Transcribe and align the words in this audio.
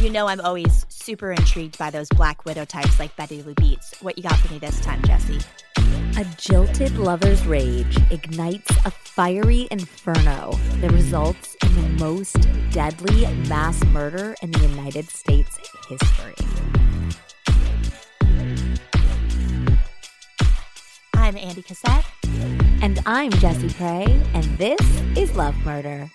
You 0.00 0.10
know 0.10 0.28
I'm 0.28 0.40
always 0.40 0.86
super 0.88 1.32
intrigued 1.32 1.76
by 1.76 1.90
those 1.90 2.08
Black 2.10 2.44
Widow 2.44 2.64
types 2.64 3.00
like 3.00 3.16
Betty 3.16 3.42
Lou 3.42 3.52
Beets. 3.54 4.00
What 4.00 4.16
you 4.16 4.22
got 4.22 4.36
for 4.38 4.52
me 4.52 4.60
this 4.60 4.78
time, 4.80 5.02
Jesse? 5.02 5.40
A 6.16 6.24
jilted 6.36 6.96
lover's 6.96 7.44
rage 7.46 7.98
ignites 8.12 8.70
a 8.86 8.92
fiery 8.92 9.66
inferno 9.72 10.52
that 10.76 10.92
results 10.92 11.56
in 11.64 11.74
the 11.74 11.88
most 12.04 12.36
deadly 12.70 13.26
mass 13.48 13.82
murder 13.86 14.36
in 14.40 14.52
the 14.52 14.60
United 14.60 15.08
States 15.10 15.58
history. 15.88 16.34
I'm 21.14 21.36
Andy 21.36 21.62
Cassette. 21.62 22.06
And 22.82 23.02
I'm 23.04 23.32
Jessie 23.32 23.70
Prey, 23.70 24.06
and 24.32 24.44
this 24.58 24.80
is 25.16 25.34
Love 25.34 25.56
Murder. 25.64 26.08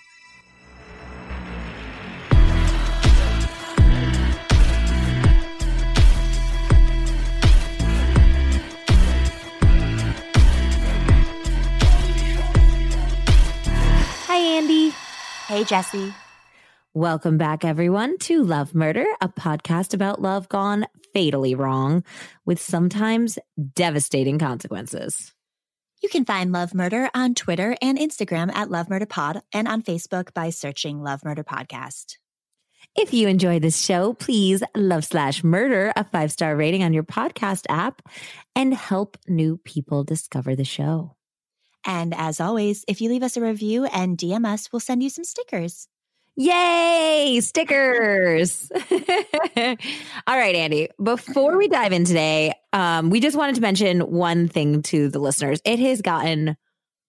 Hi, 14.34 14.56
Andy. 14.56 14.90
Hey, 15.46 15.62
Jesse. 15.62 16.12
Welcome 16.92 17.38
back, 17.38 17.64
everyone, 17.64 18.18
to 18.18 18.42
Love 18.42 18.74
Murder, 18.74 19.06
a 19.20 19.28
podcast 19.28 19.94
about 19.94 20.20
love 20.20 20.48
gone 20.48 20.86
fatally 21.12 21.54
wrong 21.54 22.02
with 22.44 22.60
sometimes 22.60 23.38
devastating 23.76 24.40
consequences. 24.40 25.32
You 26.02 26.08
can 26.08 26.24
find 26.24 26.50
Love 26.50 26.74
Murder 26.74 27.08
on 27.14 27.36
Twitter 27.36 27.76
and 27.80 27.96
Instagram 27.96 28.52
at 28.52 28.72
Love 28.72 28.90
Murder 28.90 29.06
Pod 29.06 29.40
and 29.52 29.68
on 29.68 29.82
Facebook 29.82 30.34
by 30.34 30.50
searching 30.50 31.00
Love 31.00 31.24
Murder 31.24 31.44
Podcast. 31.44 32.16
If 32.96 33.14
you 33.14 33.28
enjoy 33.28 33.60
this 33.60 33.80
show, 33.80 34.14
please 34.14 34.64
love 34.74 35.04
slash 35.04 35.44
murder 35.44 35.92
a 35.94 36.02
five 36.02 36.32
star 36.32 36.56
rating 36.56 36.82
on 36.82 36.92
your 36.92 37.04
podcast 37.04 37.66
app 37.68 38.02
and 38.56 38.74
help 38.74 39.16
new 39.28 39.58
people 39.58 40.02
discover 40.02 40.56
the 40.56 40.64
show. 40.64 41.14
And 41.86 42.14
as 42.14 42.40
always, 42.40 42.84
if 42.88 43.00
you 43.00 43.10
leave 43.10 43.22
us 43.22 43.36
a 43.36 43.40
review 43.40 43.84
and 43.86 44.16
DM 44.16 44.46
us, 44.46 44.72
we'll 44.72 44.80
send 44.80 45.02
you 45.02 45.10
some 45.10 45.24
stickers. 45.24 45.88
Yay, 46.36 47.38
stickers. 47.40 48.68
All 48.90 50.36
right, 50.36 50.56
Andy, 50.56 50.88
before 51.00 51.56
we 51.56 51.68
dive 51.68 51.92
in 51.92 52.04
today, 52.04 52.54
um, 52.72 53.10
we 53.10 53.20
just 53.20 53.36
wanted 53.36 53.54
to 53.54 53.60
mention 53.60 54.00
one 54.00 54.48
thing 54.48 54.82
to 54.82 55.08
the 55.08 55.20
listeners. 55.20 55.60
It 55.64 55.78
has 55.78 56.02
gotten 56.02 56.56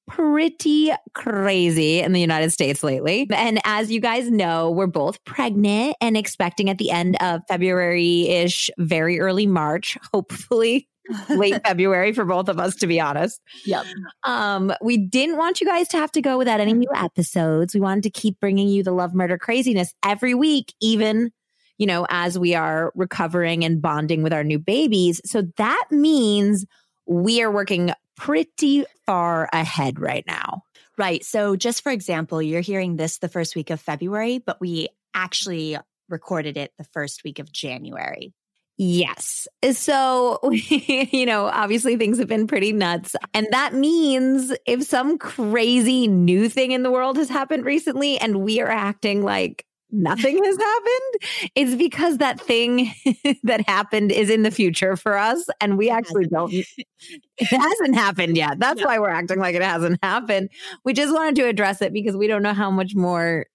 pretty 0.07 0.91
crazy 1.15 2.01
in 2.01 2.13
the 2.13 2.21
United 2.21 2.51
States 2.51 2.83
lately. 2.83 3.27
And 3.33 3.59
as 3.65 3.91
you 3.91 3.99
guys 3.99 4.29
know, 4.29 4.69
we're 4.69 4.85
both 4.85 5.23
pregnant 5.25 5.95
and 6.01 6.15
expecting 6.15 6.69
at 6.69 6.77
the 6.77 6.91
end 6.91 7.17
of 7.19 7.41
February 7.47 8.27
ish, 8.27 8.69
very 8.77 9.19
early 9.19 9.47
March, 9.47 9.97
hopefully 10.13 10.87
late 11.29 11.61
February 11.65 12.13
for 12.13 12.25
both 12.25 12.49
of 12.49 12.59
us, 12.59 12.75
to 12.75 12.87
be 12.87 12.99
honest. 12.99 13.39
Yep. 13.65 13.85
Um, 14.23 14.73
we 14.81 14.97
didn't 14.97 15.37
want 15.37 15.61
you 15.61 15.67
guys 15.67 15.87
to 15.89 15.97
have 15.97 16.11
to 16.13 16.21
go 16.21 16.37
without 16.37 16.59
any 16.59 16.73
new 16.73 16.89
episodes. 16.95 17.73
We 17.73 17.81
wanted 17.81 18.03
to 18.03 18.09
keep 18.09 18.39
bringing 18.39 18.67
you 18.67 18.83
the 18.83 18.91
love 18.91 19.13
murder 19.13 19.37
craziness 19.37 19.93
every 20.03 20.33
week, 20.33 20.73
even 20.81 21.31
you 21.77 21.87
know, 21.87 22.07
as 22.09 22.39
we 22.39 22.55
are 22.55 22.91
recovering 22.95 23.65
and 23.65 23.81
bonding 23.81 24.23
with 24.23 24.33
our 24.33 24.43
new 24.43 24.59
babies. 24.59 25.21
So 25.25 25.43
that 25.57 25.85
means 25.91 26.65
we 27.05 27.41
are 27.41 27.51
working 27.51 27.91
pretty 28.15 28.85
far 29.05 29.49
ahead 29.51 29.99
right 29.99 30.23
now. 30.25 30.61
Right. 30.97 31.23
So, 31.25 31.57
just 31.57 31.83
for 31.83 31.91
example, 31.91 32.41
you're 32.41 32.61
hearing 32.61 32.95
this 32.95 33.17
the 33.17 33.27
first 33.27 33.55
week 33.55 33.69
of 33.69 33.81
February, 33.81 34.39
but 34.39 34.61
we 34.61 34.87
actually 35.13 35.77
recorded 36.07 36.55
it 36.55 36.71
the 36.77 36.85
first 36.85 37.23
week 37.25 37.39
of 37.39 37.51
January. 37.51 38.33
Yes. 38.77 39.47
So, 39.71 40.39
you 40.51 41.25
know, 41.25 41.45
obviously 41.45 41.95
things 41.95 42.17
have 42.19 42.27
been 42.27 42.47
pretty 42.47 42.73
nuts. 42.73 43.15
And 43.33 43.47
that 43.51 43.73
means 43.73 44.53
if 44.65 44.83
some 44.83 45.17
crazy 45.17 46.07
new 46.07 46.49
thing 46.49 46.71
in 46.71 46.83
the 46.83 46.91
world 46.91 47.17
has 47.17 47.29
happened 47.29 47.63
recently 47.65 48.17
and 48.17 48.41
we 48.41 48.59
are 48.59 48.69
acting 48.69 49.23
like 49.23 49.65
nothing 49.91 50.43
has 50.43 50.57
happened, 50.59 51.51
it's 51.55 51.75
because 51.75 52.17
that 52.17 52.41
thing 52.41 52.93
that 53.43 53.65
happened 53.67 54.11
is 54.11 54.29
in 54.29 54.43
the 54.43 54.51
future 54.51 54.97
for 54.97 55.17
us. 55.17 55.45
And 55.61 55.77
we 55.77 55.89
actually 55.89 56.25
don't, 56.25 56.51
it 56.51 57.47
hasn't 57.47 57.95
happened 57.95 58.35
yet. 58.35 58.59
That's 58.59 58.83
why 58.83 58.99
we're 58.99 59.09
acting 59.09 59.39
like 59.39 59.55
it 59.55 59.61
hasn't 59.61 59.99
happened. 60.03 60.49
We 60.83 60.91
just 60.91 61.13
wanted 61.13 61.35
to 61.37 61.47
address 61.47 61.81
it 61.81 61.93
because 61.93 62.17
we 62.17 62.27
don't 62.27 62.43
know 62.43 62.53
how 62.53 62.71
much 62.71 62.93
more 62.93 63.45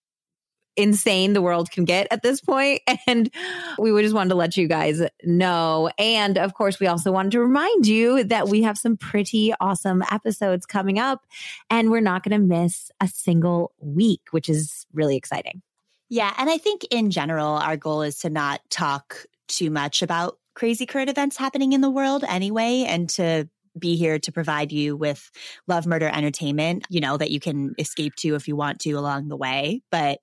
insane 0.76 1.32
the 1.32 1.42
world 1.42 1.70
can 1.70 1.84
get 1.84 2.06
at 2.10 2.22
this 2.22 2.40
point. 2.40 2.80
And 3.06 3.30
we 3.78 3.90
just 4.02 4.14
wanted 4.14 4.28
to 4.30 4.34
let 4.36 4.56
you 4.56 4.68
guys 4.68 5.02
know. 5.24 5.90
And 5.98 6.38
of 6.38 6.54
course, 6.54 6.78
we 6.78 6.86
also 6.86 7.10
wanted 7.10 7.32
to 7.32 7.40
remind 7.40 7.86
you 7.86 8.22
that 8.24 8.48
we 8.48 8.62
have 8.62 8.78
some 8.78 8.96
pretty 8.96 9.52
awesome 9.60 10.04
episodes 10.10 10.66
coming 10.66 10.98
up 10.98 11.24
and 11.70 11.90
we're 11.90 12.00
not 12.00 12.22
going 12.22 12.38
to 12.38 12.46
miss 12.46 12.90
a 13.00 13.08
single 13.08 13.72
week, 13.80 14.20
which 14.30 14.48
is 14.48 14.86
really 14.92 15.16
exciting. 15.16 15.62
Yeah. 16.08 16.32
And 16.36 16.50
I 16.50 16.58
think 16.58 16.82
in 16.90 17.10
general, 17.10 17.54
our 17.54 17.76
goal 17.76 18.02
is 18.02 18.18
to 18.18 18.30
not 18.30 18.60
talk 18.70 19.24
too 19.48 19.70
much 19.70 20.02
about 20.02 20.38
crazy 20.54 20.86
current 20.86 21.10
events 21.10 21.36
happening 21.36 21.72
in 21.72 21.80
the 21.80 21.90
world 21.90 22.24
anyway, 22.28 22.84
and 22.86 23.08
to 23.10 23.48
be 23.78 23.96
here 23.96 24.18
to 24.18 24.32
provide 24.32 24.72
you 24.72 24.96
with 24.96 25.30
love, 25.66 25.86
murder, 25.86 26.08
entertainment, 26.08 26.84
you 26.90 27.00
know, 27.00 27.16
that 27.16 27.30
you 27.30 27.40
can 27.40 27.74
escape 27.78 28.14
to 28.16 28.34
if 28.34 28.48
you 28.48 28.56
want 28.56 28.80
to 28.80 28.92
along 28.92 29.28
the 29.28 29.36
way. 29.36 29.82
But 29.90 30.20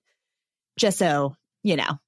just 0.78 0.98
so 0.98 1.36
you 1.64 1.76
know. 1.76 2.00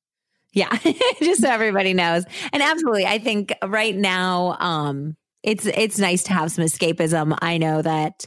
Yeah, 0.53 0.75
just 1.21 1.41
so 1.41 1.49
everybody 1.49 1.93
knows. 1.93 2.23
And 2.51 2.63
absolutely, 2.63 3.05
I 3.05 3.19
think 3.19 3.53
right 3.63 3.95
now 3.95 4.57
um 4.59 5.15
it's 5.43 5.65
it's 5.65 5.99
nice 5.99 6.23
to 6.23 6.33
have 6.33 6.51
some 6.51 6.65
escapism. 6.65 7.37
I 7.41 7.57
know 7.57 7.81
that 7.81 8.25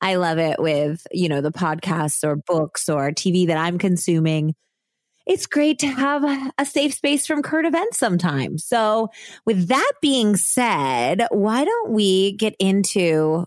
I 0.00 0.16
love 0.16 0.38
it 0.38 0.60
with, 0.60 1.06
you 1.12 1.28
know, 1.28 1.40
the 1.40 1.52
podcasts 1.52 2.24
or 2.24 2.36
books 2.36 2.88
or 2.88 3.10
TV 3.10 3.46
that 3.46 3.58
I'm 3.58 3.78
consuming. 3.78 4.54
It's 5.26 5.46
great 5.46 5.78
to 5.80 5.86
have 5.86 6.24
a 6.58 6.64
safe 6.64 6.94
space 6.94 7.26
from 7.26 7.42
current 7.42 7.66
events 7.66 7.98
sometimes. 7.98 8.64
So, 8.64 9.10
with 9.46 9.68
that 9.68 9.92
being 10.00 10.36
said, 10.36 11.26
why 11.30 11.64
don't 11.64 11.90
we 11.90 12.32
get 12.32 12.56
into 12.58 13.46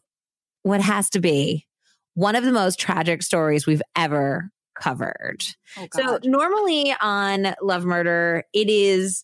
what 0.61 0.81
has 0.81 1.09
to 1.11 1.19
be 1.19 1.65
one 2.13 2.35
of 2.35 2.43
the 2.43 2.51
most 2.51 2.79
tragic 2.79 3.23
stories 3.23 3.65
we've 3.65 3.81
ever 3.95 4.49
covered. 4.75 5.43
Oh, 5.77 5.87
so 5.93 6.19
normally 6.23 6.93
on 7.01 7.55
Love 7.61 7.85
Murder, 7.85 8.43
it 8.53 8.69
is 8.69 9.23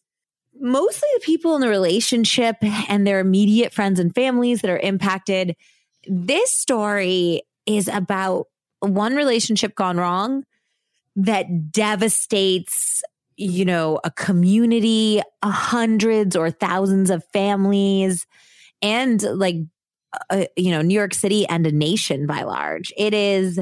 mostly 0.60 1.08
the 1.16 1.22
people 1.22 1.56
in 1.56 1.62
the 1.62 1.70
relationship 1.70 2.58
and 2.90 3.06
their 3.06 3.20
immediate 3.20 3.74
friends 3.74 4.00
and 4.00 4.14
families 4.14 4.62
that 4.62 4.72
are 4.72 4.80
impacted. 4.80 5.56
This 6.08 6.52
story 6.52 7.44
is 7.66 7.88
about 7.88 8.48
one 8.80 9.16
relationship 9.16 9.76
gone 9.76 9.98
wrong 9.98 10.44
that 11.16 11.72
devastates 11.72 13.02
you 13.36 13.66
know 13.66 14.00
a 14.04 14.12
community 14.12 15.22
hundreds 15.44 16.36
or 16.36 16.52
thousands 16.52 17.10
of 17.10 17.24
families 17.32 18.26
and 18.82 19.22
like 19.24 19.56
uh, 20.30 20.46
you 20.58 20.72
know 20.72 20.82
new 20.82 20.94
york 20.94 21.14
city 21.14 21.48
and 21.48 21.66
a 21.66 21.72
nation 21.72 22.28
by 22.28 22.44
large 22.44 22.92
it 22.98 23.14
is 23.14 23.60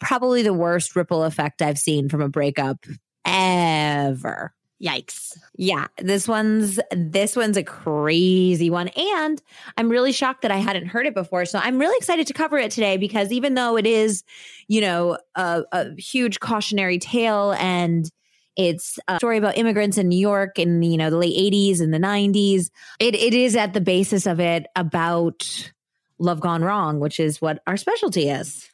probably 0.00 0.42
the 0.42 0.54
worst 0.54 0.96
ripple 0.96 1.24
effect 1.24 1.62
I've 1.62 1.78
seen 1.78 2.08
from 2.08 2.20
a 2.20 2.28
breakup 2.28 2.84
ever. 3.24 4.54
Yikes. 4.82 5.36
Yeah, 5.56 5.88
this 6.00 6.28
one's 6.28 6.78
this 6.92 7.34
one's 7.34 7.56
a 7.56 7.64
crazy 7.64 8.70
one 8.70 8.88
and 8.88 9.42
I'm 9.76 9.88
really 9.88 10.12
shocked 10.12 10.42
that 10.42 10.52
I 10.52 10.58
hadn't 10.58 10.86
heard 10.86 11.04
it 11.04 11.14
before. 11.14 11.46
So 11.46 11.58
I'm 11.58 11.80
really 11.80 11.96
excited 11.96 12.28
to 12.28 12.32
cover 12.32 12.58
it 12.58 12.70
today 12.70 12.96
because 12.96 13.32
even 13.32 13.54
though 13.54 13.76
it 13.76 13.86
is, 13.86 14.22
you 14.68 14.80
know, 14.80 15.18
a, 15.34 15.64
a 15.72 15.94
huge 16.00 16.38
cautionary 16.38 17.00
tale 17.00 17.56
and 17.58 18.08
it's 18.54 19.00
a 19.08 19.16
story 19.16 19.38
about 19.38 19.58
immigrants 19.58 19.98
in 19.98 20.08
New 20.08 20.18
York 20.18 20.60
in 20.60 20.82
you 20.82 20.96
know 20.96 21.10
the 21.10 21.16
late 21.16 21.36
80s 21.36 21.80
and 21.80 21.92
the 21.92 21.98
90s. 21.98 22.70
It 23.00 23.16
it 23.16 23.34
is 23.34 23.56
at 23.56 23.72
the 23.72 23.80
basis 23.80 24.26
of 24.26 24.38
it 24.38 24.66
about 24.76 25.72
love 26.20 26.40
gone 26.40 26.62
wrong, 26.62 27.00
which 27.00 27.18
is 27.18 27.40
what 27.40 27.62
our 27.66 27.76
specialty 27.76 28.28
is. 28.28 28.68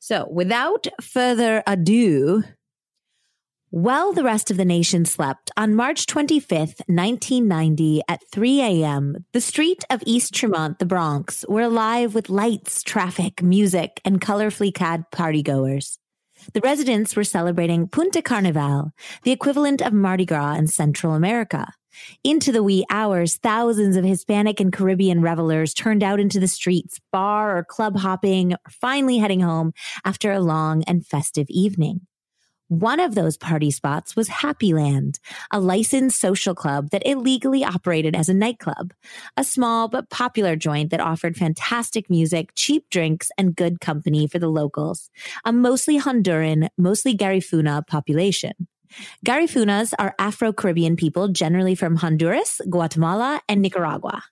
So, 0.00 0.28
without 0.30 0.86
further 1.00 1.62
ado, 1.66 2.44
while 3.70 4.12
the 4.12 4.24
rest 4.24 4.50
of 4.50 4.56
the 4.56 4.64
nation 4.64 5.04
slept, 5.04 5.50
on 5.56 5.74
March 5.74 6.06
25th, 6.06 6.80
1990, 6.86 8.00
at 8.08 8.22
3 8.32 8.60
a.m., 8.62 9.26
the 9.32 9.42
street 9.42 9.84
of 9.90 10.02
East 10.06 10.32
Tremont, 10.32 10.78
the 10.78 10.86
Bronx, 10.86 11.44
were 11.48 11.62
alive 11.62 12.14
with 12.14 12.30
lights, 12.30 12.82
traffic, 12.82 13.42
music, 13.42 14.00
and 14.06 14.22
colorfully 14.22 14.72
clad 14.72 15.04
partygoers. 15.12 15.98
The 16.54 16.60
residents 16.60 17.14
were 17.14 17.24
celebrating 17.24 17.88
Punta 17.88 18.22
Carnival, 18.22 18.92
the 19.24 19.32
equivalent 19.32 19.82
of 19.82 19.92
Mardi 19.92 20.24
Gras 20.24 20.54
in 20.54 20.68
Central 20.68 21.12
America. 21.12 21.72
Into 22.24 22.52
the 22.52 22.62
wee 22.62 22.84
hours, 22.90 23.36
thousands 23.36 23.96
of 23.96 24.04
Hispanic 24.04 24.60
and 24.60 24.72
Caribbean 24.72 25.22
revelers 25.22 25.74
turned 25.74 26.02
out 26.02 26.20
into 26.20 26.40
the 26.40 26.48
streets, 26.48 27.00
bar 27.12 27.58
or 27.58 27.64
club 27.64 27.96
hopping, 27.96 28.54
or 28.54 28.70
finally 28.70 29.18
heading 29.18 29.40
home 29.40 29.72
after 30.04 30.32
a 30.32 30.40
long 30.40 30.82
and 30.84 31.06
festive 31.06 31.46
evening. 31.48 32.02
One 32.68 33.00
of 33.00 33.14
those 33.14 33.38
party 33.38 33.70
spots 33.70 34.14
was 34.14 34.28
Happyland, 34.28 35.20
a 35.50 35.58
licensed 35.58 36.20
social 36.20 36.54
club 36.54 36.90
that 36.90 37.06
illegally 37.06 37.64
operated 37.64 38.14
as 38.14 38.28
a 38.28 38.34
nightclub, 38.34 38.92
a 39.38 39.44
small 39.44 39.88
but 39.88 40.10
popular 40.10 40.54
joint 40.54 40.90
that 40.90 41.00
offered 41.00 41.34
fantastic 41.34 42.10
music, 42.10 42.50
cheap 42.54 42.90
drinks, 42.90 43.30
and 43.38 43.56
good 43.56 43.80
company 43.80 44.26
for 44.26 44.38
the 44.38 44.50
locals, 44.50 45.08
a 45.46 45.52
mostly 45.52 45.98
Honduran, 45.98 46.68
mostly 46.76 47.16
Garifuna 47.16 47.86
population. 47.86 48.52
Garifunas 49.24 49.92
are 49.98 50.14
Afro 50.18 50.52
Caribbean 50.52 50.96
people 50.96 51.28
generally 51.28 51.74
from 51.74 51.96
Honduras, 51.96 52.60
Guatemala, 52.68 53.40
and 53.48 53.62
Nicaragua. 53.62 54.24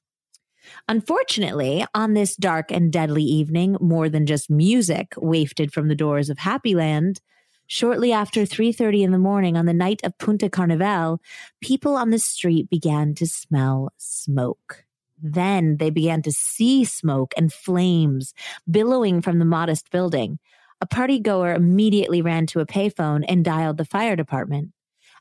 Unfortunately, 0.89 1.85
on 1.95 2.15
this 2.15 2.37
dark 2.37 2.71
and 2.73 2.93
deadly 2.93 3.23
evening, 3.23 3.77
more 3.81 4.09
than 4.09 4.27
just 4.27 4.51
music 4.51 5.15
wafted 5.17 5.73
from 5.73 5.89
the 5.89 5.95
doors 5.95 6.31
of 6.31 6.39
Happyland, 6.39 7.21
shortly 7.67 8.13
after 8.13 8.45
3:30 8.45 9.03
in 9.03 9.13
the 9.13 9.19
morning 9.19 9.57
on 9.57 9.67
the 9.67 9.75
night 9.75 10.01
of 10.05 10.19
Punta 10.19 10.49
Carnival, 10.49 11.21
people 11.61 11.97
on 11.97 12.11
the 12.11 12.19
street 12.19 12.69
began 12.71 13.15
to 13.15 13.27
smell 13.27 13.93
smoke. 13.97 14.85
Then 15.23 15.79
they 15.79 15.91
began 15.91 16.23
to 16.23 16.33
see 16.33 16.85
smoke 16.85 17.33
and 17.37 17.53
flames 17.53 18.35
billowing 18.71 19.23
from 19.23 19.39
the 19.39 19.45
modest 19.45 19.91
building. 19.91 20.39
A 20.81 20.87
party 20.87 21.19
goer 21.19 21.55
immediately 21.55 22.21
ran 22.21 22.47
to 22.47 22.61
a 22.61 22.67
payphone 22.67 23.25
and 23.29 23.45
dialed 23.45 23.79
the 23.79 23.85
fire 23.85 24.17
department. 24.17 24.73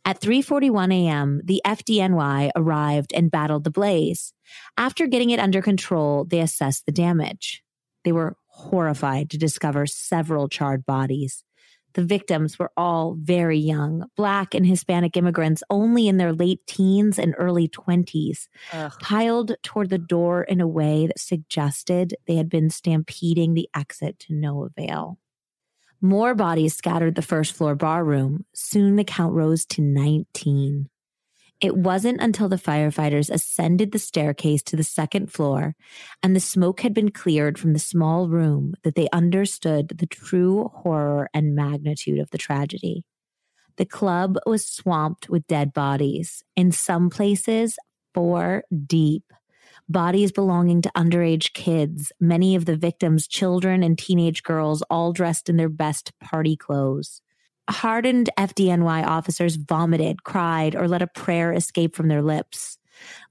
At 0.03 0.21
3:41 0.21 0.93
a.m., 0.93 1.41
the 1.43 1.61
FDNY 1.65 2.51
arrived 2.55 3.13
and 3.13 3.31
battled 3.31 3.63
the 3.63 3.71
blaze. 3.71 4.33
After 4.77 5.07
getting 5.07 5.31
it 5.31 5.39
under 5.39 5.61
control, 5.61 6.25
they 6.25 6.41
assessed 6.41 6.85
the 6.85 6.91
damage. 6.91 7.63
They 8.03 8.11
were 8.11 8.37
horrified 8.47 9.29
to 9.31 9.37
discover 9.37 9.87
several 9.87 10.47
charred 10.47 10.85
bodies. 10.85 11.43
The 11.95 12.03
victims 12.03 12.59
were 12.59 12.71
all 12.75 13.15
very 13.17 13.57
young, 13.57 14.03
Black 14.17 14.53
and 14.53 14.65
Hispanic 14.65 15.15
immigrants 15.15 15.63
only 15.69 16.09
in 16.09 16.17
their 16.17 16.33
late 16.33 16.59
teens 16.67 17.17
and 17.17 17.33
early 17.37 17.69
20s, 17.69 18.47
Ugh. 18.73 18.93
piled 19.01 19.55
toward 19.63 19.89
the 19.89 19.97
door 19.97 20.43
in 20.43 20.59
a 20.59 20.67
way 20.67 21.07
that 21.07 21.19
suggested 21.19 22.13
they 22.27 22.35
had 22.35 22.49
been 22.49 22.69
stampeding 22.69 23.53
the 23.53 23.69
exit 23.73 24.19
to 24.19 24.33
no 24.33 24.65
avail. 24.65 25.17
More 26.01 26.35
bodies 26.35 26.75
scattered 26.75 27.15
the 27.15 27.21
first 27.21 27.53
floor 27.53 27.75
barroom. 27.75 28.45
Soon 28.53 28.95
the 28.95 29.03
count 29.03 29.33
rose 29.33 29.65
to 29.67 29.81
19. 29.81 30.89
It 31.61 31.77
wasn't 31.77 32.21
until 32.21 32.49
the 32.49 32.57
firefighters 32.57 33.29
ascended 33.29 33.91
the 33.91 33.99
staircase 33.99 34.61
to 34.63 34.75
the 34.75 34.83
second 34.83 35.31
floor 35.31 35.75
and 36.21 36.35
the 36.35 36.41
smoke 36.41 36.81
had 36.81 36.93
been 36.93 37.11
cleared 37.11 37.57
from 37.57 37.73
the 37.73 37.79
small 37.79 38.27
room 38.27 38.75
that 38.83 38.95
they 38.95 39.07
understood 39.13 39.87
the 39.87 40.05
true 40.05 40.69
horror 40.73 41.29
and 41.33 41.55
magnitude 41.55 42.19
of 42.19 42.29
the 42.31 42.37
tragedy. 42.37 43.03
The 43.77 43.85
club 43.85 44.37
was 44.45 44.67
swamped 44.67 45.29
with 45.29 45.47
dead 45.47 45.73
bodies, 45.73 46.43
in 46.55 46.71
some 46.71 47.09
places, 47.09 47.77
four 48.13 48.63
deep 48.85 49.23
bodies 49.87 50.31
belonging 50.31 50.81
to 50.81 50.91
underage 50.95 51.53
kids, 51.53 52.11
many 52.19 52.55
of 52.55 52.65
the 52.65 52.75
victims, 52.75 53.27
children 53.27 53.83
and 53.83 53.97
teenage 53.97 54.43
girls, 54.43 54.81
all 54.89 55.13
dressed 55.13 55.49
in 55.49 55.57
their 55.57 55.69
best 55.69 56.11
party 56.19 56.55
clothes. 56.55 57.21
Hardened 57.69 58.29
FDNY 58.37 59.05
officers 59.05 59.55
vomited, 59.55 60.23
cried, 60.23 60.75
or 60.75 60.87
let 60.87 61.01
a 61.01 61.07
prayer 61.07 61.51
escape 61.51 61.95
from 61.95 62.07
their 62.07 62.21
lips. 62.21 62.77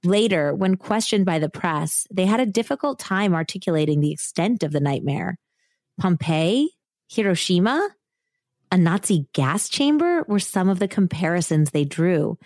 Later, 0.02 0.54
when 0.54 0.76
questioned 0.76 1.24
by 1.24 1.38
the 1.38 1.48
press, 1.48 2.06
they 2.10 2.26
had 2.26 2.40
a 2.40 2.46
difficult 2.46 2.98
time 2.98 3.34
articulating 3.34 4.00
the 4.00 4.12
extent 4.12 4.62
of 4.62 4.72
the 4.72 4.80
nightmare. 4.80 5.38
Pompeii? 5.98 6.70
Hiroshima? 7.08 7.90
A 8.72 8.76
Nazi 8.76 9.28
gas 9.32 9.68
chamber 9.68 10.24
were 10.26 10.40
some 10.40 10.68
of 10.68 10.80
the 10.80 10.88
comparisons 10.88 11.70
they 11.70 11.84
drew. 11.84 12.38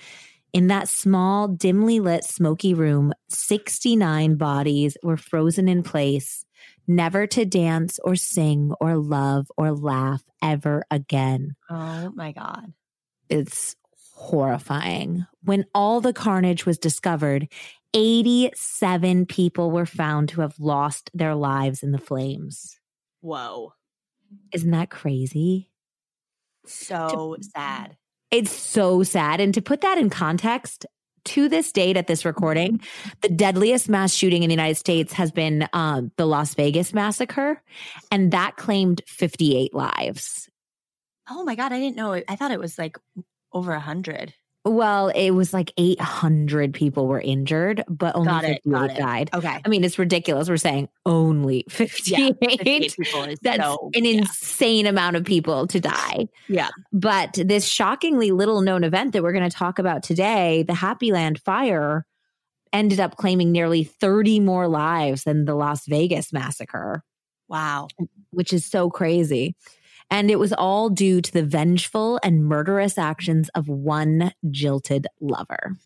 In 0.53 0.69
that 0.69 0.89
small, 0.89 1.49
dimly 1.49 2.01
lit, 2.01 2.25
smoky 2.25 2.75
room, 2.75 3.13
69 3.29 4.37
bodies 4.37 4.97
were 5.03 5.17
frozen 5.17 5.69
in 5.69 5.83
place, 5.83 6.45
never 6.87 7.27
to 7.27 7.45
dance 7.45 7.99
or 8.03 8.17
sing 8.17 8.73
or 8.81 8.97
love 8.97 9.51
or 9.57 9.73
laugh 9.73 10.23
ever 10.43 10.85
again. 10.91 11.55
Oh 11.69 12.11
my 12.15 12.33
God. 12.33 12.73
It's 13.29 13.77
horrifying. 14.15 15.27
When 15.45 15.67
all 15.75 16.01
the 16.01 16.15
carnage 16.15 16.65
was 16.67 16.79
discovered, 16.79 17.49
87 17.95 19.27
people 19.27 19.71
were 19.71 19.87
found 19.87 20.31
to 20.31 20.41
have 20.41 20.59
lost 20.59 21.11
their 21.15 21.35
lives 21.35 21.83
in 21.83 21.93
the 21.93 21.99
flames. 21.99 22.79
Whoa. 23.21 23.75
Isn't 24.53 24.71
that 24.73 24.91
crazy? 24.91 25.71
So 26.67 27.37
to, 27.39 27.43
sad. 27.43 27.97
It's 28.31 28.53
so 28.53 29.03
sad. 29.03 29.41
And 29.41 29.55
to 29.55 29.63
put 29.63 29.81
that 29.81 29.99
in 29.99 30.11
context, 30.11 30.87
to 31.25 31.49
this 31.49 31.73
date 31.73 31.97
at 31.97 32.07
this 32.07 32.25
recording, 32.25 32.81
the 33.21 33.29
deadliest 33.29 33.89
mass 33.89 34.15
shooting 34.15 34.43
in 34.43 34.49
the 34.49 34.55
United 34.55 34.77
States 34.77 35.13
has 35.13 35.31
been 35.31 35.69
um, 35.75 36.11
the 36.17 36.27
Las 36.27 36.55
Vegas 36.55 36.95
massacre, 36.95 37.63
and 38.11 38.33
that 38.33 38.57
claimed 38.57 39.03
58 39.07 39.75
lives. 39.75 40.49
Oh 41.29 41.45
my 41.45 41.55
God, 41.55 41.73
I 41.73 41.81
didn't 41.81 41.97
know. 41.97 42.15
I 42.15 42.37
thought 42.37 42.51
it 42.51 42.61
was 42.61 42.79
like 42.79 42.97
over 43.53 43.73
a 43.73 43.77
100. 43.77 44.33
Well, 44.69 45.09
it 45.09 45.31
was 45.31 45.55
like 45.55 45.73
800 45.79 46.75
people 46.75 47.07
were 47.07 47.21
injured, 47.21 47.83
but 47.89 48.15
only 48.15 48.29
got 48.29 48.43
58 48.43 48.71
got 48.71 48.97
died. 48.97 49.31
Okay. 49.33 49.61
I 49.65 49.69
mean, 49.69 49.83
it's 49.83 49.99
ridiculous. 49.99 50.49
We're 50.49 50.59
saying 50.59 50.91
only 51.07 51.65
58. 51.71 52.37
Yeah, 52.41 52.49
58 52.49 52.97
That's 53.41 53.63
so, 53.63 53.91
an 53.95 54.05
yeah. 54.05 54.19
insane 54.19 54.87
amount 54.87 55.17
of 55.17 55.25
people 55.25 55.67
to 55.69 55.81
die. 55.81 56.29
Yeah. 56.49 56.69
But 56.93 57.39
this 57.43 57.65
shockingly 57.65 58.31
little 58.31 58.61
known 58.61 58.85
event 58.85 59.15
that 59.15 59.23
we're 59.23 59.33
going 59.33 59.49
to 59.49 59.57
talk 59.57 59.79
about 59.79 60.03
today, 60.03 60.65
the 60.65 60.75
Happyland 60.75 61.41
fire, 61.41 62.05
ended 62.71 63.01
up 63.01 63.17
claiming 63.17 63.51
nearly 63.51 63.85
30 63.85 64.41
more 64.41 64.69
lives 64.69 65.25
than 65.25 65.47
the 65.47 65.55
Las 65.55 65.87
Vegas 65.87 66.31
massacre. 66.31 67.03
Wow. 67.49 67.89
Which 68.33 68.53
is 68.53 68.67
so 68.67 68.91
crazy. 68.91 69.57
And 70.11 70.31
it 70.31 70.39
was 70.39 70.53
all 70.53 70.89
due 70.89 71.21
to 71.21 71.33
the 71.33 71.43
vengeful 71.43 72.19
and 72.23 72.45
murderous 72.45 72.99
actions 72.99 73.51
of 73.55 73.69
one 73.69 74.33
jilted 74.51 75.07
lover. 75.21 75.77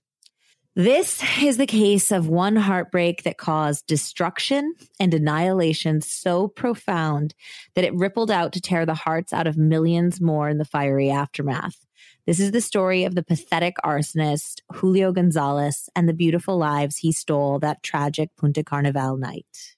This 0.74 1.22
is 1.42 1.58
the 1.58 1.66
case 1.66 2.10
of 2.10 2.28
one 2.28 2.56
heartbreak 2.56 3.24
that 3.24 3.36
caused 3.36 3.86
destruction 3.86 4.72
and 4.98 5.12
annihilation 5.12 6.00
so 6.00 6.48
profound 6.48 7.34
that 7.74 7.84
it 7.84 7.94
rippled 7.94 8.30
out 8.30 8.54
to 8.54 8.60
tear 8.60 8.86
the 8.86 8.94
hearts 8.94 9.34
out 9.34 9.46
of 9.46 9.58
millions 9.58 10.18
more 10.18 10.48
in 10.48 10.56
the 10.56 10.64
fiery 10.64 11.10
aftermath. 11.10 11.84
This 12.26 12.40
is 12.40 12.52
the 12.52 12.62
story 12.62 13.04
of 13.04 13.14
the 13.14 13.22
pathetic 13.22 13.74
arsonist 13.84 14.60
Julio 14.72 15.12
Gonzalez 15.12 15.90
and 15.94 16.08
the 16.08 16.14
beautiful 16.14 16.56
lives 16.56 16.96
he 16.96 17.12
stole 17.12 17.58
that 17.58 17.82
tragic 17.82 18.30
Punta 18.38 18.64
Carnival 18.64 19.18
night. 19.18 19.76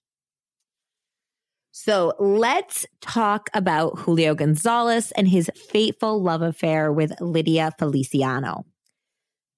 So 1.77 2.13
let's 2.21 2.87
talk 3.01 3.51
about 3.53 3.99
Julio 3.99 4.37
Gonzalez 4.37 5.11
and 5.17 5.27
his 5.27 5.51
fateful 5.57 6.23
love 6.23 6.41
affair 6.41 6.93
with 6.93 7.21
Lydia 7.21 7.73
Feliciano. 7.81 8.65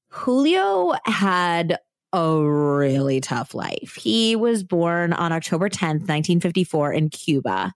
Julio 0.09 0.95
had 1.05 1.79
a 2.15 2.41
really 2.41 3.21
tough 3.21 3.53
life. 3.53 3.97
He 4.01 4.35
was 4.35 4.65
born 4.65 5.13
on 5.13 5.31
October 5.31 5.69
10th, 5.69 6.09
1954, 6.09 6.95
in 6.95 7.11
Cuba. 7.11 7.75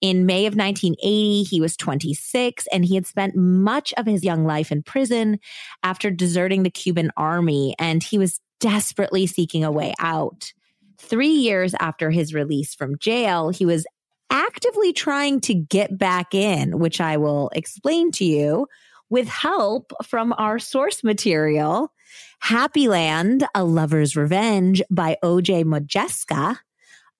In 0.00 0.24
May 0.24 0.46
of 0.46 0.56
1980, 0.56 1.42
he 1.42 1.60
was 1.60 1.76
26 1.76 2.66
and 2.72 2.86
he 2.86 2.94
had 2.94 3.06
spent 3.06 3.36
much 3.36 3.92
of 3.98 4.06
his 4.06 4.24
young 4.24 4.46
life 4.46 4.72
in 4.72 4.82
prison 4.82 5.38
after 5.82 6.10
deserting 6.10 6.62
the 6.62 6.70
Cuban 6.70 7.10
army, 7.18 7.74
and 7.78 8.02
he 8.02 8.16
was 8.16 8.40
desperately 8.58 9.26
seeking 9.26 9.64
a 9.64 9.70
way 9.70 9.92
out. 9.98 10.54
Three 10.98 11.28
years 11.28 11.74
after 11.80 12.10
his 12.10 12.34
release 12.34 12.74
from 12.74 12.98
jail, 12.98 13.50
he 13.50 13.66
was 13.66 13.86
actively 14.30 14.92
trying 14.92 15.40
to 15.42 15.54
get 15.54 15.96
back 15.98 16.34
in, 16.34 16.78
which 16.78 17.00
I 17.00 17.18
will 17.18 17.50
explain 17.54 18.10
to 18.12 18.24
you 18.24 18.66
with 19.10 19.28
help 19.28 19.92
from 20.04 20.32
our 20.38 20.58
source 20.58 21.04
material, 21.04 21.92
Happy 22.40 22.88
Land, 22.88 23.46
A 23.54 23.62
Lover's 23.62 24.16
Revenge 24.16 24.82
by 24.90 25.18
OJ 25.22 25.64
Modjeska, 25.64 26.56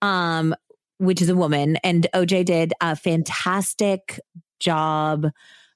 um, 0.01 0.55
which 0.97 1.21
is 1.21 1.29
a 1.29 1.35
woman. 1.35 1.77
And 1.83 2.07
OJ 2.15 2.45
did 2.45 2.73
a 2.81 2.95
fantastic 2.95 4.19
job 4.59 5.27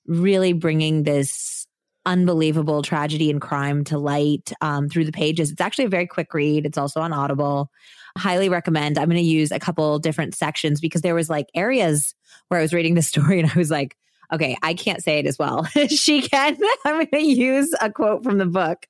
really 0.08 0.54
bringing 0.54 1.04
this 1.04 1.67
unbelievable 2.08 2.82
tragedy 2.82 3.30
and 3.30 3.42
crime 3.42 3.84
to 3.84 4.00
light 4.00 4.52
um, 4.62 4.90
through 4.90 5.06
the 5.06 5.12
pages. 5.12 5.52
It's 5.52 5.62
actually 5.62 5.86
a 5.86 5.90
very 5.90 6.08
quick 6.08 6.34
read. 6.34 6.66
It's 6.66 6.78
also 6.78 7.02
on 7.02 7.14
Audible. 7.14 7.70
Highly 8.18 8.50
recommend. 8.50 8.98
I'm 8.98 9.10
going 9.10 9.18
to 9.18 9.22
use 9.22 9.52
a 9.52 9.60
couple 9.60 10.00
different 10.00 10.34
sections 10.34 10.82
because 10.82 11.02
there 11.02 11.14
was 11.14 11.30
like 11.30 11.48
areas 11.54 12.16
where 12.48 12.60
I 12.60 12.64
was 12.64 12.74
reading 12.74 12.96
the 12.96 13.02
story 13.04 13.40
and 13.40 13.52
I 13.52 13.54
was 13.56 13.70
like, 13.70 13.96
okay, 14.34 14.58
I 14.64 14.74
can't 14.74 15.04
say 15.04 15.20
it 15.20 15.26
as 15.26 15.38
well. 15.38 15.64
she 15.90 16.22
can. 16.22 16.58
I'm 16.86 16.96
going 16.96 17.08
to 17.12 17.22
use 17.22 17.74
a 17.82 17.92
quote 17.92 18.24
from 18.24 18.38
the 18.38 18.46
book. 18.46 18.86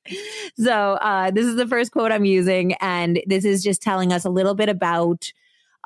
So 0.58 0.94
uh, 0.94 1.32
this 1.32 1.46
is 1.46 1.56
the 1.56 1.68
first 1.68 1.92
quote 1.92 2.12
I'm 2.12 2.26
using, 2.26 2.74
and 2.76 3.22
this 3.28 3.46
is 3.46 3.64
just 3.64 3.82
telling 3.82 4.14
us 4.14 4.26
a 4.26 4.30
little 4.30 4.56
bit 4.56 4.70
about 4.70 5.32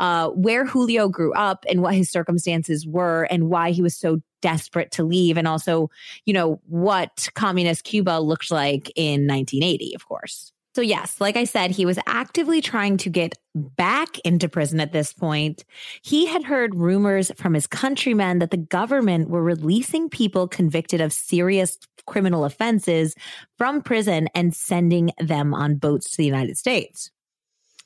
uh, 0.02 0.30
where 0.30 0.66
Julio 0.66 1.08
grew 1.08 1.32
up 1.34 1.64
and 1.70 1.84
what 1.84 1.94
his 1.94 2.10
circumstances 2.10 2.88
were 2.88 3.28
and 3.30 3.50
why 3.50 3.70
he 3.70 3.84
was 3.84 3.96
so 3.96 4.20
desperate 4.42 4.90
to 4.94 5.04
leave. 5.04 5.38
And 5.38 5.48
also, 5.48 5.92
you 6.26 6.34
know, 6.34 6.60
what 6.66 7.30
communist 7.36 7.84
Cuba 7.84 8.20
looked 8.20 8.50
like 8.50 8.92
in 8.96 9.28
1980, 9.28 9.94
of 9.94 10.08
course. 10.08 10.52
So, 10.74 10.82
yes, 10.82 11.22
like 11.22 11.38
I 11.38 11.44
said, 11.44 11.70
he 11.70 11.86
was 11.86 12.00
actively 12.08 12.62
trying 12.62 12.98
to 12.98 13.10
get 13.10 13.36
back 13.54 14.18
into 14.20 14.50
prison 14.50 14.80
at 14.80 14.92
this 14.92 15.14
point. 15.14 15.66
He 16.02 16.26
had 16.26 16.46
heard 16.46 16.74
rumors 16.74 17.32
from 17.36 17.54
his 17.54 17.68
countrymen 17.68 18.40
that 18.40 18.50
the 18.50 18.58
government 18.58 19.30
were 19.30 19.44
releasing 19.44 20.10
people 20.10 20.48
convicted 20.48 21.00
of 21.00 21.14
serious 21.14 21.78
criminal 22.08 22.44
offenses 22.44 23.14
from 23.60 23.84
prison 23.84 24.30
and 24.34 24.56
sending 24.56 25.12
them 25.20 25.54
on 25.54 25.76
boats 25.76 26.10
to 26.12 26.18
the 26.18 26.26
United 26.26 26.58
States. 26.58 27.12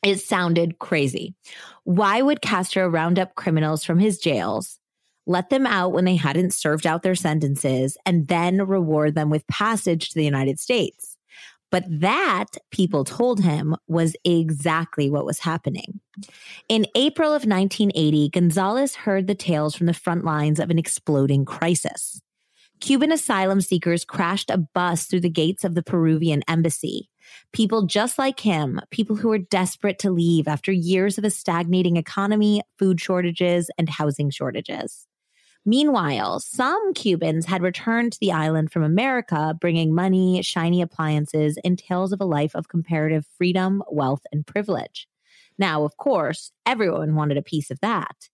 It 0.06 0.22
sounded 0.22 0.78
crazy. 0.78 1.34
Why 1.84 2.22
would 2.22 2.44
Castro 2.44 2.88
round 2.88 3.18
up 3.18 3.34
criminals 3.34 3.84
from 3.84 3.98
his 3.98 4.20
jails, 4.20 4.80
let 5.26 5.50
them 5.50 5.66
out 5.66 5.94
when 5.94 6.06
they 6.06 6.16
hadn't 6.16 6.54
served 6.54 6.86
out 6.86 7.02
their 7.02 7.16
sentences, 7.16 7.98
and 8.06 8.28
then 8.28 8.62
reward 8.62 9.16
them 9.16 9.32
with 9.32 9.48
passage 9.48 10.10
to 10.10 10.16
the 10.16 10.24
United 10.24 10.60
States? 10.60 11.18
But 11.72 11.86
that, 11.90 12.46
people 12.70 13.04
told 13.04 13.40
him, 13.40 13.76
was 13.88 14.16
exactly 14.24 15.10
what 15.10 15.26
was 15.26 15.40
happening. 15.40 16.00
In 16.70 16.86
April 16.94 17.30
of 17.30 17.48
1980, 17.48 18.30
Gonzalez 18.30 18.94
heard 18.94 19.26
the 19.26 19.34
tales 19.34 19.76
from 19.76 19.88
the 19.88 19.94
front 19.94 20.24
lines 20.24 20.60
of 20.60 20.70
an 20.70 20.78
exploding 20.78 21.46
crisis. 21.46 22.22
Cuban 22.80 23.12
asylum 23.12 23.60
seekers 23.60 24.06
crashed 24.06 24.52
a 24.52 24.58
bus 24.60 25.06
through 25.06 25.22
the 25.22 25.30
gates 25.30 25.64
of 25.64 25.74
the 25.74 25.84
Peruvian 25.84 26.44
embassy. 26.48 27.10
People 27.52 27.86
just 27.86 28.18
like 28.18 28.40
him, 28.40 28.82
people 28.92 29.16
who 29.16 29.30
were 29.30 29.38
desperate 29.38 30.00
to 30.00 30.12
leave 30.12 30.48
after 30.48 30.72
years 30.72 31.18
of 31.18 31.24
a 31.24 31.30
stagnating 31.30 31.98
economy, 31.98 32.62
food 32.78 33.00
shortages, 33.00 33.70
and 33.78 33.90
housing 33.90 34.30
shortages. 34.30 35.08
Meanwhile, 35.66 36.42
some 36.42 36.94
Cubans 36.94 37.48
had 37.48 37.64
returned 37.64 38.14
to 38.14 38.20
the 38.20 38.32
island 38.32 38.72
from 38.72 38.84
America, 38.84 39.58
bringing 39.60 39.96
money, 39.96 40.44
shiny 40.44 40.82
appliances, 40.82 41.58
and 41.64 41.80
tales 41.80 42.14
of 42.14 42.22
a 42.22 42.26
life 42.26 42.56
of 42.56 42.68
comparative 42.68 43.26
freedom, 43.36 43.82
wealth, 43.90 44.22
and 44.32 44.46
privilege. 44.46 45.08
Now, 45.58 45.84
of 45.84 45.98
course, 45.98 46.52
everyone 46.68 47.16
wanted 47.16 47.38
a 47.38 47.42
piece 47.42 47.72
of 47.72 47.80
that. 47.80 48.30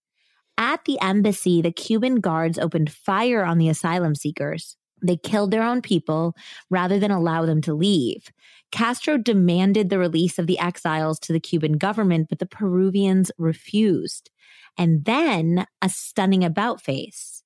At 0.58 0.84
the 0.86 1.00
embassy, 1.00 1.62
the 1.62 1.72
Cuban 1.72 2.16
guards 2.20 2.60
opened 2.60 2.92
fire 2.92 3.46
on 3.46 3.58
the 3.58 3.70
asylum 3.70 4.16
seekers. 4.16 4.76
They 5.02 5.18
killed 5.18 5.52
their 5.52 5.64
own 5.64 5.82
people 5.82 6.36
rather 6.70 7.00
than 7.00 7.12
allow 7.12 7.46
them 7.46 7.62
to 7.62 7.74
leave. 7.74 8.32
Castro 8.72 9.18
demanded 9.18 9.90
the 9.90 10.00
release 10.00 10.40
of 10.40 10.48
the 10.48 10.60
exiles 10.60 11.20
to 11.20 11.34
the 11.34 11.40
Cuban 11.40 11.74
government, 11.74 12.28
but 12.30 12.40
the 12.40 12.46
Peruvians 12.46 13.32
refused. 13.38 14.30
And 14.78 15.06
then 15.06 15.66
a 15.82 15.90
stunning 15.90 16.44
about 16.44 16.82
face. 16.82 17.44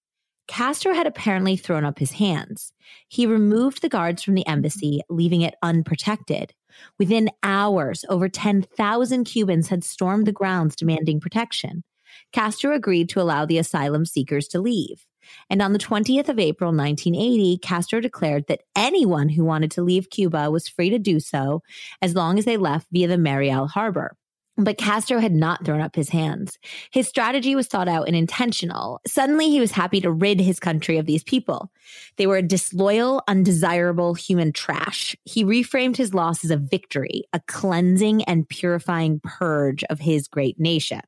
Castro 0.48 0.94
had 0.94 1.08
apparently 1.08 1.58
thrown 1.58 1.84
up 1.84 1.98
his 1.98 2.12
hands. 2.12 2.72
He 3.08 3.26
removed 3.26 3.82
the 3.82 3.90
guards 3.90 4.22
from 4.22 4.36
the 4.36 4.46
embassy, 4.46 5.02
leaving 5.10 5.42
it 5.42 5.56
unprotected. 5.64 6.54
Within 7.00 7.30
hours, 7.42 8.06
over 8.10 8.30
10,000 8.30 9.24
Cubans 9.24 9.70
had 9.70 9.84
stormed 9.84 10.28
the 10.28 10.32
grounds 10.32 10.76
demanding 10.76 11.20
protection. 11.20 11.84
Castro 12.32 12.76
agreed 12.76 13.10
to 13.10 13.22
allow 13.22 13.46
the 13.46 13.58
asylum 13.58 14.06
seekers 14.06 14.48
to 14.50 14.62
leave. 14.62 15.06
And 15.50 15.62
on 15.62 15.74
the 15.74 15.80
20th 15.80 16.30
of 16.30 16.40
April, 16.40 16.72
1980, 16.72 17.60
Castro 17.60 18.00
declared 18.00 18.48
that 18.48 18.64
anyone 18.76 19.30
who 19.30 19.44
wanted 19.44 19.72
to 19.72 19.84
leave 19.84 20.10
Cuba 20.10 20.52
was 20.52 20.68
free 20.68 20.90
to 20.90 21.00
do 21.00 21.20
so 21.20 21.64
as 22.02 22.16
long 22.16 22.38
as 22.38 22.46
they 22.46 22.58
left 22.58 22.88
via 22.92 23.08
the 23.08 23.18
Mariel 23.18 23.68
Harbor. 23.68 24.16
But 24.58 24.78
Castro 24.78 25.20
had 25.20 25.34
not 25.34 25.66
thrown 25.66 25.82
up 25.82 25.96
his 25.96 26.10
hands. 26.10 26.58
His 26.90 27.10
strategy 27.10 27.56
was 27.56 27.68
thought 27.68 27.90
out 27.90 28.08
and 28.08 28.16
intentional. 28.16 29.02
Suddenly, 29.06 29.50
he 29.50 29.60
was 29.60 29.72
happy 29.72 30.00
to 30.00 30.12
rid 30.12 30.40
his 30.40 30.62
country 30.62 30.98
of 30.98 31.06
these 31.06 31.26
people. 31.26 31.72
They 32.16 32.26
were 32.26 32.42
disloyal, 32.42 33.22
undesirable 33.28 34.14
human 34.14 34.54
trash. 34.54 35.14
He 35.26 35.44
reframed 35.44 35.98
his 35.98 36.14
loss 36.14 36.46
as 36.46 36.52
a 36.52 36.58
victory, 36.58 37.24
a 37.34 37.42
cleansing 37.48 38.24
and 38.24 38.48
purifying 38.48 39.20
purge 39.22 39.84
of 39.90 40.00
his 40.00 40.30
great 40.30 40.58
nation. 40.58 41.02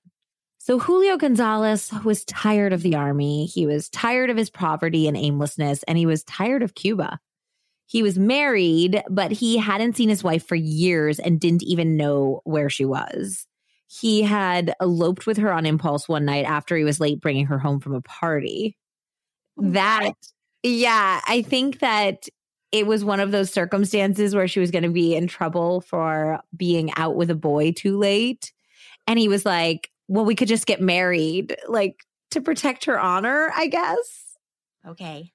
So 0.68 0.80
Julio 0.80 1.16
Gonzalez 1.16 1.94
was 2.04 2.26
tired 2.26 2.74
of 2.74 2.82
the 2.82 2.94
army. 2.94 3.46
He 3.46 3.66
was 3.66 3.88
tired 3.88 4.30
of 4.30 4.36
his 4.36 4.50
poverty 4.50 5.08
and 5.08 5.16
aimlessness, 5.16 5.82
and 5.84 5.98
he 5.98 6.06
was 6.06 6.26
tired 6.26 6.62
of 6.62 6.76
Cuba. 6.76 7.20
He 7.86 8.04
was 8.04 8.20
married, 8.20 9.02
but 9.10 9.32
he 9.32 9.56
hadn't 9.56 9.96
seen 9.96 10.10
his 10.10 10.26
wife 10.26 10.46
for 10.46 10.56
years 10.56 11.20
and 11.20 11.40
didn't 11.40 11.64
even 11.64 11.96
know 11.96 12.42
where 12.44 12.70
she 12.70 12.84
was. 12.84 13.48
He 13.88 14.24
had 14.24 14.74
eloped 14.82 15.26
with 15.26 15.38
her 15.38 15.54
on 15.54 15.66
impulse 15.66 16.10
one 16.10 16.26
night 16.26 16.44
after 16.44 16.76
he 16.76 16.84
was 16.84 17.00
late 17.00 17.22
bringing 17.22 17.46
her 17.46 17.60
home 17.60 17.80
from 17.80 17.94
a 17.96 18.02
party. 18.02 18.76
That, 19.56 20.12
yeah, 20.64 21.22
I 21.26 21.44
think 21.44 21.80
that 21.80 22.28
it 22.74 22.86
was 22.86 23.06
one 23.06 23.22
of 23.22 23.32
those 23.32 23.54
circumstances 23.54 24.36
where 24.36 24.50
she 24.50 24.60
was 24.60 24.72
going 24.72 24.84
to 24.84 24.90
be 24.90 25.16
in 25.16 25.28
trouble 25.28 25.80
for 25.80 26.42
being 26.58 26.92
out 26.98 27.16
with 27.16 27.30
a 27.30 27.36
boy 27.36 27.72
too 27.72 27.98
late. 27.98 28.52
And 29.08 29.18
he 29.18 29.30
was 29.30 29.46
like, 29.46 29.90
well, 30.08 30.26
we 30.26 30.36
could 30.36 30.48
just 30.48 30.66
get 30.66 30.82
married, 30.82 31.56
like 31.68 32.06
to 32.32 32.42
protect 32.42 32.86
her 32.86 33.00
honor, 33.00 33.52
I 33.56 33.68
guess. 33.68 34.38
Okay. 34.88 35.32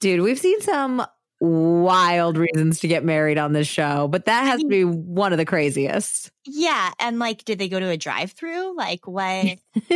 Dude, 0.00 0.20
we've 0.20 0.38
seen 0.38 0.60
some 0.60 1.04
wild 1.40 2.36
reasons 2.36 2.80
to 2.80 2.88
get 2.88 3.04
married 3.04 3.38
on 3.38 3.52
this 3.52 3.68
show, 3.68 4.08
but 4.08 4.24
that 4.24 4.44
has 4.44 4.60
to 4.60 4.66
be 4.66 4.84
one 4.84 5.32
of 5.32 5.38
the 5.38 5.44
craziest. 5.44 6.30
Yeah. 6.44 6.90
And 6.98 7.18
like, 7.18 7.44
did 7.44 7.58
they 7.58 7.68
go 7.68 7.78
to 7.78 7.88
a 7.88 7.96
drive 7.96 8.32
through? 8.32 8.76
Like, 8.76 9.06
what? 9.06 9.58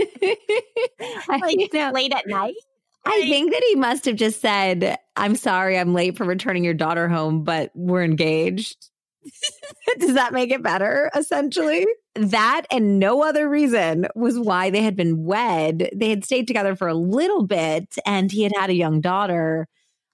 like, 1.29 1.73
late 1.73 2.12
at 2.12 2.26
night? 2.26 2.55
I 3.05 3.23
think 3.23 3.52
that 3.52 3.64
he 3.69 3.75
must 3.75 4.05
have 4.05 4.14
just 4.14 4.41
said, 4.41 4.97
I'm 5.17 5.35
sorry, 5.35 5.76
I'm 5.76 5.93
late 5.93 6.17
for 6.17 6.25
returning 6.25 6.62
your 6.62 6.75
daughter 6.75 7.09
home, 7.09 7.43
but 7.43 7.73
we're 7.75 8.05
engaged. 8.05 8.91
Does 9.99 10.14
that 10.14 10.33
make 10.33 10.52
it 10.52 10.62
better, 10.62 11.11
essentially? 11.14 11.87
That 12.14 12.66
and 12.71 12.99
no 12.99 13.23
other 13.23 13.49
reason 13.49 14.07
was 14.14 14.38
why 14.38 14.69
they 14.71 14.83
had 14.83 14.97
been 14.97 15.25
wed. 15.25 15.88
They 15.95 16.11
had 16.11 16.25
stayed 16.25 16.47
together 16.47 16.76
for 16.76 16.88
a 16.88 16.95
little 16.95 17.47
bit 17.47 17.97
and 18.04 18.31
he 18.31 18.42
had 18.42 18.52
had 18.57 18.71
a 18.71 18.75
young 18.75 19.00
daughter 19.00 19.66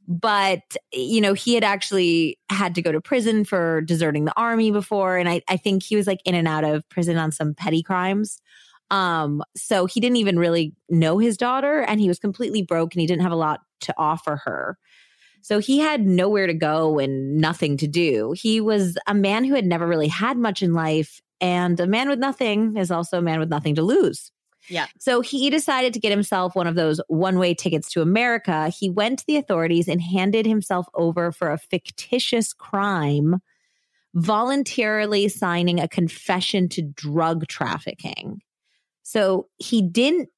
but 0.09 0.75
you 0.90 1.21
know 1.21 1.35
he 1.35 1.55
had 1.55 1.62
actually 1.62 2.38
had 2.50 2.75
to 2.75 2.83
go 2.83 2.90
to 2.90 3.00
prison 3.00 3.45
for 3.45 3.83
deserting 3.83 4.25
the 4.25 4.33
army 4.38 4.71
before. 4.71 5.19
And 5.19 5.28
I, 5.28 5.43
I 5.49 5.59
think 5.59 5.83
he 5.83 5.97
was 5.97 6.07
like 6.07 6.21
in 6.25 6.35
and 6.35 6.49
out 6.49 6.64
of 6.64 6.88
prison 6.88 7.19
on 7.19 7.31
some 7.31 7.55
petty 7.55 7.83
crimes. 7.83 8.40
Um 8.90 9.43
so 9.55 9.85
he 9.85 10.00
didn't 10.00 10.17
even 10.17 10.38
really 10.38 10.73
know 10.88 11.19
his 11.19 11.37
daughter 11.37 11.81
and 11.83 12.00
he 12.00 12.09
was 12.09 12.19
completely 12.19 12.62
broke 12.62 12.95
and 12.95 13.02
he 13.02 13.07
didn't 13.07 13.23
have 13.23 13.33
a 13.33 13.37
lot 13.37 13.61
to 13.81 13.95
offer 13.99 14.37
her. 14.45 14.78
So 15.43 15.59
he 15.59 15.78
had 15.78 16.07
nowhere 16.07 16.47
to 16.47 16.55
go 16.55 16.99
and 16.99 17.38
nothing 17.38 17.76
to 17.78 17.87
do. 17.87 18.35
He 18.37 18.61
was 18.61 18.97
a 19.07 19.14
man 19.14 19.45
who 19.45 19.55
had 19.55 19.67
never 19.67 19.87
really 19.87 20.09
had 20.09 20.38
much 20.38 20.62
in 20.62 20.73
life 20.73 21.21
and 21.40 21.78
a 21.80 21.87
man 21.87 22.09
with 22.09 22.18
nothing 22.18 22.76
is 22.76 22.90
also 22.90 23.18
a 23.18 23.23
man 23.23 23.38
with 23.38 23.49
nothing 23.49 23.75
to 23.75 23.83
lose 23.83 24.33
yeah. 24.68 24.87
So 24.99 25.21
he 25.21 25.50
decided 25.50 25.95
to 25.95 26.00
get 26.00 26.11
himself 26.11 26.54
one 26.54 26.66
of 26.66 26.75
those 26.75 27.00
one 27.09 27.38
way 27.38 27.54
tickets 27.54 27.90
to 27.92 28.02
America. 28.02 28.68
He 28.68 28.90
went 28.90 29.21
to 29.21 29.26
the 29.26 29.37
authorities 29.37 29.88
and 29.88 30.00
handed 30.00 30.47
himself 30.47 30.87
over 30.95 31.33
for 31.33 31.50
a 31.50 31.59
fictitious 31.59 32.52
crime, 32.52 33.40
voluntarily 34.14 35.28
signing 35.28 35.80
a 35.80 35.88
confession 35.88 36.68
to 36.71 36.83
drug 36.83 37.47
trafficking. 37.47 38.42
So 39.02 39.49
he 39.57 39.80
didn't 39.80 40.28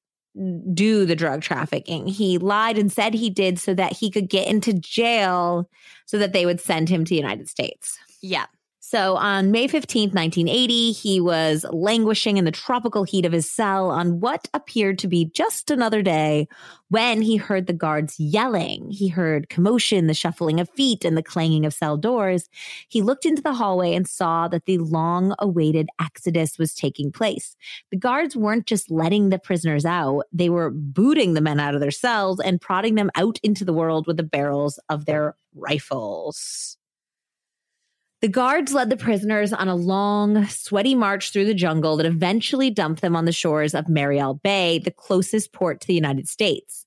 do 0.73 1.05
the 1.05 1.15
drug 1.15 1.41
trafficking. 1.41 2.07
He 2.07 2.37
lied 2.37 2.77
and 2.77 2.89
said 2.89 3.13
he 3.13 3.29
did 3.29 3.59
so 3.59 3.73
that 3.73 3.97
he 3.97 4.09
could 4.09 4.29
get 4.29 4.47
into 4.47 4.71
jail 4.73 5.69
so 6.05 6.17
that 6.17 6.31
they 6.31 6.45
would 6.45 6.61
send 6.61 6.87
him 6.87 7.03
to 7.03 7.09
the 7.09 7.17
United 7.17 7.49
States. 7.49 7.99
Yeah. 8.21 8.45
So 8.91 9.15
on 9.15 9.51
May 9.51 9.69
15th, 9.69 10.13
1980, 10.13 10.91
he 10.91 11.21
was 11.21 11.65
languishing 11.71 12.35
in 12.35 12.43
the 12.43 12.51
tropical 12.51 13.05
heat 13.05 13.25
of 13.25 13.31
his 13.31 13.49
cell 13.49 13.89
on 13.89 14.19
what 14.19 14.49
appeared 14.53 14.99
to 14.99 15.07
be 15.07 15.23
just 15.23 15.71
another 15.71 16.01
day 16.01 16.49
when 16.89 17.21
he 17.21 17.37
heard 17.37 17.67
the 17.67 17.73
guards 17.73 18.19
yelling. 18.19 18.91
He 18.91 19.07
heard 19.07 19.47
commotion, 19.47 20.07
the 20.07 20.13
shuffling 20.13 20.59
of 20.59 20.69
feet, 20.71 21.05
and 21.05 21.15
the 21.15 21.23
clanging 21.23 21.65
of 21.65 21.73
cell 21.73 21.95
doors. 21.95 22.49
He 22.89 23.01
looked 23.01 23.25
into 23.25 23.41
the 23.41 23.53
hallway 23.53 23.95
and 23.95 24.05
saw 24.05 24.49
that 24.49 24.65
the 24.65 24.79
long 24.79 25.35
awaited 25.39 25.87
exodus 25.97 26.57
was 26.57 26.75
taking 26.75 27.13
place. 27.13 27.55
The 27.91 27.97
guards 27.97 28.35
weren't 28.35 28.65
just 28.65 28.91
letting 28.91 29.29
the 29.29 29.39
prisoners 29.39 29.85
out, 29.85 30.25
they 30.33 30.49
were 30.49 30.69
booting 30.69 31.33
the 31.33 31.39
men 31.39 31.61
out 31.61 31.75
of 31.75 31.79
their 31.79 31.91
cells 31.91 32.41
and 32.41 32.59
prodding 32.59 32.95
them 32.95 33.09
out 33.15 33.39
into 33.41 33.63
the 33.63 33.71
world 33.71 34.05
with 34.05 34.17
the 34.17 34.23
barrels 34.23 34.81
of 34.89 35.05
their 35.05 35.37
rifles. 35.55 36.77
The 38.21 38.27
guards 38.27 38.71
led 38.71 38.91
the 38.91 38.97
prisoners 38.97 39.51
on 39.51 39.67
a 39.67 39.73
long, 39.73 40.45
sweaty 40.45 40.93
march 40.93 41.31
through 41.31 41.45
the 41.45 41.55
jungle 41.55 41.97
that 41.97 42.05
eventually 42.05 42.69
dumped 42.69 43.01
them 43.01 43.15
on 43.15 43.25
the 43.25 43.31
shores 43.31 43.73
of 43.73 43.89
Mariel 43.89 44.35
Bay, 44.35 44.77
the 44.77 44.91
closest 44.91 45.53
port 45.53 45.81
to 45.81 45.87
the 45.87 45.95
United 45.95 46.29
States. 46.29 46.85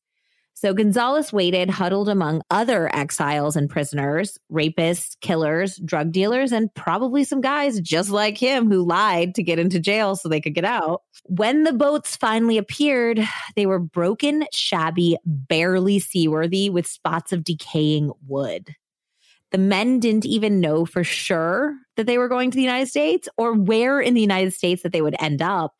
So 0.54 0.72
Gonzalez 0.72 1.32
waited 1.32 1.70
huddled 1.70 2.08
among 2.08 2.42
other 2.52 2.88
exiles 2.94 3.56
and 3.56 3.68
prisoners, 3.68 4.38
rapists, 4.50 5.16
killers, 5.20 5.76
drug 5.78 6.12
dealers, 6.12 6.52
and 6.52 6.72
probably 6.74 7.24
some 7.24 7.40
guys 7.40 7.80
just 7.80 8.10
like 8.10 8.38
him 8.38 8.70
who 8.70 8.86
lied 8.86 9.34
to 9.34 9.42
get 9.42 9.58
into 9.58 9.80
jail 9.80 10.14
so 10.14 10.28
they 10.28 10.40
could 10.40 10.54
get 10.54 10.64
out. 10.64 11.02
When 11.24 11.64
the 11.64 11.72
boats 11.72 12.14
finally 12.14 12.58
appeared, 12.58 13.20
they 13.56 13.66
were 13.66 13.80
broken, 13.80 14.46
shabby, 14.52 15.16
barely 15.26 15.98
seaworthy 15.98 16.70
with 16.70 16.86
spots 16.86 17.32
of 17.32 17.42
decaying 17.42 18.12
wood. 18.24 18.76
The 19.50 19.58
men 19.58 20.00
didn't 20.00 20.26
even 20.26 20.60
know 20.60 20.84
for 20.84 21.04
sure 21.04 21.76
that 21.96 22.06
they 22.06 22.18
were 22.18 22.28
going 22.28 22.50
to 22.50 22.56
the 22.56 22.62
United 22.62 22.88
States 22.88 23.28
or 23.36 23.54
where 23.54 24.00
in 24.00 24.14
the 24.14 24.20
United 24.20 24.52
States 24.52 24.82
that 24.82 24.92
they 24.92 25.02
would 25.02 25.16
end 25.20 25.42
up 25.42 25.74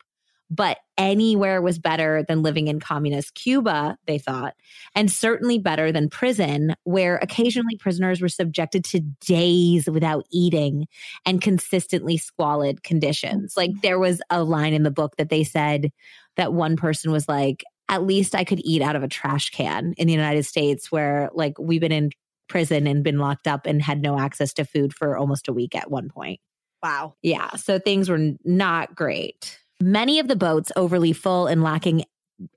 but 0.49 0.77
anywhere 0.97 1.61
was 1.61 1.79
better 1.79 2.23
than 2.23 2.43
living 2.43 2.67
in 2.67 2.79
communist 2.79 3.33
Cuba, 3.33 3.97
they 4.05 4.17
thought, 4.17 4.55
and 4.93 5.11
certainly 5.11 5.57
better 5.57 5.91
than 5.91 6.09
prison, 6.09 6.75
where 6.83 7.17
occasionally 7.17 7.77
prisoners 7.77 8.21
were 8.21 8.29
subjected 8.29 8.83
to 8.85 8.99
days 9.21 9.89
without 9.89 10.25
eating 10.31 10.87
and 11.25 11.41
consistently 11.41 12.17
squalid 12.17 12.83
conditions. 12.83 13.57
Like 13.57 13.71
mm. 13.71 13.81
there 13.81 13.99
was 13.99 14.21
a 14.29 14.43
line 14.43 14.73
in 14.73 14.83
the 14.83 14.91
book 14.91 15.15
that 15.17 15.29
they 15.29 15.43
said 15.43 15.91
that 16.37 16.53
one 16.53 16.75
person 16.75 17.11
was 17.11 17.27
like, 17.27 17.63
at 17.89 18.03
least 18.03 18.35
I 18.35 18.43
could 18.43 18.61
eat 18.63 18.81
out 18.81 18.95
of 18.95 19.03
a 19.03 19.07
trash 19.07 19.49
can 19.49 19.93
in 19.97 20.07
the 20.07 20.13
United 20.13 20.43
States, 20.43 20.91
where 20.91 21.29
like 21.33 21.57
we've 21.59 21.81
been 21.81 21.91
in 21.91 22.11
prison 22.47 22.87
and 22.87 23.03
been 23.03 23.19
locked 23.19 23.47
up 23.47 23.65
and 23.65 23.81
had 23.81 24.01
no 24.01 24.19
access 24.19 24.53
to 24.53 24.65
food 24.65 24.93
for 24.93 25.17
almost 25.17 25.47
a 25.47 25.53
week 25.53 25.75
at 25.75 25.89
one 25.89 26.09
point. 26.09 26.39
Wow. 26.83 27.15
Yeah. 27.21 27.49
So 27.55 27.79
things 27.79 28.09
were 28.09 28.33
not 28.43 28.95
great. 28.95 29.59
Many 29.81 30.19
of 30.19 30.27
the 30.27 30.35
boats, 30.35 30.71
overly 30.75 31.13
full 31.13 31.47
and 31.47 31.63
lacking 31.63 32.03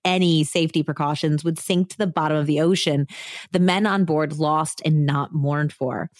any 0.04 0.45
safety 0.45 0.83
precautions, 0.83 1.45
would 1.45 1.59
sink 1.59 1.90
to 1.90 1.99
the 1.99 2.07
bottom 2.07 2.37
of 2.37 2.47
the 2.47 2.61
ocean. 2.61 3.07
The 3.52 3.59
men 3.59 3.87
on 3.87 4.04
board 4.04 4.38
lost 4.38 4.83
and 4.85 5.07
not 5.07 5.33
mourned 5.33 5.73
for. 5.73 6.11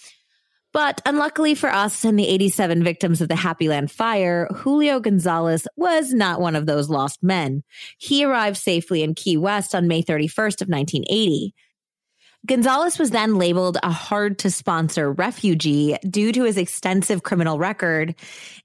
But 0.73 1.01
unluckily 1.07 1.55
for 1.55 1.71
us 1.71 2.05
and 2.05 2.19
the 2.19 2.29
87 2.29 2.85
victims 2.85 3.21
of 3.21 3.29
the 3.29 3.37
Happy 3.37 3.69
Land 3.69 3.91
fire, 3.91 4.49
Julio 4.55 5.01
Gonzalez 5.01 5.67
was 5.77 6.13
not 6.13 6.41
one 6.41 6.55
of 6.55 6.67
those 6.67 6.91
lost 6.91 7.23
men. 7.23 7.63
He 7.97 8.25
arrived 8.25 8.59
safely 8.59 9.03
in 9.03 9.15
Key 9.15 9.37
West 9.37 9.75
on 9.75 9.89
May 9.89 10.03
31st 10.03 10.61
of 10.61 10.69
1980. 10.69 11.55
Gonzalez 12.49 12.99
was 12.99 13.11
then 13.11 13.35
labeled 13.35 13.77
a 13.83 13.91
hard 13.91 14.39
to 14.39 14.51
sponsor 14.51 15.13
refugee 15.13 15.99
due 16.09 16.33
to 16.33 16.45
his 16.45 16.57
extensive 16.57 17.23
criminal 17.23 17.59
record 17.59 18.15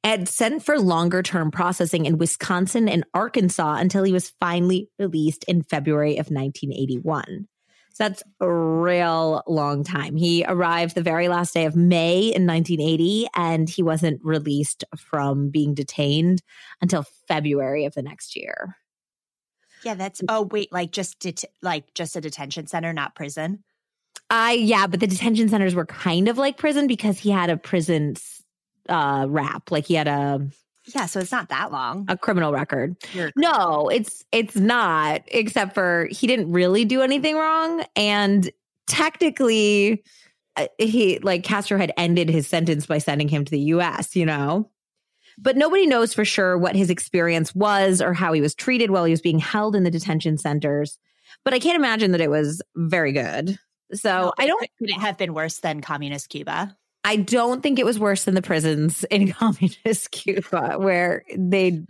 and 0.06 0.28
sent 0.28 0.64
for 0.64 0.80
longer 0.80 1.22
term 1.22 1.52
processing 1.52 2.06
in 2.06 2.18
Wisconsin 2.18 2.88
and 2.88 3.04
Arkansas 3.14 3.76
until 3.76 4.04
he 4.04 4.14
was 4.14 4.34
finally 4.40 4.88
released 4.98 5.44
in 5.50 5.64
February 5.64 6.14
of 6.14 6.28
1981. 6.28 7.50
So 7.94 8.06
that's 8.06 8.24
a 8.40 8.50
real 8.50 9.44
long 9.48 9.84
time. 9.84 10.16
He 10.16 10.46
arrived 10.48 10.96
the 10.96 11.04
very 11.04 11.28
last 11.28 11.54
day 11.54 11.66
of 11.66 11.76
May 11.76 12.20
in 12.34 12.48
1980 12.48 13.28
and 13.36 13.70
he 13.70 13.84
wasn't 13.84 14.22
released 14.24 14.86
from 14.96 15.50
being 15.50 15.74
detained 15.74 16.42
until 16.82 17.06
February 17.28 17.84
of 17.84 17.96
the 17.96 18.02
next 18.02 18.38
year. 18.38 18.78
Yeah, 19.84 19.96
that's 19.96 20.22
oh 20.30 20.44
wait, 20.44 20.72
like 20.72 20.92
just 20.94 21.20
det- 21.20 21.44
like 21.62 21.94
just 21.94 22.16
a 22.16 22.22
detention 22.22 22.68
center, 22.68 22.94
not 22.94 23.16
prison. 23.16 23.62
I 24.30 24.54
yeah, 24.54 24.88
but 24.88 25.00
the 25.00 25.08
detention 25.08 25.50
centers 25.50 25.76
were 25.76 25.86
kind 25.86 26.28
of 26.28 26.38
like 26.38 26.58
prison 26.58 26.88
because 26.88 27.20
he 27.20 27.30
had 27.30 27.50
a 27.50 27.58
prison 27.58 28.16
uh 28.90 29.26
rap, 29.30 29.72
like 29.72 29.86
he 29.86 29.94
had 29.94 30.08
a 30.08 30.48
yeah, 30.88 31.06
so 31.06 31.20
it's 31.20 31.32
not 31.32 31.50
that 31.50 31.72
long. 31.72 32.06
A 32.10 32.18
criminal 32.18 32.52
record. 32.52 32.98
No, 33.36 33.88
it's 33.90 34.26
it's 34.32 34.56
not 34.56 35.22
except 35.28 35.74
for 35.74 36.08
he 36.12 36.28
didn't 36.28 36.52
really 36.52 36.84
do 36.84 37.02
anything 37.02 37.36
wrong 37.36 37.86
and 37.96 38.52
technically 38.88 40.04
uh, 40.56 40.68
he 40.78 41.20
like 41.20 41.44
Castro 41.44 41.78
had 41.78 41.94
ended 41.98 42.30
his 42.30 42.48
sentence 42.48 42.86
by 42.86 42.98
sending 42.98 43.28
him 43.28 43.46
to 43.46 43.52
the 43.52 43.60
US, 43.60 44.16
you 44.16 44.26
know. 44.26 44.70
But 45.38 45.58
nobody 45.58 45.88
knows 45.88 46.14
for 46.14 46.26
sure 46.26 46.58
what 46.58 46.76
his 46.76 46.90
experience 46.90 47.56
was 47.56 48.02
or 48.02 48.14
how 48.14 48.34
he 48.34 48.42
was 48.42 48.54
treated 48.54 48.92
while 48.92 49.06
he 49.06 49.12
was 49.12 49.22
being 49.22 49.40
held 49.40 49.76
in 49.76 49.84
the 49.84 49.90
detention 49.90 50.38
centers. 50.38 51.00
But 51.44 51.54
I 51.54 51.60
can't 51.60 51.76
imagine 51.76 52.12
that 52.12 52.22
it 52.22 52.30
was 52.30 52.62
very 52.76 53.12
good. 53.12 53.58
So 53.94 54.10
no, 54.10 54.34
I 54.38 54.48
don't. 54.48 54.62
Could 54.80 54.90
it 54.90 55.00
have 55.00 55.18
been 55.18 55.34
worse 55.34 55.60
than 55.60 55.82
communist 55.82 56.30
Cuba? 56.30 56.76
I 57.04 57.18
don't 57.18 57.62
think 57.62 57.80
it 57.80 57.86
was 57.86 58.00
worse 58.00 58.24
than 58.24 58.36
the 58.36 58.42
prisons 58.42 59.04
in 59.06 59.32
communist 59.34 60.12
Cuba, 60.12 60.76
where 60.78 61.24
they 61.36 61.84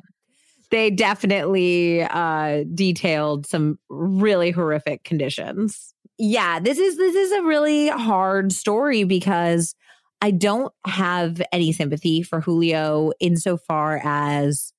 they 0.71 0.89
definitely 0.89 2.01
uh, 2.01 2.63
detailed 2.73 3.45
some 3.45 3.77
really 3.89 4.51
horrific 4.51 5.03
conditions. 5.03 5.93
Yeah, 6.17 6.60
this 6.60 6.79
is 6.79 6.97
this 6.97 7.15
is 7.15 7.32
a 7.32 7.43
really 7.43 7.89
hard 7.89 8.51
story 8.51 9.03
because 9.03 9.75
I 10.21 10.32
don't 10.32 10.71
have 10.86 11.41
any 11.51 11.73
sympathy 11.73 12.23
for 12.23 12.41
Julio 12.41 13.12
insofar 13.19 14.01
as 14.03 14.73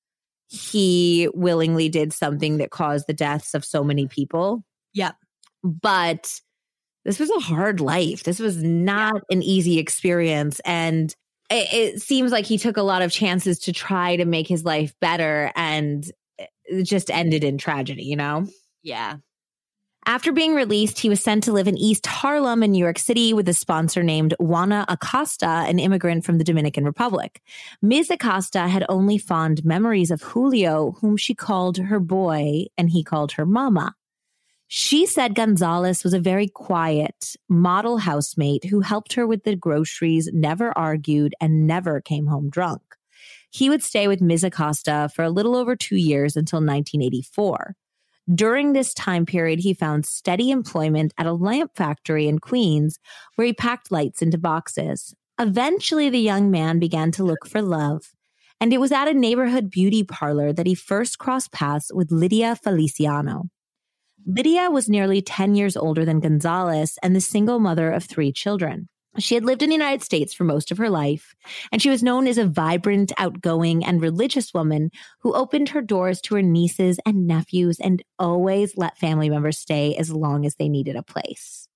he 0.47 1.29
willingly 1.33 1.87
did 1.87 2.13
something 2.13 2.57
that 2.57 2.71
caused 2.71 3.07
the 3.07 3.13
deaths 3.13 3.53
of 3.53 3.63
so 3.63 3.83
many 3.83 4.07
people. 4.07 4.63
Yep. 4.93 5.15
But 5.63 6.39
this 7.05 7.19
was 7.19 7.29
a 7.29 7.39
hard 7.39 7.79
life. 7.79 8.23
This 8.23 8.39
was 8.39 8.61
not 8.61 9.21
yeah. 9.29 9.37
an 9.37 9.43
easy 9.43 9.79
experience. 9.79 10.59
And 10.65 11.15
it, 11.51 11.73
it, 11.73 12.01
seems 12.01 12.31
like 12.31 12.45
he 12.45 12.57
took 12.57 12.77
a 12.77 12.81
lot 12.81 13.03
of 13.03 13.11
chances 13.11 13.59
to 13.59 13.71
try 13.71 14.15
to 14.15 14.25
make 14.25 14.47
his 14.47 14.65
life 14.65 14.93
better 14.99 15.51
and 15.55 16.11
it 16.37 16.83
just 16.83 17.11
ended 17.11 17.43
in 17.43 17.59
tragedy, 17.59 18.03
you 18.03 18.15
know? 18.15 18.47
Yeah. 18.81 19.17
After 20.07 20.31
being 20.31 20.53
released, 20.53 20.99
he 20.99 21.09
was 21.09 21.21
sent 21.21 21.43
to 21.45 21.51
live 21.51 21.67
in 21.67 21.77
East 21.77 22.05
Harlem 22.05 22.61
in 22.61 22.71
New 22.71 22.83
York 22.83 22.99
City 22.99 23.33
with 23.33 23.49
a 23.49 23.53
sponsor 23.53 24.03
named 24.03 24.35
Juana 24.39 24.85
Acosta, 24.87 25.47
an 25.47 25.79
immigrant 25.79 26.25
from 26.25 26.37
the 26.37 26.43
Dominican 26.43 26.85
Republic. 26.85 27.41
Ms. 27.81 28.11
Acosta 28.11 28.67
had 28.67 28.85
only 28.87 29.17
fond 29.17 29.65
memories 29.65 30.11
of 30.11 30.21
Julio, 30.21 30.95
whom 31.01 31.17
she 31.17 31.33
called 31.33 31.77
her 31.77 31.99
boy 31.99 32.65
and 32.77 32.91
he 32.91 33.03
called 33.03 33.31
her 33.33 33.47
mama. 33.47 33.95
She 34.77 35.05
said 35.05 35.35
Gonzalez 35.35 36.03
was 36.03 36.13
a 36.13 36.19
very 36.19 36.49
quiet 36.49 37.37
model 37.47 37.99
housemate 37.99 38.65
who 38.65 38.81
helped 38.81 39.13
her 39.13 39.25
with 39.25 39.45
the 39.45 39.55
groceries, 39.55 40.29
never 40.33 40.77
argued, 40.77 41.33
and 41.39 41.65
never 41.65 42.01
came 42.01 42.27
home 42.27 42.49
drunk. 42.49 42.81
He 43.49 43.69
would 43.69 43.81
stay 43.81 44.09
with 44.09 44.19
Ms. 44.19 44.43
Acosta 44.43 45.09
for 45.15 45.23
a 45.23 45.29
little 45.29 45.55
over 45.55 45.77
two 45.77 45.95
years 45.95 46.35
until 46.35 46.57
1984. 46.57 47.77
During 48.35 48.73
this 48.73 48.93
time 48.93 49.25
period, 49.25 49.59
he 49.59 49.73
found 49.73 50.05
steady 50.05 50.51
employment 50.51 51.13
at 51.17 51.25
a 51.25 51.31
lamp 51.31 51.71
factory 51.73 52.27
in 52.27 52.39
Queens 52.39 52.99
where 53.35 53.47
he 53.47 53.53
packed 53.53 53.93
lights 53.93 54.21
into 54.21 54.37
boxes. 54.37 55.15
Eventually, 55.39 56.09
the 56.09 56.19
young 56.19 56.51
man 56.51 56.79
began 56.79 57.13
to 57.13 57.23
look 57.23 57.47
for 57.47 57.61
love, 57.61 58.11
and 58.59 58.73
it 58.73 58.81
was 58.81 58.91
at 58.91 59.07
a 59.07 59.13
neighborhood 59.13 59.69
beauty 59.69 60.03
parlor 60.03 60.51
that 60.51 60.67
he 60.67 60.75
first 60.75 61.17
crossed 61.17 61.53
paths 61.53 61.91
with 61.93 62.11
Lydia 62.11 62.57
Feliciano. 62.57 63.49
Lydia 64.27 64.71
was 64.71 64.89
nearly 64.89 65.21
10 65.21 65.53
years 65.53 65.77
older 65.77 66.03
than 66.03 66.19
Gonzalez 66.19 66.97
and 67.03 67.15
the 67.15 67.21
single 67.21 67.59
mother 67.59 67.91
of 67.91 68.03
three 68.03 68.31
children. 68.31 68.87
She 69.19 69.35
had 69.35 69.45
lived 69.45 69.61
in 69.61 69.69
the 69.69 69.75
United 69.75 70.01
States 70.01 70.33
for 70.33 70.43
most 70.43 70.71
of 70.71 70.79
her 70.79 70.89
life, 70.89 71.35
and 71.71 71.79
she 71.81 71.91
was 71.91 72.03
known 72.03 72.27
as 72.27 72.37
a 72.37 72.47
vibrant, 72.47 73.13
outgoing, 73.17 73.85
and 73.85 74.01
religious 74.01 74.53
woman 74.53 74.89
who 75.21 75.33
opened 75.33 75.69
her 75.69 75.81
doors 75.81 76.19
to 76.21 76.35
her 76.35 76.41
nieces 76.41 76.99
and 77.05 77.27
nephews 77.27 77.79
and 77.79 78.01
always 78.17 78.75
let 78.75 78.97
family 78.97 79.29
members 79.29 79.59
stay 79.59 79.95
as 79.95 80.11
long 80.11 80.45
as 80.45 80.55
they 80.55 80.69
needed 80.69 80.95
a 80.95 81.03
place. 81.03 81.67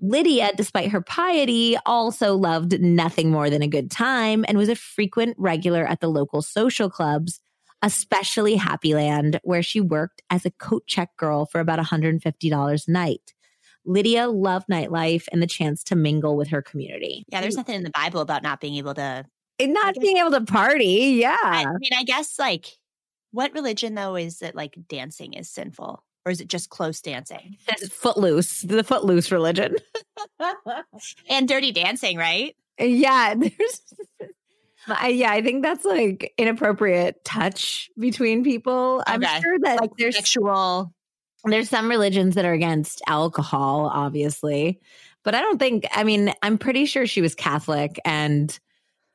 Lydia, 0.00 0.50
despite 0.56 0.90
her 0.90 1.00
piety, 1.00 1.76
also 1.86 2.34
loved 2.34 2.80
nothing 2.80 3.30
more 3.30 3.48
than 3.48 3.62
a 3.62 3.68
good 3.68 3.88
time 3.88 4.44
and 4.48 4.58
was 4.58 4.68
a 4.68 4.74
frequent 4.74 5.36
regular 5.38 5.86
at 5.86 6.00
the 6.00 6.08
local 6.08 6.42
social 6.42 6.90
clubs, 6.90 7.40
especially 7.82 8.56
Happy 8.56 8.94
Land, 8.94 9.40
where 9.42 9.62
she 9.62 9.80
worked 9.80 10.22
as 10.30 10.46
a 10.46 10.50
coat 10.50 10.86
check 10.86 11.16
girl 11.16 11.46
for 11.46 11.60
about 11.60 11.78
$150 11.78 12.88
a 12.88 12.90
night. 12.90 13.34
Lydia 13.84 14.28
loved 14.28 14.68
nightlife 14.68 15.26
and 15.32 15.42
the 15.42 15.46
chance 15.46 15.82
to 15.84 15.96
mingle 15.96 16.36
with 16.36 16.48
her 16.48 16.62
community. 16.62 17.24
Yeah, 17.28 17.40
there's 17.40 17.56
nothing 17.56 17.74
in 17.74 17.82
the 17.82 17.90
Bible 17.90 18.20
about 18.20 18.42
not 18.42 18.60
being 18.60 18.76
able 18.76 18.94
to 18.94 19.24
and 19.58 19.74
not 19.74 19.94
being 20.00 20.18
able 20.18 20.30
to 20.30 20.40
party. 20.42 21.16
Yeah. 21.20 21.36
I 21.40 21.66
mean, 21.66 21.92
I 21.94 22.04
guess 22.04 22.38
like 22.38 22.78
what 23.32 23.52
religion 23.54 23.94
though 23.94 24.16
is 24.16 24.42
it 24.42 24.54
like 24.54 24.78
dancing 24.88 25.34
is 25.34 25.48
sinful? 25.48 26.04
Or 26.24 26.30
is 26.30 26.40
it 26.40 26.48
just 26.48 26.70
close 26.70 27.00
dancing? 27.00 27.56
It's 27.68 27.88
footloose, 27.88 28.60
the 28.60 28.84
footloose 28.84 29.32
religion. 29.32 29.76
and 31.28 31.48
dirty 31.48 31.72
dancing, 31.72 32.16
right? 32.16 32.54
Yeah, 32.78 33.34
there's 33.38 33.82
I, 34.88 35.08
yeah, 35.08 35.30
I 35.30 35.42
think 35.42 35.62
that's 35.62 35.84
like 35.84 36.34
inappropriate 36.38 37.24
touch 37.24 37.90
between 37.98 38.44
people. 38.44 39.02
Okay. 39.08 39.12
I'm 39.12 39.42
sure 39.42 39.58
that 39.60 39.80
like 39.80 39.90
there's 39.96 40.16
sexual 40.16 40.92
there's 41.44 41.68
some 41.68 41.88
religions 41.88 42.34
that 42.36 42.44
are 42.44 42.52
against 42.52 43.02
alcohol, 43.06 43.90
obviously, 43.92 44.80
but 45.24 45.34
I 45.34 45.40
don't 45.40 45.58
think, 45.58 45.86
I 45.92 46.04
mean, 46.04 46.32
I'm 46.42 46.58
pretty 46.58 46.86
sure 46.86 47.06
she 47.06 47.20
was 47.20 47.34
Catholic 47.34 47.98
and, 48.04 48.56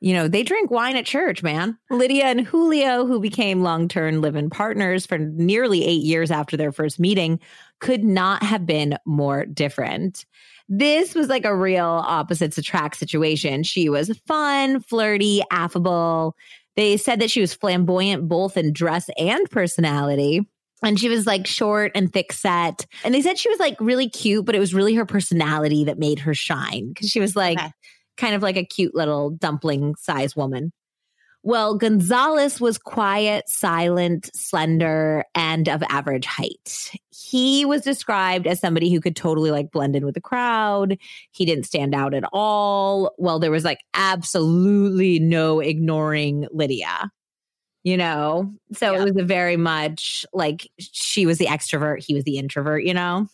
you 0.00 0.12
know, 0.12 0.28
they 0.28 0.42
drink 0.42 0.70
wine 0.70 0.96
at 0.96 1.06
church, 1.06 1.42
man. 1.42 1.76
Lydia 1.90 2.26
and 2.26 2.42
Julio, 2.42 3.06
who 3.06 3.18
became 3.18 3.62
long 3.62 3.88
term 3.88 4.20
live 4.20 4.36
in 4.36 4.50
partners 4.50 5.06
for 5.06 5.18
nearly 5.18 5.84
eight 5.84 6.02
years 6.02 6.30
after 6.30 6.56
their 6.56 6.70
first 6.70 7.00
meeting, 7.00 7.40
could 7.80 8.04
not 8.04 8.42
have 8.42 8.64
been 8.64 8.96
more 9.06 9.44
different. 9.46 10.24
This 10.68 11.14
was 11.14 11.28
like 11.28 11.44
a 11.44 11.56
real 11.56 11.84
opposites 11.84 12.58
attract 12.58 12.96
situation. 12.96 13.62
She 13.62 13.88
was 13.88 14.10
fun, 14.26 14.80
flirty, 14.80 15.42
affable. 15.50 16.36
They 16.76 16.96
said 16.96 17.20
that 17.20 17.30
she 17.30 17.40
was 17.40 17.54
flamboyant 17.54 18.28
both 18.28 18.56
in 18.56 18.72
dress 18.72 19.08
and 19.16 19.50
personality. 19.50 20.46
And 20.82 21.00
she 21.00 21.08
was 21.08 21.26
like 21.26 21.46
short 21.46 21.92
and 21.94 22.12
thick 22.12 22.32
set. 22.32 22.86
And 23.02 23.14
they 23.14 23.22
said 23.22 23.38
she 23.38 23.48
was 23.48 23.58
like 23.58 23.76
really 23.80 24.08
cute, 24.08 24.44
but 24.44 24.54
it 24.54 24.60
was 24.60 24.74
really 24.74 24.94
her 24.94 25.06
personality 25.06 25.84
that 25.84 25.98
made 25.98 26.20
her 26.20 26.34
shine 26.34 26.88
because 26.88 27.08
she 27.08 27.18
was 27.18 27.34
like 27.34 27.58
okay. 27.58 27.72
kind 28.16 28.34
of 28.34 28.42
like 28.42 28.56
a 28.56 28.64
cute 28.64 28.94
little 28.94 29.30
dumpling 29.30 29.96
size 29.96 30.36
woman. 30.36 30.72
Well, 31.44 31.76
Gonzalez 31.76 32.60
was 32.60 32.78
quiet, 32.78 33.48
silent, 33.48 34.28
slender, 34.34 35.24
and 35.34 35.68
of 35.68 35.82
average 35.88 36.26
height. 36.26 36.90
He 37.10 37.64
was 37.64 37.82
described 37.82 38.46
as 38.46 38.60
somebody 38.60 38.92
who 38.92 39.00
could 39.00 39.16
totally 39.16 39.50
like 39.50 39.70
blend 39.70 39.94
in 39.94 40.04
with 40.04 40.14
the 40.14 40.20
crowd. 40.20 40.98
He 41.30 41.46
didn't 41.46 41.64
stand 41.64 41.94
out 41.94 42.12
at 42.12 42.24
all. 42.32 43.14
Well, 43.18 43.38
there 43.38 43.52
was 43.52 43.64
like 43.64 43.80
absolutely 43.94 45.20
no 45.20 45.60
ignoring 45.60 46.46
Lydia, 46.52 47.10
you 47.84 47.96
know? 47.96 48.52
So 48.72 48.92
yeah. 48.92 49.00
it 49.00 49.04
was 49.04 49.16
a 49.16 49.24
very 49.24 49.56
much 49.56 50.26
like 50.32 50.68
she 50.78 51.24
was 51.24 51.38
the 51.38 51.46
extrovert, 51.46 52.04
he 52.04 52.14
was 52.14 52.24
the 52.24 52.38
introvert, 52.38 52.84
you 52.84 52.94
know? 52.94 53.28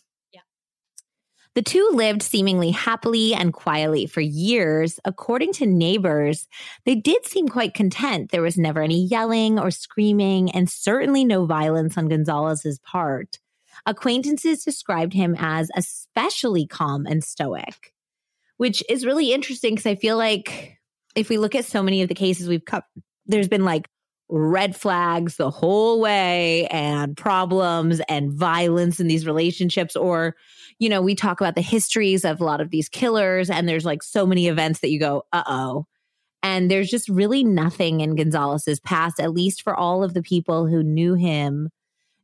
The 1.55 1.63
two 1.63 1.89
lived 1.93 2.23
seemingly 2.23 2.73
happily 2.73 3.33
and 3.33 3.53
quietly 3.53 4.07
for 4.07 4.21
years. 4.21 4.99
According 5.05 5.53
to 5.55 5.67
neighbors, 5.67 6.49
they 6.85 6.97
did 6.97 7.25
seem 7.27 7.49
quite 7.49 7.75
content. 7.75 8.33
There 8.33 8.43
was 8.43 8.59
never 8.59 8.83
any 8.83 9.05
yelling 9.05 9.61
or 9.61 9.71
screaming, 9.71 10.51
and 10.51 10.69
certainly 10.69 11.25
no 11.25 11.47
violence 11.47 11.97
on 11.97 12.09
Gonzalez's 12.09 12.81
part. 12.81 13.39
Acquaintances 13.87 14.65
described 14.65 15.13
him 15.13 15.37
as 15.39 15.71
especially 15.77 16.67
calm 16.67 17.07
and 17.07 17.23
stoic, 17.23 17.93
which 18.57 18.83
is 18.89 19.07
really 19.07 19.33
interesting 19.33 19.75
because 19.75 19.87
I 19.87 19.95
feel 19.95 20.17
like 20.17 20.79
if 21.15 21.29
we 21.29 21.39
look 21.39 21.55
at 21.55 21.65
so 21.65 21.83
many 21.83 22.03
of 22.03 22.09
the 22.09 22.15
cases 22.15 22.49
we've 22.49 22.65
covered, 22.65 22.85
there's 23.27 23.49
been 23.49 23.65
like 23.65 23.89
red 24.29 24.75
flags 24.75 25.37
the 25.37 25.51
whole 25.51 26.01
way 26.01 26.67
and 26.69 27.17
problems 27.17 28.01
and 28.09 28.33
violence 28.33 28.99
in 28.99 29.07
these 29.07 29.27
relationships 29.27 29.95
or 29.95 30.35
you 30.79 30.89
know 30.89 31.01
we 31.01 31.15
talk 31.15 31.41
about 31.41 31.55
the 31.55 31.61
histories 31.61 32.25
of 32.25 32.41
a 32.41 32.45
lot 32.45 32.61
of 32.61 32.71
these 32.71 32.89
killers 32.89 33.51
and 33.51 33.69
there's 33.69 33.85
like 33.85 34.03
so 34.03 34.27
many 34.27 34.49
events 34.49 34.81
that 34.81 34.91
you 34.91 34.99
go 34.99 35.25
uh-oh 35.33 35.87
and 36.43 36.71
there's 36.71 36.91
just 36.91 37.09
really 37.09 37.43
nothing 37.43 38.01
in 38.01 38.17
Gonzalez's 38.17 38.81
past 38.81 39.21
at 39.21 39.33
least 39.33 39.63
for 39.63 39.75
all 39.75 40.05
of 40.05 40.15
the 40.15 40.23
people 40.23 40.67
who 40.67 40.83
knew 40.83 41.15
him 41.15 41.71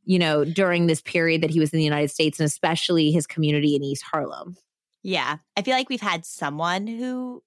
you 0.03 0.19
know 0.19 0.43
during 0.43 0.87
this 0.87 1.01
period 1.01 1.41
that 1.41 1.49
he 1.49 1.59
was 1.59 1.71
in 1.71 1.77
the 1.77 1.83
United 1.83 2.11
States 2.11 2.39
and 2.39 2.45
especially 2.45 3.11
his 3.11 3.27
community 3.27 3.75
in 3.75 3.83
East 3.83 4.03
Harlem 4.03 4.57
yeah 5.03 5.37
i 5.57 5.61
feel 5.63 5.75
like 5.75 5.89
we've 5.89 5.99
had 5.99 6.25
someone 6.25 6.85
who 6.85 7.41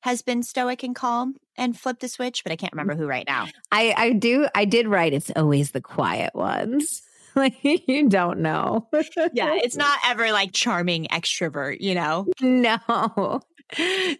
has 0.00 0.22
been 0.22 0.42
stoic 0.42 0.82
and 0.82 0.94
calm 0.94 1.36
and 1.56 1.78
flipped 1.78 2.00
the 2.00 2.08
switch, 2.08 2.44
but 2.44 2.52
I 2.52 2.56
can't 2.56 2.72
remember 2.72 2.94
mm. 2.94 2.98
who 2.98 3.06
right 3.06 3.26
now. 3.26 3.48
I 3.72 3.94
I 3.96 4.12
do 4.12 4.48
I 4.54 4.64
did 4.64 4.86
write 4.86 5.12
it's 5.12 5.30
always 5.34 5.72
the 5.72 5.80
quiet 5.80 6.34
ones. 6.34 7.02
like 7.36 7.56
you 7.62 8.08
don't 8.08 8.40
know. 8.40 8.88
yeah, 9.32 9.54
it's 9.54 9.76
not 9.76 9.98
ever 10.06 10.32
like 10.32 10.52
charming 10.52 11.06
extrovert, 11.06 11.78
you 11.80 11.94
know? 11.94 12.26
No. 12.40 12.78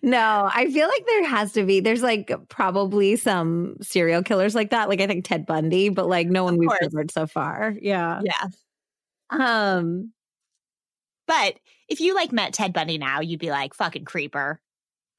No, 0.02 0.50
I 0.52 0.70
feel 0.70 0.88
like 0.88 1.06
there 1.06 1.24
has 1.26 1.52
to 1.52 1.64
be. 1.64 1.80
There's 1.80 2.02
like 2.02 2.30
probably 2.48 3.16
some 3.16 3.76
serial 3.80 4.22
killers 4.22 4.54
like 4.54 4.70
that. 4.70 4.90
Like 4.90 5.00
I 5.00 5.06
think 5.06 5.24
Ted 5.24 5.46
Bundy, 5.46 5.88
but 5.88 6.06
like 6.06 6.26
no 6.26 6.44
one 6.44 6.54
of 6.54 6.58
we've 6.58 6.68
course. 6.68 6.80
covered 6.82 7.10
so 7.10 7.26
far. 7.26 7.74
Yeah. 7.80 8.20
Yeah. 8.22 8.48
Um 9.30 10.12
but 11.26 11.54
if 11.88 12.00
you 12.00 12.14
like 12.14 12.32
met 12.32 12.52
Ted 12.52 12.72
Bundy 12.72 12.98
now, 12.98 13.20
you'd 13.20 13.40
be 13.40 13.50
like 13.50 13.74
fucking 13.74 14.04
creeper. 14.04 14.60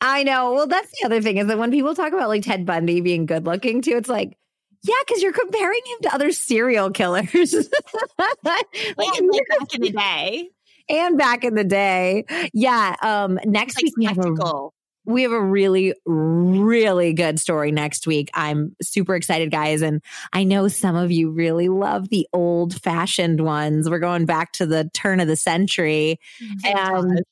I 0.02 0.24
know. 0.24 0.54
Well, 0.54 0.68
that's 0.68 0.92
the 0.92 1.06
other 1.06 1.22
thing 1.22 1.38
is 1.38 1.48
that 1.48 1.58
when 1.58 1.72
people 1.72 1.94
talk 1.94 2.14
about 2.14 2.30
like 2.30 2.44
Ted 2.44 2.66
Bundy 2.66 3.02
being 3.02 3.26
good 3.26 3.46
looking 3.46 3.82
too, 3.82 3.98
it's 3.98 4.10
like, 4.10 4.38
yeah, 4.84 4.96
because 5.06 5.22
you're 5.22 5.34
comparing 5.34 5.82
him 5.86 5.98
to 6.04 6.14
other 6.14 6.32
serial 6.32 6.92
killers. 6.92 7.54
like, 8.18 8.38
like 8.44 8.68
back 8.98 9.74
in 9.74 9.82
the 9.82 9.94
day. 9.96 10.50
And 10.90 11.18
back 11.18 11.44
in 11.44 11.54
the 11.54 11.64
day. 11.64 12.26
Yeah. 12.54 12.96
Um 13.02 13.40
next 13.46 13.78
like 13.78 13.86
week 13.86 13.94
we 13.98 14.06
have 14.06 14.18
a 14.18 14.70
we 15.06 15.24
have 15.24 15.32
a 15.32 15.42
really, 15.42 15.94
really 16.06 17.14
good 17.14 17.40
story 17.40 17.72
next 17.72 18.06
week. 18.06 18.30
I'm 18.36 18.76
super 18.82 19.16
excited, 19.16 19.50
guys. 19.50 19.82
And 19.82 20.04
I 20.34 20.44
know 20.44 20.68
some 20.68 20.96
of 20.96 21.12
you 21.12 21.32
really 21.32 21.68
love 21.68 22.10
the 22.10 22.28
old 22.32 22.80
fashioned 22.80 23.42
ones. 23.42 23.90
We're 23.90 24.00
going 24.00 24.26
back 24.26 24.52
to 24.54 24.68
the 24.68 24.90
turn 24.94 25.20
of 25.20 25.28
the 25.28 25.36
century. 25.36 26.20
Oh 26.66 27.06
and 27.06 27.24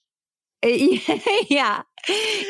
yeah 1.50 1.84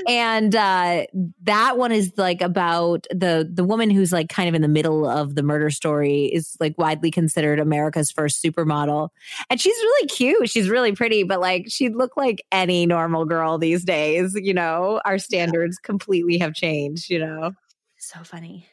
and 0.07 0.55
uh 0.55 1.05
that 1.41 1.77
one 1.77 1.91
is 1.91 2.11
like 2.17 2.41
about 2.41 3.05
the 3.09 3.49
the 3.51 3.63
woman 3.63 3.89
who's 3.89 4.11
like 4.11 4.29
kind 4.29 4.47
of 4.49 4.55
in 4.55 4.61
the 4.61 4.67
middle 4.67 5.07
of 5.07 5.35
the 5.35 5.43
murder 5.43 5.69
story 5.69 6.25
is 6.25 6.55
like 6.59 6.77
widely 6.77 7.09
considered 7.09 7.59
america's 7.59 8.11
first 8.11 8.43
supermodel. 8.43 9.09
And 9.49 9.59
she's 9.59 9.75
really 9.75 10.07
cute. 10.07 10.49
She's 10.49 10.69
really 10.69 10.91
pretty 10.93 11.23
but 11.23 11.39
like 11.39 11.65
she'd 11.69 11.95
look 11.95 12.17
like 12.17 12.43
any 12.51 12.85
normal 12.85 13.25
girl 13.25 13.57
these 13.57 13.83
days 13.83 14.35
you 14.35 14.53
know? 14.53 15.01
Our 15.05 15.17
standards 15.17 15.77
completely 15.77 16.37
have 16.37 16.53
changed 16.53 17.09
you 17.09 17.19
know? 17.19 17.51
So 17.97 18.23
funny 18.23 18.67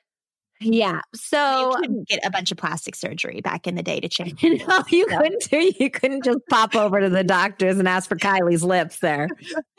yeah. 0.60 1.00
So 1.14 1.70
you 1.70 1.76
couldn't 1.76 2.08
get 2.08 2.24
a 2.24 2.30
bunch 2.30 2.52
of 2.52 2.58
plastic 2.58 2.94
surgery 2.94 3.40
back 3.40 3.66
in 3.66 3.74
the 3.74 3.82
day 3.82 4.00
to 4.00 4.08
change. 4.08 4.42
no, 4.42 4.82
you 4.88 5.06
so. 5.08 5.18
couldn't 5.18 5.50
do. 5.50 5.72
You 5.78 5.90
couldn't 5.90 6.24
just 6.24 6.40
pop 6.48 6.74
over 6.74 7.00
to 7.00 7.08
the 7.08 7.24
doctors 7.24 7.78
and 7.78 7.88
ask 7.88 8.08
for 8.08 8.16
Kylie's 8.16 8.62
lips 8.64 9.00
there, 9.00 9.28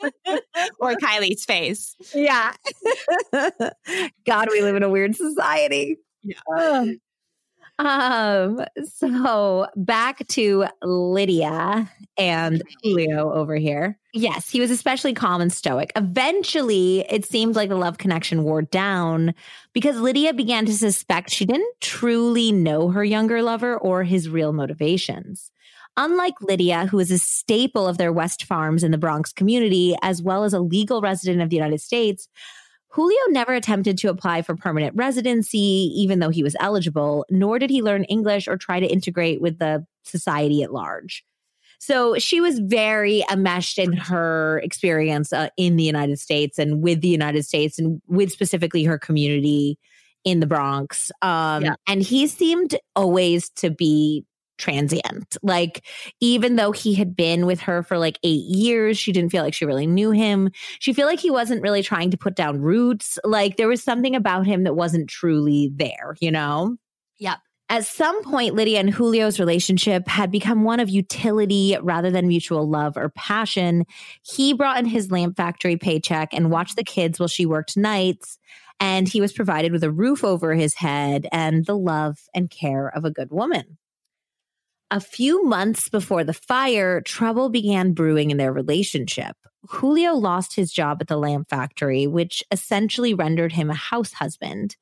or 0.78 0.94
Kylie's 0.94 1.44
face. 1.44 1.96
Yeah. 2.14 2.52
God, 3.32 4.48
we 4.50 4.62
live 4.62 4.76
in 4.76 4.82
a 4.82 4.90
weird 4.90 5.16
society. 5.16 5.96
Yeah. 6.22 6.36
Um, 6.58 6.98
Um, 7.78 8.64
so 8.84 9.66
back 9.76 10.26
to 10.28 10.66
Lydia 10.82 11.90
and 12.16 12.56
mm-hmm. 12.56 12.88
Julio 12.88 13.32
over 13.32 13.56
here. 13.56 13.98
Yes, 14.14 14.48
he 14.48 14.60
was 14.60 14.70
especially 14.70 15.12
calm 15.12 15.42
and 15.42 15.52
stoic. 15.52 15.92
Eventually, 15.94 17.04
it 17.10 17.26
seemed 17.26 17.54
like 17.54 17.68
the 17.68 17.76
love 17.76 17.98
connection 17.98 18.44
wore 18.44 18.62
down 18.62 19.34
because 19.74 20.00
Lydia 20.00 20.32
began 20.32 20.64
to 20.66 20.72
suspect 20.72 21.30
she 21.30 21.44
didn't 21.44 21.80
truly 21.80 22.50
know 22.50 22.88
her 22.88 23.04
younger 23.04 23.42
lover 23.42 23.76
or 23.76 24.04
his 24.04 24.30
real 24.30 24.54
motivations. 24.54 25.50
Unlike 25.98 26.34
Lydia, 26.42 26.86
who 26.86 26.98
is 26.98 27.10
a 27.10 27.18
staple 27.18 27.88
of 27.88 27.96
their 27.96 28.12
West 28.12 28.44
Farms 28.44 28.84
in 28.84 28.90
the 28.90 28.98
Bronx 28.98 29.32
community, 29.32 29.96
as 30.02 30.22
well 30.22 30.44
as 30.44 30.52
a 30.52 30.60
legal 30.60 31.00
resident 31.00 31.40
of 31.40 31.48
the 31.48 31.56
United 31.56 31.80
States, 31.80 32.28
Julio 32.96 33.20
never 33.28 33.52
attempted 33.52 33.98
to 33.98 34.08
apply 34.08 34.40
for 34.40 34.56
permanent 34.56 34.96
residency, 34.96 35.92
even 35.94 36.18
though 36.18 36.30
he 36.30 36.42
was 36.42 36.56
eligible, 36.60 37.26
nor 37.28 37.58
did 37.58 37.68
he 37.68 37.82
learn 37.82 38.04
English 38.04 38.48
or 38.48 38.56
try 38.56 38.80
to 38.80 38.86
integrate 38.86 39.42
with 39.42 39.58
the 39.58 39.84
society 40.02 40.62
at 40.62 40.72
large. 40.72 41.22
So 41.78 42.16
she 42.16 42.40
was 42.40 42.58
very 42.58 43.22
enmeshed 43.30 43.76
in 43.76 43.92
her 43.92 44.60
experience 44.64 45.30
uh, 45.30 45.50
in 45.58 45.76
the 45.76 45.84
United 45.84 46.18
States 46.18 46.58
and 46.58 46.82
with 46.82 47.02
the 47.02 47.08
United 47.08 47.44
States 47.44 47.78
and 47.78 48.00
with 48.08 48.32
specifically 48.32 48.84
her 48.84 48.98
community 48.98 49.78
in 50.24 50.40
the 50.40 50.46
Bronx. 50.46 51.12
Um, 51.20 51.64
yeah. 51.64 51.74
And 51.86 52.02
he 52.02 52.26
seemed 52.26 52.78
always 52.94 53.50
to 53.56 53.68
be 53.68 54.24
transient. 54.58 55.36
Like, 55.42 55.84
even 56.20 56.56
though 56.56 56.72
he 56.72 56.94
had 56.94 57.16
been 57.16 57.46
with 57.46 57.60
her 57.60 57.82
for 57.82 57.98
like 57.98 58.18
eight 58.22 58.44
years, 58.44 58.98
she 58.98 59.12
didn't 59.12 59.30
feel 59.30 59.42
like 59.42 59.54
she 59.54 59.64
really 59.64 59.86
knew 59.86 60.10
him. 60.10 60.50
She 60.78 60.92
felt 60.92 61.10
like 61.10 61.20
he 61.20 61.30
wasn't 61.30 61.62
really 61.62 61.82
trying 61.82 62.10
to 62.10 62.16
put 62.16 62.36
down 62.36 62.60
roots. 62.60 63.18
Like, 63.24 63.56
there 63.56 63.68
was 63.68 63.82
something 63.82 64.14
about 64.14 64.46
him 64.46 64.64
that 64.64 64.74
wasn't 64.74 65.08
truly 65.08 65.70
there, 65.74 66.16
you 66.20 66.30
know? 66.30 66.76
Yep. 67.18 67.38
At 67.68 67.84
some 67.84 68.22
point, 68.22 68.54
Lydia 68.54 68.78
and 68.78 68.94
Julio's 68.94 69.40
relationship 69.40 70.06
had 70.06 70.30
become 70.30 70.62
one 70.62 70.78
of 70.78 70.88
utility 70.88 71.76
rather 71.82 72.12
than 72.12 72.28
mutual 72.28 72.68
love 72.68 72.96
or 72.96 73.08
passion. 73.08 73.84
He 74.22 74.52
brought 74.52 74.78
in 74.78 74.84
his 74.84 75.10
lamp 75.10 75.36
factory 75.36 75.76
paycheck 75.76 76.32
and 76.32 76.52
watched 76.52 76.76
the 76.76 76.84
kids 76.84 77.18
while 77.18 77.26
she 77.26 77.44
worked 77.44 77.76
nights. 77.76 78.38
And 78.78 79.08
he 79.08 79.20
was 79.20 79.32
provided 79.32 79.72
with 79.72 79.82
a 79.82 79.90
roof 79.90 80.22
over 80.22 80.54
his 80.54 80.74
head 80.74 81.26
and 81.32 81.66
the 81.66 81.76
love 81.76 82.18
and 82.34 82.50
care 82.50 82.88
of 82.94 83.04
a 83.04 83.10
good 83.10 83.32
woman. 83.32 83.78
A 84.90 85.00
few 85.00 85.42
months 85.44 85.88
before 85.88 86.22
the 86.22 86.32
fire, 86.32 87.00
trouble 87.00 87.48
began 87.48 87.92
brewing 87.92 88.30
in 88.30 88.36
their 88.36 88.52
relationship. 88.52 89.36
Julio 89.68 90.14
lost 90.14 90.54
his 90.54 90.72
job 90.72 90.98
at 91.00 91.08
the 91.08 91.16
lamp 91.16 91.48
factory, 91.48 92.06
which 92.06 92.44
essentially 92.52 93.12
rendered 93.12 93.52
him 93.52 93.68
a 93.68 93.74
house 93.74 94.12
husband. 94.12 94.76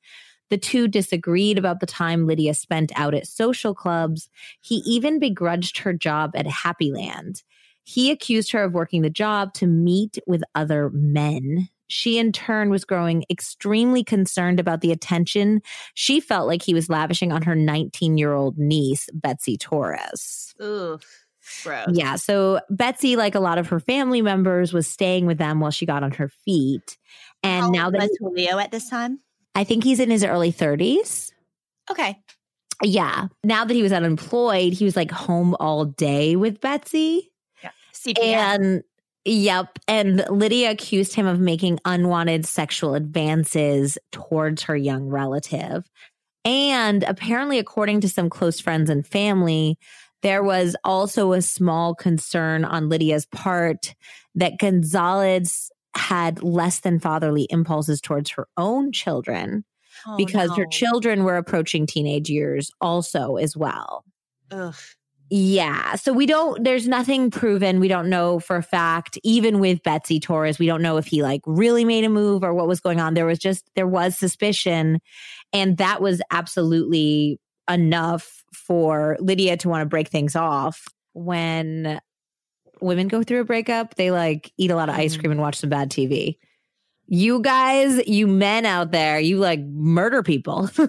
The 0.51 0.59
two 0.59 0.87
disagreed 0.87 1.57
about 1.57 1.79
the 1.79 1.87
time 1.87 2.27
Lydia 2.27 2.53
spent 2.53 2.91
out 2.95 3.15
at 3.15 3.25
social 3.25 3.73
clubs. 3.73 4.29
He 4.61 4.83
even 4.85 5.17
begrudged 5.17 5.79
her 5.79 5.93
job 5.93 6.31
at 6.35 6.45
Happy 6.45 6.91
Land. 6.91 7.41
He 7.83 8.11
accused 8.11 8.51
her 8.51 8.63
of 8.63 8.73
working 8.73 9.01
the 9.01 9.09
job 9.09 9.53
to 9.55 9.65
meet 9.65 10.19
with 10.27 10.43
other 10.53 10.91
men 10.91 11.69
she 11.87 12.17
in 12.17 12.31
turn 12.31 12.69
was 12.69 12.85
growing 12.85 13.23
extremely 13.29 14.03
concerned 14.03 14.59
about 14.59 14.81
the 14.81 14.91
attention 14.91 15.61
she 15.93 16.19
felt 16.19 16.47
like 16.47 16.61
he 16.61 16.73
was 16.73 16.89
lavishing 16.89 17.31
on 17.31 17.41
her 17.43 17.55
19 17.55 18.17
year 18.17 18.33
old 18.33 18.57
niece, 18.57 19.09
Betsy 19.13 19.57
Torres. 19.57 20.53
Ooh. 20.61 20.99
Gross. 21.63 21.89
Yeah. 21.93 22.15
So 22.15 22.59
Betsy, 22.71 23.15
like 23.15 23.35
a 23.35 23.39
lot 23.39 23.59
of 23.59 23.67
her 23.67 23.79
family 23.79 24.21
members, 24.23 24.73
was 24.73 24.87
staying 24.87 25.27
with 25.27 25.37
them 25.37 25.59
while 25.59 25.69
she 25.71 25.85
got 25.85 26.01
on 26.01 26.11
her 26.13 26.29
feet. 26.29 26.97
And 27.43 27.65
How 27.65 27.69
now 27.69 27.89
that 27.91 28.01
was 28.01 28.17
Julio 28.19 28.57
at 28.57 28.71
this 28.71 28.89
time? 28.89 29.19
I 29.53 29.63
think 29.63 29.83
he's 29.83 29.99
in 29.99 30.09
his 30.09 30.23
early 30.23 30.51
30s. 30.51 31.31
Okay. 31.91 32.17
Yeah. 32.81 33.27
Now 33.43 33.63
that 33.63 33.73
he 33.73 33.83
was 33.83 33.93
unemployed, 33.93 34.73
he 34.73 34.85
was 34.85 34.95
like 34.95 35.11
home 35.11 35.55
all 35.59 35.85
day 35.85 36.35
with 36.35 36.59
Betsy. 36.59 37.31
CPS. 37.93 38.23
And 38.23 38.83
yep. 39.25 39.79
And 39.87 40.25
Lydia 40.29 40.71
accused 40.71 41.15
him 41.15 41.25
of 41.25 41.39
making 41.39 41.79
unwanted 41.85 42.45
sexual 42.45 42.95
advances 42.95 43.97
towards 44.11 44.63
her 44.63 44.75
young 44.75 45.07
relative. 45.07 45.89
And 46.43 47.03
apparently, 47.03 47.59
according 47.59 48.01
to 48.01 48.09
some 48.09 48.29
close 48.29 48.59
friends 48.59 48.89
and 48.89 49.05
family, 49.05 49.77
there 50.21 50.43
was 50.43 50.75
also 50.83 51.33
a 51.33 51.41
small 51.41 51.95
concern 51.95 52.63
on 52.63 52.89
Lydia's 52.89 53.25
part 53.25 53.95
that 54.35 54.59
Gonzalez 54.59 55.71
had 55.95 56.43
less 56.43 56.81
than 56.81 56.99
fatherly 56.99 57.47
impulses 57.49 58.01
towards 58.01 58.31
her 58.31 58.47
own 58.57 58.91
children 58.91 59.65
Oh, 60.05 60.17
because 60.17 60.55
her 60.57 60.65
children 60.65 61.23
were 61.23 61.37
approaching 61.37 61.85
teenage 61.85 62.29
years 62.29 62.71
also 62.81 63.37
as 63.37 63.55
well. 63.55 64.03
Ugh. 64.51 64.75
Yeah. 65.29 65.95
So 65.95 66.13
we 66.13 66.25
don't, 66.27 66.63
there's 66.63 66.87
nothing 66.87 67.31
proven. 67.31 67.79
We 67.79 67.87
don't 67.87 68.09
know 68.09 68.39
for 68.39 68.57
a 68.57 68.63
fact, 68.63 69.17
even 69.23 69.59
with 69.59 69.81
Betsy 69.81 70.19
Torres, 70.19 70.59
we 70.59 70.67
don't 70.67 70.83
know 70.83 70.97
if 70.97 71.07
he 71.07 71.23
like 71.23 71.41
really 71.45 71.83
made 71.83 72.03
a 72.03 72.09
move 72.09 72.43
or 72.43 72.53
what 72.53 72.67
was 72.67 72.79
going 72.79 72.99
on. 72.99 73.15
There 73.15 73.25
was 73.25 73.39
just, 73.39 73.69
there 73.75 73.87
was 73.87 74.15
suspicion. 74.15 74.99
And 75.51 75.77
that 75.77 76.01
was 76.01 76.21
absolutely 76.31 77.39
enough 77.69 78.43
for 78.53 79.17
Lydia 79.19 79.57
to 79.57 79.69
want 79.69 79.81
to 79.81 79.85
break 79.87 80.09
things 80.09 80.35
off. 80.35 80.85
When 81.13 81.99
women 82.81 83.07
go 83.07 83.23
through 83.23 83.41
a 83.41 83.45
breakup, 83.45 83.95
they 83.95 84.11
like 84.11 84.51
eat 84.57 84.69
a 84.69 84.75
lot 84.75 84.89
of 84.89 84.95
ice 84.95 85.15
Mhm. 85.15 85.19
cream 85.21 85.31
and 85.31 85.41
watch 85.41 85.55
some 85.55 85.69
bad 85.69 85.89
TV. 85.89 86.37
You 87.07 87.41
guys, 87.41 88.05
you 88.07 88.25
men 88.25 88.65
out 88.65 88.91
there, 88.91 89.19
you 89.19 89.37
like 89.37 89.59
murder 89.61 90.23
people. 90.23 90.69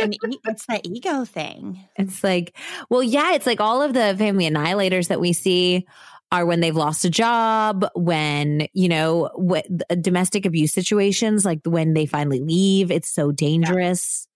And 0.00 0.16
it's 0.44 0.64
the 0.66 0.80
ego 0.84 1.24
thing. 1.24 1.84
It's 1.96 2.22
like, 2.22 2.56
well, 2.88 3.02
yeah, 3.02 3.34
it's 3.34 3.46
like 3.46 3.60
all 3.60 3.82
of 3.82 3.94
the 3.94 4.14
family 4.16 4.48
annihilators 4.48 5.08
that 5.08 5.20
we 5.20 5.32
see 5.32 5.86
are 6.30 6.46
when 6.46 6.60
they've 6.60 6.76
lost 6.76 7.04
a 7.04 7.10
job, 7.10 7.86
when, 7.94 8.68
you 8.74 8.88
know, 8.88 9.30
what 9.34 9.66
uh, 9.90 9.94
domestic 9.96 10.46
abuse 10.46 10.72
situations, 10.72 11.44
like 11.44 11.60
when 11.64 11.94
they 11.94 12.06
finally 12.06 12.40
leave, 12.40 12.90
it's 12.90 13.08
so 13.08 13.32
dangerous. 13.32 14.28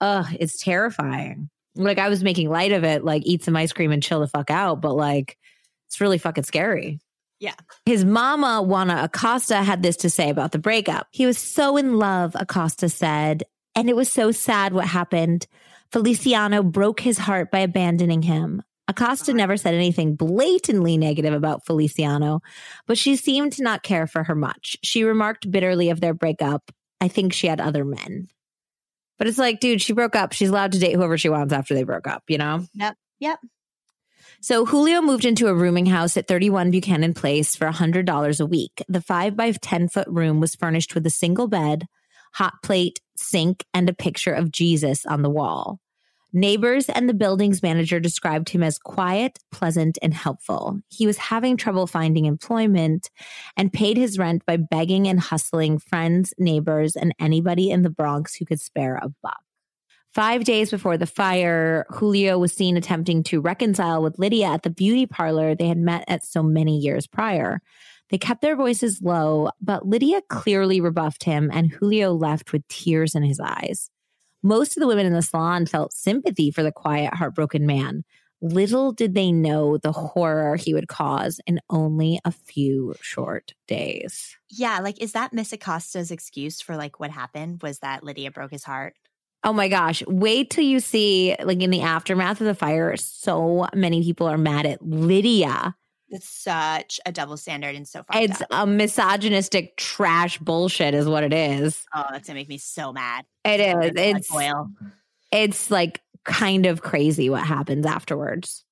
Ugh, 0.00 0.26
it's 0.40 0.62
terrifying. 0.62 1.50
Like 1.76 1.98
I 1.98 2.08
was 2.08 2.24
making 2.24 2.48
light 2.48 2.72
of 2.72 2.84
it, 2.84 3.04
like 3.04 3.22
eat 3.26 3.44
some 3.44 3.56
ice 3.56 3.72
cream 3.72 3.92
and 3.92 4.02
chill 4.02 4.20
the 4.20 4.26
fuck 4.26 4.50
out, 4.50 4.80
but 4.80 4.94
like 4.94 5.38
it's 5.86 6.00
really 6.00 6.18
fucking 6.18 6.44
scary. 6.44 7.00
Yeah. 7.38 7.54
His 7.84 8.04
mama, 8.04 8.62
Juana 8.62 9.00
Acosta, 9.02 9.56
had 9.56 9.82
this 9.82 9.96
to 9.98 10.10
say 10.10 10.30
about 10.30 10.52
the 10.52 10.58
breakup. 10.58 11.08
He 11.12 11.26
was 11.26 11.38
so 11.38 11.76
in 11.76 11.98
love, 11.98 12.34
Acosta 12.34 12.88
said, 12.88 13.44
and 13.74 13.90
it 13.90 13.96
was 13.96 14.10
so 14.10 14.32
sad 14.32 14.72
what 14.72 14.86
happened. 14.86 15.46
Feliciano 15.92 16.62
broke 16.62 17.00
his 17.00 17.18
heart 17.18 17.50
by 17.50 17.60
abandoning 17.60 18.22
him. 18.22 18.62
Acosta 18.88 19.32
uh-huh. 19.32 19.36
never 19.36 19.56
said 19.56 19.74
anything 19.74 20.14
blatantly 20.14 20.96
negative 20.96 21.34
about 21.34 21.66
Feliciano, 21.66 22.40
but 22.86 22.96
she 22.96 23.16
seemed 23.16 23.52
to 23.54 23.62
not 23.62 23.82
care 23.82 24.06
for 24.06 24.24
her 24.24 24.34
much. 24.34 24.76
She 24.82 25.04
remarked 25.04 25.50
bitterly 25.50 25.90
of 25.90 26.00
their 26.00 26.14
breakup. 26.14 26.70
I 27.00 27.08
think 27.08 27.32
she 27.32 27.48
had 27.48 27.60
other 27.60 27.84
men. 27.84 28.28
But 29.18 29.26
it's 29.26 29.38
like, 29.38 29.60
dude, 29.60 29.82
she 29.82 29.92
broke 29.92 30.14
up. 30.14 30.32
She's 30.32 30.50
allowed 30.50 30.72
to 30.72 30.78
date 30.78 30.94
whoever 30.94 31.18
she 31.18 31.28
wants 31.28 31.52
after 31.52 31.74
they 31.74 31.84
broke 31.84 32.06
up, 32.06 32.24
you 32.28 32.38
know? 32.38 32.64
Yep. 32.74 32.96
Yep. 33.20 33.38
So 34.40 34.64
Julio 34.64 35.00
moved 35.00 35.24
into 35.24 35.48
a 35.48 35.54
rooming 35.54 35.86
house 35.86 36.16
at 36.16 36.28
31 36.28 36.70
Buchanan 36.70 37.14
Place 37.14 37.56
for 37.56 37.68
$100 37.68 38.40
a 38.40 38.46
week. 38.46 38.82
The 38.88 39.00
5 39.00 39.36
by 39.36 39.52
10 39.52 39.88
foot 39.88 40.08
room 40.08 40.40
was 40.40 40.54
furnished 40.54 40.94
with 40.94 41.06
a 41.06 41.10
single 41.10 41.48
bed, 41.48 41.86
hot 42.34 42.54
plate, 42.62 43.00
sink, 43.16 43.64
and 43.72 43.88
a 43.88 43.94
picture 43.94 44.32
of 44.32 44.52
Jesus 44.52 45.06
on 45.06 45.22
the 45.22 45.30
wall. 45.30 45.80
Neighbors 46.32 46.90
and 46.90 47.08
the 47.08 47.14
building's 47.14 47.62
manager 47.62 47.98
described 47.98 48.50
him 48.50 48.62
as 48.62 48.78
quiet, 48.78 49.38
pleasant, 49.50 49.96
and 50.02 50.12
helpful. 50.12 50.80
He 50.90 51.06
was 51.06 51.16
having 51.16 51.56
trouble 51.56 51.86
finding 51.86 52.26
employment 52.26 53.08
and 53.56 53.72
paid 53.72 53.96
his 53.96 54.18
rent 54.18 54.44
by 54.44 54.58
begging 54.58 55.08
and 55.08 55.18
hustling 55.18 55.78
friends, 55.78 56.34
neighbors, 56.36 56.94
and 56.94 57.14
anybody 57.18 57.70
in 57.70 57.82
the 57.82 57.90
Bronx 57.90 58.34
who 58.34 58.44
could 58.44 58.60
spare 58.60 58.96
a 58.96 59.08
buck. 59.22 59.45
Five 60.16 60.44
days 60.44 60.70
before 60.70 60.96
the 60.96 61.04
fire, 61.04 61.84
Julio 61.90 62.38
was 62.38 62.50
seen 62.50 62.78
attempting 62.78 63.22
to 63.24 63.38
reconcile 63.38 64.02
with 64.02 64.18
Lydia 64.18 64.46
at 64.46 64.62
the 64.62 64.70
beauty 64.70 65.04
parlor 65.04 65.54
they 65.54 65.68
had 65.68 65.76
met 65.76 66.06
at 66.08 66.24
so 66.24 66.42
many 66.42 66.78
years 66.78 67.06
prior. 67.06 67.60
They 68.08 68.16
kept 68.16 68.40
their 68.40 68.56
voices 68.56 69.02
low, 69.02 69.50
but 69.60 69.86
Lydia 69.86 70.22
clearly 70.30 70.80
rebuffed 70.80 71.24
him, 71.24 71.50
and 71.52 71.70
Julio 71.70 72.14
left 72.14 72.54
with 72.54 72.66
tears 72.68 73.14
in 73.14 73.24
his 73.24 73.38
eyes. 73.38 73.90
Most 74.42 74.74
of 74.74 74.80
the 74.80 74.86
women 74.86 75.04
in 75.04 75.12
the 75.12 75.20
salon 75.20 75.66
felt 75.66 75.92
sympathy 75.92 76.50
for 76.50 76.62
the 76.62 76.72
quiet, 76.72 77.12
heartbroken 77.12 77.66
man. 77.66 78.02
Little 78.40 78.92
did 78.92 79.14
they 79.14 79.30
know 79.30 79.76
the 79.76 79.92
horror 79.92 80.56
he 80.56 80.72
would 80.72 80.88
cause 80.88 81.40
in 81.46 81.60
only 81.68 82.20
a 82.24 82.32
few 82.32 82.94
short 83.02 83.52
days. 83.68 84.34
Yeah. 84.48 84.78
Like, 84.80 84.98
is 84.98 85.12
that 85.12 85.34
Miss 85.34 85.52
Acosta's 85.52 86.10
excuse 86.10 86.62
for 86.62 86.74
like 86.74 86.98
what 86.98 87.10
happened? 87.10 87.60
Was 87.62 87.80
that 87.80 88.02
Lydia 88.02 88.30
broke 88.30 88.52
his 88.52 88.64
heart? 88.64 88.94
Oh 89.46 89.52
my 89.52 89.68
gosh. 89.68 90.02
Wait 90.08 90.50
till 90.50 90.64
you 90.64 90.80
see, 90.80 91.36
like, 91.42 91.62
in 91.62 91.70
the 91.70 91.80
aftermath 91.80 92.40
of 92.40 92.48
the 92.48 92.54
fire, 92.54 92.96
so 92.96 93.68
many 93.72 94.02
people 94.02 94.26
are 94.26 94.36
mad 94.36 94.66
at 94.66 94.82
Lydia. 94.82 95.76
It's 96.08 96.28
such 96.28 96.98
a 97.06 97.12
double 97.12 97.36
standard 97.36 97.76
and 97.76 97.86
so 97.86 98.02
far. 98.02 98.20
It's 98.20 98.42
a 98.50 98.66
misogynistic 98.66 99.76
trash 99.76 100.38
bullshit, 100.38 100.94
is 100.94 101.06
what 101.06 101.22
it 101.22 101.32
is. 101.32 101.84
oh, 101.94 102.06
that's 102.10 102.26
gonna 102.26 102.40
make 102.40 102.48
me 102.48 102.58
so 102.58 102.92
mad. 102.92 103.24
It 103.44 103.60
is. 103.60 103.92
It's 103.94 104.30
boil. 104.30 104.68
it's 105.30 105.70
like 105.70 106.00
kind 106.24 106.66
of 106.66 106.82
crazy 106.82 107.30
what 107.30 107.44
happens 107.44 107.86
afterwards. 107.86 108.64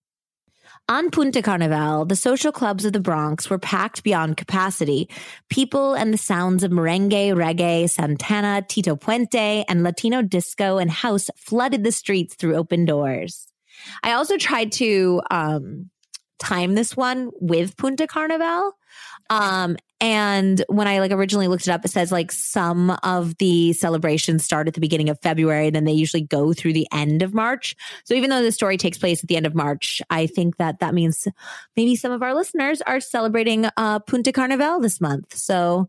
On 0.86 1.10
Punta 1.10 1.40
Carnival, 1.40 2.04
the 2.04 2.14
social 2.14 2.52
clubs 2.52 2.84
of 2.84 2.92
the 2.92 3.00
Bronx 3.00 3.48
were 3.48 3.58
packed 3.58 4.02
beyond 4.02 4.36
capacity. 4.36 5.08
People 5.48 5.94
and 5.94 6.12
the 6.12 6.18
sounds 6.18 6.62
of 6.62 6.72
merengue, 6.72 7.32
reggae, 7.32 7.88
Santana, 7.88 8.62
Tito 8.68 8.94
Puente, 8.94 9.64
and 9.66 9.82
Latino 9.82 10.20
disco 10.20 10.76
and 10.76 10.90
house 10.90 11.30
flooded 11.36 11.84
the 11.84 11.92
streets 11.92 12.34
through 12.34 12.56
open 12.56 12.84
doors. 12.84 13.46
I 14.02 14.12
also 14.12 14.36
tried 14.36 14.72
to 14.72 15.22
um, 15.30 15.88
time 16.38 16.74
this 16.74 16.94
one 16.94 17.30
with 17.40 17.78
Punta 17.78 18.06
Carnival. 18.06 18.72
Um, 19.30 19.78
and 20.00 20.64
when 20.68 20.88
I 20.88 20.98
like 20.98 21.12
originally 21.12 21.48
looked 21.48 21.66
it 21.66 21.70
up, 21.70 21.84
it 21.84 21.90
says 21.90 22.12
like 22.12 22.32
some 22.32 22.90
of 23.02 23.36
the 23.38 23.72
celebrations 23.72 24.44
start 24.44 24.68
at 24.68 24.74
the 24.74 24.80
beginning 24.80 25.08
of 25.08 25.20
February, 25.20 25.70
then 25.70 25.84
they 25.84 25.92
usually 25.92 26.22
go 26.22 26.52
through 26.52 26.72
the 26.72 26.88
end 26.92 27.22
of 27.22 27.32
March. 27.32 27.76
So 28.04 28.14
even 28.14 28.30
though 28.30 28.42
the 28.42 28.52
story 28.52 28.76
takes 28.76 28.98
place 28.98 29.22
at 29.22 29.28
the 29.28 29.36
end 29.36 29.46
of 29.46 29.54
March, 29.54 30.02
I 30.10 30.26
think 30.26 30.56
that 30.56 30.80
that 30.80 30.94
means 30.94 31.26
maybe 31.76 31.96
some 31.96 32.12
of 32.12 32.22
our 32.22 32.34
listeners 32.34 32.82
are 32.82 33.00
celebrating 33.00 33.66
uh, 33.76 34.00
Punta 34.00 34.32
Carnival 34.32 34.80
this 34.80 35.00
month. 35.00 35.34
So 35.34 35.88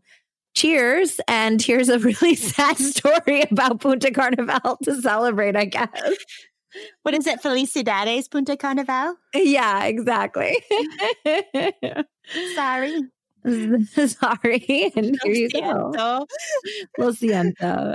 cheers. 0.54 1.20
And 1.28 1.60
here's 1.60 1.88
a 1.88 1.98
really 2.00 2.34
sad 2.34 2.78
story 2.78 3.42
about 3.50 3.80
Punta 3.80 4.10
Carnival 4.10 4.78
to 4.84 5.00
celebrate, 5.00 5.56
I 5.56 5.66
guess. 5.66 5.88
What 7.02 7.14
is 7.14 7.26
it? 7.26 7.40
Felicidades 7.42 8.30
Punta 8.30 8.56
Carnival? 8.56 9.16
Yeah, 9.34 9.84
exactly. 9.84 10.56
Sorry. 12.54 13.02
Sorry. 14.06 14.92
And 14.96 15.18
here 15.22 15.32
you 15.34 15.48
go. 15.50 16.26
Lo 16.98 17.10
siento. 17.12 17.94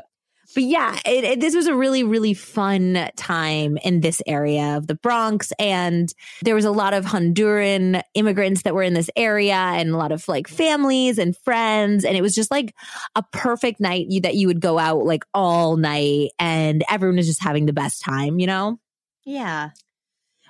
But 0.53 0.63
yeah, 0.63 0.99
it, 1.05 1.23
it- 1.23 1.39
this 1.39 1.55
was 1.55 1.67
a 1.67 1.75
really, 1.75 2.03
really 2.03 2.33
fun 2.33 3.09
time 3.15 3.77
in 3.85 4.01
this 4.01 4.21
area 4.27 4.75
of 4.75 4.87
the 4.87 4.95
Bronx. 4.95 5.53
And 5.59 6.13
there 6.41 6.55
was 6.55 6.65
a 6.65 6.71
lot 6.71 6.93
of 6.93 7.05
Honduran 7.05 8.01
immigrants 8.15 8.63
that 8.63 8.73
were 8.75 8.83
in 8.83 8.93
this 8.93 9.09
area 9.15 9.55
and 9.55 9.91
a 9.91 9.97
lot 9.97 10.11
of 10.11 10.27
like 10.27 10.49
families 10.49 11.17
and 11.17 11.37
friends. 11.37 12.03
And 12.03 12.17
it 12.17 12.21
was 12.21 12.35
just 12.35 12.51
like 12.51 12.75
a 13.15 13.23
perfect 13.31 13.79
night 13.79 14.07
you, 14.09 14.19
that 14.21 14.35
you 14.35 14.47
would 14.47 14.59
go 14.59 14.77
out 14.77 15.05
like 15.05 15.23
all 15.33 15.77
night 15.77 16.31
and 16.37 16.83
everyone 16.89 17.15
was 17.15 17.27
just 17.27 17.41
having 17.41 17.65
the 17.65 17.71
best 17.73 18.03
time, 18.03 18.37
you 18.39 18.47
know? 18.47 18.77
Yeah. 19.23 19.69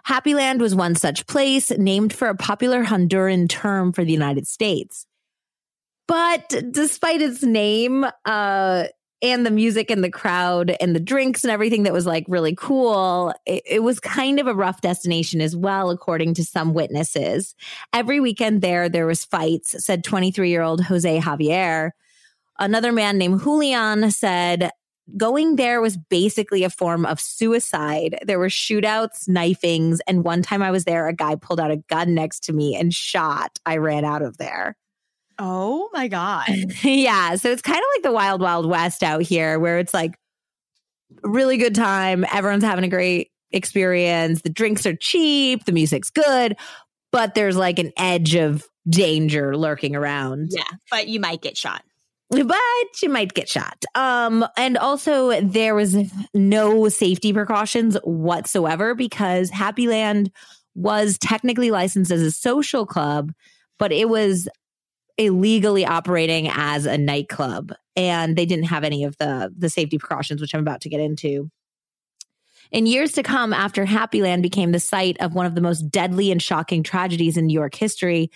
Happy 0.04 0.34
Land 0.34 0.62
was 0.62 0.76
one 0.76 0.96
such 0.96 1.28
place, 1.28 1.72
named 1.72 2.14
for 2.14 2.28
a 2.28 2.36
popular 2.36 2.84
Honduran 2.84 3.48
term 3.48 3.92
for 3.94 4.04
the 4.04 4.12
United 4.12 4.48
States. 4.48 5.06
But 6.08 6.54
despite 6.72 7.22
its 7.22 7.44
name, 7.44 8.06
uh, 8.26 8.86
and 9.22 9.46
the 9.46 9.52
music 9.52 9.92
and 9.92 10.04
the 10.04 10.10
crowd 10.10 10.76
and 10.82 10.96
the 10.96 11.00
drinks 11.00 11.44
and 11.44 11.52
everything 11.52 11.84
that 11.84 11.94
was 11.94 12.06
like 12.06 12.26
really 12.28 12.56
cool, 12.56 13.34
it, 13.46 13.62
it 13.66 13.84
was 13.84 14.00
kind 14.00 14.40
of 14.40 14.48
a 14.48 14.54
rough 14.54 14.82
destination 14.82 15.42
as 15.42 15.56
well, 15.56 15.90
according 15.90 16.34
to 16.36 16.44
some 16.44 16.74
witnesses. 16.74 17.56
Every 17.94 18.20
weekend 18.20 18.62
there, 18.62 18.90
there 18.90 19.06
was 19.06 19.24
fights, 19.24 19.84
said 19.86 20.04
23 20.04 20.50
year 20.50 20.64
old 20.64 20.84
Jose 20.86 21.20
Javier. 21.20 21.92
Another 22.60 22.92
man 22.92 23.18
named 23.18 23.42
Julian 23.42 24.10
said 24.12 24.72
going 25.18 25.56
there 25.56 25.82
was 25.82 25.98
basically 25.98 26.64
a 26.64 26.70
form 26.70 27.06
of 27.06 27.20
suicide. 27.20 28.20
There 28.26 28.40
were 28.40 28.48
shootouts, 28.48 29.28
knifings, 29.28 30.02
and 30.08 30.24
one 30.24 30.42
time 30.42 30.62
I 30.62 30.72
was 30.72 30.86
there, 30.86 31.08
a 31.08 31.14
guy 31.14 31.36
pulled 31.36 31.60
out 31.60 31.72
a 31.72 31.78
gun 31.78 32.14
next 32.14 32.42
to 32.46 32.54
me 32.54 32.76
and 32.76 32.94
shot. 32.94 33.60
I 33.66 33.78
ran 33.78 34.06
out 34.06 34.22
of 34.22 34.38
there. 34.38 34.76
Oh 35.40 35.90
my 35.94 36.08
God. 36.08 36.50
yeah. 36.84 37.36
So 37.36 37.50
it's 37.50 37.62
kind 37.62 37.78
of 37.78 37.86
like 37.96 38.04
the 38.04 38.12
wild, 38.12 38.42
wild 38.42 38.68
west 38.68 39.04
out 39.04 39.24
here 39.24 39.60
where 39.60 39.80
it's 39.80 39.94
like 39.94 40.16
really 41.24 41.58
good 41.58 41.76
time. 41.76 42.26
Everyone's 42.32 42.64
having 42.64 42.84
a 42.84 42.90
great 42.90 43.32
experience. 43.52 44.42
The 44.44 44.50
drinks 44.50 44.86
are 44.86 44.96
cheap, 44.96 45.66
the 45.66 45.72
music's 45.72 46.10
good, 46.10 46.58
but 47.12 47.34
there's 47.34 47.58
like 47.58 47.80
an 47.80 47.92
edge 47.98 48.36
of 48.36 48.68
danger 48.88 49.58
lurking 49.58 49.96
around. 49.96 50.50
Yeah. 50.52 50.64
But 50.90 51.08
you 51.08 51.20
might 51.20 51.42
get 51.42 51.58
shot 51.58 51.84
but 52.32 53.02
you 53.02 53.10
might 53.10 53.34
get 53.34 53.50
shot. 53.50 53.84
Um, 53.96 54.46
and 54.58 54.78
also 54.78 55.40
there 55.42 55.76
was 55.76 55.96
no 56.34 56.90
safety 56.90 57.34
precautions 57.34 57.98
whatsoever 58.04 58.96
because 58.96 59.50
Happy 59.50 59.88
Land 59.88 60.32
was 60.74 61.18
technically 61.18 61.72
licensed 61.72 62.12
as 62.12 62.22
a 62.22 62.32
social 62.32 62.86
club, 62.86 63.34
but 63.78 63.92
it 63.92 64.08
was 64.08 64.48
illegally 65.18 65.86
operating 65.86 66.48
as 66.50 66.86
a 66.86 66.98
nightclub 66.98 67.74
and 67.96 68.38
they 68.38 68.46
didn't 68.46 68.66
have 68.66 68.84
any 68.84 69.04
of 69.04 69.18
the 69.18 69.54
the 69.56 69.70
safety 69.70 69.98
precautions 69.98 70.42
which 70.42 70.54
I'm 70.54 70.62
about 70.62 70.82
to 70.82 70.90
get 70.90 71.02
into. 71.02 71.52
In 72.72 72.86
years 72.86 73.12
to 73.14 73.24
come 73.24 73.52
after 73.52 73.86
Happyland 73.86 74.42
became 74.42 74.72
the 74.72 74.80
site 74.80 75.18
of 75.20 75.34
one 75.34 75.46
of 75.46 75.56
the 75.56 75.62
most 75.62 75.90
deadly 75.90 76.32
and 76.32 76.42
shocking 76.42 76.84
tragedies 76.84 77.36
in 77.36 77.48
New 77.48 77.54
York 77.54 77.76
history, 77.76 78.32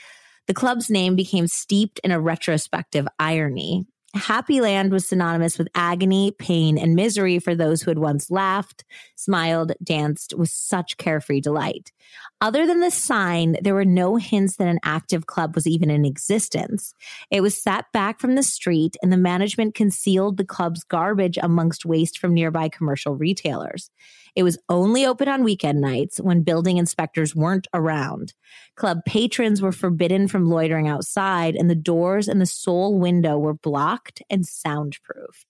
the 0.48 0.54
club's 0.54 0.90
name 0.90 1.16
became 1.16 1.48
steeped 1.48 2.00
in 2.04 2.12
a 2.12 2.20
retrospective 2.20 3.08
irony. 3.20 3.86
Happy 4.16 4.62
Land 4.62 4.94
was 4.94 5.06
synonymous 5.06 5.58
with 5.58 5.68
agony, 5.76 6.32
pain, 6.32 6.78
and 6.78 6.96
misery 6.96 7.38
for 7.38 7.54
those 7.54 7.82
who 7.82 7.92
had 7.92 8.00
once 8.00 8.32
laughed, 8.32 8.86
smiled, 9.18 9.74
danced 9.84 10.34
with 10.38 10.50
such 10.50 10.96
carefree 10.96 11.42
delight. 11.42 11.92
Other 12.40 12.66
than 12.66 12.80
the 12.80 12.92
sign, 12.92 13.58
there 13.62 13.74
were 13.74 13.84
no 13.84 14.16
hints 14.16 14.56
that 14.56 14.70
an 14.70 14.80
active 14.84 15.26
club 15.26 15.54
was 15.54 15.68
even 15.68 15.90
in 15.90 16.06
existence. 16.06 16.94
It 17.30 17.42
was 17.42 17.62
set 17.62 17.92
back 17.92 18.22
from 18.22 18.36
the 18.36 18.44
street, 18.44 18.96
and 19.04 19.12
the 19.12 19.18
management 19.18 19.76
concealed 19.76 20.38
the 20.38 20.46
club's 20.46 20.86
garbage 20.86 21.38
amongst 21.42 21.86
waste 21.86 22.18
from 22.18 22.34
nearby 22.34 22.70
commercial 22.70 23.18
retailers. 23.18 23.90
It 24.36 24.44
was 24.44 24.58
only 24.68 25.06
open 25.06 25.30
on 25.30 25.44
weekend 25.44 25.80
nights 25.80 26.20
when 26.20 26.44
building 26.44 26.78
inspectors 26.78 27.36
weren't 27.36 27.68
around. 27.74 28.34
Club 28.76 29.00
patrons 29.06 29.62
were 29.62 29.72
forbidden 29.72 30.28
from 30.28 30.50
loitering 30.50 30.88
outside, 30.88 31.56
and 31.56 31.70
the 31.70 31.76
doors 31.76 32.28
and 32.28 32.42
the 32.42 32.46
sole 32.46 33.00
window 33.00 33.38
were 33.38 33.54
blocked 33.54 34.22
and 34.30 34.46
soundproofed. 34.46 35.48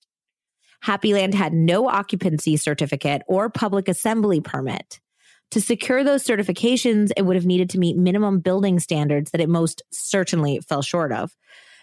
Happyland 0.86 1.34
had 1.34 1.52
no 1.52 1.90
occupancy 1.90 2.58
certificate 2.58 3.24
or 3.28 3.50
public 3.50 3.88
assembly 3.88 4.40
permit. 4.40 5.00
To 5.52 5.62
secure 5.62 6.04
those 6.04 6.24
certifications, 6.24 7.12
it 7.18 7.24
would 7.24 7.36
have 7.36 7.46
needed 7.46 7.72
to 7.72 7.80
meet 7.80 7.98
minimum 7.98 8.40
building 8.40 8.80
standards 8.80 9.32
that 9.32 9.42
it 9.42 9.50
most 9.50 9.82
certainly 9.92 10.60
fell 10.60 10.84
short 10.84 11.12
of. 11.12 11.36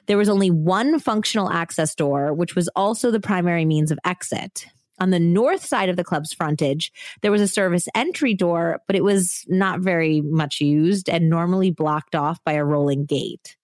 There 0.06 0.18
was 0.18 0.28
only 0.28 0.50
one 0.50 0.98
functional 1.00 1.50
access 1.50 1.94
door, 1.94 2.32
which 2.32 2.54
was 2.54 2.68
also 2.76 3.10
the 3.10 3.20
primary 3.20 3.64
means 3.64 3.90
of 3.90 3.98
exit. 4.04 4.66
On 5.00 5.10
the 5.10 5.20
north 5.20 5.64
side 5.64 5.88
of 5.88 5.96
the 5.96 6.04
club's 6.04 6.32
frontage, 6.32 6.92
there 7.22 7.32
was 7.32 7.40
a 7.40 7.48
service 7.48 7.88
entry 7.94 8.34
door, 8.34 8.80
but 8.86 8.96
it 8.96 9.04
was 9.04 9.44
not 9.48 9.80
very 9.80 10.20
much 10.20 10.60
used 10.60 11.08
and 11.08 11.30
normally 11.30 11.70
blocked 11.70 12.14
off 12.14 12.42
by 12.44 12.52
a 12.52 12.64
rolling 12.64 13.04
gate. 13.04 13.56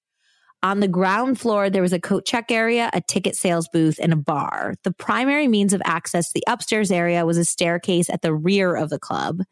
On 0.64 0.80
the 0.80 0.88
ground 0.88 1.38
floor, 1.38 1.70
there 1.70 1.82
was 1.82 1.92
a 1.92 2.00
coat 2.00 2.24
check 2.24 2.50
area, 2.50 2.90
a 2.92 3.00
ticket 3.00 3.36
sales 3.36 3.68
booth, 3.68 4.00
and 4.02 4.12
a 4.12 4.16
bar. 4.16 4.74
The 4.82 4.90
primary 4.90 5.46
means 5.46 5.72
of 5.72 5.80
access 5.84 6.28
to 6.28 6.32
the 6.34 6.52
upstairs 6.52 6.90
area 6.90 7.24
was 7.24 7.38
a 7.38 7.44
staircase 7.44 8.10
at 8.10 8.22
the 8.22 8.34
rear 8.34 8.74
of 8.74 8.90
the 8.90 8.98
club. 8.98 9.42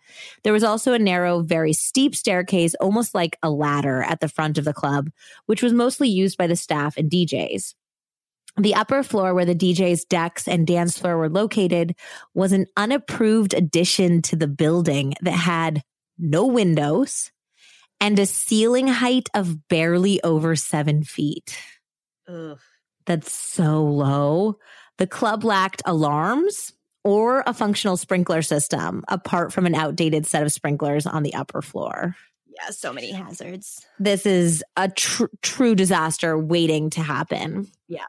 There 0.43 0.53
was 0.53 0.65
also 0.65 0.95
a 0.95 0.99
narrow, 0.99 1.43
very 1.43 1.73
steep 1.73 2.17
staircase, 2.17 2.75
almost 2.81 3.15
like 3.15 3.39
a 3.41 3.51
ladder 3.51 4.03
at 4.03 4.19
the 4.19 4.29
front 4.29 4.59
of 4.59 4.65
the 4.65 4.75
club, 4.75 5.11
which 5.47 5.63
was 5.63 5.73
mostly 5.73 6.09
used 6.09 6.37
by 6.37 6.49
the 6.49 6.57
staff 6.57 6.97
and 6.97 7.09
DJs. 7.09 7.75
The 8.59 8.75
upper 8.75 9.03
floor 9.03 9.35
where 9.35 9.45
the 9.45 9.55
DJ's 9.55 10.05
decks 10.05 10.49
and 10.49 10.67
dance 10.67 10.99
floor 10.99 11.19
were 11.19 11.29
located 11.29 11.95
was 12.35 12.53
an 12.53 12.67
unapproved 12.77 13.53
addition 13.53 14.23
to 14.23 14.37
the 14.37 14.49
building 14.49 15.15
that 15.21 15.33
had 15.33 15.83
no 16.19 16.47
windows 16.47 17.31
and 18.01 18.19
a 18.19 18.27
ceiling 18.27 18.89
height 18.89 19.29
of 19.35 19.69
barely 19.69 20.23
over 20.23 20.57
seven 20.57 21.05
feet. 21.05 21.59
Ugh. 22.29 22.59
That's 23.05 23.33
so 23.33 23.85
low. 23.85 24.59
The 24.99 25.07
club 25.07 25.45
lacked 25.45 25.83
alarms 25.85 26.73
or 27.05 27.45
a 27.47 27.55
functional 27.55 27.97
sprinkler 27.97 28.43
system 28.43 29.05
apart 29.09 29.53
from 29.53 29.67
an 29.67 29.75
outdated 29.75 30.27
set 30.27 30.43
of 30.43 30.53
sprinklers 30.53 31.07
on 31.07 31.23
the 31.23 31.35
upper 31.35 31.63
floor. 31.63 32.17
Yeah, 32.49 32.71
so 32.71 32.93
many 32.93 33.13
hazards. 33.13 33.85
This 33.99 34.25
is 34.25 34.65
a 34.77 34.89
tr- 34.89 35.27
true 35.43 35.75
disaster 35.75 36.39
waiting 36.39 36.91
to 36.91 37.03
happen. 37.03 37.71
Yeah. 37.87 38.07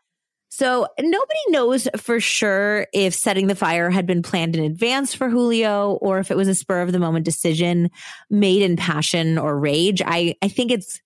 So 0.58 0.88
nobody 1.00 1.40
knows 1.50 1.88
for 1.98 2.20
sure 2.20 2.88
if 2.92 3.14
setting 3.14 3.46
the 3.46 3.54
fire 3.54 3.92
had 3.92 4.08
been 4.08 4.24
planned 4.24 4.56
in 4.56 4.64
advance 4.64 5.14
for 5.14 5.30
Julio 5.30 6.00
or 6.02 6.18
if 6.18 6.32
it 6.32 6.36
was 6.36 6.48
a 6.48 6.56
spur 6.56 6.82
of 6.82 6.92
the 6.92 6.98
moment 6.98 7.26
decision 7.26 7.92
made 8.32 8.64
in 8.64 8.76
passion 8.76 9.38
or 9.38 9.60
rage. 9.60 10.02
I, 10.04 10.34
I 10.42 10.48
think 10.48 10.72
it's 10.72 11.00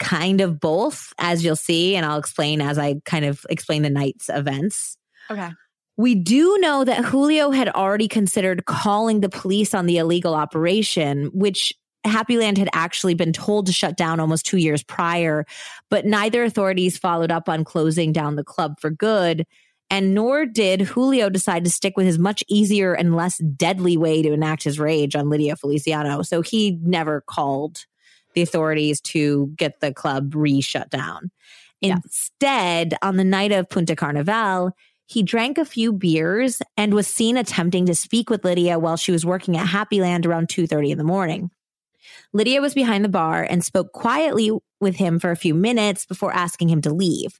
kind 0.00 0.40
of 0.40 0.58
both, 0.58 1.12
as 1.18 1.44
you'll 1.44 1.54
see, 1.54 1.94
and 1.94 2.04
I'll 2.04 2.18
explain 2.18 2.60
as 2.60 2.78
I 2.78 2.96
kind 3.04 3.24
of 3.24 3.46
explain 3.48 3.82
the 3.82 3.90
night's 3.90 4.28
events. 4.28 4.96
Okay. 5.30 5.50
We 5.96 6.16
do 6.16 6.58
know 6.58 6.82
that 6.82 7.04
Julio 7.04 7.52
had 7.52 7.68
already 7.68 8.08
considered 8.08 8.64
calling 8.64 9.20
the 9.20 9.28
police 9.28 9.72
on 9.72 9.86
the 9.86 9.98
illegal 9.98 10.34
operation, 10.34 11.26
which 11.26 11.72
Happy 12.04 12.38
Land 12.38 12.58
had 12.58 12.70
actually 12.72 13.14
been 13.14 13.32
told 13.32 13.66
to 13.66 13.72
shut 13.72 13.96
down 13.96 14.20
almost 14.20 14.46
two 14.46 14.56
years 14.56 14.82
prior, 14.82 15.44
but 15.90 16.06
neither 16.06 16.44
authorities 16.44 16.96
followed 16.96 17.30
up 17.30 17.48
on 17.48 17.64
closing 17.64 18.12
down 18.12 18.36
the 18.36 18.44
club 18.44 18.80
for 18.80 18.90
good. 18.90 19.46
And 19.90 20.14
nor 20.14 20.46
did 20.46 20.82
Julio 20.82 21.28
decide 21.28 21.64
to 21.64 21.70
stick 21.70 21.96
with 21.96 22.06
his 22.06 22.18
much 22.18 22.44
easier 22.48 22.94
and 22.94 23.16
less 23.16 23.38
deadly 23.38 23.96
way 23.96 24.22
to 24.22 24.32
enact 24.32 24.62
his 24.62 24.78
rage 24.78 25.16
on 25.16 25.28
Lydia 25.28 25.56
Feliciano. 25.56 26.22
So 26.22 26.42
he 26.42 26.78
never 26.82 27.22
called 27.22 27.84
the 28.34 28.42
authorities 28.42 29.00
to 29.00 29.52
get 29.56 29.80
the 29.80 29.92
club 29.92 30.34
re 30.34 30.60
shut 30.60 30.90
down. 30.90 31.30
Yeah. 31.80 31.96
Instead, 31.96 32.94
on 33.02 33.16
the 33.16 33.24
night 33.24 33.52
of 33.52 33.68
Punta 33.68 33.96
Carnaval, 33.96 34.72
he 35.06 35.24
drank 35.24 35.58
a 35.58 35.64
few 35.64 35.92
beers 35.92 36.62
and 36.76 36.94
was 36.94 37.08
seen 37.08 37.36
attempting 37.36 37.86
to 37.86 37.94
speak 37.96 38.30
with 38.30 38.44
Lydia 38.44 38.78
while 38.78 38.96
she 38.96 39.10
was 39.10 39.26
working 39.26 39.56
at 39.56 39.66
Happyland 39.66 40.24
around 40.24 40.48
2:30 40.48 40.92
in 40.92 40.98
the 40.98 41.04
morning. 41.04 41.50
Lydia 42.32 42.60
was 42.60 42.74
behind 42.74 43.04
the 43.04 43.08
bar 43.08 43.46
and 43.48 43.64
spoke 43.64 43.92
quietly 43.92 44.52
with 44.80 44.96
him 44.96 45.18
for 45.18 45.30
a 45.30 45.36
few 45.36 45.54
minutes 45.54 46.06
before 46.06 46.32
asking 46.32 46.68
him 46.68 46.80
to 46.82 46.94
leave. 46.94 47.38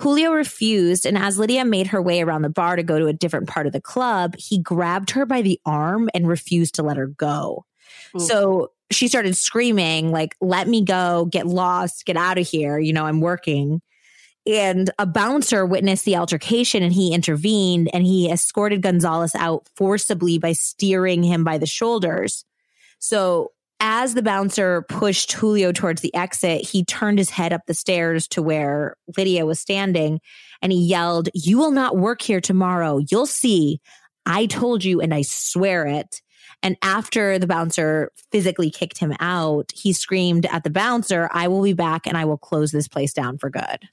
Julio 0.00 0.32
refused, 0.32 1.04
and 1.04 1.18
as 1.18 1.38
Lydia 1.38 1.64
made 1.64 1.88
her 1.88 2.00
way 2.00 2.22
around 2.22 2.42
the 2.42 2.48
bar 2.48 2.76
to 2.76 2.82
go 2.82 2.98
to 2.98 3.06
a 3.06 3.12
different 3.12 3.48
part 3.48 3.66
of 3.66 3.72
the 3.72 3.80
club, 3.80 4.34
he 4.38 4.58
grabbed 4.58 5.10
her 5.10 5.26
by 5.26 5.42
the 5.42 5.60
arm 5.66 6.08
and 6.14 6.26
refused 6.26 6.74
to 6.76 6.82
let 6.82 6.96
her 6.96 7.06
go. 7.06 7.64
Ooh. 8.16 8.20
So 8.20 8.70
she 8.90 9.08
started 9.08 9.36
screaming, 9.36 10.12
like, 10.12 10.34
let 10.40 10.66
me 10.66 10.82
go, 10.82 11.26
get 11.26 11.46
lost, 11.46 12.06
get 12.06 12.16
out 12.16 12.38
of 12.38 12.48
here. 12.48 12.78
You 12.78 12.92
know, 12.92 13.04
I'm 13.04 13.20
working. 13.20 13.82
And 14.46 14.90
a 14.98 15.04
bouncer 15.04 15.66
witnessed 15.66 16.06
the 16.06 16.16
altercation 16.16 16.82
and 16.82 16.92
he 16.92 17.12
intervened 17.12 17.90
and 17.92 18.06
he 18.06 18.30
escorted 18.30 18.80
Gonzalez 18.80 19.34
out 19.34 19.68
forcibly 19.76 20.38
by 20.38 20.52
steering 20.52 21.22
him 21.22 21.44
by 21.44 21.58
the 21.58 21.66
shoulders. 21.66 22.46
So 22.98 23.52
as 23.80 24.14
the 24.14 24.22
bouncer 24.22 24.82
pushed 24.88 25.32
Julio 25.32 25.72
towards 25.72 26.02
the 26.02 26.14
exit, 26.14 26.66
he 26.66 26.84
turned 26.84 27.18
his 27.18 27.30
head 27.30 27.52
up 27.52 27.62
the 27.66 27.74
stairs 27.74 28.26
to 28.28 28.42
where 28.42 28.96
Lydia 29.16 29.46
was 29.46 29.60
standing 29.60 30.20
and 30.62 30.72
he 30.72 30.86
yelled, 30.86 31.28
You 31.34 31.58
will 31.58 31.70
not 31.70 31.96
work 31.96 32.22
here 32.22 32.40
tomorrow. 32.40 33.00
You'll 33.10 33.26
see. 33.26 33.80
I 34.26 34.46
told 34.46 34.84
you 34.84 35.00
and 35.00 35.14
I 35.14 35.22
swear 35.22 35.86
it. 35.86 36.20
And 36.62 36.76
after 36.82 37.38
the 37.38 37.46
bouncer 37.46 38.10
physically 38.32 38.70
kicked 38.70 38.98
him 38.98 39.14
out, 39.20 39.70
he 39.74 39.92
screamed 39.92 40.46
at 40.46 40.64
the 40.64 40.70
bouncer, 40.70 41.28
I 41.32 41.46
will 41.48 41.62
be 41.62 41.72
back 41.72 42.06
and 42.06 42.16
I 42.16 42.24
will 42.24 42.38
close 42.38 42.72
this 42.72 42.88
place 42.88 43.12
down 43.12 43.38
for 43.38 43.48
good. 43.48 43.88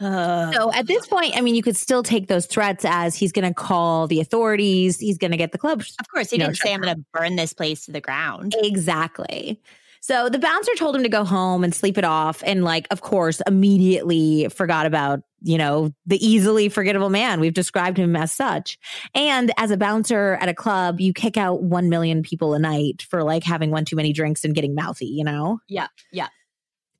Uh, 0.00 0.52
so 0.52 0.72
at 0.72 0.86
this 0.86 1.06
point, 1.06 1.36
I 1.36 1.40
mean, 1.40 1.54
you 1.54 1.62
could 1.62 1.76
still 1.76 2.02
take 2.02 2.28
those 2.28 2.46
threats 2.46 2.84
as 2.84 3.14
he's 3.14 3.32
going 3.32 3.46
to 3.46 3.54
call 3.54 4.06
the 4.06 4.20
authorities. 4.20 4.98
He's 4.98 5.18
going 5.18 5.30
to 5.30 5.36
get 5.36 5.52
the 5.52 5.58
club. 5.58 5.82
Of 6.00 6.08
course, 6.08 6.30
he 6.30 6.38
didn't 6.38 6.50
know, 6.50 6.54
say, 6.54 6.74
I'm 6.74 6.80
going 6.80 6.96
to 6.96 7.04
burn 7.12 7.36
this 7.36 7.52
place 7.52 7.86
to 7.86 7.92
the 7.92 8.00
ground. 8.00 8.54
Exactly. 8.58 9.60
So 10.00 10.28
the 10.28 10.38
bouncer 10.38 10.72
told 10.76 10.94
him 10.94 11.02
to 11.02 11.08
go 11.08 11.24
home 11.24 11.64
and 11.64 11.74
sleep 11.74 11.96
it 11.96 12.04
off. 12.04 12.42
And, 12.44 12.62
like, 12.62 12.86
of 12.90 13.00
course, 13.00 13.40
immediately 13.46 14.48
forgot 14.48 14.84
about, 14.84 15.22
you 15.40 15.56
know, 15.56 15.94
the 16.04 16.22
easily 16.22 16.68
forgettable 16.68 17.08
man. 17.08 17.40
We've 17.40 17.54
described 17.54 17.96
him 17.96 18.14
as 18.14 18.30
such. 18.30 18.76
And 19.14 19.50
as 19.56 19.70
a 19.70 19.78
bouncer 19.78 20.34
at 20.42 20.50
a 20.50 20.54
club, 20.54 21.00
you 21.00 21.14
kick 21.14 21.38
out 21.38 21.62
1 21.62 21.88
million 21.88 22.22
people 22.22 22.52
a 22.52 22.58
night 22.58 23.00
for 23.00 23.22
like 23.22 23.44
having 23.44 23.70
one 23.70 23.86
too 23.86 23.96
many 23.96 24.12
drinks 24.12 24.44
and 24.44 24.54
getting 24.54 24.74
mouthy, 24.74 25.06
you 25.06 25.24
know? 25.24 25.60
Yeah. 25.68 25.86
Yeah. 26.12 26.28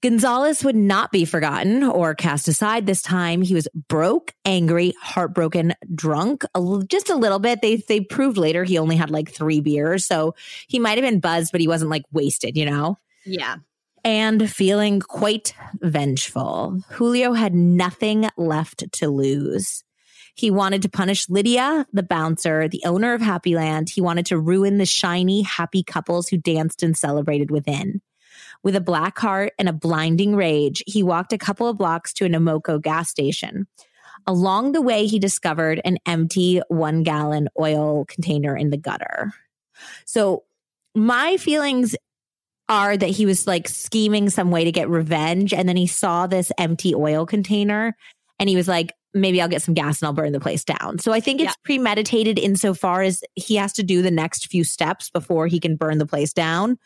Gonzalez 0.04 0.62
would 0.62 0.76
not 0.76 1.12
be 1.12 1.24
forgotten 1.24 1.82
or 1.82 2.14
cast 2.14 2.46
aside 2.46 2.84
this 2.84 3.00
time. 3.00 3.40
He 3.40 3.54
was 3.54 3.66
broke, 3.88 4.34
angry, 4.44 4.92
heartbroken, 5.00 5.72
drunk, 5.94 6.44
a, 6.54 6.82
just 6.86 7.08
a 7.08 7.14
little 7.14 7.38
bit. 7.38 7.62
They 7.62 7.76
they 7.76 8.00
proved 8.00 8.36
later 8.36 8.64
he 8.64 8.76
only 8.76 8.96
had 8.96 9.08
like 9.08 9.30
3 9.30 9.62
beers, 9.62 10.04
so 10.04 10.34
he 10.68 10.78
might 10.78 10.98
have 10.98 11.10
been 11.10 11.20
buzzed 11.20 11.52
but 11.52 11.62
he 11.62 11.68
wasn't 11.68 11.90
like 11.90 12.02
wasted, 12.12 12.54
you 12.54 12.66
know. 12.66 12.98
Yeah. 13.24 13.56
And 14.04 14.50
feeling 14.50 15.00
quite 15.00 15.54
vengeful. 15.80 16.82
Julio 16.90 17.32
had 17.32 17.54
nothing 17.54 18.28
left 18.36 18.84
to 18.92 19.08
lose. 19.08 19.84
He 20.34 20.50
wanted 20.50 20.82
to 20.82 20.90
punish 20.90 21.30
Lydia, 21.30 21.86
the 21.94 22.02
bouncer, 22.02 22.68
the 22.68 22.82
owner 22.84 23.14
of 23.14 23.22
Happyland. 23.22 23.88
He 23.88 24.02
wanted 24.02 24.26
to 24.26 24.38
ruin 24.38 24.76
the 24.76 24.84
shiny, 24.84 25.40
happy 25.40 25.82
couples 25.82 26.28
who 26.28 26.36
danced 26.36 26.82
and 26.82 26.94
celebrated 26.94 27.50
within. 27.50 28.02
With 28.64 28.74
a 28.74 28.80
black 28.80 29.18
heart 29.18 29.52
and 29.58 29.68
a 29.68 29.74
blinding 29.74 30.34
rage, 30.34 30.82
he 30.86 31.02
walked 31.02 31.34
a 31.34 31.38
couple 31.38 31.68
of 31.68 31.76
blocks 31.76 32.14
to 32.14 32.24
an 32.24 32.32
Amoco 32.32 32.80
gas 32.80 33.10
station. 33.10 33.66
Along 34.26 34.72
the 34.72 34.80
way, 34.80 35.06
he 35.06 35.18
discovered 35.18 35.82
an 35.84 35.98
empty 36.06 36.62
one 36.68 37.02
gallon 37.02 37.48
oil 37.60 38.06
container 38.06 38.56
in 38.56 38.70
the 38.70 38.78
gutter. 38.78 39.34
So, 40.06 40.44
my 40.94 41.36
feelings 41.36 41.94
are 42.68 42.96
that 42.96 43.10
he 43.10 43.26
was 43.26 43.46
like 43.46 43.68
scheming 43.68 44.30
some 44.30 44.50
way 44.50 44.64
to 44.64 44.72
get 44.72 44.88
revenge. 44.88 45.52
And 45.52 45.68
then 45.68 45.76
he 45.76 45.86
saw 45.86 46.26
this 46.26 46.50
empty 46.56 46.94
oil 46.94 47.26
container 47.26 47.94
and 48.38 48.48
he 48.48 48.56
was 48.56 48.68
like, 48.68 48.94
maybe 49.12 49.42
I'll 49.42 49.48
get 49.48 49.62
some 49.62 49.74
gas 49.74 50.00
and 50.00 50.06
I'll 50.06 50.12
burn 50.14 50.32
the 50.32 50.40
place 50.40 50.64
down. 50.64 50.98
So 50.98 51.12
I 51.12 51.20
think 51.20 51.40
it's 51.40 51.50
yeah. 51.50 51.64
premeditated 51.64 52.38
insofar 52.38 53.02
as 53.02 53.22
he 53.34 53.56
has 53.56 53.72
to 53.74 53.82
do 53.82 54.02
the 54.02 54.10
next 54.10 54.46
few 54.46 54.64
steps 54.64 55.10
before 55.10 55.46
he 55.46 55.60
can 55.60 55.76
burn 55.76 55.98
the 55.98 56.06
place 56.06 56.32
down 56.32 56.78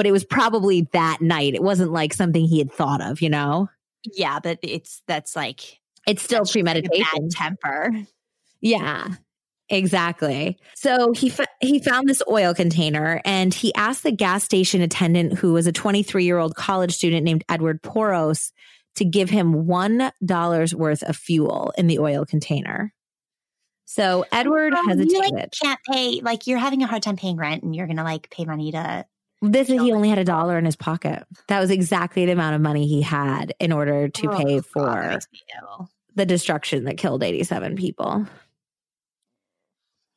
but 0.00 0.06
it 0.06 0.12
was 0.12 0.24
probably 0.24 0.88
that 0.92 1.20
night. 1.20 1.52
It 1.52 1.62
wasn't 1.62 1.92
like 1.92 2.14
something 2.14 2.42
he 2.42 2.56
had 2.56 2.72
thought 2.72 3.02
of, 3.02 3.20
you 3.20 3.28
know? 3.28 3.68
Yeah, 4.02 4.40
but 4.40 4.58
it's 4.62 5.02
that's 5.06 5.36
like 5.36 5.78
it's 6.06 6.22
still 6.22 6.46
premeditation. 6.46 7.04
Like 7.12 7.30
temper. 7.32 7.92
Yeah. 8.62 9.08
Exactly. 9.68 10.58
So 10.74 11.12
he 11.12 11.30
f- 11.30 11.46
he 11.60 11.80
found 11.80 12.08
this 12.08 12.22
oil 12.30 12.54
container 12.54 13.20
and 13.26 13.52
he 13.52 13.74
asked 13.74 14.02
the 14.02 14.10
gas 14.10 14.42
station 14.42 14.80
attendant 14.80 15.34
who 15.34 15.52
was 15.52 15.66
a 15.66 15.72
23-year-old 15.72 16.54
college 16.54 16.94
student 16.94 17.22
named 17.22 17.44
Edward 17.50 17.82
Poros 17.82 18.52
to 18.94 19.04
give 19.04 19.28
him 19.28 19.66
$1 19.66 20.74
worth 20.74 21.02
of 21.02 21.14
fuel 21.14 21.74
in 21.76 21.88
the 21.88 21.98
oil 21.98 22.24
container. 22.24 22.94
So 23.84 24.24
Edward 24.32 24.72
um, 24.72 24.88
hesitated. 24.88 25.12
You 25.12 25.36
like, 25.36 25.52
can't 25.62 25.80
pay 25.92 26.22
like 26.22 26.46
you're 26.46 26.58
having 26.58 26.82
a 26.82 26.86
hard 26.86 27.02
time 27.02 27.18
paying 27.18 27.36
rent 27.36 27.64
and 27.64 27.76
you're 27.76 27.86
going 27.86 27.98
to 27.98 28.02
like 28.02 28.30
pay 28.30 28.46
money 28.46 28.72
to 28.72 29.04
this 29.42 29.70
is 29.70 29.80
he 29.80 29.92
only 29.92 30.08
had 30.08 30.18
a 30.18 30.24
dollar 30.24 30.58
in 30.58 30.64
his 30.64 30.76
pocket. 30.76 31.24
That 31.48 31.60
was 31.60 31.70
exactly 31.70 32.26
the 32.26 32.32
amount 32.32 32.56
of 32.56 32.60
money 32.60 32.86
he 32.86 33.02
had 33.02 33.54
in 33.58 33.72
order 33.72 34.08
to 34.08 34.30
oh, 34.30 34.36
pay 34.36 34.60
for 34.60 34.84
God, 34.84 35.24
the 36.14 36.26
destruction 36.26 36.84
that 36.84 36.98
killed 36.98 37.22
87 37.22 37.76
people. 37.76 38.26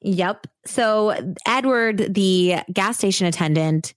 Yep. 0.02 0.48
So 0.66 1.16
Edward, 1.48 2.14
the 2.14 2.58
gas 2.72 2.98
station 2.98 3.26
attendant, 3.26 3.94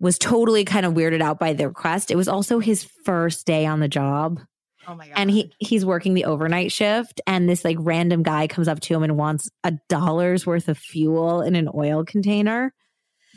was 0.00 0.18
totally 0.18 0.64
kind 0.64 0.86
of 0.86 0.94
weirded 0.94 1.20
out 1.20 1.38
by 1.38 1.52
the 1.52 1.68
request. 1.68 2.10
It 2.10 2.16
was 2.16 2.28
also 2.28 2.58
his 2.58 2.82
first 2.82 3.46
day 3.46 3.66
on 3.66 3.80
the 3.80 3.88
job. 3.88 4.40
Oh 4.88 4.94
my 4.94 5.06
god. 5.06 5.14
And 5.16 5.30
he 5.30 5.52
he's 5.58 5.84
working 5.84 6.14
the 6.14 6.24
overnight 6.24 6.72
shift 6.72 7.20
and 7.26 7.46
this 7.46 7.66
like 7.66 7.76
random 7.78 8.22
guy 8.22 8.46
comes 8.46 8.66
up 8.66 8.80
to 8.80 8.94
him 8.94 9.02
and 9.02 9.18
wants 9.18 9.50
a 9.62 9.74
dollar's 9.90 10.46
worth 10.46 10.68
of 10.68 10.78
fuel 10.78 11.42
in 11.42 11.54
an 11.54 11.68
oil 11.74 12.02
container. 12.02 12.72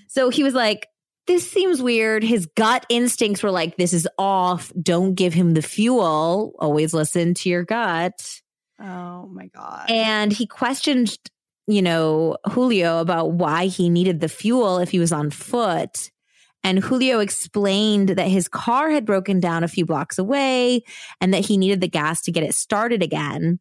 So 0.07 0.29
he 0.29 0.43
was 0.43 0.53
like, 0.53 0.87
this 1.27 1.49
seems 1.49 1.81
weird. 1.81 2.23
His 2.23 2.45
gut 2.55 2.85
instincts 2.89 3.43
were 3.43 3.51
like, 3.51 3.77
this 3.77 3.93
is 3.93 4.07
off. 4.17 4.71
Don't 4.81 5.15
give 5.15 5.33
him 5.33 5.53
the 5.53 5.61
fuel. 5.61 6.53
Always 6.59 6.93
listen 6.93 7.33
to 7.35 7.49
your 7.49 7.63
gut. 7.63 8.41
Oh 8.79 9.27
my 9.27 9.47
God. 9.47 9.85
And 9.89 10.31
he 10.33 10.45
questioned, 10.45 11.17
you 11.67 11.81
know, 11.81 12.37
Julio 12.51 12.99
about 12.99 13.31
why 13.33 13.67
he 13.67 13.89
needed 13.89 14.19
the 14.19 14.29
fuel 14.29 14.79
if 14.79 14.89
he 14.89 14.99
was 14.99 15.13
on 15.13 15.29
foot. 15.29 16.11
And 16.65 16.79
Julio 16.79 17.19
explained 17.19 18.09
that 18.09 18.27
his 18.27 18.47
car 18.47 18.89
had 18.89 19.05
broken 19.05 19.39
down 19.39 19.63
a 19.63 19.67
few 19.67 19.85
blocks 19.85 20.17
away 20.17 20.83
and 21.19 21.33
that 21.33 21.45
he 21.45 21.57
needed 21.57 21.81
the 21.81 21.89
gas 21.89 22.21
to 22.21 22.31
get 22.31 22.43
it 22.43 22.55
started 22.55 23.03
again. 23.03 23.59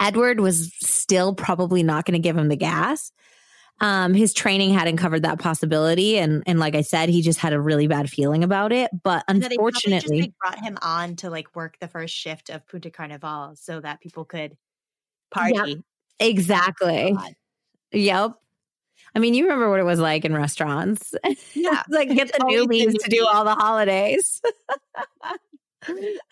Edward 0.00 0.40
was 0.40 0.72
still 0.80 1.34
probably 1.34 1.82
not 1.82 2.04
going 2.04 2.20
to 2.20 2.26
give 2.26 2.36
him 2.36 2.48
the 2.48 2.56
gas. 2.56 3.12
Um, 3.80 4.12
his 4.12 4.34
training 4.34 4.70
hadn't 4.70 4.96
covered 4.96 5.22
that 5.22 5.38
possibility, 5.38 6.18
and 6.18 6.42
and 6.46 6.58
like 6.58 6.74
I 6.74 6.80
said, 6.80 7.08
he 7.08 7.22
just 7.22 7.38
had 7.38 7.52
a 7.52 7.60
really 7.60 7.86
bad 7.86 8.10
feeling 8.10 8.42
about 8.42 8.72
it. 8.72 8.90
But 9.02 9.24
unfortunately, 9.28 10.20
just, 10.20 10.28
like, 10.28 10.38
brought 10.38 10.64
him 10.64 10.78
on 10.82 11.16
to 11.16 11.30
like 11.30 11.54
work 11.54 11.78
the 11.78 11.88
first 11.88 12.14
shift 12.14 12.50
of 12.50 12.66
Punta 12.66 12.90
Carnival 12.90 13.54
so 13.56 13.80
that 13.80 14.00
people 14.00 14.24
could 14.24 14.56
party. 15.30 15.54
Yep, 15.54 15.78
exactly. 16.20 17.16
Oh, 17.16 17.28
yep. 17.92 18.32
I 19.14 19.20
mean, 19.20 19.34
you 19.34 19.44
remember 19.44 19.70
what 19.70 19.80
it 19.80 19.84
was 19.84 20.00
like 20.00 20.24
in 20.24 20.34
restaurants. 20.34 21.14
Yeah. 21.54 21.82
like 21.88 22.08
get 22.10 22.32
the 22.32 22.38
newbies 22.44 22.94
to 23.02 23.10
do 23.10 23.26
all 23.26 23.44
the 23.44 23.54
holidays. 23.54 24.40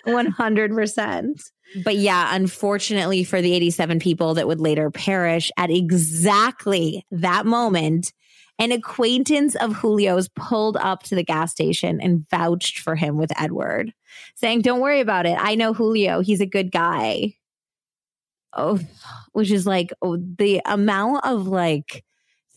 100%. 0.06 1.50
But 1.84 1.96
yeah, 1.96 2.34
unfortunately 2.34 3.24
for 3.24 3.42
the 3.42 3.52
87 3.54 3.98
people 3.98 4.34
that 4.34 4.46
would 4.46 4.60
later 4.60 4.90
perish 4.90 5.50
at 5.56 5.70
exactly 5.70 7.04
that 7.10 7.46
moment, 7.46 8.12
an 8.58 8.72
acquaintance 8.72 9.54
of 9.56 9.80
Julio's 9.80 10.28
pulled 10.28 10.76
up 10.76 11.02
to 11.04 11.14
the 11.14 11.24
gas 11.24 11.52
station 11.52 12.00
and 12.00 12.28
vouched 12.30 12.78
for 12.78 12.94
him 12.94 13.16
with 13.16 13.32
Edward, 13.38 13.92
saying, 14.34 14.62
Don't 14.62 14.80
worry 14.80 15.00
about 15.00 15.26
it. 15.26 15.36
I 15.38 15.54
know 15.54 15.74
Julio. 15.74 16.20
He's 16.20 16.40
a 16.40 16.46
good 16.46 16.72
guy. 16.72 17.34
Oh, 18.54 18.80
which 19.32 19.50
is 19.50 19.66
like 19.66 19.92
oh, 20.00 20.16
the 20.16 20.62
amount 20.64 21.26
of 21.26 21.46
like 21.46 22.04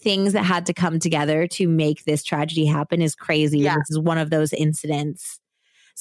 things 0.01 0.31
that 0.31 0.43
had 0.43 0.65
to 0.67 0.73
come 0.73 0.97
together 0.97 1.45
to 1.45 1.67
make 1.67 2.05
this 2.05 2.23
tragedy 2.23 2.65
happen 2.65 3.01
is 3.01 3.15
crazy. 3.15 3.59
Yeah. 3.59 3.75
This 3.75 3.91
is 3.91 3.99
one 3.99 4.17
of 4.17 4.29
those 4.29 4.53
incidents 4.53 5.38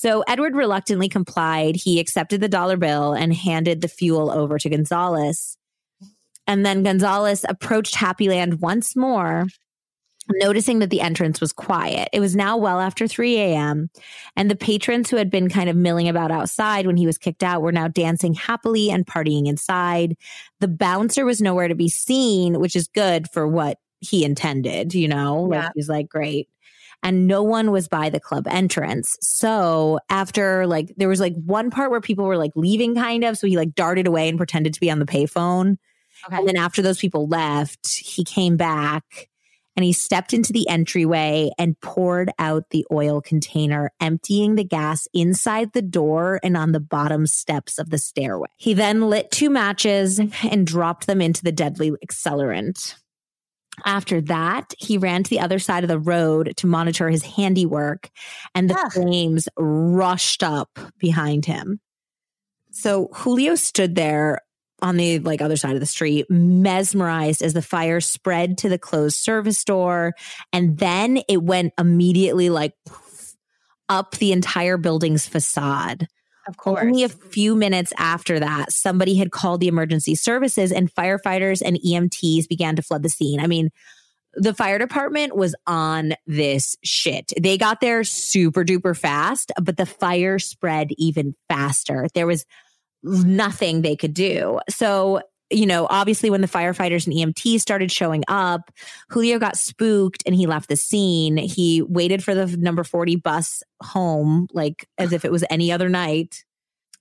so 0.00 0.22
Edward 0.28 0.54
reluctantly 0.54 1.08
complied. 1.08 1.74
He 1.74 1.98
accepted 1.98 2.40
the 2.40 2.48
dollar 2.48 2.76
bill 2.76 3.14
and 3.14 3.34
handed 3.34 3.80
the 3.80 3.88
fuel 3.88 4.30
over 4.30 4.56
to 4.56 4.70
Gonzalez. 4.70 5.58
And 6.46 6.64
then 6.64 6.84
Gonzalez 6.84 7.44
approached 7.48 7.96
Happyland 7.96 8.60
once 8.60 8.94
more, 8.94 9.46
noticing 10.34 10.78
that 10.78 10.90
the 10.90 11.00
entrance 11.00 11.40
was 11.40 11.52
quiet. 11.52 12.10
It 12.12 12.20
was 12.20 12.36
now 12.36 12.56
well 12.56 12.78
after 12.78 13.08
3 13.08 13.38
a.m., 13.38 13.90
and 14.36 14.48
the 14.48 14.54
patrons 14.54 15.10
who 15.10 15.16
had 15.16 15.30
been 15.30 15.48
kind 15.48 15.68
of 15.68 15.74
milling 15.74 16.08
about 16.08 16.30
outside 16.30 16.86
when 16.86 16.96
he 16.96 17.06
was 17.06 17.18
kicked 17.18 17.42
out 17.42 17.60
were 17.60 17.72
now 17.72 17.88
dancing 17.88 18.34
happily 18.34 18.92
and 18.92 19.04
partying 19.04 19.48
inside. 19.48 20.16
The 20.60 20.68
bouncer 20.68 21.24
was 21.24 21.42
nowhere 21.42 21.66
to 21.66 21.74
be 21.74 21.88
seen, 21.88 22.60
which 22.60 22.76
is 22.76 22.86
good 22.86 23.28
for 23.32 23.48
what 23.48 23.78
he 23.98 24.24
intended, 24.24 24.94
you 24.94 25.08
know? 25.08 25.50
Yeah. 25.50 25.64
Like 25.64 25.72
he's 25.74 25.88
like, 25.88 26.08
great 26.08 26.48
and 27.02 27.26
no 27.26 27.42
one 27.42 27.70
was 27.70 27.88
by 27.88 28.10
the 28.10 28.20
club 28.20 28.46
entrance. 28.48 29.16
So 29.20 30.00
after 30.10 30.66
like 30.66 30.92
there 30.96 31.08
was 31.08 31.20
like 31.20 31.34
one 31.34 31.70
part 31.70 31.90
where 31.90 32.00
people 32.00 32.24
were 32.24 32.36
like 32.36 32.52
leaving 32.54 32.94
kind 32.94 33.24
of, 33.24 33.38
so 33.38 33.46
he 33.46 33.56
like 33.56 33.74
darted 33.74 34.06
away 34.06 34.28
and 34.28 34.38
pretended 34.38 34.74
to 34.74 34.80
be 34.80 34.90
on 34.90 34.98
the 34.98 35.06
payphone. 35.06 35.76
Okay. 36.26 36.36
And 36.36 36.48
then 36.48 36.56
after 36.56 36.82
those 36.82 36.98
people 36.98 37.28
left, 37.28 37.88
he 37.98 38.24
came 38.24 38.56
back 38.56 39.28
and 39.76 39.84
he 39.84 39.92
stepped 39.92 40.34
into 40.34 40.52
the 40.52 40.68
entryway 40.68 41.52
and 41.56 41.80
poured 41.80 42.32
out 42.40 42.64
the 42.70 42.84
oil 42.90 43.20
container, 43.20 43.92
emptying 44.00 44.56
the 44.56 44.64
gas 44.64 45.06
inside 45.14 45.72
the 45.72 45.82
door 45.82 46.40
and 46.42 46.56
on 46.56 46.72
the 46.72 46.80
bottom 46.80 47.28
steps 47.28 47.78
of 47.78 47.90
the 47.90 47.98
stairway. 47.98 48.48
He 48.56 48.74
then 48.74 49.02
lit 49.02 49.30
two 49.30 49.50
matches 49.50 50.18
and 50.18 50.66
dropped 50.66 51.06
them 51.06 51.20
into 51.20 51.44
the 51.44 51.52
deadly 51.52 51.92
accelerant. 52.04 52.96
After 53.84 54.20
that, 54.22 54.72
he 54.78 54.98
ran 54.98 55.22
to 55.22 55.30
the 55.30 55.40
other 55.40 55.58
side 55.58 55.84
of 55.84 55.88
the 55.88 55.98
road 55.98 56.54
to 56.56 56.66
monitor 56.66 57.08
his 57.08 57.22
handiwork, 57.22 58.10
and 58.54 58.68
the 58.68 58.74
yeah. 58.74 58.88
flames 58.88 59.48
rushed 59.56 60.42
up 60.42 60.78
behind 60.98 61.46
him. 61.46 61.80
So 62.70 63.08
Julio 63.12 63.54
stood 63.54 63.94
there 63.94 64.40
on 64.80 64.96
the 64.96 65.18
like 65.20 65.42
other 65.42 65.56
side 65.56 65.74
of 65.74 65.80
the 65.80 65.86
street, 65.86 66.26
mesmerized 66.28 67.42
as 67.42 67.52
the 67.52 67.62
fire 67.62 68.00
spread 68.00 68.58
to 68.58 68.68
the 68.68 68.78
closed 68.78 69.16
service 69.16 69.64
door, 69.64 70.14
and 70.52 70.78
then 70.78 71.20
it 71.28 71.42
went 71.42 71.72
immediately 71.78 72.50
like 72.50 72.74
up 73.88 74.12
the 74.16 74.32
entire 74.32 74.76
building's 74.76 75.26
facade. 75.26 76.06
Of 76.48 76.56
course. 76.56 76.82
Only 76.82 77.04
a 77.04 77.10
few 77.10 77.54
minutes 77.54 77.92
after 77.98 78.40
that, 78.40 78.72
somebody 78.72 79.16
had 79.16 79.30
called 79.30 79.60
the 79.60 79.68
emergency 79.68 80.14
services 80.14 80.72
and 80.72 80.92
firefighters 80.92 81.60
and 81.64 81.76
EMTs 81.76 82.48
began 82.48 82.74
to 82.76 82.82
flood 82.82 83.02
the 83.02 83.10
scene. 83.10 83.38
I 83.38 83.46
mean, 83.46 83.68
the 84.32 84.54
fire 84.54 84.78
department 84.78 85.36
was 85.36 85.54
on 85.66 86.14
this 86.26 86.76
shit. 86.82 87.32
They 87.38 87.58
got 87.58 87.80
there 87.80 88.02
super 88.02 88.64
duper 88.64 88.96
fast, 88.96 89.52
but 89.60 89.76
the 89.76 89.86
fire 89.86 90.38
spread 90.38 90.88
even 90.96 91.34
faster. 91.48 92.08
There 92.14 92.26
was 92.26 92.46
nothing 93.02 93.82
they 93.82 93.96
could 93.96 94.14
do. 94.14 94.60
So 94.70 95.20
you 95.50 95.66
know, 95.66 95.86
obviously 95.90 96.30
when 96.30 96.40
the 96.40 96.48
firefighters 96.48 97.06
and 97.06 97.14
EMT 97.14 97.60
started 97.60 97.90
showing 97.90 98.22
up, 98.28 98.70
Julio 99.08 99.38
got 99.38 99.56
spooked 99.56 100.22
and 100.26 100.34
he 100.34 100.46
left 100.46 100.68
the 100.68 100.76
scene. 100.76 101.36
He 101.36 101.82
waited 101.82 102.22
for 102.22 102.34
the 102.34 102.46
number 102.56 102.84
40 102.84 103.16
bus 103.16 103.62
home, 103.82 104.48
like 104.52 104.86
as 104.98 105.12
if 105.12 105.24
it 105.24 105.32
was 105.32 105.44
any 105.50 105.72
other 105.72 105.88
night. 105.88 106.44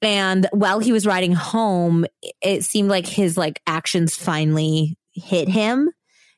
And 0.01 0.47
while 0.51 0.79
he 0.79 0.91
was 0.91 1.07
riding 1.07 1.33
home, 1.33 2.05
it 2.41 2.63
seemed 2.63 2.89
like 2.89 3.07
his 3.07 3.37
like 3.37 3.61
actions 3.67 4.15
finally 4.15 4.97
hit 5.11 5.49
him. 5.49 5.91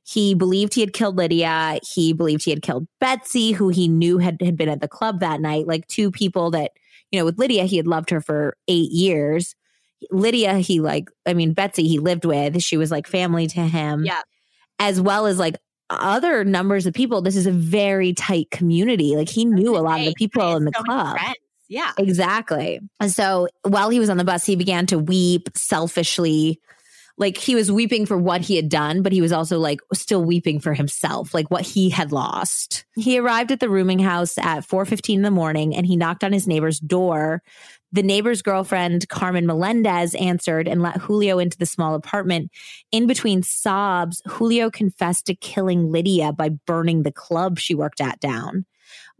He 0.03 0.33
believed 0.33 0.73
he 0.73 0.81
had 0.81 0.93
killed 0.93 1.17
Lydia. 1.17 1.77
He 1.83 2.13
believed 2.13 2.43
he 2.43 2.51
had 2.51 2.63
killed 2.63 2.87
Betsy, 2.99 3.51
who 3.51 3.69
he 3.69 3.87
knew 3.87 4.17
had, 4.17 4.41
had 4.41 4.57
been 4.57 4.69
at 4.69 4.81
the 4.81 4.87
club 4.87 5.19
that 5.19 5.41
night, 5.41 5.67
like 5.67 5.87
two 5.87 6.09
people 6.09 6.49
that, 6.51 6.71
you 7.11 7.19
know, 7.19 7.25
with 7.25 7.37
Lydia, 7.37 7.65
he 7.65 7.77
had 7.77 7.85
loved 7.85 8.09
her 8.09 8.21
for 8.21 8.55
eight 8.67 8.89
years 8.91 9.55
Lydia, 10.11 10.57
he 10.57 10.79
like, 10.79 11.09
I 11.25 11.33
mean, 11.33 11.53
Betsy, 11.53 11.87
he 11.87 11.99
lived 11.99 12.25
with. 12.25 12.61
She 12.61 12.77
was 12.77 12.91
like 12.91 13.07
family 13.07 13.47
to 13.47 13.61
him. 13.61 14.05
Yeah. 14.05 14.21
As 14.79 15.01
well 15.01 15.25
as 15.25 15.37
like 15.37 15.57
other 15.89 16.43
numbers 16.43 16.85
of 16.85 16.93
people. 16.93 17.21
This 17.21 17.35
is 17.35 17.47
a 17.47 17.51
very 17.51 18.13
tight 18.13 18.51
community. 18.51 19.15
Like 19.15 19.29
he 19.29 19.45
knew 19.45 19.75
a 19.75 19.79
lot 19.79 19.99
of 19.99 20.05
the 20.05 20.13
people 20.15 20.55
in 20.55 20.65
the 20.65 20.71
so 20.75 20.83
club. 20.83 21.17
Yeah. 21.67 21.91
Exactly. 21.97 22.79
And 22.99 23.11
so 23.11 23.47
while 23.63 23.89
he 23.89 23.99
was 23.99 24.09
on 24.09 24.17
the 24.17 24.23
bus, 24.23 24.45
he 24.45 24.55
began 24.55 24.85
to 24.87 24.97
weep 24.97 25.49
selfishly. 25.55 26.59
Like 27.17 27.37
he 27.37 27.53
was 27.53 27.71
weeping 27.71 28.05
for 28.05 28.17
what 28.17 28.41
he 28.41 28.55
had 28.55 28.69
done, 28.69 29.03
but 29.03 29.11
he 29.11 29.21
was 29.21 29.31
also 29.31 29.59
like 29.59 29.81
still 29.93 30.23
weeping 30.23 30.59
for 30.59 30.73
himself, 30.73 31.33
like 31.33 31.51
what 31.51 31.63
he 31.63 31.89
had 31.89 32.11
lost. 32.11 32.85
He 32.95 33.19
arrived 33.19 33.51
at 33.51 33.59
the 33.59 33.69
rooming 33.69 33.99
house 33.99 34.37
at 34.37 34.65
4:15 34.65 35.15
in 35.15 35.21
the 35.21 35.29
morning 35.29 35.75
and 35.75 35.85
he 35.85 35.97
knocked 35.97 36.23
on 36.23 36.31
his 36.31 36.47
neighbor's 36.47 36.79
door 36.79 37.43
the 37.91 38.03
neighbor's 38.03 38.41
girlfriend, 38.41 39.09
Carmen 39.09 39.45
Melendez, 39.45 40.13
answered 40.15 40.67
and 40.67 40.81
let 40.81 40.97
Julio 40.97 41.39
into 41.39 41.57
the 41.57 41.65
small 41.65 41.95
apartment. 41.95 42.51
In 42.91 43.07
between 43.07 43.41
sobs, 43.41 44.21
Julio 44.27 44.69
confessed 44.69 45.25
to 45.25 45.35
killing 45.35 45.91
Lydia 45.91 46.31
by 46.31 46.49
burning 46.49 47.03
the 47.03 47.11
club 47.11 47.57
she 47.59 47.73
worked 47.73 48.01
at 48.01 48.19
down. 48.19 48.65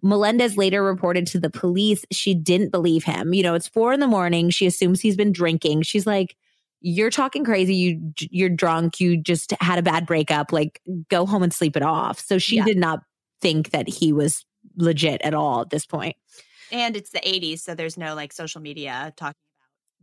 Melendez 0.02 0.56
later 0.56 0.84
reported 0.84 1.28
to 1.28 1.40
the 1.40 1.50
police 1.50 2.06
she 2.12 2.34
didn't 2.34 2.72
believe 2.72 3.04
him. 3.04 3.34
You 3.34 3.44
know, 3.44 3.56
it's 3.56 3.68
four 3.68 3.92
in 3.92 4.00
the 4.00 4.08
morning. 4.08 4.50
She 4.50 4.66
assumes 4.66 5.02
he's 5.02 5.18
been 5.18 5.32
drinking. 5.32 5.82
She's 5.82 6.08
like, 6.08 6.36
you're 6.82 7.10
talking 7.10 7.44
crazy. 7.44 7.76
You 7.76 8.14
you're 8.32 8.50
drunk. 8.50 9.02
You 9.02 9.18
just 9.18 9.54
had 9.60 9.80
a 9.80 9.84
bad 9.84 10.06
breakup. 10.06 10.54
Like, 10.54 10.82
go 11.10 11.26
home 11.26 11.44
and 11.44 11.54
sleep 11.54 11.76
it 11.76 11.84
off. 11.84 12.20
So 12.20 12.38
she 12.38 12.58
yeah. 12.58 12.66
did 12.66 12.78
not 12.78 13.02
think 13.42 13.72
that 13.72 13.90
he 13.90 14.14
was 14.14 14.46
legit 14.78 15.22
at 15.24 15.34
all 15.34 15.62
at 15.62 15.70
this 15.70 15.86
point. 15.86 16.16
And 16.72 16.96
it's 16.96 17.12
the 17.12 17.20
80s, 17.20 17.60
so 17.60 17.76
there's 17.76 17.98
no 17.98 18.16
like 18.16 18.34
social 18.34 18.62
media 18.62 19.14
talking 19.18 19.36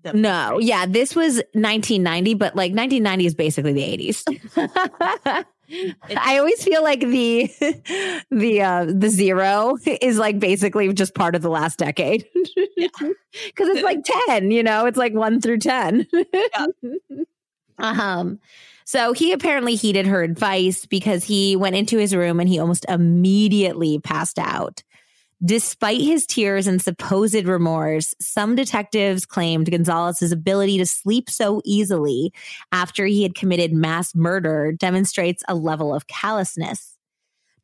about 0.02 0.14
the 0.14 0.18
No, 0.18 0.58
yeah, 0.58 0.86
this 0.86 1.14
was 1.14 1.36
1990, 1.52 2.34
but 2.34 2.56
like 2.56 2.72
1990 2.72 3.26
is 3.26 3.34
basically 3.34 3.72
the 3.72 3.82
80s. 3.82 5.44
I 6.16 6.38
always 6.38 6.62
feel 6.62 6.82
like 6.82 7.00
the 7.00 7.50
the 8.30 8.62
uh 8.62 8.84
the 8.84 9.08
zero 9.08 9.76
is 10.00 10.18
like 10.18 10.38
basically 10.38 10.92
just 10.92 11.14
part 11.14 11.34
of 11.34 11.42
the 11.42 11.50
last 11.50 11.78
decade. 11.78 12.26
Because 13.48 13.68
it's 13.68 13.82
like 13.82 13.98
10, 14.28 14.50
you 14.50 14.62
know, 14.62 14.86
it's 14.86 14.96
like 14.96 15.12
1 15.12 15.42
through 15.42 15.58
10. 15.58 16.06
Yeah. 16.12 16.66
um 17.78 18.38
so 18.86 19.12
he 19.12 19.32
apparently 19.32 19.74
heeded 19.74 20.06
her 20.06 20.22
advice 20.22 20.86
because 20.86 21.24
he 21.24 21.56
went 21.56 21.74
into 21.74 21.98
his 21.98 22.14
room 22.14 22.38
and 22.38 22.48
he 22.48 22.60
almost 22.60 22.86
immediately 22.88 23.98
passed 23.98 24.38
out. 24.38 24.84
Despite 25.44 26.00
his 26.00 26.26
tears 26.26 26.66
and 26.66 26.80
supposed 26.80 27.44
remorse, 27.44 28.14
some 28.20 28.56
detectives 28.56 29.26
claimed 29.26 29.70
Gonzalez's 29.70 30.32
ability 30.32 30.78
to 30.78 30.86
sleep 30.86 31.28
so 31.28 31.60
easily 31.62 32.32
after 32.72 33.04
he 33.04 33.22
had 33.22 33.34
committed 33.34 33.72
mass 33.72 34.14
murder 34.14 34.72
demonstrates 34.72 35.42
a 35.46 35.54
level 35.54 35.94
of 35.94 36.06
callousness. 36.06 36.96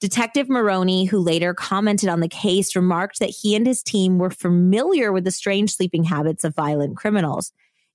Detective 0.00 0.50
Maroney, 0.50 1.04
who 1.04 1.18
later 1.18 1.54
commented 1.54 2.08
on 2.08 2.20
the 2.20 2.28
case, 2.28 2.76
remarked 2.76 3.20
that 3.20 3.30
he 3.30 3.54
and 3.54 3.66
his 3.66 3.82
team 3.82 4.18
were 4.18 4.30
familiar 4.30 5.10
with 5.10 5.24
the 5.24 5.30
strange 5.30 5.72
sleeping 5.72 6.04
habits 6.04 6.44
of 6.44 6.54
violent 6.54 6.96
criminals 6.96 7.52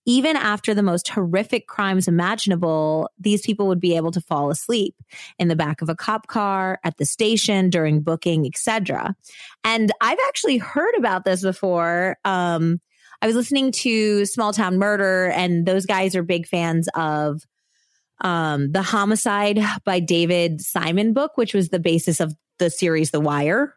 even 0.07 0.37
after 0.37 0.73
the 0.73 0.81
most 0.81 1.09
horrific 1.09 1.67
crimes 1.67 2.07
imaginable, 2.07 3.09
these 3.19 3.41
people 3.41 3.67
would 3.67 3.81
be 3.81 3.95
able 3.95 4.11
to 4.11 4.21
fall 4.21 4.49
asleep 4.49 4.95
in 5.37 5.49
the 5.49 5.55
back 5.55 5.81
of 5.81 5.89
a 5.89 5.95
cop 5.95 6.27
car, 6.27 6.79
at 6.85 6.97
the 6.97 7.05
station, 7.05 7.69
during 7.69 7.99
booking, 7.99 8.45
etc. 8.47 9.13
And 9.65 9.91
I've 9.99 10.17
actually 10.29 10.57
heard 10.57 10.95
about 10.97 11.25
this 11.25 11.41
before. 11.41 12.17
Um, 12.23 12.79
I 13.21 13.27
was 13.27 13.35
listening 13.35 13.73
to 13.73 14.25
Small 14.25 14.53
Town 14.53 14.79
Murder, 14.79 15.27
and 15.27 15.65
those 15.65 15.85
guys 15.85 16.15
are 16.15 16.23
big 16.23 16.47
fans 16.47 16.87
of 16.95 17.41
um, 18.21 18.71
the 18.71 18.81
Homicide 18.81 19.59
by 19.83 19.99
David 19.99 20.61
Simon 20.61 21.11
book, 21.11 21.33
which 21.35 21.53
was 21.53 21.67
the 21.67 21.79
basis 21.79 22.21
of 22.21 22.33
the 22.59 22.69
series 22.69 23.11
The 23.11 23.19
Wire. 23.19 23.73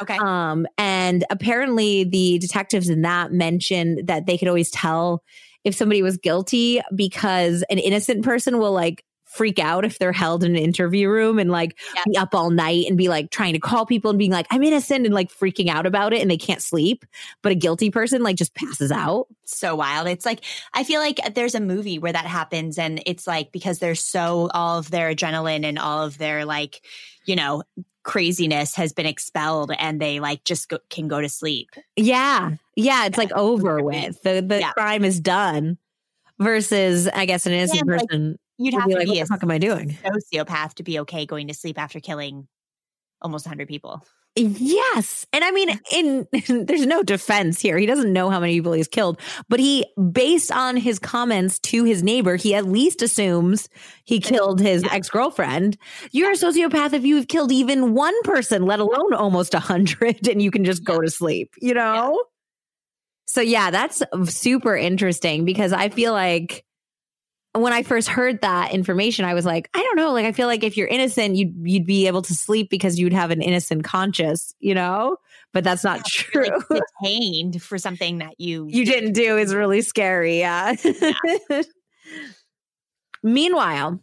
Okay. 0.00 0.16
Um, 0.16 0.66
and 0.78 1.24
apparently 1.30 2.04
the 2.04 2.38
detectives 2.38 2.88
in 2.88 3.02
that 3.02 3.32
mentioned 3.32 4.06
that 4.06 4.26
they 4.26 4.38
could 4.38 4.48
always 4.48 4.70
tell 4.70 5.22
if 5.64 5.74
somebody 5.74 6.02
was 6.02 6.16
guilty 6.16 6.80
because 6.94 7.64
an 7.70 7.78
innocent 7.78 8.24
person 8.24 8.58
will 8.58 8.72
like 8.72 9.04
freak 9.34 9.58
out 9.58 9.84
if 9.84 9.98
they're 9.98 10.12
held 10.12 10.44
in 10.44 10.54
an 10.54 10.62
interview 10.62 11.08
room 11.08 11.40
and 11.40 11.50
like 11.50 11.76
yeah. 11.96 12.02
be 12.06 12.16
up 12.16 12.36
all 12.36 12.50
night 12.50 12.86
and 12.86 12.96
be 12.96 13.08
like 13.08 13.30
trying 13.30 13.52
to 13.52 13.58
call 13.58 13.84
people 13.84 14.08
and 14.08 14.18
being 14.18 14.30
like, 14.30 14.46
I'm 14.50 14.62
innocent 14.62 15.06
and 15.06 15.14
like 15.14 15.28
freaking 15.28 15.68
out 15.68 15.86
about 15.86 16.12
it 16.12 16.22
and 16.22 16.30
they 16.30 16.36
can't 16.36 16.62
sleep. 16.62 17.04
But 17.42 17.50
a 17.50 17.56
guilty 17.56 17.90
person 17.90 18.22
like 18.22 18.36
just 18.36 18.54
passes 18.54 18.92
out. 18.92 19.26
So 19.44 19.74
wild. 19.74 20.06
It's 20.06 20.24
like, 20.24 20.44
I 20.72 20.84
feel 20.84 21.00
like 21.00 21.18
there's 21.34 21.56
a 21.56 21.60
movie 21.60 21.98
where 21.98 22.12
that 22.12 22.26
happens 22.26 22.78
and 22.78 23.02
it's 23.06 23.26
like 23.26 23.50
because 23.50 23.80
they're 23.80 23.96
so 23.96 24.50
all 24.54 24.78
of 24.78 24.92
their 24.92 25.12
adrenaline 25.12 25.64
and 25.64 25.80
all 25.80 26.04
of 26.04 26.16
their 26.16 26.44
like, 26.44 26.82
you 27.24 27.34
know, 27.34 27.64
craziness 28.04 28.76
has 28.76 28.92
been 28.92 29.06
expelled 29.06 29.72
and 29.76 30.00
they 30.00 30.20
like 30.20 30.44
just 30.44 30.68
go, 30.68 30.78
can 30.90 31.08
go 31.08 31.20
to 31.20 31.28
sleep. 31.28 31.70
Yeah. 31.96 32.52
Yeah. 32.76 33.06
It's 33.06 33.16
yeah. 33.16 33.24
like 33.24 33.32
over 33.32 33.82
with. 33.82 34.22
The, 34.22 34.44
the 34.46 34.60
yeah. 34.60 34.72
crime 34.72 35.04
is 35.04 35.20
done 35.20 35.78
versus, 36.38 37.08
I 37.08 37.26
guess, 37.26 37.46
an 37.46 37.52
innocent 37.52 37.82
yeah, 37.86 37.98
person. 37.98 38.30
Like, 38.30 38.40
you'd 38.58 38.74
have 38.74 38.84
to 38.84 38.88
be 38.88 38.94
like, 38.94 39.04
be 39.04 39.10
what 39.10 39.18
the 39.20 39.26
fuck 39.26 39.42
am 39.42 39.50
I 39.50 39.58
doing? 39.58 39.96
Sociopath 40.04 40.74
to 40.74 40.82
be 40.82 40.98
okay 41.00 41.26
going 41.26 41.48
to 41.48 41.54
sleep 41.54 41.78
after 41.78 42.00
killing 42.00 42.48
almost 43.20 43.46
100 43.46 43.68
people. 43.68 44.04
Yes. 44.36 45.26
And 45.32 45.44
I 45.44 45.50
mean, 45.52 45.80
in, 45.92 46.26
there's 46.66 46.86
no 46.86 47.02
defense 47.02 47.60
here. 47.60 47.78
He 47.78 47.86
doesn't 47.86 48.12
know 48.12 48.30
how 48.30 48.40
many 48.40 48.54
people 48.54 48.72
he's 48.72 48.88
killed, 48.88 49.20
but 49.48 49.60
he, 49.60 49.86
based 50.12 50.50
on 50.50 50.76
his 50.76 50.98
comments 50.98 51.58
to 51.60 51.84
his 51.84 52.02
neighbor, 52.02 52.36
he 52.36 52.54
at 52.54 52.66
least 52.66 53.02
assumes 53.02 53.68
he 54.04 54.20
killed 54.20 54.60
his 54.60 54.82
yeah. 54.82 54.92
ex 54.92 55.08
girlfriend. 55.08 55.76
You're 56.10 56.32
a 56.32 56.36
sociopath 56.36 56.92
if 56.92 57.04
you've 57.04 57.28
killed 57.28 57.52
even 57.52 57.94
one 57.94 58.20
person, 58.22 58.66
let 58.66 58.80
alone 58.80 59.14
almost 59.14 59.54
a 59.54 59.60
hundred, 59.60 60.26
and 60.28 60.42
you 60.42 60.50
can 60.50 60.64
just 60.64 60.84
go 60.84 61.00
to 61.00 61.10
sleep, 61.10 61.54
you 61.60 61.74
know? 61.74 62.22
So, 63.26 63.40
yeah, 63.40 63.70
that's 63.70 64.02
super 64.24 64.76
interesting 64.76 65.44
because 65.44 65.72
I 65.72 65.88
feel 65.88 66.12
like 66.12 66.64
when 67.54 67.72
I 67.72 67.84
first 67.84 68.08
heard 68.08 68.40
that 68.40 68.72
information, 68.72 69.24
I 69.24 69.32
was 69.32 69.46
like, 69.46 69.70
I 69.74 69.78
don't 69.78 69.96
know. 69.96 70.12
Like, 70.12 70.26
I 70.26 70.32
feel 70.32 70.48
like 70.48 70.64
if 70.64 70.76
you're 70.76 70.88
innocent, 70.88 71.36
you'd 71.36 71.54
you'd 71.62 71.86
be 71.86 72.06
able 72.06 72.22
to 72.22 72.34
sleep 72.34 72.68
because 72.68 72.98
you'd 72.98 73.12
have 73.12 73.30
an 73.30 73.40
innocent 73.40 73.84
conscience, 73.84 74.54
you 74.58 74.74
know. 74.74 75.18
But 75.52 75.62
that's 75.62 75.84
not 75.84 75.98
yeah, 75.98 76.02
true. 76.06 76.64
Like 76.68 76.82
detained 77.00 77.62
for 77.62 77.78
something 77.78 78.18
that 78.18 78.34
you 78.38 78.66
you 78.70 78.84
didn't 78.84 79.12
do 79.12 79.38
is 79.38 79.54
really 79.54 79.82
scary. 79.82 80.38
Yeah. 80.40 80.74
yeah. 80.82 81.62
Meanwhile, 83.22 84.00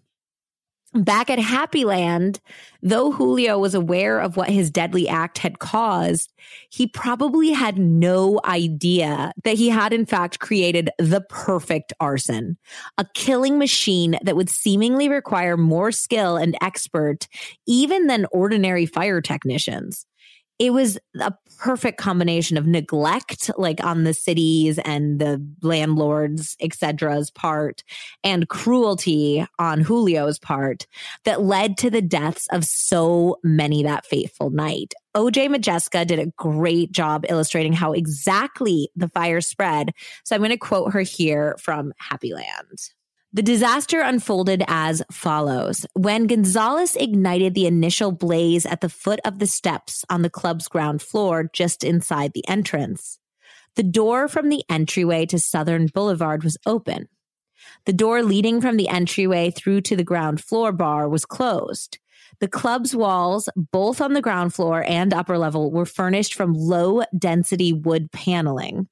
Back 0.93 1.29
at 1.29 1.39
Happy 1.39 1.85
Land, 1.85 2.41
though 2.81 3.13
Julio 3.13 3.57
was 3.57 3.73
aware 3.73 4.19
of 4.19 4.35
what 4.35 4.49
his 4.49 4.69
deadly 4.69 5.07
act 5.07 5.37
had 5.37 5.59
caused, 5.59 6.33
he 6.69 6.85
probably 6.85 7.51
had 7.51 7.77
no 7.77 8.41
idea 8.43 9.31
that 9.45 9.55
he 9.55 9.69
had 9.69 9.93
in 9.93 10.05
fact 10.05 10.39
created 10.39 10.89
the 10.99 11.21
perfect 11.29 11.93
arson, 12.01 12.57
a 12.97 13.05
killing 13.13 13.57
machine 13.57 14.17
that 14.21 14.35
would 14.35 14.49
seemingly 14.49 15.07
require 15.07 15.55
more 15.55 15.93
skill 15.93 16.35
and 16.35 16.57
expert 16.61 17.29
even 17.65 18.07
than 18.07 18.25
ordinary 18.33 18.85
fire 18.85 19.21
technicians. 19.21 20.05
It 20.59 20.73
was 20.73 20.99
a 21.19 21.33
perfect 21.61 21.99
combination 21.99 22.57
of 22.57 22.65
neglect 22.65 23.51
like 23.55 23.83
on 23.83 24.03
the 24.03 24.15
cities 24.15 24.79
and 24.79 25.19
the 25.19 25.39
landlords 25.61 26.57
etc.'s 26.59 27.29
part 27.29 27.83
and 28.23 28.49
cruelty 28.49 29.45
on 29.59 29.83
julio's 29.83 30.39
part 30.39 30.87
that 31.23 31.43
led 31.43 31.77
to 31.77 31.91
the 31.91 32.01
deaths 32.01 32.47
of 32.51 32.65
so 32.65 33.37
many 33.43 33.83
that 33.83 34.07
fateful 34.07 34.49
night 34.49 34.95
oj 35.15 35.35
Modjeska 35.35 36.07
did 36.07 36.17
a 36.17 36.31
great 36.35 36.91
job 36.91 37.25
illustrating 37.29 37.73
how 37.73 37.93
exactly 37.93 38.89
the 38.95 39.09
fire 39.09 39.39
spread 39.39 39.91
so 40.23 40.35
i'm 40.35 40.41
going 40.41 40.49
to 40.49 40.57
quote 40.57 40.91
her 40.91 41.01
here 41.01 41.55
from 41.59 41.93
happy 41.99 42.33
land 42.33 42.89
the 43.33 43.41
disaster 43.41 44.01
unfolded 44.01 44.63
as 44.67 45.01
follows. 45.11 45.85
When 45.93 46.27
Gonzalez 46.27 46.97
ignited 46.97 47.53
the 47.53 47.65
initial 47.65 48.11
blaze 48.11 48.65
at 48.65 48.81
the 48.81 48.89
foot 48.89 49.21
of 49.23 49.39
the 49.39 49.47
steps 49.47 50.03
on 50.09 50.21
the 50.21 50.29
club's 50.29 50.67
ground 50.67 51.01
floor, 51.01 51.49
just 51.53 51.83
inside 51.83 52.33
the 52.33 52.47
entrance, 52.49 53.19
the 53.75 53.83
door 53.83 54.27
from 54.27 54.49
the 54.49 54.63
entryway 54.69 55.25
to 55.27 55.39
Southern 55.39 55.87
Boulevard 55.87 56.43
was 56.43 56.57
open. 56.65 57.07
The 57.85 57.93
door 57.93 58.21
leading 58.21 58.59
from 58.59 58.75
the 58.75 58.89
entryway 58.89 59.49
through 59.49 59.81
to 59.81 59.95
the 59.95 60.03
ground 60.03 60.43
floor 60.43 60.73
bar 60.73 61.07
was 61.07 61.25
closed. 61.25 61.99
The 62.41 62.49
club's 62.49 62.95
walls, 62.95 63.47
both 63.55 64.01
on 64.01 64.13
the 64.13 64.21
ground 64.21 64.53
floor 64.53 64.83
and 64.83 65.13
upper 65.13 65.37
level, 65.37 65.71
were 65.71 65.85
furnished 65.85 66.33
from 66.33 66.53
low 66.53 67.03
density 67.17 67.71
wood 67.71 68.11
paneling, 68.11 68.89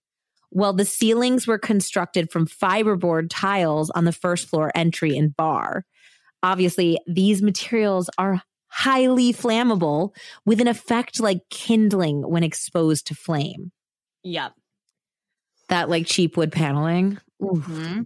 while 0.49 0.73
the 0.73 0.85
ceilings 0.85 1.47
were 1.47 1.59
constructed 1.59 2.31
from 2.31 2.47
fiberboard 2.47 3.27
tiles 3.29 3.89
on 3.91 4.05
the 4.05 4.11
first 4.11 4.47
floor 4.47 4.71
entry 4.75 5.17
and 5.17 5.35
bar. 5.35 5.85
Obviously, 6.41 6.97
these 7.07 7.41
materials 7.41 8.09
are 8.17 8.41
highly 8.67 9.33
flammable 9.33 10.15
with 10.45 10.61
an 10.61 10.67
effect 10.67 11.19
like 11.19 11.41
kindling 11.49 12.21
when 12.21 12.43
exposed 12.43 13.07
to 13.07 13.15
flame. 13.15 13.71
Yep. 14.23 14.53
That 15.69 15.89
like 15.89 16.05
cheap 16.05 16.37
wood 16.37 16.51
paneling. 16.51 17.19
Mm-hmm. 17.41 18.01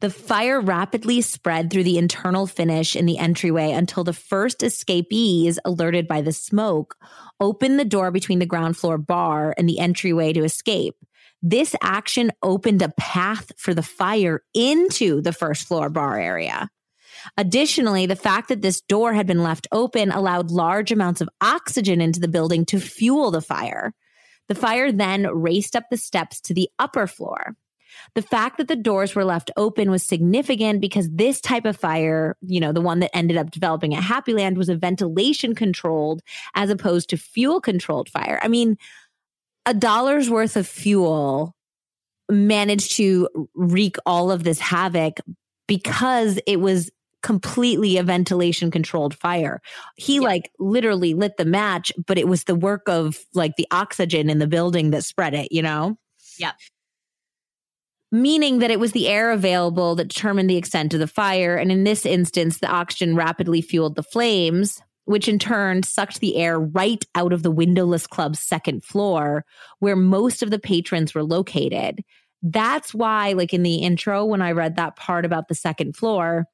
The 0.00 0.10
fire 0.10 0.60
rapidly 0.60 1.22
spread 1.22 1.70
through 1.70 1.84
the 1.84 1.96
internal 1.96 2.46
finish 2.46 2.94
in 2.94 3.06
the 3.06 3.16
entryway 3.16 3.72
until 3.72 4.04
the 4.04 4.12
first 4.12 4.62
escapees, 4.62 5.58
alerted 5.64 6.06
by 6.06 6.20
the 6.20 6.32
smoke, 6.32 6.96
opened 7.40 7.80
the 7.80 7.84
door 7.84 8.10
between 8.10 8.38
the 8.38 8.46
ground 8.46 8.76
floor 8.76 8.98
bar 8.98 9.54
and 9.56 9.66
the 9.66 9.78
entryway 9.78 10.34
to 10.34 10.44
escape. 10.44 10.96
This 11.42 11.74
action 11.82 12.32
opened 12.42 12.82
a 12.82 12.92
path 12.98 13.52
for 13.56 13.74
the 13.74 13.82
fire 13.82 14.42
into 14.54 15.20
the 15.20 15.32
first 15.32 15.68
floor 15.68 15.90
bar 15.90 16.18
area. 16.18 16.68
Additionally, 17.36 18.06
the 18.06 18.16
fact 18.16 18.48
that 18.48 18.62
this 18.62 18.80
door 18.80 19.12
had 19.14 19.26
been 19.26 19.42
left 19.42 19.66
open 19.72 20.10
allowed 20.10 20.50
large 20.50 20.92
amounts 20.92 21.20
of 21.20 21.28
oxygen 21.40 22.00
into 22.00 22.20
the 22.20 22.28
building 22.28 22.64
to 22.66 22.80
fuel 22.80 23.30
the 23.30 23.40
fire. 23.40 23.94
The 24.48 24.54
fire 24.54 24.92
then 24.92 25.26
raced 25.32 25.74
up 25.74 25.84
the 25.90 25.96
steps 25.96 26.40
to 26.42 26.54
the 26.54 26.70
upper 26.78 27.06
floor. 27.06 27.56
The 28.14 28.22
fact 28.22 28.58
that 28.58 28.68
the 28.68 28.76
doors 28.76 29.14
were 29.14 29.24
left 29.24 29.50
open 29.56 29.90
was 29.90 30.06
significant 30.06 30.80
because 30.80 31.08
this 31.10 31.40
type 31.40 31.64
of 31.64 31.76
fire, 31.76 32.36
you 32.42 32.60
know, 32.60 32.72
the 32.72 32.80
one 32.80 33.00
that 33.00 33.16
ended 33.16 33.36
up 33.36 33.50
developing 33.50 33.94
at 33.94 34.02
Happyland 34.02 34.56
was 34.56 34.68
a 34.68 34.76
ventilation 34.76 35.54
controlled 35.54 36.22
as 36.54 36.70
opposed 36.70 37.08
to 37.10 37.16
fuel 37.16 37.60
controlled 37.60 38.08
fire. 38.10 38.38
I 38.42 38.48
mean, 38.48 38.76
a 39.66 39.74
dollar's 39.74 40.30
worth 40.30 40.56
of 40.56 40.66
fuel 40.66 41.54
managed 42.30 42.96
to 42.96 43.28
wreak 43.54 43.96
all 44.06 44.30
of 44.30 44.44
this 44.44 44.58
havoc 44.58 45.18
because 45.68 46.38
it 46.46 46.60
was 46.60 46.90
completely 47.22 47.96
a 47.96 48.02
ventilation 48.02 48.70
controlled 48.70 49.14
fire. 49.14 49.60
He 49.96 50.16
yeah. 50.16 50.20
like 50.20 50.50
literally 50.58 51.14
lit 51.14 51.36
the 51.36 51.44
match, 51.44 51.92
but 52.06 52.18
it 52.18 52.28
was 52.28 52.44
the 52.44 52.54
work 52.54 52.88
of 52.88 53.18
like 53.34 53.56
the 53.56 53.66
oxygen 53.70 54.30
in 54.30 54.38
the 54.38 54.46
building 54.46 54.92
that 54.92 55.04
spread 55.04 55.34
it, 55.34 55.48
you 55.50 55.62
know? 55.62 55.96
Yeah 56.38 56.52
meaning 58.12 58.60
that 58.60 58.70
it 58.70 58.80
was 58.80 58.92
the 58.92 59.08
air 59.08 59.30
available 59.30 59.94
that 59.96 60.08
determined 60.08 60.48
the 60.48 60.56
extent 60.56 60.94
of 60.94 61.00
the 61.00 61.06
fire. 61.06 61.56
And 61.56 61.70
in 61.72 61.84
this 61.84 62.06
instance, 62.06 62.58
the 62.58 62.68
oxygen 62.68 63.16
rapidly 63.16 63.60
fueled 63.60 63.96
the 63.96 64.02
flames, 64.02 64.80
which 65.06 65.26
in 65.28 65.38
turn 65.38 65.82
sucked 65.82 66.20
the 66.20 66.36
air 66.36 66.60
right 66.60 67.04
out 67.14 67.32
of 67.32 67.42
the 67.42 67.50
windowless 67.50 68.06
club's 68.06 68.38
second 68.38 68.84
floor, 68.84 69.44
where 69.78 69.96
most 69.96 70.42
of 70.42 70.50
the 70.50 70.58
patrons 70.58 71.14
were 71.14 71.24
located. 71.24 72.04
That's 72.42 72.92
why, 72.92 73.32
like 73.32 73.54
in 73.54 73.62
the 73.62 73.76
intro, 73.76 74.24
when 74.24 74.42
I 74.42 74.52
read 74.52 74.76
that 74.76 74.96
part 74.96 75.24
about 75.24 75.48
the 75.48 75.54
second 75.54 75.96
floor, 75.96 76.44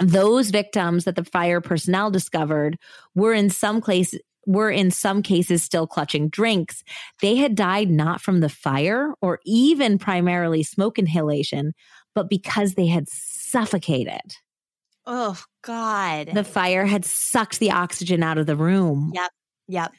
those 0.00 0.50
victims 0.50 1.04
that 1.04 1.16
the 1.16 1.24
fire 1.24 1.60
personnel 1.60 2.10
discovered 2.10 2.76
were 3.14 3.32
in 3.32 3.48
some 3.48 3.80
place 3.80 4.14
were 4.46 4.70
in 4.70 4.90
some 4.92 5.22
cases 5.22 5.62
still 5.62 5.86
clutching 5.86 6.28
drinks. 6.28 6.84
They 7.20 7.36
had 7.36 7.56
died 7.56 7.90
not 7.90 8.20
from 8.20 8.40
the 8.40 8.48
fire 8.48 9.12
or 9.20 9.40
even 9.44 9.98
primarily 9.98 10.62
smoke 10.62 10.98
inhalation, 10.98 11.74
but 12.14 12.30
because 12.30 12.74
they 12.74 12.86
had 12.86 13.08
suffocated. 13.08 14.36
Oh, 15.06 15.40
God. 15.62 16.30
The 16.34 16.44
fire 16.44 16.84
had 16.84 17.04
sucked 17.04 17.60
the 17.60 17.70
oxygen 17.70 18.22
out 18.22 18.38
of 18.38 18.46
the 18.46 18.56
room. 18.56 19.12
Yep. 19.14 19.30
Yep. 19.68 19.92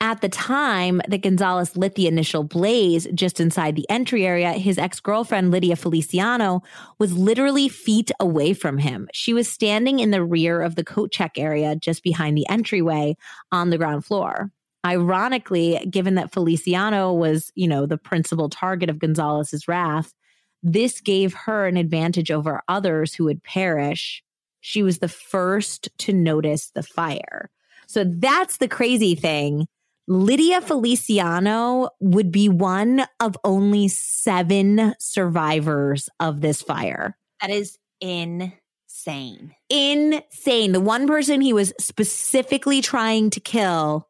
At 0.00 0.20
the 0.20 0.28
time 0.28 1.00
that 1.08 1.22
Gonzalez 1.22 1.76
lit 1.76 1.96
the 1.96 2.06
initial 2.06 2.44
blaze 2.44 3.08
just 3.14 3.40
inside 3.40 3.74
the 3.74 3.88
entry 3.90 4.24
area, 4.24 4.52
his 4.52 4.78
ex 4.78 5.00
girlfriend, 5.00 5.50
Lydia 5.50 5.74
Feliciano, 5.74 6.62
was 7.00 7.18
literally 7.18 7.68
feet 7.68 8.12
away 8.20 8.52
from 8.54 8.78
him. 8.78 9.08
She 9.12 9.32
was 9.34 9.48
standing 9.48 9.98
in 9.98 10.12
the 10.12 10.24
rear 10.24 10.62
of 10.62 10.76
the 10.76 10.84
coat 10.84 11.10
check 11.10 11.32
area 11.36 11.74
just 11.74 12.04
behind 12.04 12.38
the 12.38 12.48
entryway 12.48 13.16
on 13.50 13.70
the 13.70 13.78
ground 13.78 14.04
floor. 14.04 14.52
Ironically, 14.86 15.84
given 15.90 16.14
that 16.14 16.32
Feliciano 16.32 17.12
was, 17.12 17.50
you 17.56 17.66
know, 17.66 17.84
the 17.84 17.98
principal 17.98 18.48
target 18.48 18.90
of 18.90 19.00
Gonzalez's 19.00 19.66
wrath, 19.66 20.14
this 20.62 21.00
gave 21.00 21.34
her 21.34 21.66
an 21.66 21.76
advantage 21.76 22.30
over 22.30 22.62
others 22.68 23.14
who 23.14 23.24
would 23.24 23.42
perish. 23.42 24.22
She 24.60 24.82
was 24.82 24.98
the 24.98 25.08
first 25.08 25.88
to 25.98 26.12
notice 26.12 26.70
the 26.70 26.82
fire. 26.82 27.50
So 27.86 28.04
that's 28.04 28.58
the 28.58 28.68
crazy 28.68 29.14
thing 29.14 29.66
Lydia 30.10 30.62
Feliciano 30.62 31.90
would 32.00 32.32
be 32.32 32.48
one 32.48 33.04
of 33.20 33.36
only 33.44 33.88
seven 33.88 34.94
survivors 34.98 36.08
of 36.18 36.40
this 36.40 36.62
fire. 36.62 37.16
That 37.42 37.50
is 37.50 37.78
insane. 38.00 39.54
Insane. 39.68 40.72
The 40.72 40.80
one 40.80 41.06
person 41.06 41.42
he 41.42 41.52
was 41.52 41.74
specifically 41.78 42.80
trying 42.80 43.28
to 43.30 43.40
kill 43.40 44.08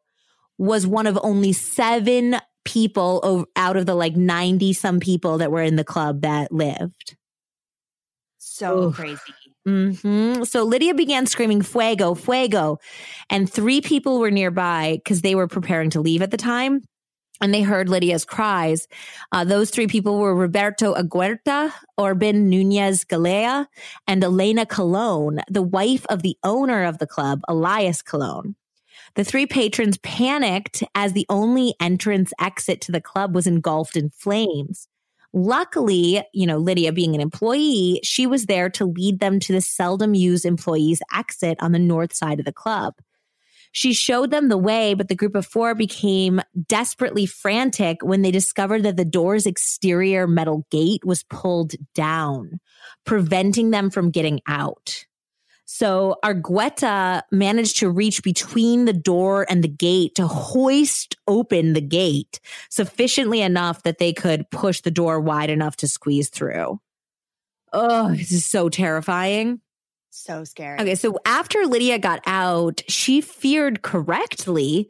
was 0.57 0.87
one 0.87 1.05
of 1.05 1.19
only 1.21 1.51
seven 1.51 2.37
people 2.63 3.45
out 3.57 3.75
of 3.75 3.85
the 3.85 3.95
like 3.95 4.15
90 4.15 4.71
some 4.73 5.01
people 5.01 5.39
that 5.39 5.51
were 5.51 5.63
in 5.63 5.75
the 5.75 5.83
club 5.83 6.21
that 6.21 6.51
lived. 6.51 7.17
So 8.37 8.83
Oof. 8.83 8.95
crazy. 8.95 9.33
Mm-hmm. 9.67 10.43
So 10.43 10.63
Lydia 10.63 10.93
began 10.93 11.25
screaming, 11.25 11.61
Fuego, 11.61 12.15
Fuego. 12.15 12.79
And 13.29 13.51
three 13.51 13.81
people 13.81 14.19
were 14.19 14.31
nearby 14.31 14.99
because 15.03 15.21
they 15.21 15.35
were 15.35 15.47
preparing 15.47 15.89
to 15.91 16.01
leave 16.01 16.21
at 16.21 16.31
the 16.31 16.37
time. 16.37 16.81
And 17.41 17.53
they 17.53 17.61
heard 17.61 17.87
Lydia's 17.87 18.25
cries. 18.25 18.87
Uh, 19.31 19.45
those 19.45 19.69
three 19.69 19.87
people 19.87 20.19
were 20.19 20.35
Roberto 20.35 20.93
Argueta, 20.93 21.71
Orbin 21.97 22.49
Nunez 22.49 23.05
Galea, 23.05 23.65
and 24.07 24.23
Elena 24.23 24.65
Colon, 24.65 25.39
the 25.49 25.61
wife 25.61 26.05
of 26.09 26.21
the 26.21 26.35
owner 26.43 26.83
of 26.83 26.97
the 26.97 27.07
club, 27.07 27.39
Elias 27.47 28.01
Colon. 28.01 28.55
The 29.15 29.23
three 29.23 29.45
patrons 29.45 29.97
panicked 29.99 30.83
as 30.93 31.13
the 31.13 31.25
only 31.29 31.75
entrance 31.79 32.33
exit 32.41 32.81
to 32.81 32.91
the 32.91 33.01
club 33.01 33.33
was 33.33 33.47
engulfed 33.47 33.95
in 33.95 34.09
flames. 34.09 34.88
Luckily, 35.33 36.23
you 36.33 36.47
know, 36.47 36.57
Lydia 36.57 36.91
being 36.91 37.13
an 37.13 37.21
employee, 37.21 37.99
she 38.03 38.25
was 38.25 38.45
there 38.45 38.69
to 38.71 38.85
lead 38.85 39.19
them 39.19 39.39
to 39.41 39.53
the 39.53 39.61
seldom 39.61 40.15
used 40.15 40.45
employees 40.45 41.01
exit 41.13 41.57
on 41.61 41.71
the 41.71 41.79
north 41.79 42.13
side 42.13 42.39
of 42.39 42.45
the 42.45 42.53
club. 42.53 42.95
She 43.71 43.93
showed 43.93 44.31
them 44.31 44.49
the 44.49 44.57
way, 44.57 44.95
but 44.95 45.09
the 45.09 45.15
group 45.15 45.35
of 45.35 45.45
four 45.45 45.75
became 45.75 46.41
desperately 46.67 47.25
frantic 47.27 47.97
when 48.01 48.23
they 48.23 48.31
discovered 48.31 48.83
that 48.83 48.97
the 48.97 49.05
door's 49.05 49.45
exterior 49.45 50.25
metal 50.25 50.65
gate 50.71 51.05
was 51.05 51.23
pulled 51.23 51.73
down, 51.93 52.59
preventing 53.05 53.69
them 53.69 53.91
from 53.91 54.09
getting 54.09 54.39
out. 54.47 55.05
So 55.71 56.15
Argueta 56.25 57.21
managed 57.31 57.77
to 57.77 57.91
reach 57.91 58.23
between 58.23 58.85
the 58.85 58.91
door 58.91 59.45
and 59.47 59.63
the 59.63 59.67
gate 59.67 60.15
to 60.15 60.25
hoist 60.25 61.15
open 61.27 61.73
the 61.73 61.79
gate 61.79 62.39
sufficiently 62.71 63.39
enough 63.41 63.83
that 63.83 63.99
they 63.99 64.11
could 64.11 64.49
push 64.49 64.81
the 64.81 64.89
door 64.89 65.19
wide 65.19 65.51
enough 65.51 65.75
to 65.77 65.87
squeeze 65.87 66.29
through. 66.29 66.79
Oh, 67.71 68.09
this 68.15 68.31
is 68.31 68.45
so 68.45 68.69
terrifying. 68.69 69.61
So 70.09 70.43
scary. 70.43 70.79
Okay, 70.79 70.95
so 70.95 71.19
after 71.23 71.63
Lydia 71.67 71.99
got 71.99 72.21
out, 72.25 72.81
she 72.87 73.21
feared 73.21 73.83
correctly 73.83 74.89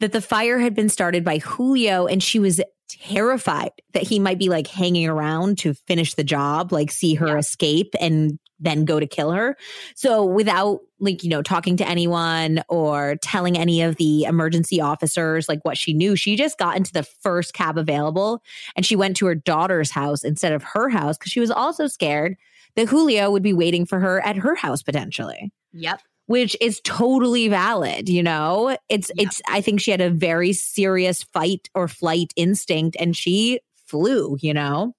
that 0.00 0.12
the 0.12 0.22
fire 0.22 0.58
had 0.58 0.74
been 0.74 0.88
started 0.88 1.22
by 1.22 1.36
Julio 1.36 2.06
and 2.06 2.22
she 2.22 2.38
was 2.38 2.62
terrified 2.88 3.72
that 3.92 4.02
he 4.02 4.18
might 4.18 4.38
be 4.38 4.48
like 4.48 4.66
hanging 4.66 5.08
around 5.08 5.58
to 5.58 5.74
finish 5.74 6.14
the 6.14 6.24
job, 6.24 6.72
like 6.72 6.90
see 6.90 7.14
her 7.14 7.28
yeah. 7.28 7.38
escape 7.38 7.94
and 8.00 8.38
then 8.60 8.84
go 8.84 9.00
to 9.00 9.06
kill 9.06 9.32
her. 9.32 9.56
So 9.94 10.24
without 10.24 10.80
like, 11.00 11.22
you 11.22 11.28
know, 11.28 11.42
talking 11.42 11.76
to 11.76 11.88
anyone 11.88 12.62
or 12.68 13.16
telling 13.16 13.58
any 13.58 13.82
of 13.82 13.96
the 13.96 14.24
emergency 14.24 14.80
officers 14.80 15.48
like 15.48 15.64
what 15.64 15.76
she 15.76 15.92
knew, 15.92 16.16
she 16.16 16.36
just 16.36 16.58
got 16.58 16.76
into 16.76 16.92
the 16.92 17.02
first 17.02 17.52
cab 17.52 17.76
available 17.76 18.42
and 18.76 18.86
she 18.86 18.96
went 18.96 19.16
to 19.18 19.26
her 19.26 19.34
daughter's 19.34 19.90
house 19.90 20.24
instead 20.24 20.52
of 20.52 20.62
her 20.62 20.88
house 20.88 21.18
because 21.18 21.32
she 21.32 21.40
was 21.40 21.50
also 21.50 21.86
scared 21.86 22.36
that 22.76 22.88
Julio 22.88 23.30
would 23.30 23.42
be 23.42 23.52
waiting 23.52 23.86
for 23.86 24.00
her 24.00 24.24
at 24.24 24.36
her 24.36 24.54
house 24.54 24.82
potentially. 24.82 25.52
Yep. 25.72 26.00
Which 26.26 26.56
is 26.60 26.80
totally 26.84 27.48
valid, 27.48 28.08
you 28.08 28.22
know? 28.22 28.76
It's 28.88 29.10
yep. 29.14 29.26
it's 29.26 29.42
I 29.48 29.60
think 29.60 29.80
she 29.80 29.90
had 29.90 30.00
a 30.00 30.10
very 30.10 30.52
serious 30.52 31.22
fight 31.22 31.68
or 31.74 31.86
flight 31.86 32.32
instinct 32.36 32.96
and 32.98 33.16
she 33.16 33.60
flew, 33.86 34.36
you 34.40 34.54
know? 34.54 34.94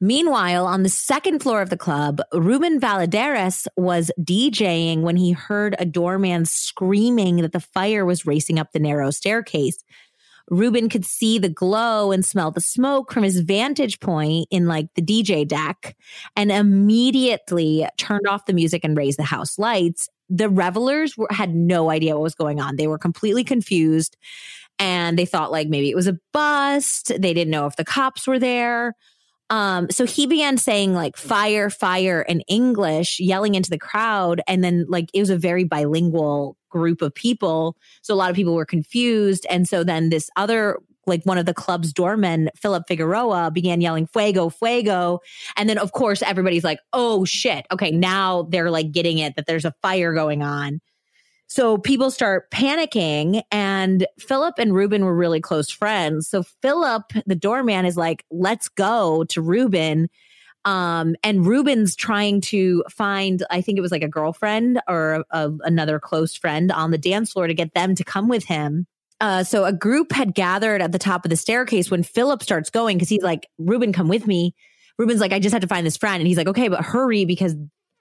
Meanwhile, 0.00 0.66
on 0.66 0.82
the 0.82 0.88
second 0.88 1.44
floor 1.44 1.62
of 1.62 1.70
the 1.70 1.76
club, 1.76 2.20
Ruben 2.32 2.80
Valladares 2.80 3.68
was 3.76 4.10
DJing 4.20 5.02
when 5.02 5.16
he 5.16 5.30
heard 5.30 5.76
a 5.78 5.84
doorman 5.84 6.44
screaming 6.44 7.36
that 7.36 7.52
the 7.52 7.60
fire 7.60 8.04
was 8.04 8.26
racing 8.26 8.58
up 8.58 8.72
the 8.72 8.80
narrow 8.80 9.12
staircase. 9.12 9.78
Ruben 10.50 10.88
could 10.88 11.04
see 11.04 11.38
the 11.38 11.48
glow 11.48 12.10
and 12.10 12.24
smell 12.24 12.50
the 12.50 12.60
smoke 12.60 13.12
from 13.12 13.22
his 13.22 13.40
vantage 13.40 14.00
point 14.00 14.48
in 14.50 14.66
like 14.66 14.88
the 14.96 15.02
DJ 15.02 15.46
deck 15.46 15.96
and 16.34 16.50
immediately 16.50 17.86
turned 17.96 18.26
off 18.26 18.46
the 18.46 18.52
music 18.52 18.82
and 18.82 18.96
raised 18.96 19.20
the 19.20 19.22
house 19.22 19.56
lights. 19.56 20.08
The 20.34 20.48
revelers 20.48 21.16
were, 21.16 21.28
had 21.30 21.54
no 21.54 21.90
idea 21.90 22.14
what 22.14 22.22
was 22.22 22.34
going 22.34 22.60
on. 22.60 22.76
They 22.76 22.86
were 22.86 22.98
completely 22.98 23.44
confused 23.44 24.16
and 24.78 25.18
they 25.18 25.26
thought 25.26 25.52
like 25.52 25.68
maybe 25.68 25.90
it 25.90 25.94
was 25.94 26.06
a 26.06 26.18
bust. 26.32 27.08
They 27.08 27.34
didn't 27.34 27.50
know 27.50 27.66
if 27.66 27.76
the 27.76 27.84
cops 27.84 28.26
were 28.26 28.38
there. 28.38 28.94
Um, 29.50 29.90
so 29.90 30.06
he 30.06 30.26
began 30.26 30.56
saying 30.56 30.94
like 30.94 31.16
fire, 31.16 31.68
fire 31.68 32.22
in 32.22 32.40
English, 32.42 33.20
yelling 33.20 33.54
into 33.54 33.68
the 33.68 33.78
crowd. 33.78 34.40
And 34.48 34.64
then 34.64 34.86
like 34.88 35.10
it 35.12 35.20
was 35.20 35.28
a 35.28 35.36
very 35.36 35.64
bilingual 35.64 36.56
group 36.70 37.02
of 37.02 37.14
people. 37.14 37.76
So 38.00 38.14
a 38.14 38.16
lot 38.16 38.30
of 38.30 38.36
people 38.36 38.54
were 38.54 38.64
confused. 38.64 39.46
And 39.50 39.68
so 39.68 39.84
then 39.84 40.08
this 40.08 40.30
other 40.36 40.78
like 41.06 41.24
one 41.24 41.38
of 41.38 41.46
the 41.46 41.54
club's 41.54 41.92
doormen, 41.92 42.50
Philip 42.56 42.84
Figueroa, 42.88 43.50
began 43.50 43.80
yelling 43.80 44.06
"Fuego, 44.06 44.48
Fuego," 44.48 45.20
and 45.56 45.68
then 45.68 45.78
of 45.78 45.92
course 45.92 46.22
everybody's 46.22 46.64
like, 46.64 46.78
"Oh 46.92 47.24
shit!" 47.24 47.66
Okay, 47.72 47.90
now 47.90 48.42
they're 48.50 48.70
like 48.70 48.92
getting 48.92 49.18
it 49.18 49.36
that 49.36 49.46
there's 49.46 49.64
a 49.64 49.74
fire 49.82 50.12
going 50.14 50.42
on. 50.42 50.80
So 51.52 51.76
people 51.76 52.10
start 52.10 52.50
panicking, 52.50 53.42
and 53.50 54.06
Philip 54.18 54.54
and 54.56 54.74
Ruben 54.74 55.04
were 55.04 55.14
really 55.14 55.40
close 55.40 55.70
friends. 55.70 56.26
So 56.26 56.44
Philip, 56.62 57.12
the 57.26 57.34
doorman, 57.34 57.84
is 57.84 57.94
like, 57.94 58.24
let's 58.30 58.68
go 58.68 59.24
to 59.24 59.42
Ruben. 59.42 60.08
Um, 60.64 61.14
and 61.22 61.44
Ruben's 61.44 61.94
trying 61.94 62.40
to 62.42 62.84
find, 62.88 63.42
I 63.50 63.60
think 63.60 63.76
it 63.76 63.82
was 63.82 63.92
like 63.92 64.02
a 64.02 64.08
girlfriend 64.08 64.80
or 64.88 65.24
a, 65.30 65.50
another 65.60 65.98
close 65.98 66.34
friend 66.34 66.72
on 66.72 66.90
the 66.90 66.96
dance 66.96 67.32
floor 67.32 67.48
to 67.48 67.54
get 67.54 67.74
them 67.74 67.96
to 67.96 68.04
come 68.04 68.28
with 68.28 68.44
him. 68.44 68.86
Uh, 69.22 69.44
so 69.44 69.64
a 69.64 69.72
group 69.72 70.10
had 70.10 70.34
gathered 70.34 70.82
at 70.82 70.90
the 70.90 70.98
top 70.98 71.24
of 71.24 71.30
the 71.30 71.36
staircase 71.36 71.92
when 71.92 72.02
Philip 72.02 72.42
starts 72.42 72.70
going 72.70 72.98
because 72.98 73.08
he's 73.08 73.22
like, 73.22 73.48
Ruben, 73.56 73.92
come 73.92 74.08
with 74.08 74.26
me. 74.26 74.52
Ruben's 74.98 75.20
like, 75.20 75.32
I 75.32 75.38
just 75.38 75.52
had 75.52 75.62
to 75.62 75.68
find 75.68 75.86
this 75.86 75.96
friend. 75.96 76.20
And 76.20 76.26
he's 76.26 76.36
like, 76.36 76.48
okay, 76.48 76.66
but 76.66 76.84
hurry 76.84 77.24
because 77.24 77.54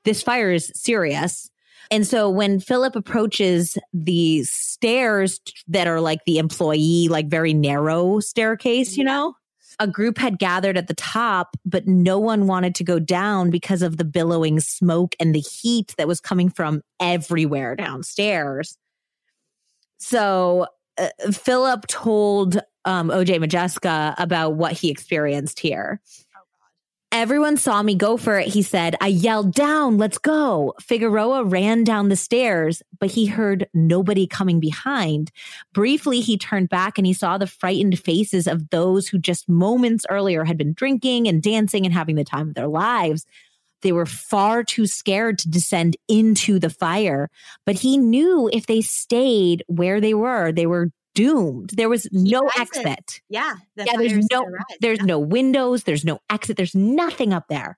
this 0.03 0.23
fire 0.23 0.51
is 0.51 0.71
serious. 0.73 1.51
And 1.91 2.07
so 2.07 2.27
when 2.27 2.59
Philip 2.59 2.95
approaches 2.95 3.77
the 3.93 4.43
stairs 4.45 5.39
that 5.67 5.85
are 5.85 6.01
like 6.01 6.21
the 6.25 6.39
employee, 6.39 7.07
like 7.07 7.27
very 7.27 7.53
narrow 7.53 8.19
staircase, 8.19 8.97
you 8.97 9.03
know, 9.03 9.35
a 9.79 9.85
group 9.85 10.17
had 10.17 10.39
gathered 10.39 10.75
at 10.75 10.87
the 10.87 10.95
top, 10.95 11.55
but 11.63 11.85
no 11.85 12.17
one 12.17 12.47
wanted 12.47 12.73
to 12.75 12.83
go 12.83 12.97
down 12.97 13.51
because 13.51 13.83
of 13.83 13.97
the 13.97 14.05
billowing 14.05 14.59
smoke 14.59 15.15
and 15.19 15.35
the 15.35 15.39
heat 15.39 15.93
that 15.99 16.07
was 16.07 16.19
coming 16.19 16.49
from 16.49 16.81
everywhere 16.99 17.75
downstairs. 17.75 18.75
So 19.99 20.65
uh, 20.97 21.09
Philip 21.31 21.87
told 21.87 22.57
um, 22.85 23.09
OJ 23.09 23.43
Modjeska 23.43 24.15
about 24.17 24.55
what 24.55 24.73
he 24.73 24.89
experienced 24.89 25.59
here. 25.59 26.01
Everyone 27.13 27.57
saw 27.57 27.83
me 27.83 27.93
go 27.93 28.15
for 28.15 28.39
it, 28.39 28.47
he 28.47 28.61
said. 28.61 28.95
I 29.01 29.07
yelled 29.07 29.53
down, 29.53 29.97
let's 29.97 30.17
go. 30.17 30.73
Figueroa 30.79 31.43
ran 31.43 31.83
down 31.83 32.07
the 32.07 32.15
stairs, 32.15 32.81
but 33.01 33.11
he 33.11 33.25
heard 33.25 33.67
nobody 33.73 34.25
coming 34.25 34.61
behind. 34.61 35.29
Briefly, 35.73 36.21
he 36.21 36.37
turned 36.37 36.69
back 36.69 36.97
and 36.97 37.05
he 37.05 37.11
saw 37.11 37.37
the 37.37 37.47
frightened 37.47 37.99
faces 37.99 38.47
of 38.47 38.69
those 38.69 39.09
who 39.09 39.19
just 39.19 39.49
moments 39.49 40.05
earlier 40.09 40.45
had 40.45 40.57
been 40.57 40.71
drinking 40.71 41.27
and 41.27 41.43
dancing 41.43 41.85
and 41.85 41.93
having 41.93 42.15
the 42.15 42.23
time 42.23 42.47
of 42.47 42.55
their 42.55 42.69
lives. 42.69 43.25
They 43.81 43.91
were 43.91 44.05
far 44.05 44.63
too 44.63 44.87
scared 44.87 45.39
to 45.39 45.49
descend 45.49 45.97
into 46.07 46.59
the 46.59 46.69
fire, 46.69 47.29
but 47.65 47.75
he 47.75 47.97
knew 47.97 48.49
if 48.53 48.67
they 48.67 48.81
stayed 48.81 49.63
where 49.67 49.99
they 49.99 50.13
were, 50.13 50.51
they 50.51 50.65
were 50.65 50.89
doomed. 51.13 51.71
There 51.73 51.89
was 51.89 52.07
no 52.11 52.49
exit. 52.57 53.21
Yeah. 53.29 53.55
The 53.75 53.85
yeah. 53.85 53.97
There's 53.97 54.27
no, 54.31 54.45
there's 54.79 54.99
yeah. 54.99 55.05
no 55.05 55.19
windows. 55.19 55.83
There's 55.83 56.05
no 56.05 56.19
exit. 56.29 56.57
There's 56.57 56.75
nothing 56.75 57.33
up 57.33 57.45
there. 57.49 57.77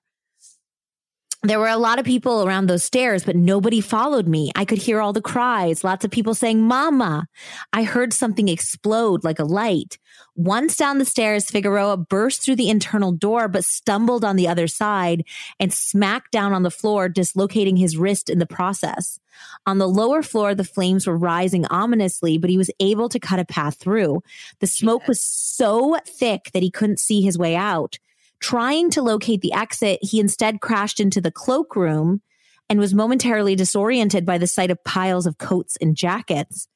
There 1.44 1.60
were 1.60 1.68
a 1.68 1.76
lot 1.76 1.98
of 1.98 2.06
people 2.06 2.42
around 2.42 2.68
those 2.68 2.84
stairs, 2.84 3.22
but 3.22 3.36
nobody 3.36 3.82
followed 3.82 4.26
me. 4.26 4.50
I 4.56 4.64
could 4.64 4.78
hear 4.78 5.02
all 5.02 5.12
the 5.12 5.20
cries, 5.20 5.84
lots 5.84 6.02
of 6.02 6.10
people 6.10 6.34
saying, 6.34 6.62
Mama. 6.62 7.26
I 7.70 7.82
heard 7.82 8.14
something 8.14 8.48
explode 8.48 9.24
like 9.24 9.38
a 9.38 9.44
light. 9.44 9.98
Once 10.36 10.74
down 10.74 10.96
the 10.96 11.04
stairs, 11.04 11.50
Figueroa 11.50 11.98
burst 11.98 12.42
through 12.42 12.56
the 12.56 12.70
internal 12.70 13.12
door, 13.12 13.46
but 13.46 13.62
stumbled 13.62 14.24
on 14.24 14.36
the 14.36 14.48
other 14.48 14.66
side 14.66 15.22
and 15.60 15.70
smacked 15.70 16.32
down 16.32 16.54
on 16.54 16.62
the 16.62 16.70
floor, 16.70 17.10
dislocating 17.10 17.76
his 17.76 17.98
wrist 17.98 18.30
in 18.30 18.38
the 18.38 18.46
process. 18.46 19.20
On 19.66 19.76
the 19.76 19.88
lower 19.88 20.22
floor, 20.22 20.54
the 20.54 20.64
flames 20.64 21.06
were 21.06 21.18
rising 21.18 21.66
ominously, 21.66 22.38
but 22.38 22.48
he 22.48 22.56
was 22.56 22.70
able 22.80 23.10
to 23.10 23.20
cut 23.20 23.38
a 23.38 23.44
path 23.44 23.78
through. 23.78 24.22
The 24.60 24.66
smoke 24.66 25.06
was 25.06 25.20
so 25.20 25.98
thick 26.06 26.52
that 26.54 26.62
he 26.62 26.70
couldn't 26.70 27.00
see 27.00 27.20
his 27.20 27.36
way 27.36 27.54
out. 27.54 27.98
Trying 28.44 28.90
to 28.90 29.00
locate 29.00 29.40
the 29.40 29.54
exit, 29.54 30.00
he 30.02 30.20
instead 30.20 30.60
crashed 30.60 31.00
into 31.00 31.18
the 31.18 31.30
cloakroom 31.30 32.20
and 32.68 32.78
was 32.78 32.92
momentarily 32.92 33.56
disoriented 33.56 34.26
by 34.26 34.36
the 34.36 34.46
sight 34.46 34.70
of 34.70 34.84
piles 34.84 35.24
of 35.24 35.38
coats 35.38 35.78
and 35.80 35.96
jackets. 35.96 36.68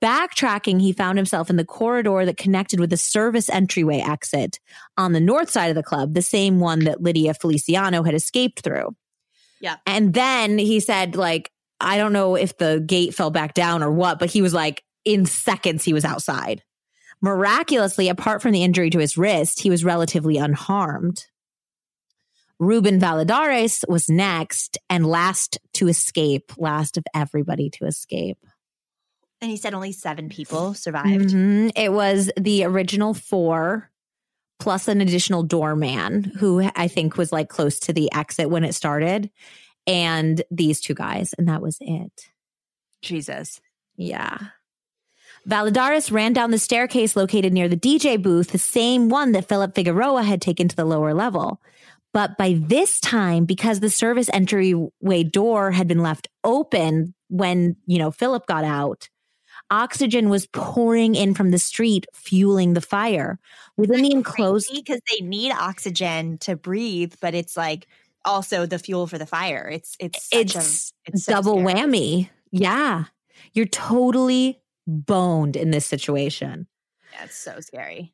Backtracking, 0.00 0.80
he 0.80 0.92
found 0.92 1.18
himself 1.18 1.50
in 1.50 1.56
the 1.56 1.64
corridor 1.64 2.24
that 2.24 2.36
connected 2.36 2.78
with 2.78 2.90
the 2.90 2.96
service 2.96 3.50
entryway 3.50 3.98
exit 3.98 4.60
on 4.96 5.10
the 5.10 5.18
north 5.18 5.50
side 5.50 5.70
of 5.70 5.74
the 5.74 5.82
club, 5.82 6.14
the 6.14 6.22
same 6.22 6.60
one 6.60 6.84
that 6.84 7.02
Lydia 7.02 7.34
Feliciano 7.34 8.04
had 8.04 8.14
escaped 8.14 8.60
through. 8.60 8.94
Yeah. 9.60 9.78
And 9.88 10.14
then 10.14 10.56
he 10.56 10.78
said, 10.78 11.16
like, 11.16 11.50
I 11.80 11.96
don't 11.96 12.12
know 12.12 12.36
if 12.36 12.58
the 12.58 12.80
gate 12.86 13.12
fell 13.12 13.30
back 13.30 13.54
down 13.54 13.82
or 13.82 13.90
what, 13.90 14.20
but 14.20 14.30
he 14.30 14.40
was 14.40 14.54
like, 14.54 14.84
in 15.04 15.26
seconds, 15.26 15.82
he 15.82 15.92
was 15.92 16.04
outside. 16.04 16.62
Miraculously, 17.20 18.08
apart 18.08 18.42
from 18.42 18.52
the 18.52 18.62
injury 18.62 18.90
to 18.90 18.98
his 18.98 19.18
wrist, 19.18 19.60
he 19.60 19.70
was 19.70 19.84
relatively 19.84 20.36
unharmed. 20.36 21.26
Ruben 22.58 23.00
Valladares 23.00 23.84
was 23.88 24.08
next 24.08 24.78
and 24.90 25.06
last 25.06 25.58
to 25.74 25.88
escape, 25.88 26.52
last 26.58 26.96
of 26.96 27.04
everybody 27.14 27.70
to 27.70 27.86
escape. 27.86 28.38
And 29.40 29.50
he 29.50 29.56
said 29.56 29.74
only 29.74 29.92
seven 29.92 30.28
people 30.28 30.74
survived. 30.74 31.30
Mm-hmm. 31.30 31.68
It 31.76 31.92
was 31.92 32.30
the 32.36 32.64
original 32.64 33.14
four 33.14 33.90
plus 34.58 34.88
an 34.88 35.00
additional 35.00 35.44
doorman 35.44 36.24
who 36.24 36.68
I 36.74 36.88
think 36.88 37.16
was 37.16 37.30
like 37.32 37.48
close 37.48 37.78
to 37.80 37.92
the 37.92 38.12
exit 38.12 38.50
when 38.50 38.64
it 38.64 38.74
started, 38.74 39.30
and 39.86 40.42
these 40.50 40.80
two 40.80 40.94
guys, 40.94 41.32
and 41.38 41.48
that 41.48 41.62
was 41.62 41.78
it. 41.80 42.28
Jesus. 43.02 43.60
Yeah. 43.96 44.38
Valladares 45.48 46.12
ran 46.12 46.34
down 46.34 46.50
the 46.50 46.58
staircase 46.58 47.16
located 47.16 47.54
near 47.54 47.68
the 47.68 47.76
DJ 47.76 48.20
booth, 48.20 48.50
the 48.50 48.58
same 48.58 49.08
one 49.08 49.32
that 49.32 49.48
Philip 49.48 49.74
Figueroa 49.74 50.22
had 50.22 50.42
taken 50.42 50.68
to 50.68 50.76
the 50.76 50.84
lower 50.84 51.14
level. 51.14 51.62
But 52.12 52.36
by 52.36 52.58
this 52.58 53.00
time, 53.00 53.46
because 53.46 53.80
the 53.80 53.88
service 53.88 54.28
entryway 54.32 55.22
door 55.24 55.70
had 55.70 55.88
been 55.88 56.02
left 56.02 56.28
open 56.44 57.14
when, 57.28 57.76
you 57.86 57.98
know, 57.98 58.10
Philip 58.10 58.46
got 58.46 58.64
out, 58.64 59.08
oxygen 59.70 60.28
was 60.28 60.46
pouring 60.48 61.14
in 61.14 61.34
from 61.34 61.50
the 61.50 61.58
street, 61.58 62.06
fueling 62.12 62.74
the 62.74 62.80
fire. 62.82 63.38
Within 63.78 64.02
the 64.02 64.12
enclosed 64.12 64.70
because 64.74 65.00
they 65.10 65.24
need 65.24 65.52
oxygen 65.52 66.36
to 66.38 66.56
breathe, 66.56 67.14
but 67.20 67.34
it's 67.34 67.56
like 67.56 67.86
also 68.24 68.66
the 68.66 68.78
fuel 68.78 69.06
for 69.06 69.16
the 69.16 69.26
fire. 69.26 69.68
It's 69.70 69.96
it's 69.98 70.28
it's, 70.30 70.92
a, 71.06 71.12
it's 71.12 71.26
double 71.26 71.56
so 71.56 71.62
whammy. 71.64 72.28
Yeah. 72.50 73.04
You're 73.52 73.66
totally 73.66 74.60
boned 74.88 75.54
in 75.54 75.70
this 75.70 75.86
situation. 75.86 76.66
Yeah, 77.12 77.26
so 77.30 77.60
scary. 77.60 78.12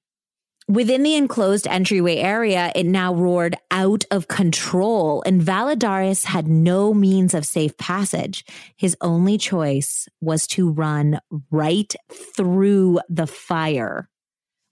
Within 0.67 1.03
the 1.03 1.15
enclosed 1.15 1.67
entryway 1.67 2.17
area, 2.17 2.73
it 2.75 2.87
now 2.87 3.15
roared 3.15 3.55
out 3.71 4.05
of 4.11 4.29
control, 4.29 5.23
and 5.27 5.43
Valladares 5.43 6.25
had 6.25 6.49
no 6.49 6.95
means 6.95 7.35
of 7.35 7.45
safe 7.45 7.77
passage. 7.77 8.47
His 8.75 8.97
only 9.03 9.37
choice 9.37 10.09
was 10.23 10.47
to 10.49 10.71
run 10.71 11.21
right 11.51 11.95
through 12.35 13.01
the 13.11 13.27
fire, 13.27 14.09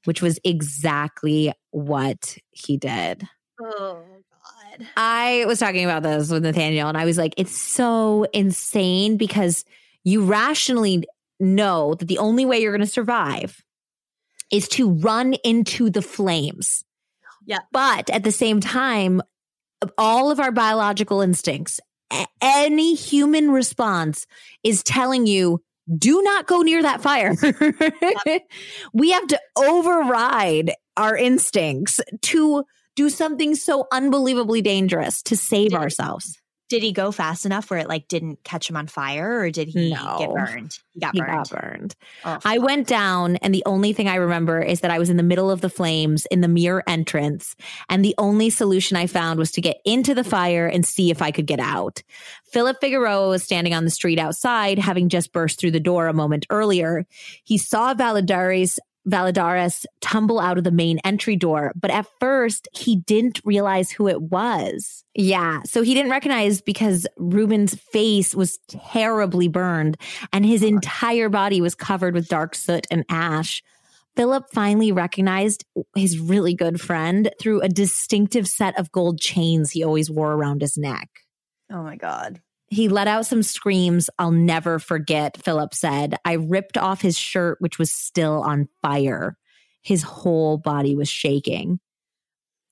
which 0.06 0.22
was 0.22 0.38
exactly 0.44 1.52
what 1.72 2.38
he 2.50 2.78
did. 2.78 3.28
Oh, 3.60 4.02
God. 4.30 4.86
I 4.96 5.44
was 5.46 5.58
talking 5.58 5.84
about 5.84 6.02
this 6.02 6.30
with 6.30 6.42
Nathaniel, 6.42 6.88
and 6.88 6.96
I 6.96 7.04
was 7.04 7.18
like, 7.18 7.34
it's 7.36 7.54
so 7.54 8.24
insane 8.32 9.18
because 9.18 9.66
you 10.04 10.24
rationally 10.24 11.04
know 11.40 11.94
that 11.94 12.06
the 12.06 12.18
only 12.18 12.44
way 12.44 12.60
you're 12.60 12.72
going 12.72 12.80
to 12.80 12.86
survive 12.86 13.62
is 14.50 14.68
to 14.68 14.90
run 14.90 15.34
into 15.44 15.90
the 15.90 16.02
flames. 16.02 16.84
Yeah. 17.44 17.60
But 17.72 18.10
at 18.10 18.22
the 18.22 18.32
same 18.32 18.60
time, 18.60 19.22
all 19.98 20.30
of 20.30 20.38
our 20.38 20.52
biological 20.52 21.20
instincts, 21.20 21.80
any 22.40 22.94
human 22.94 23.50
response 23.50 24.26
is 24.62 24.82
telling 24.82 25.26
you, 25.26 25.62
do 25.98 26.22
not 26.22 26.46
go 26.46 26.62
near 26.62 26.82
that 26.82 27.00
fire. 27.00 27.34
we 28.92 29.10
have 29.10 29.26
to 29.26 29.40
override 29.56 30.72
our 30.96 31.16
instincts 31.16 32.00
to 32.20 32.64
do 32.94 33.08
something 33.08 33.54
so 33.54 33.86
unbelievably 33.90 34.62
dangerous 34.62 35.22
to 35.22 35.36
save 35.36 35.72
ourselves. 35.72 36.41
Did 36.72 36.82
he 36.82 36.92
go 36.92 37.12
fast 37.12 37.44
enough 37.44 37.68
where 37.68 37.80
it 37.80 37.86
like 37.86 38.08
didn't 38.08 38.42
catch 38.44 38.70
him 38.70 38.78
on 38.78 38.86
fire 38.86 39.40
or 39.40 39.50
did 39.50 39.68
he 39.68 39.90
No. 39.90 40.16
get 40.18 40.30
burned? 40.30 40.78
He 40.94 41.00
got 41.00 41.12
he 41.12 41.20
burned. 41.20 41.30
got 41.30 41.50
burned. 41.50 41.94
Oh, 42.24 42.38
I 42.46 42.56
went 42.56 42.86
down, 42.86 43.36
and 43.36 43.54
the 43.54 43.62
only 43.66 43.92
thing 43.92 44.08
I 44.08 44.14
remember 44.14 44.58
is 44.62 44.80
that 44.80 44.90
I 44.90 44.98
was 44.98 45.10
in 45.10 45.18
the 45.18 45.22
middle 45.22 45.50
of 45.50 45.60
the 45.60 45.68
flames 45.68 46.24
in 46.30 46.40
the 46.40 46.48
mirror 46.48 46.82
entrance. 46.86 47.54
And 47.90 48.02
the 48.02 48.14
only 48.16 48.48
solution 48.48 48.96
I 48.96 49.06
found 49.06 49.38
was 49.38 49.50
to 49.52 49.60
get 49.60 49.80
into 49.84 50.14
the 50.14 50.24
fire 50.24 50.66
and 50.66 50.86
see 50.86 51.10
if 51.10 51.20
I 51.20 51.30
could 51.30 51.46
get 51.46 51.60
out. 51.60 52.02
Philip 52.52 52.78
Figueroa 52.80 53.28
was 53.28 53.42
standing 53.42 53.74
on 53.74 53.84
the 53.84 53.90
street 53.90 54.18
outside, 54.18 54.78
having 54.78 55.10
just 55.10 55.30
burst 55.34 55.60
through 55.60 55.72
the 55.72 55.78
door 55.80 56.08
a 56.08 56.14
moment 56.14 56.46
earlier. 56.48 57.06
He 57.44 57.58
saw 57.58 57.92
Valladares. 57.92 58.78
Valladares 59.08 59.84
tumble 60.00 60.38
out 60.38 60.58
of 60.58 60.64
the 60.64 60.70
main 60.70 60.98
entry 61.00 61.36
door, 61.36 61.72
but 61.74 61.90
at 61.90 62.06
first 62.20 62.68
he 62.72 62.96
didn't 62.96 63.40
realize 63.44 63.90
who 63.90 64.06
it 64.08 64.22
was. 64.22 65.04
Yeah, 65.14 65.62
so 65.64 65.82
he 65.82 65.94
didn't 65.94 66.12
recognize 66.12 66.60
because 66.60 67.06
Ruben's 67.16 67.74
face 67.74 68.34
was 68.34 68.58
terribly 68.68 69.48
burned 69.48 69.96
and 70.32 70.46
his 70.46 70.62
entire 70.62 71.28
body 71.28 71.60
was 71.60 71.74
covered 71.74 72.14
with 72.14 72.28
dark 72.28 72.54
soot 72.54 72.86
and 72.90 73.04
ash. 73.08 73.62
Philip 74.14 74.44
finally 74.52 74.92
recognized 74.92 75.64
his 75.96 76.18
really 76.18 76.54
good 76.54 76.80
friend 76.80 77.30
through 77.40 77.62
a 77.62 77.68
distinctive 77.68 78.46
set 78.46 78.78
of 78.78 78.92
gold 78.92 79.18
chains 79.18 79.70
he 79.70 79.82
always 79.82 80.10
wore 80.10 80.32
around 80.32 80.60
his 80.60 80.76
neck. 80.76 81.08
Oh 81.72 81.82
my 81.82 81.96
God. 81.96 82.40
He 82.72 82.88
let 82.88 83.06
out 83.06 83.26
some 83.26 83.42
screams 83.42 84.08
I'll 84.18 84.30
never 84.30 84.78
forget, 84.78 85.36
Philip 85.36 85.74
said. 85.74 86.16
I 86.24 86.32
ripped 86.32 86.78
off 86.78 87.02
his 87.02 87.18
shirt, 87.18 87.58
which 87.60 87.78
was 87.78 87.92
still 87.92 88.40
on 88.40 88.66
fire. 88.80 89.36
His 89.82 90.02
whole 90.02 90.56
body 90.56 90.96
was 90.96 91.10
shaking. 91.10 91.80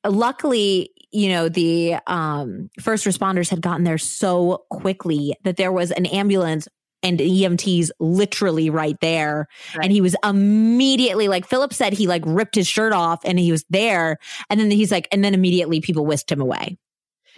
Luckily, 0.02 0.88
you 1.12 1.28
know, 1.28 1.50
the 1.50 1.96
um, 2.06 2.70
first 2.80 3.04
responders 3.04 3.50
had 3.50 3.60
gotten 3.60 3.84
there 3.84 3.98
so 3.98 4.64
quickly 4.70 5.34
that 5.44 5.58
there 5.58 5.70
was 5.70 5.90
an 5.90 6.06
ambulance 6.06 6.66
and 7.02 7.18
EMTs 7.18 7.90
literally 8.00 8.70
right 8.70 8.96
there. 9.02 9.48
Right. 9.76 9.84
And 9.84 9.92
he 9.92 10.00
was 10.00 10.16
immediately 10.24 11.28
like 11.28 11.46
Philip 11.46 11.74
said, 11.74 11.92
he 11.92 12.06
like 12.06 12.22
ripped 12.24 12.54
his 12.54 12.66
shirt 12.66 12.94
off 12.94 13.20
and 13.26 13.38
he 13.38 13.52
was 13.52 13.66
there. 13.68 14.16
And 14.48 14.58
then 14.58 14.70
he's 14.70 14.90
like, 14.90 15.08
and 15.12 15.22
then 15.22 15.34
immediately 15.34 15.82
people 15.82 16.06
whisked 16.06 16.32
him 16.32 16.40
away. 16.40 16.78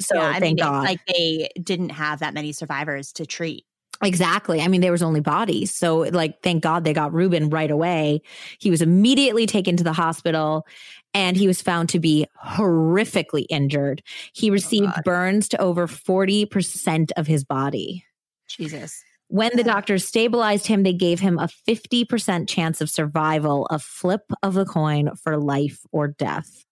So 0.00 0.16
yeah, 0.16 0.28
I 0.28 0.40
thank 0.40 0.58
mean, 0.58 0.64
God. 0.64 0.84
like 0.84 1.00
they 1.06 1.48
didn't 1.62 1.90
have 1.90 2.20
that 2.20 2.34
many 2.34 2.52
survivors 2.52 3.12
to 3.14 3.26
treat. 3.26 3.64
Exactly. 4.02 4.60
I 4.60 4.68
mean, 4.68 4.80
there 4.80 4.90
was 4.90 5.02
only 5.02 5.20
bodies. 5.20 5.72
So, 5.72 5.98
like, 5.98 6.42
thank 6.42 6.62
God 6.62 6.82
they 6.82 6.92
got 6.92 7.12
Ruben 7.12 7.50
right 7.50 7.70
away. 7.70 8.22
He 8.58 8.70
was 8.70 8.82
immediately 8.82 9.46
taken 9.46 9.76
to 9.76 9.84
the 9.84 9.92
hospital 9.92 10.66
and 11.14 11.36
he 11.36 11.46
was 11.46 11.62
found 11.62 11.88
to 11.90 12.00
be 12.00 12.26
horrifically 12.44 13.46
injured. 13.48 14.02
He 14.32 14.50
received 14.50 14.94
God. 14.94 15.04
burns 15.04 15.48
to 15.48 15.60
over 15.60 15.86
40% 15.86 17.10
of 17.16 17.26
his 17.28 17.44
body. 17.44 18.04
Jesus. 18.48 19.04
When 19.28 19.56
the 19.56 19.64
doctors 19.64 20.06
stabilized 20.06 20.66
him, 20.66 20.82
they 20.82 20.92
gave 20.92 21.20
him 21.20 21.38
a 21.38 21.48
50% 21.68 22.48
chance 22.48 22.80
of 22.80 22.90
survival, 22.90 23.66
a 23.70 23.78
flip 23.78 24.22
of 24.42 24.54
the 24.54 24.66
coin 24.66 25.14
for 25.16 25.38
life 25.38 25.80
or 25.90 26.08
death. 26.08 26.64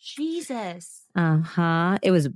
Jesus. 0.00 1.02
Uh 1.14 1.38
huh. 1.38 1.98
It 2.02 2.10
was 2.10 2.28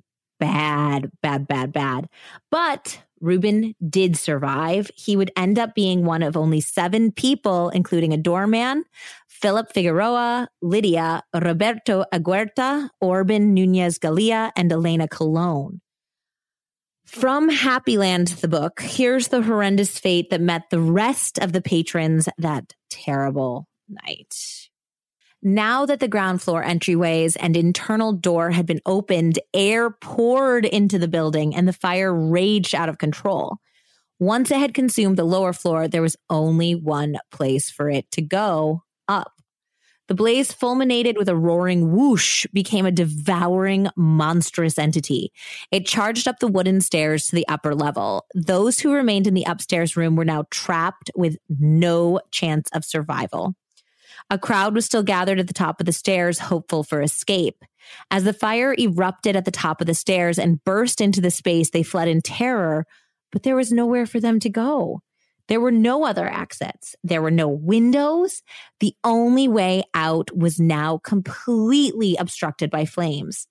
bad, 0.43 1.09
bad, 1.23 1.47
bad, 1.47 1.73
bad. 1.73 2.09
But 2.51 3.01
Ruben 3.21 3.77
did 3.89 4.17
survive. 4.17 4.91
He 4.97 5.17
would 5.17 5.31
end 5.37 5.57
up 5.57 5.73
being 5.77 6.05
one 6.05 6.25
of 6.25 6.37
only 6.37 6.61
seven 6.61 7.13
people, 7.13 7.69
including 7.69 8.13
a 8.13 8.17
doorman, 8.17 8.83
Philip 9.29 9.73
Figueroa, 9.73 10.49
Lydia, 10.61 11.23
Roberto 11.33 12.05
Argueta, 12.13 12.89
Orban 13.01 13.55
Nunez 13.55 14.01
Galia, 14.01 14.51
and 14.57 14.73
Elena 14.73 15.07
Colon. 15.07 15.81
From 17.07 17.49
Happy 17.49 17.97
Land, 17.97 18.29
the 18.29 18.49
book, 18.49 18.81
here's 18.81 19.29
the 19.29 19.43
horrendous 19.43 19.97
fate 19.97 20.31
that 20.31 20.41
met 20.41 20.71
the 20.71 20.81
rest 20.81 21.39
of 21.39 21.53
the 21.53 21.63
patrons 21.63 22.29
that 22.39 22.73
terrible 22.91 23.69
night. 23.89 24.35
Now 25.43 25.87
that 25.87 25.99
the 25.99 26.07
ground 26.07 26.41
floor 26.41 26.63
entryways 26.63 27.37
and 27.41 27.57
internal 27.57 28.13
door 28.13 28.53
had 28.53 28.65
been 28.65 28.81
opened, 28.87 29.41
air 29.53 29.91
poured 29.91 30.65
into 30.65 31.01
the 31.01 31.09
building 31.09 31.55
and 31.55 31.67
the 31.67 31.73
fire 31.73 32.15
raged 32.15 32.77
out 32.77 32.89
of 32.89 32.99
control. 32.99 33.59
Once 34.21 34.53
it 34.53 34.59
had 34.59 34.73
consumed 34.73 35.17
the 35.17 35.25
lower 35.25 35.53
floor, 35.53 35.89
there 35.89 36.01
was 36.01 36.17
only 36.31 36.77
one 36.77 37.17
place 37.33 37.71
for 37.71 37.91
it 37.91 38.09
to 38.13 38.23
go 38.23 38.85
up. 39.09 39.33
The 40.07 40.15
blaze 40.15 40.53
fulminated 40.53 41.17
with 41.17 41.29
a 41.29 41.37
roaring 41.37 41.91
whoosh, 41.91 42.47
became 42.53 42.87
a 42.87 42.93
devouring, 42.93 43.89
monstrous 43.97 44.79
entity. 44.79 45.33
It 45.73 45.87
charged 45.87 46.29
up 46.29 46.39
the 46.39 46.49
wooden 46.49 46.81
stairs 46.81 47.27
to 47.27 47.35
the 47.35 47.49
upper 47.49 47.75
level. 47.75 48.27
Those 48.35 48.79
who 48.79 48.93
remained 48.93 49.27
in 49.27 49.35
the 49.35 49.47
upstairs 49.49 49.97
room 49.97 50.15
were 50.15 50.25
now 50.25 50.45
trapped 50.51 51.11
with 51.17 51.37
no 51.49 52.21
chance 52.31 52.69
of 52.73 52.85
survival. 52.85 53.57
A 54.31 54.39
crowd 54.39 54.75
was 54.75 54.87
still 54.87 55.03
gathered 55.03 55.39
at 55.39 55.47
the 55.47 55.53
top 55.53 55.81
of 55.81 55.87
the 55.87 55.93
stairs, 55.93 56.39
hopeful 56.39 56.83
for 56.83 57.03
escape. 57.03 57.65
As 58.11 58.25
the 58.25 58.33
fire 58.33 58.75
erupted 58.79 59.37
at 59.37 59.45
the 59.45 59.51
top 59.51 59.81
of 59.81 59.87
the 59.87 59.95
stairs 59.95 60.39
and 60.39 60.63
burst 60.65 61.01
into 61.01 61.21
the 61.21 61.31
space, 61.31 61.71
they 61.71 61.83
fled 61.83 62.09
in 62.09 62.23
terror, 62.23 62.87
but 63.31 63.43
there 63.43 63.57
was 63.57 63.73
nowhere 63.73 64.07
for 64.07 64.21
them 64.21 64.41
to 64.41 64.49
go. 64.49 65.01
There 65.49 65.61
were 65.61 65.73
no 65.73 66.05
other 66.05 66.33
exits. 66.33 66.95
There 67.03 67.21
were 67.21 67.31
no 67.31 67.49
windows. 67.49 68.43
The 68.81 68.95
only 69.05 69.49
way 69.49 69.83
out 69.93 70.35
was 70.37 70.61
now 70.61 70.99
completely 70.99 72.17
obstructed 72.17 72.71
by 72.71 72.87
flames. 72.87 73.49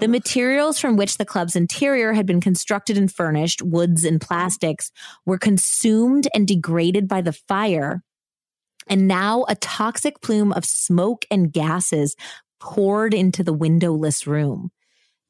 The 0.00 0.08
materials 0.08 0.78
from 0.78 0.96
which 0.96 1.18
the 1.18 1.24
club's 1.24 1.54
interior 1.54 2.14
had 2.14 2.26
been 2.26 2.40
constructed 2.40 2.98
and 2.98 3.12
furnished, 3.12 3.62
woods 3.62 4.04
and 4.04 4.20
plastics, 4.20 4.90
were 5.24 5.38
consumed 5.38 6.28
and 6.34 6.48
degraded 6.48 7.06
by 7.06 7.20
the 7.20 7.32
fire. 7.32 8.02
And 8.88 9.08
now 9.08 9.44
a 9.48 9.54
toxic 9.56 10.20
plume 10.20 10.52
of 10.52 10.64
smoke 10.64 11.24
and 11.30 11.52
gases 11.52 12.16
poured 12.60 13.14
into 13.14 13.42
the 13.42 13.52
windowless 13.52 14.26
room. 14.26 14.70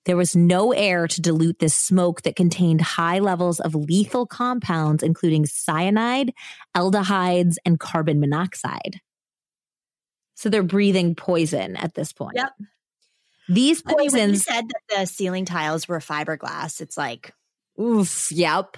There 0.04 0.16
was 0.16 0.36
no 0.36 0.72
air 0.72 1.08
to 1.08 1.20
dilute 1.20 1.58
this 1.60 1.74
smoke 1.74 2.22
that 2.22 2.36
contained 2.36 2.82
high 2.82 3.20
levels 3.20 3.58
of 3.58 3.74
lethal 3.74 4.26
compounds, 4.26 5.02
including 5.02 5.46
cyanide, 5.46 6.32
aldehydes, 6.76 7.56
and 7.64 7.80
carbon 7.80 8.20
monoxide. 8.20 9.00
So 10.34 10.50
they're 10.50 10.62
breathing 10.62 11.14
poison 11.14 11.76
at 11.76 11.94
this 11.94 12.12
point. 12.12 12.36
Yep. 12.36 12.50
These 13.48 13.82
I 13.86 13.90
mean, 13.90 13.96
when 13.96 14.04
you 14.04 14.10
poisons, 14.10 14.44
said 14.44 14.64
that 14.68 14.98
the 14.98 15.06
ceiling 15.06 15.44
tiles 15.44 15.88
were 15.88 16.00
fiberglass, 16.00 16.80
it's 16.80 16.96
like, 16.96 17.32
oof, 17.80 18.30
yep. 18.30 18.76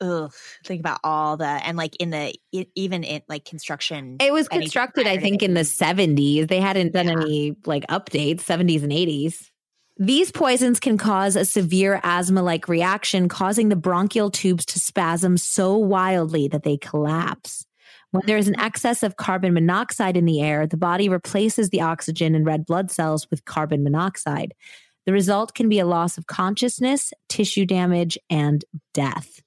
Ugh. 0.00 0.32
Think 0.64 0.80
about 0.80 1.00
all 1.04 1.36
the 1.36 1.46
and 1.46 1.76
like 1.76 1.96
in 1.96 2.10
the 2.10 2.34
even 2.74 3.04
in 3.04 3.22
like 3.28 3.44
construction. 3.44 4.16
It 4.20 4.32
was 4.32 4.48
constructed, 4.48 5.06
I 5.06 5.18
think, 5.18 5.42
in 5.42 5.54
the 5.54 5.62
70s. 5.64 6.48
They 6.48 6.60
hadn't 6.60 6.92
done 6.92 7.06
Yeah. 7.06 7.20
any 7.20 7.56
like 7.66 7.86
updates, 7.88 8.42
70s 8.42 8.82
and 8.82 8.92
80s. 8.92 9.50
These 10.00 10.30
poisons 10.30 10.78
can 10.78 10.96
cause 10.96 11.34
a 11.34 11.44
severe 11.44 12.00
asthma 12.04 12.42
like 12.42 12.68
reaction, 12.68 13.28
causing 13.28 13.68
the 13.68 13.74
bronchial 13.76 14.30
tubes 14.30 14.64
to 14.66 14.78
spasm 14.78 15.36
so 15.36 15.76
wildly 15.76 16.46
that 16.48 16.62
they 16.62 16.76
collapse. 16.76 17.66
When 18.12 18.22
there 18.24 18.38
is 18.38 18.46
an 18.48 18.58
excess 18.60 19.02
of 19.02 19.16
carbon 19.16 19.52
monoxide 19.52 20.16
in 20.16 20.24
the 20.24 20.40
air, 20.40 20.66
the 20.66 20.76
body 20.76 21.08
replaces 21.08 21.70
the 21.70 21.80
oxygen 21.82 22.34
in 22.34 22.44
red 22.44 22.64
blood 22.64 22.90
cells 22.92 23.26
with 23.30 23.44
carbon 23.44 23.82
monoxide. 23.82 24.54
The 25.04 25.12
result 25.12 25.54
can 25.54 25.68
be 25.68 25.78
a 25.78 25.84
loss 25.86 26.16
of 26.16 26.26
consciousness, 26.26 27.12
tissue 27.28 27.66
damage, 27.66 28.16
and 28.30 28.64
death. 28.94 29.40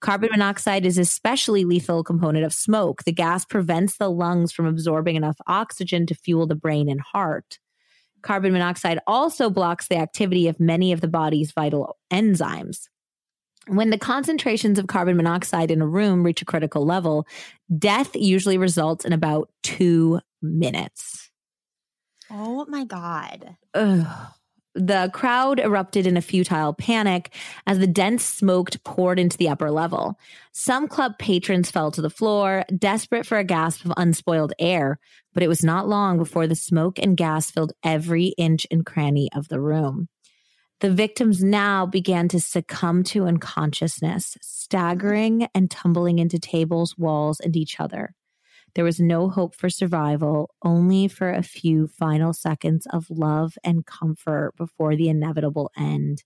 Carbon 0.00 0.28
monoxide 0.30 0.84
is 0.84 0.98
especially 0.98 1.64
lethal 1.64 2.04
component 2.04 2.44
of 2.44 2.52
smoke. 2.52 3.04
The 3.04 3.12
gas 3.12 3.44
prevents 3.44 3.96
the 3.96 4.10
lungs 4.10 4.52
from 4.52 4.66
absorbing 4.66 5.16
enough 5.16 5.38
oxygen 5.46 6.06
to 6.06 6.14
fuel 6.14 6.46
the 6.46 6.54
brain 6.54 6.88
and 6.90 7.00
heart. 7.00 7.58
Carbon 8.22 8.52
monoxide 8.52 8.98
also 9.06 9.48
blocks 9.48 9.88
the 9.88 9.96
activity 9.96 10.48
of 10.48 10.60
many 10.60 10.92
of 10.92 11.00
the 11.00 11.08
body's 11.08 11.52
vital 11.52 11.96
enzymes. 12.12 12.88
When 13.68 13.90
the 13.90 13.98
concentrations 13.98 14.78
of 14.78 14.86
carbon 14.86 15.16
monoxide 15.16 15.70
in 15.70 15.80
a 15.80 15.86
room 15.86 16.22
reach 16.22 16.42
a 16.42 16.44
critical 16.44 16.84
level, 16.84 17.26
death 17.78 18.14
usually 18.14 18.58
results 18.58 19.04
in 19.04 19.12
about 19.12 19.50
two 19.62 20.20
minutes. 20.40 21.30
Oh 22.30 22.64
my 22.68 22.84
god. 22.84 23.56
Ugh. 23.74 24.06
The 24.76 25.10
crowd 25.14 25.58
erupted 25.58 26.06
in 26.06 26.18
a 26.18 26.22
futile 26.22 26.74
panic 26.74 27.34
as 27.66 27.78
the 27.78 27.86
dense 27.86 28.22
smoke 28.22 28.68
poured 28.84 29.18
into 29.18 29.38
the 29.38 29.48
upper 29.48 29.70
level. 29.70 30.18
Some 30.52 30.86
club 30.86 31.18
patrons 31.18 31.70
fell 31.70 31.90
to 31.92 32.02
the 32.02 32.10
floor, 32.10 32.62
desperate 32.76 33.24
for 33.24 33.38
a 33.38 33.44
gasp 33.44 33.86
of 33.86 33.94
unspoiled 33.96 34.52
air, 34.58 34.98
but 35.32 35.42
it 35.42 35.48
was 35.48 35.64
not 35.64 35.88
long 35.88 36.18
before 36.18 36.46
the 36.46 36.54
smoke 36.54 36.98
and 36.98 37.16
gas 37.16 37.50
filled 37.50 37.72
every 37.82 38.34
inch 38.36 38.66
and 38.70 38.84
cranny 38.84 39.30
of 39.34 39.48
the 39.48 39.60
room. 39.60 40.08
The 40.80 40.90
victims 40.90 41.42
now 41.42 41.86
began 41.86 42.28
to 42.28 42.38
succumb 42.38 43.02
to 43.04 43.24
unconsciousness, 43.24 44.36
staggering 44.42 45.48
and 45.54 45.70
tumbling 45.70 46.18
into 46.18 46.38
tables, 46.38 46.98
walls, 46.98 47.40
and 47.40 47.56
each 47.56 47.80
other. 47.80 48.14
There 48.76 48.84
was 48.84 49.00
no 49.00 49.30
hope 49.30 49.54
for 49.54 49.70
survival, 49.70 50.50
only 50.62 51.08
for 51.08 51.32
a 51.32 51.42
few 51.42 51.88
final 51.88 52.34
seconds 52.34 52.86
of 52.92 53.06
love 53.08 53.56
and 53.64 53.86
comfort 53.86 54.52
before 54.54 54.94
the 54.94 55.08
inevitable 55.08 55.70
end. 55.78 56.22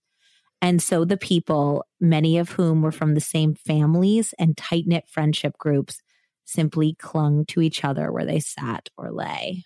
And 0.61 0.81
so 0.81 1.05
the 1.05 1.15
people, 1.15 1.85
many 2.01 2.37
of 2.37 2.49
whom 2.49 2.81
were 2.81 2.91
from 2.91 3.13
the 3.13 3.21
same 3.21 3.55
families 3.55 4.33
and 4.37 4.57
tight 4.57 4.83
knit 4.85 5.05
friendship 5.07 5.57
groups, 5.57 6.01
simply 6.43 6.93
clung 6.95 7.45
to 7.45 7.61
each 7.61 7.85
other 7.85 8.11
where 8.11 8.25
they 8.25 8.41
sat 8.41 8.89
or 8.97 9.13
lay. 9.13 9.63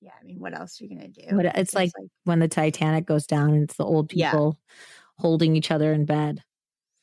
Yeah, 0.00 0.12
I 0.18 0.22
mean, 0.24 0.38
what 0.38 0.56
else 0.56 0.80
are 0.80 0.84
you 0.84 0.90
gonna 0.90 1.08
do? 1.08 1.36
What, 1.36 1.46
it's, 1.46 1.74
like, 1.74 1.90
like, 1.98 2.10
when 2.22 2.38
the 2.38 2.46
Titanic 2.46 3.06
goes 3.06 3.26
down 3.26 3.54
and 3.54 3.64
it's 3.64 3.76
the 3.76 3.84
old 3.84 4.08
people 4.08 4.56
yeah. 4.56 4.74
holding 5.18 5.56
each 5.56 5.72
other 5.72 5.92
in 5.92 6.04
bed. 6.04 6.44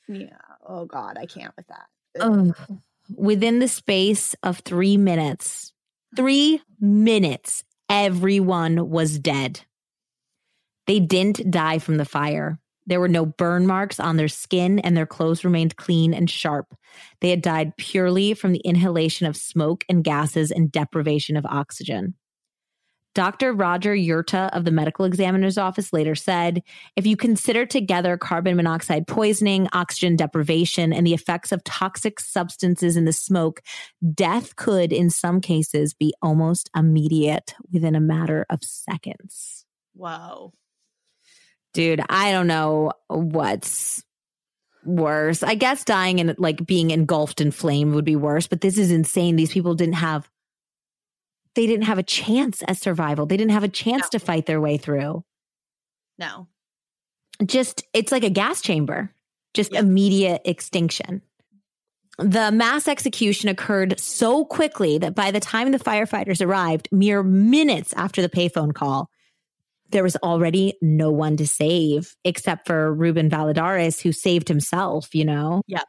Yeah. 0.07 0.37
Oh 0.65 0.85
God, 0.85 1.17
I 1.19 1.25
can't 1.25 1.53
with 1.57 1.67
that. 1.67 1.87
Oh. 2.21 2.53
Within 3.15 3.59
the 3.59 3.67
space 3.67 4.35
of 4.43 4.59
three 4.59 4.97
minutes, 4.97 5.73
three 6.15 6.61
minutes, 6.79 7.63
everyone 7.89 8.89
was 8.89 9.19
dead. 9.19 9.61
They 10.87 10.99
didn't 10.99 11.51
die 11.51 11.79
from 11.79 11.97
the 11.97 12.05
fire. 12.05 12.59
There 12.85 12.99
were 12.99 13.07
no 13.07 13.25
burn 13.25 13.67
marks 13.67 13.99
on 13.99 14.17
their 14.17 14.27
skin, 14.27 14.79
and 14.79 14.97
their 14.97 15.05
clothes 15.05 15.43
remained 15.43 15.75
clean 15.75 16.13
and 16.13 16.29
sharp. 16.29 16.73
They 17.21 17.29
had 17.29 17.41
died 17.41 17.77
purely 17.77 18.33
from 18.33 18.53
the 18.53 18.61
inhalation 18.65 19.27
of 19.27 19.37
smoke 19.37 19.83
and 19.87 20.03
gases 20.03 20.51
and 20.51 20.71
deprivation 20.71 21.37
of 21.37 21.45
oxygen. 21.45 22.15
Dr. 23.13 23.51
Roger 23.53 23.93
Yurta 23.93 24.49
of 24.53 24.63
the 24.63 24.71
medical 24.71 25.05
examiner's 25.05 25.57
office 25.57 25.91
later 25.91 26.15
said 26.15 26.63
if 26.95 27.05
you 27.05 27.17
consider 27.17 27.65
together 27.65 28.17
carbon 28.17 28.55
monoxide 28.55 29.05
poisoning, 29.07 29.67
oxygen 29.73 30.15
deprivation, 30.15 30.93
and 30.93 31.05
the 31.05 31.13
effects 31.13 31.51
of 31.51 31.63
toxic 31.63 32.19
substances 32.19 32.95
in 32.95 33.05
the 33.05 33.13
smoke, 33.13 33.61
death 34.13 34.55
could, 34.55 34.93
in 34.93 35.09
some 35.09 35.41
cases, 35.41 35.93
be 35.93 36.13
almost 36.21 36.69
immediate 36.75 37.53
within 37.71 37.95
a 37.95 38.01
matter 38.01 38.45
of 38.49 38.63
seconds. 38.63 39.65
Whoa. 39.93 40.53
Dude, 41.73 42.01
I 42.09 42.31
don't 42.31 42.47
know 42.47 42.91
what's 43.07 44.03
worse. 44.83 45.43
I 45.43 45.55
guess 45.55 45.83
dying 45.83 46.19
and 46.19 46.35
like 46.37 46.65
being 46.65 46.91
engulfed 46.91 47.41
in 47.41 47.51
flame 47.51 47.93
would 47.93 48.05
be 48.05 48.15
worse, 48.15 48.47
but 48.47 48.61
this 48.61 48.77
is 48.77 48.91
insane. 48.91 49.35
These 49.35 49.53
people 49.53 49.75
didn't 49.75 49.95
have 49.95 50.29
they 51.55 51.67
didn't 51.67 51.85
have 51.85 51.97
a 51.97 52.03
chance 52.03 52.63
at 52.67 52.77
survival. 52.77 53.25
They 53.25 53.37
didn't 53.37 53.51
have 53.51 53.63
a 53.63 53.69
chance 53.69 54.03
no. 54.03 54.17
to 54.17 54.19
fight 54.19 54.45
their 54.45 54.61
way 54.61 54.77
through. 54.77 55.23
No. 56.17 56.47
Just, 57.43 57.83
it's 57.93 58.11
like 58.11 58.23
a 58.23 58.29
gas 58.29 58.61
chamber, 58.61 59.13
just 59.53 59.73
yep. 59.73 59.83
immediate 59.83 60.41
extinction. 60.45 61.21
The 62.19 62.51
mass 62.51 62.87
execution 62.87 63.49
occurred 63.49 63.99
so 63.99 64.45
quickly 64.45 64.97
that 64.99 65.15
by 65.15 65.31
the 65.31 65.39
time 65.39 65.71
the 65.71 65.79
firefighters 65.79 66.45
arrived, 66.45 66.87
mere 66.91 67.23
minutes 67.23 67.93
after 67.93 68.21
the 68.21 68.29
payphone 68.29 68.73
call, 68.73 69.09
there 69.89 70.03
was 70.03 70.15
already 70.17 70.75
no 70.81 71.11
one 71.11 71.35
to 71.37 71.47
save 71.47 72.15
except 72.23 72.67
for 72.67 72.93
Ruben 72.93 73.29
Valladares, 73.29 74.01
who 74.01 74.11
saved 74.11 74.47
himself, 74.47 75.13
you 75.15 75.25
know? 75.25 75.63
Yeah 75.67 75.83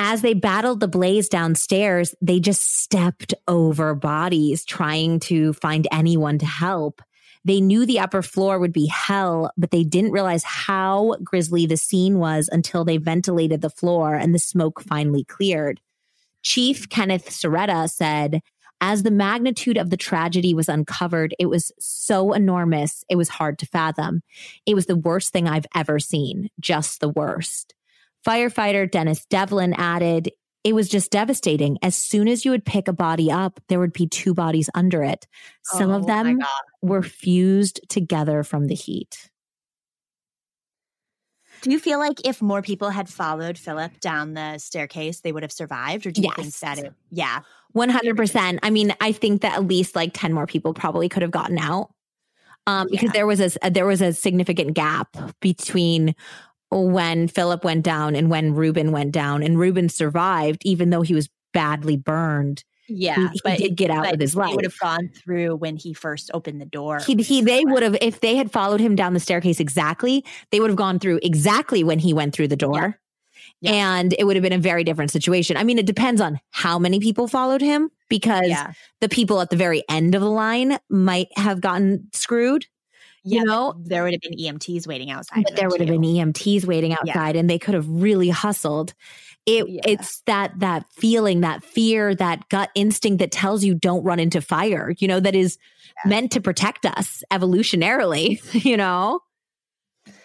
as 0.00 0.22
they 0.22 0.32
battled 0.32 0.78
the 0.78 0.86
blaze 0.86 1.28
downstairs, 1.28 2.14
they 2.22 2.38
just 2.38 2.80
stepped 2.80 3.34
over 3.48 3.96
bodies 3.96 4.64
trying 4.64 5.18
to 5.18 5.52
find 5.54 5.88
anyone 5.90 6.38
to 6.38 6.46
help. 6.46 7.02
They 7.44 7.60
knew 7.60 7.84
the 7.84 7.98
upper 7.98 8.22
floor 8.22 8.60
would 8.60 8.72
be 8.72 8.86
hell, 8.86 9.50
but 9.56 9.72
they 9.72 9.82
didn't 9.82 10.12
realize 10.12 10.44
how 10.44 11.16
grisly 11.24 11.66
the 11.66 11.76
scene 11.76 12.18
was 12.18 12.48
until 12.50 12.84
they 12.84 12.96
ventilated 12.96 13.60
the 13.60 13.70
floor 13.70 14.14
and 14.14 14.32
the 14.32 14.38
smoke 14.38 14.80
finally 14.80 15.24
cleared. 15.24 15.80
Chief 16.42 16.88
Kenneth 16.88 17.30
Serretta 17.30 17.90
said, 17.90 18.40
as 18.80 19.02
the 19.02 19.10
magnitude 19.10 19.76
of 19.76 19.90
the 19.90 19.96
tragedy 19.96 20.54
was 20.54 20.68
uncovered, 20.68 21.34
it 21.40 21.46
was 21.46 21.72
so 21.80 22.32
enormous, 22.32 23.02
it 23.10 23.16
was 23.16 23.28
hard 23.28 23.58
to 23.58 23.66
fathom. 23.66 24.22
It 24.64 24.76
was 24.76 24.86
the 24.86 24.94
worst 24.94 25.32
thing 25.32 25.48
I've 25.48 25.66
ever 25.74 25.98
seen, 25.98 26.50
just 26.60 27.00
the 27.00 27.08
worst. 27.08 27.74
Firefighter 28.26 28.90
Dennis 28.90 29.24
Devlin 29.26 29.74
added, 29.74 30.30
it 30.64 30.74
was 30.74 30.88
just 30.88 31.10
devastating. 31.10 31.78
As 31.82 31.94
soon 31.96 32.28
as 32.28 32.44
you 32.44 32.50
would 32.50 32.64
pick 32.64 32.88
a 32.88 32.92
body 32.92 33.30
up, 33.30 33.60
there 33.68 33.78
would 33.78 33.92
be 33.92 34.06
two 34.06 34.34
bodies 34.34 34.68
under 34.74 35.02
it. 35.02 35.26
Some 35.62 35.90
oh, 35.90 35.96
of 35.96 36.06
them 36.06 36.40
were 36.82 37.02
fused 37.02 37.80
together 37.88 38.42
from 38.42 38.66
the 38.66 38.74
heat. 38.74 39.30
Do 41.62 41.70
you 41.70 41.78
feel 41.78 41.98
like 41.98 42.24
if 42.24 42.40
more 42.40 42.62
people 42.62 42.90
had 42.90 43.08
followed 43.08 43.58
Philip 43.58 43.98
down 44.00 44.34
the 44.34 44.58
staircase, 44.58 45.20
they 45.20 45.32
would 45.32 45.42
have 45.42 45.52
survived? 45.52 46.06
Or 46.06 46.10
do 46.10 46.22
you 46.22 46.28
yes. 46.28 46.36
think 46.36 46.54
that 46.58 46.78
it, 46.86 46.92
yeah. 47.10 47.40
100%. 47.74 48.58
I 48.62 48.70
mean, 48.70 48.94
I 49.00 49.12
think 49.12 49.42
that 49.42 49.54
at 49.54 49.66
least 49.66 49.96
like 49.96 50.12
10 50.14 50.32
more 50.32 50.46
people 50.46 50.72
probably 50.74 51.08
could 51.08 51.22
have 51.22 51.30
gotten 51.30 51.58
out. 51.58 51.92
Um, 52.66 52.86
because 52.90 53.06
yeah. 53.06 53.12
there 53.14 53.26
was 53.26 53.56
a 53.62 53.70
there 53.70 53.86
was 53.86 54.02
a 54.02 54.12
significant 54.12 54.74
gap 54.74 55.16
between 55.40 56.14
when 56.70 57.28
Philip 57.28 57.64
went 57.64 57.84
down 57.84 58.14
and 58.14 58.30
when 58.30 58.54
Ruben 58.54 58.92
went 58.92 59.12
down, 59.12 59.42
and 59.42 59.58
Ruben 59.58 59.88
survived, 59.88 60.62
even 60.64 60.90
though 60.90 61.02
he 61.02 61.14
was 61.14 61.28
badly 61.52 61.96
burned. 61.96 62.64
Yeah, 62.90 63.16
he, 63.16 63.28
he 63.28 63.40
but 63.44 63.58
did 63.58 63.76
get 63.76 63.90
out 63.90 64.10
with 64.10 64.20
his 64.20 64.34
life. 64.34 64.50
He 64.50 64.56
would 64.56 64.64
have 64.64 64.78
gone 64.78 65.10
through 65.14 65.56
when 65.56 65.76
he 65.76 65.92
first 65.92 66.30
opened 66.32 66.60
the 66.60 66.66
door. 66.66 67.00
He, 67.06 67.14
he 67.16 67.42
they 67.42 67.64
would 67.64 67.82
have 67.82 67.96
if 68.00 68.20
they 68.20 68.36
had 68.36 68.50
followed 68.50 68.80
him 68.80 68.96
down 68.96 69.12
the 69.12 69.20
staircase 69.20 69.60
exactly. 69.60 70.24
They 70.50 70.60
would 70.60 70.70
have 70.70 70.76
gone 70.76 70.98
through 70.98 71.20
exactly 71.22 71.84
when 71.84 71.98
he 71.98 72.14
went 72.14 72.34
through 72.34 72.48
the 72.48 72.56
door. 72.56 72.74
Yeah. 72.74 72.92
Yeah. 73.60 73.72
And 73.72 74.14
it 74.18 74.24
would 74.24 74.36
have 74.36 74.42
been 74.42 74.52
a 74.52 74.58
very 74.58 74.84
different 74.84 75.10
situation. 75.10 75.56
I 75.56 75.64
mean, 75.64 75.78
it 75.78 75.86
depends 75.86 76.20
on 76.20 76.38
how 76.50 76.78
many 76.78 77.00
people 77.00 77.26
followed 77.26 77.60
him 77.60 77.90
because 78.08 78.46
yeah. 78.48 78.72
the 79.00 79.08
people 79.08 79.40
at 79.40 79.50
the 79.50 79.56
very 79.56 79.82
end 79.88 80.14
of 80.14 80.20
the 80.20 80.30
line 80.30 80.78
might 80.88 81.28
have 81.36 81.60
gotten 81.60 82.08
screwed 82.12 82.66
you 83.30 83.44
know? 83.44 83.74
there 83.78 84.02
would 84.04 84.12
have 84.12 84.20
been 84.20 84.38
emts 84.38 84.86
waiting 84.86 85.10
outside 85.10 85.44
but 85.44 85.56
there 85.56 85.68
would 85.68 85.80
have 85.80 85.88
been 85.88 86.02
emts 86.02 86.64
waiting 86.64 86.92
outside 86.92 87.34
yeah. 87.34 87.40
and 87.40 87.48
they 87.48 87.58
could 87.58 87.74
have 87.74 87.88
really 87.88 88.28
hustled. 88.28 88.94
It 89.46 89.68
yeah. 89.68 89.80
it's 89.86 90.20
that 90.26 90.58
that 90.60 90.84
feeling 90.92 91.40
that 91.40 91.64
fear 91.64 92.14
that 92.14 92.48
gut 92.48 92.70
instinct 92.74 93.20
that 93.20 93.32
tells 93.32 93.64
you 93.64 93.74
don't 93.74 94.04
run 94.04 94.20
into 94.20 94.40
fire 94.40 94.94
you 94.98 95.08
know 95.08 95.20
that 95.20 95.34
is 95.34 95.58
yeah. 96.04 96.10
meant 96.10 96.32
to 96.32 96.40
protect 96.40 96.84
us 96.84 97.22
evolutionarily 97.32 98.38
you 98.64 98.76
know? 98.76 99.20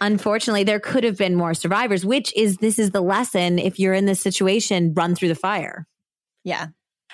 Unfortunately 0.01 0.64
there 0.64 0.80
could 0.80 1.04
have 1.04 1.18
been 1.18 1.36
more 1.36 1.54
survivors 1.54 2.06
which 2.06 2.34
is 2.36 2.58
this 2.58 2.78
is 2.80 2.91
the 2.91 3.01
lesson 3.01 3.60
if 3.60 3.80
you're 3.80 3.93
in 3.93 4.06
this 4.06 4.20
situation 4.20 4.93
run 4.93 5.16
through 5.16 5.30
the 5.30 5.36
fire. 5.36 5.88
Yeah. 6.43 6.68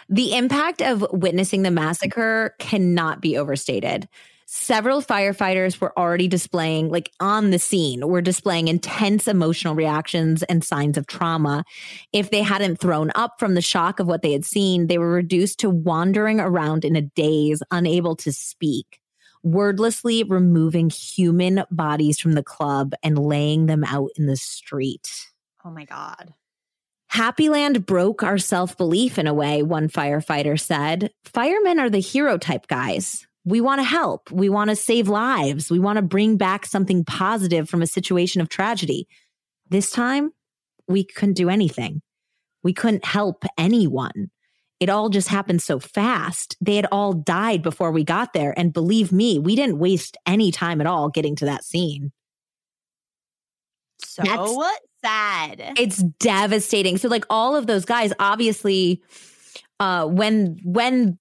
The 0.08 0.36
impact 0.36 0.82
of 0.82 1.06
witnessing 1.12 1.62
the 1.62 1.72
massacre 1.72 2.56
cannot 2.58 3.22
be 3.22 3.38
overstated 3.38 4.08
several 4.52 5.00
firefighters 5.00 5.80
were 5.80 5.98
already 5.98 6.28
displaying, 6.28 6.90
like 6.90 7.12
on 7.20 7.52
the 7.52 7.60
scene, 7.60 8.08
were 8.08 8.22
displaying 8.22 8.68
intense 8.68 9.28
emotional 9.28 9.76
reactions 9.76 10.42
and 10.44 10.64
signs 10.64 10.98
of 10.98 11.06
trauma. 11.06 11.64
If 12.14 12.32
they 12.32 12.42
hadn't 12.42 12.80
thrown 12.80 13.12
up 13.14 13.40
from 13.40 13.54
the 13.54 13.62
shock 13.62 14.00
of 14.00 14.08
what 14.08 14.24
they 14.24 14.32
had 14.32 14.46
seen, 14.46 14.88
they 14.88 14.98
were 14.98 15.12
reduced 15.12 15.60
to 15.60 15.70
wandering 15.70 16.40
around 16.40 16.84
in 16.84 16.96
a 16.96 17.02
daze, 17.02 17.62
unable 17.70 18.16
to 18.18 18.34
speak, 18.34 19.00
wordlessly 19.44 20.24
removing 20.24 20.90
human 20.90 21.64
bodies 21.70 22.18
from 22.18 22.34
the 22.34 22.44
club 22.44 22.94
and 23.04 23.20
laying 23.20 23.68
them 23.68 23.84
out 23.84 24.10
in 24.18 24.26
the 24.26 24.36
street. 24.36 25.28
Oh 25.64 25.70
my 25.70 25.86
God. 25.86 26.34
Happyland 27.14 27.86
broke 27.86 28.24
our 28.24 28.40
self 28.40 28.76
belief 28.78 29.20
in 29.20 29.28
a 29.28 29.34
way, 29.34 29.62
one 29.62 29.90
firefighter 29.90 30.60
said. 30.60 31.12
Firemen 31.24 31.80
are 31.80 31.90
the 31.90 32.00
hero 32.00 32.40
type 32.40 32.66
guys 32.68 33.28
we 33.50 33.62
want 33.62 33.80
to 33.80 33.84
help. 33.84 34.32
We 34.32 34.50
want 34.50 34.70
to 34.70 34.76
save 34.76 35.08
lives. 35.08 35.72
We 35.72 35.80
want 35.80 35.98
to 35.98 36.04
bring 36.04 36.38
back 36.38 36.66
something 36.66 37.04
positive 37.04 37.70
from 37.70 37.82
a 37.82 37.88
situation 37.88 38.42
of 38.42 38.50
tragedy. 38.50 39.08
This 39.70 39.92
time, 39.92 40.32
we 40.88 41.04
couldn't 41.04 41.36
do 41.36 41.50
anything. 41.50 42.02
We 42.64 42.74
couldn't 42.74 43.06
help 43.06 43.46
anyone. 43.58 44.30
It 44.80 44.90
all 44.90 45.10
just 45.10 45.28
happened 45.28 45.62
so 45.62 45.80
fast. 45.80 46.58
They 46.62 46.76
had 46.76 46.88
all 46.92 47.14
died 47.14 47.62
before 47.62 47.92
we 47.92 48.04
got 48.04 48.34
there. 48.34 48.54
And 48.58 48.72
believe 48.72 49.12
me, 49.12 49.40
we 49.40 49.56
didn't 49.56 49.80
waste 49.80 50.16
any 50.26 50.52
time 50.52 50.80
at 50.80 50.88
all 50.88 51.10
getting 51.10 51.36
to 51.38 51.46
that 51.46 51.64
scene. 51.64 52.12
So 53.98 54.24
That's, 54.24 54.56
sad. 55.04 55.74
It's 55.78 55.98
devastating. 56.20 56.98
So, 56.98 57.10
like 57.10 57.26
all 57.30 57.56
of 57.56 57.68
those 57.68 57.86
guys, 57.86 58.14
obviously, 58.20 59.02
uh, 59.80 60.06
when 60.06 60.60
when 60.64 61.18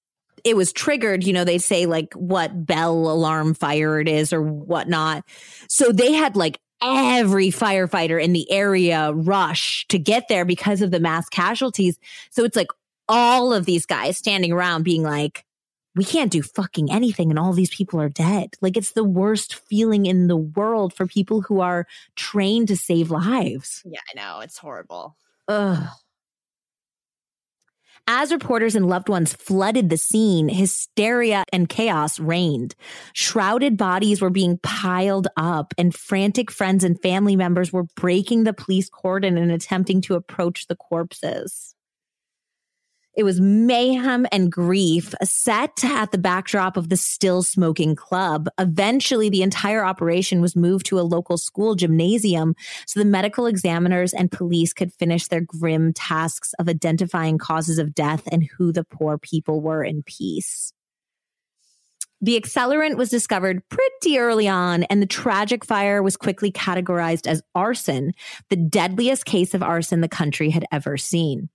it 0.48 0.56
was 0.56 0.72
triggered, 0.72 1.24
you 1.24 1.32
know, 1.32 1.44
they 1.44 1.58
say 1.58 1.86
like 1.86 2.12
what 2.14 2.66
bell 2.66 2.92
alarm 2.92 3.54
fire 3.54 4.00
it 4.00 4.08
is 4.08 4.32
or 4.32 4.42
whatnot. 4.42 5.24
So 5.68 5.92
they 5.92 6.12
had 6.12 6.36
like 6.36 6.58
every 6.82 7.48
firefighter 7.48 8.22
in 8.22 8.32
the 8.32 8.50
area 8.50 9.12
rush 9.12 9.86
to 9.88 9.98
get 9.98 10.28
there 10.28 10.44
because 10.44 10.80
of 10.82 10.90
the 10.90 11.00
mass 11.00 11.28
casualties. 11.28 11.98
So 12.30 12.44
it's 12.44 12.56
like 12.56 12.68
all 13.08 13.52
of 13.52 13.66
these 13.66 13.86
guys 13.86 14.16
standing 14.16 14.52
around 14.52 14.84
being 14.84 15.02
like, 15.02 15.44
we 15.96 16.04
can't 16.04 16.30
do 16.30 16.42
fucking 16.42 16.92
anything 16.92 17.30
and 17.30 17.38
all 17.38 17.52
these 17.52 17.74
people 17.74 18.00
are 18.00 18.08
dead. 18.08 18.54
Like 18.60 18.76
it's 18.76 18.92
the 18.92 19.04
worst 19.04 19.54
feeling 19.54 20.06
in 20.06 20.28
the 20.28 20.36
world 20.36 20.94
for 20.94 21.06
people 21.06 21.40
who 21.42 21.60
are 21.60 21.86
trained 22.14 22.68
to 22.68 22.76
save 22.76 23.10
lives. 23.10 23.82
Yeah, 23.84 24.00
I 24.14 24.20
know. 24.20 24.40
It's 24.40 24.58
horrible. 24.58 25.16
Ugh. 25.48 25.88
As 28.10 28.32
reporters 28.32 28.74
and 28.74 28.88
loved 28.88 29.10
ones 29.10 29.34
flooded 29.34 29.90
the 29.90 29.98
scene, 29.98 30.48
hysteria 30.48 31.44
and 31.52 31.68
chaos 31.68 32.18
reigned. 32.18 32.74
Shrouded 33.12 33.76
bodies 33.76 34.22
were 34.22 34.30
being 34.30 34.58
piled 34.62 35.28
up, 35.36 35.74
and 35.76 35.94
frantic 35.94 36.50
friends 36.50 36.84
and 36.84 36.98
family 37.02 37.36
members 37.36 37.70
were 37.70 37.84
breaking 37.96 38.44
the 38.44 38.54
police 38.54 38.88
cordon 38.88 39.36
and 39.36 39.52
attempting 39.52 40.00
to 40.00 40.14
approach 40.14 40.68
the 40.68 40.74
corpses. 40.74 41.74
It 43.18 43.24
was 43.24 43.40
mayhem 43.40 44.28
and 44.30 44.50
grief 44.52 45.12
set 45.24 45.82
at 45.82 46.12
the 46.12 46.18
backdrop 46.18 46.76
of 46.76 46.88
the 46.88 46.96
still 46.96 47.42
smoking 47.42 47.96
club. 47.96 48.48
Eventually, 48.60 49.28
the 49.28 49.42
entire 49.42 49.84
operation 49.84 50.40
was 50.40 50.54
moved 50.54 50.86
to 50.86 51.00
a 51.00 51.02
local 51.02 51.36
school 51.36 51.74
gymnasium 51.74 52.54
so 52.86 53.00
the 53.00 53.04
medical 53.04 53.46
examiners 53.46 54.14
and 54.14 54.30
police 54.30 54.72
could 54.72 54.92
finish 54.92 55.26
their 55.26 55.40
grim 55.40 55.92
tasks 55.92 56.54
of 56.60 56.68
identifying 56.68 57.38
causes 57.38 57.80
of 57.80 57.92
death 57.92 58.22
and 58.30 58.48
who 58.56 58.70
the 58.70 58.84
poor 58.84 59.18
people 59.18 59.60
were 59.60 59.82
in 59.82 60.04
peace. 60.04 60.72
The 62.20 62.40
accelerant 62.40 62.98
was 62.98 63.10
discovered 63.10 63.68
pretty 63.68 64.20
early 64.20 64.46
on, 64.46 64.84
and 64.84 65.02
the 65.02 65.06
tragic 65.06 65.64
fire 65.64 66.04
was 66.04 66.16
quickly 66.16 66.52
categorized 66.52 67.26
as 67.26 67.42
arson, 67.56 68.12
the 68.48 68.54
deadliest 68.54 69.24
case 69.24 69.54
of 69.54 69.62
arson 69.64 70.02
the 70.02 70.08
country 70.08 70.50
had 70.50 70.66
ever 70.70 70.96
seen. 70.96 71.48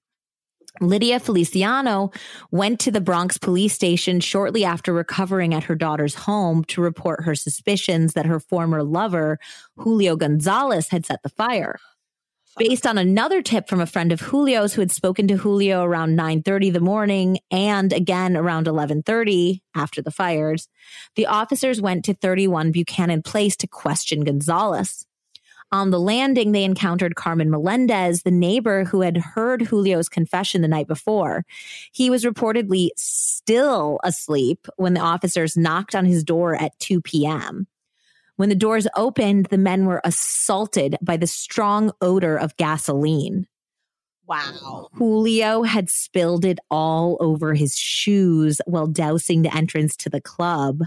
Lydia 0.88 1.20
Feliciano 1.20 2.12
went 2.52 2.80
to 2.82 2.92
the 2.92 3.02
Bronx 3.02 3.38
police 3.38 3.74
station 3.74 4.20
shortly 4.20 4.64
after 4.64 4.94
recovering 4.94 5.54
at 5.54 5.64
her 5.64 5.76
daughter's 5.76 6.16
home 6.16 6.64
to 6.66 6.82
report 6.82 7.24
her 7.24 7.36
suspicions 7.36 8.14
that 8.14 8.26
her 8.26 8.40
former 8.40 8.84
lover, 8.84 9.40
Julio 9.78 10.16
Gonzalez, 10.16 10.90
had 10.90 11.06
set 11.06 11.24
the 11.24 11.30
fire. 11.30 11.80
Based 12.58 12.86
on 12.86 13.00
another 13.00 13.42
tip 13.42 13.68
from 13.68 13.82
a 13.82 13.88
friend 13.88 14.12
of 14.12 14.22
Julio's 14.22 14.76
who 14.76 14.82
had 14.82 14.92
spoken 14.92 15.28
to 15.28 15.38
Julio 15.38 15.84
around 15.84 16.16
9:30 16.16 16.72
the 16.72 16.80
morning 16.80 17.40
and 17.50 17.92
again 17.92 18.38
around 18.38 18.68
11:30 18.68 19.64
after 19.74 20.04
the 20.04 20.12
fires, 20.12 20.68
the 21.16 21.26
officers 21.26 21.82
went 21.82 22.06
to 22.06 22.14
31 22.14 22.72
Buchanan 22.72 23.24
Place 23.24 23.56
to 23.58 23.68
question 23.68 24.24
Gonzalez. 24.24 25.08
On 25.74 25.90
the 25.90 26.00
landing, 26.00 26.52
they 26.52 26.64
encountered 26.64 27.16
Carmen 27.16 27.50
Melendez, 27.50 28.22
the 28.22 28.30
neighbor 28.30 28.84
who 28.84 29.02
had 29.02 29.18
heard 29.18 29.68
Julio's 29.68 30.08
confession 30.08 30.62
the 30.62 30.68
night 30.68 30.88
before. 30.88 31.48
He 31.92 32.12
was 32.12 32.24
reportedly 32.24 32.90
still 32.96 34.00
asleep 34.04 34.68
when 34.78 34.94
the 34.94 35.00
officers 35.00 35.58
knocked 35.58 35.96
on 35.96 36.06
his 36.06 36.24
door 36.24 36.54
at 36.54 36.78
2 36.78 37.02
p.m. 37.02 37.66
When 38.36 38.50
the 38.50 38.56
doors 38.56 38.88
opened, 38.96 39.48
the 39.48 39.58
men 39.58 39.88
were 39.88 40.02
assaulted 40.04 40.96
by 41.02 41.18
the 41.18 41.26
strong 41.26 41.92
odor 42.02 42.38
of 42.38 42.56
gasoline. 42.58 43.48
Wow. 44.28 44.90
Julio 44.94 45.64
had 45.64 45.90
spilled 45.90 46.46
it 46.46 46.60
all 46.70 47.18
over 47.20 47.56
his 47.56 47.76
shoes 47.76 48.62
while 48.68 48.86
dousing 48.86 49.42
the 49.42 49.56
entrance 49.56 49.98
to 49.98 50.10
the 50.12 50.22
club 50.22 50.84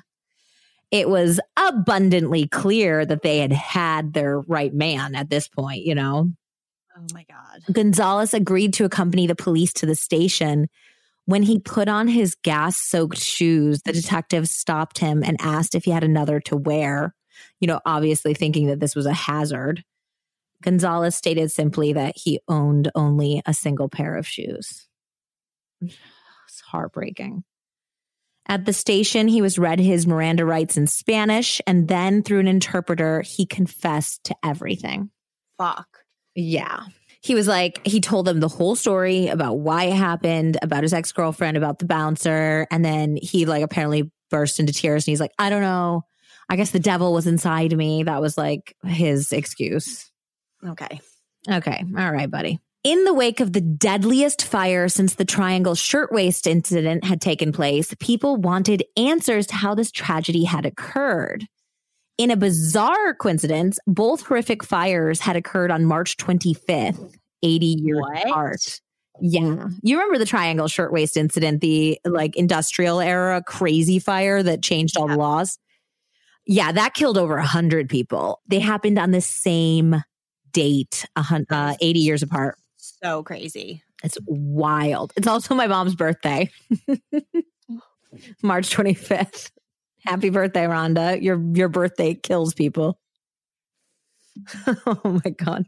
it 0.91 1.09
was 1.09 1.41
abundantly 1.57 2.47
clear 2.49 3.05
that 3.05 3.23
they 3.23 3.39
had 3.39 3.53
had 3.53 4.13
their 4.13 4.41
right 4.41 4.73
man 4.73 5.15
at 5.15 5.31
this 5.31 5.49
point, 5.49 5.85
you 5.85 5.95
know? 5.95 6.31
Oh 6.97 7.07
my 7.13 7.25
God. 7.29 7.75
Gonzalez 7.75 8.33
agreed 8.33 8.73
to 8.75 8.85
accompany 8.85 9.27
the 9.27 9.35
police 9.35 9.73
to 9.75 9.87
the 9.87 9.95
station. 9.95 10.69
When 11.27 11.43
he 11.43 11.59
put 11.59 11.89
on 11.89 12.09
his 12.09 12.37
gas 12.37 12.77
soaked 12.77 13.19
shoes, 13.19 13.83
the 13.83 13.93
detective 13.93 14.49
stopped 14.49 14.99
him 14.99 15.23
and 15.25 15.37
asked 15.41 15.75
if 15.75 15.85
he 15.85 15.91
had 15.91 16.05
another 16.05 16.41
to 16.43 16.57
wear, 16.57 17.15
you 17.61 17.67
know, 17.67 17.81
obviously 17.85 18.33
thinking 18.33 18.69
that 18.69 18.81
this 18.81 18.95
was 18.95 19.07
a 19.07 19.13
hazard. 19.13 19.83
Gonzalez 20.63 21.17
stated 21.17 21.51
simply 21.51 21.93
that 21.93 22.15
he 22.17 22.41
owned 22.49 22.91
only 22.95 23.43
a 23.45 23.53
single 23.53 23.89
pair 23.89 24.17
of 24.17 24.27
shoes. 24.27 24.89
It's 26.49 26.61
heartbreaking. 26.61 27.43
At 28.49 28.65
the 28.65 28.73
station, 28.73 29.27
he 29.29 29.43
was 29.43 29.59
read 29.59 29.81
his 29.81 30.07
Miranda 30.07 30.45
rights 30.45 30.77
in 30.77 30.87
Spanish, 30.87 31.61
and 31.67 31.89
then 31.89 32.23
through 32.23 32.41
an 32.41 32.49
interpreter, 32.49 33.23
he 33.23 33.45
confessed 33.45 34.25
to 34.25 34.37
everything. 34.45 35.11
Fuck. 35.59 35.89
Yeah. 36.35 36.85
He 37.23 37.35
was 37.35 37.49
like, 37.49 37.85
he 37.85 38.01
told 38.01 38.27
them 38.27 38.39
the 38.39 38.49
whole 38.49 38.77
story 38.77 39.27
about 39.27 39.55
why 39.55 39.85
it 39.85 39.97
happened, 39.97 40.59
about 40.63 40.85
his 40.85 40.93
ex 40.93 41.11
girlfriend, 41.11 41.57
about 41.57 41.81
the 41.81 41.87
bouncer. 41.87 42.69
And 42.71 42.85
then 42.85 43.19
he, 43.21 43.47
like, 43.47 43.65
apparently 43.65 44.13
burst 44.31 44.61
into 44.61 44.73
tears 44.73 45.07
and 45.07 45.13
he's 45.13 45.21
like, 45.21 45.33
I 45.39 45.51
don't 45.51 45.63
know. 45.63 46.03
I 46.49 46.55
guess 46.55 46.71
the 46.71 46.79
devil 46.79 47.13
was 47.13 47.27
inside 47.27 47.77
me. 47.77 48.05
That 48.05 48.21
was 48.21 48.39
like 48.39 48.77
his 48.85 49.33
excuse. 49.33 50.11
Okay. 50.65 51.01
Okay. 51.51 51.85
All 51.99 52.13
right, 52.13 52.31
buddy. 52.31 52.61
In 52.87 53.03
the 53.03 53.13
wake 53.13 53.41
of 53.41 53.53
the 53.53 53.61
deadliest 53.61 54.45
fire 54.45 54.89
since 54.89 55.17
the 55.17 55.25
Triangle 55.25 55.75
Shirtwaist 55.75 56.47
incident 56.47 57.03
had 57.03 57.21
taken 57.21 57.51
place, 57.51 57.93
people 57.99 58.37
wanted 58.37 58.85
answers 58.97 59.49
to 59.49 59.57
how 59.57 59.75
this 59.75 59.91
tragedy 59.91 60.45
had 60.45 60.65
occurred. 60.65 61.49
In 62.17 62.31
a 62.31 62.37
bizarre 62.37 63.13
coincidence, 63.13 63.81
both 63.89 64.25
horrific 64.25 64.63
fires 64.63 65.19
had 65.19 65.35
occurred 65.35 65.73
on 65.73 65.85
March 65.85 66.17
25th, 66.17 67.13
80 67.43 67.67
years 67.67 68.01
What? 68.03 68.29
apart. 68.29 68.81
Yeah. 69.21 69.67
You 69.83 69.97
remember 69.97 70.19
the 70.19 70.25
Triangle 70.25 70.69
Shirtwaist 70.69 71.17
incident, 71.17 71.63
the 71.63 71.99
like 72.05 72.37
industrial 72.37 73.01
era 73.01 73.43
crazy 73.45 73.99
fire 73.99 74.45
that 74.45 74.63
changed 74.63 74.97
all 74.97 75.09
the 75.09 75.17
laws? 75.17 75.59
Yeah, 76.47 76.71
that 76.71 76.95
killed 76.95 77.19
over 77.19 77.35
100 77.35 77.89
people. 77.89 78.43
They 78.47 78.61
happened 78.61 78.97
on 78.97 79.11
the 79.11 79.21
same 79.21 80.05
date, 80.53 81.05
uh, 81.17 81.75
80 81.81 81.99
years 81.99 82.23
apart. 82.23 82.57
So 83.03 83.23
crazy. 83.23 83.83
It's 84.03 84.19
wild. 84.27 85.13
It's 85.17 85.27
also 85.27 85.55
my 85.55 85.67
mom's 85.67 85.95
birthday, 85.95 86.51
March 88.43 88.75
25th. 88.75 89.51
Happy 90.01 90.31
birthday, 90.31 90.65
Rhonda. 90.65 91.21
Your 91.21 91.41
your 91.55 91.69
birthday 91.69 92.15
kills 92.15 92.55
people. 92.55 92.99
oh 94.87 95.21
my 95.25 95.31
god. 95.31 95.67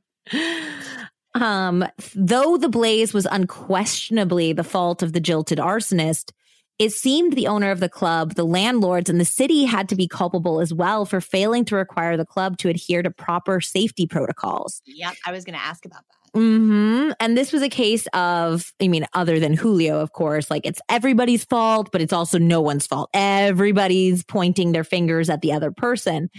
Um, 1.35 1.85
though 2.15 2.57
the 2.57 2.69
blaze 2.69 3.13
was 3.13 3.27
unquestionably 3.31 4.53
the 4.53 4.65
fault 4.65 5.03
of 5.03 5.13
the 5.13 5.21
jilted 5.21 5.59
arsonist, 5.59 6.33
it 6.79 6.93
seemed 6.93 7.33
the 7.33 7.49
owner 7.49 7.71
of 7.71 7.81
the 7.81 7.89
club, 7.89 8.35
the 8.35 8.45
landlords, 8.45 9.11
and 9.11 9.21
the 9.21 9.25
city 9.25 9.65
had 9.65 9.89
to 9.89 9.97
be 9.97 10.07
culpable 10.07 10.61
as 10.61 10.73
well 10.73 11.05
for 11.05 11.21
failing 11.21 11.65
to 11.67 11.77
require 11.77 12.17
the 12.17 12.25
club 12.25 12.57
to 12.59 12.69
adhere 12.69 13.03
to 13.03 13.11
proper 13.11 13.61
safety 13.61 14.07
protocols. 14.07 14.81
Yep. 14.87 15.15
I 15.27 15.33
was 15.33 15.45
going 15.45 15.59
to 15.59 15.65
ask 15.65 15.85
about 15.85 16.05
that. 16.09 16.18
Hmm 16.35 17.11
And 17.21 17.37
this 17.37 17.53
was 17.53 17.63
a 17.63 17.69
case 17.69 18.07
of, 18.13 18.73
I 18.81 18.89
mean, 18.89 19.07
other 19.15 19.39
than 19.41 19.55
Julio, 19.55 20.01
of 20.01 20.13
course, 20.13 20.51
like 20.51 20.67
it's 20.67 20.81
everybody's 20.89 21.45
fault, 21.45 21.91
but 21.93 22.01
it's 22.01 22.13
also 22.13 22.39
no 22.39 22.61
one's 22.61 22.87
fault. 22.87 23.11
Everybody's 23.15 24.25
pointing 24.25 24.73
their 24.73 24.85
fingers 24.85 25.31
at 25.31 25.41
the 25.41 25.53
other 25.53 25.71
person. 25.71 26.31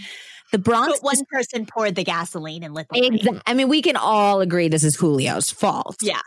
The 0.52 0.58
Bronx. 0.58 0.98
But 1.00 1.04
one 1.04 1.24
person 1.32 1.66
poured 1.66 1.94
the 1.94 2.04
gasoline 2.04 2.62
and 2.64 2.74
lit 2.74 2.88
the. 2.90 3.00
Exa- 3.00 3.42
I 3.46 3.54
mean, 3.54 3.68
we 3.68 3.82
can 3.82 3.96
all 3.96 4.40
agree 4.40 4.68
this 4.68 4.84
is 4.84 4.96
Julio's 4.96 5.50
fault. 5.50 5.96
Yeah. 6.02 6.20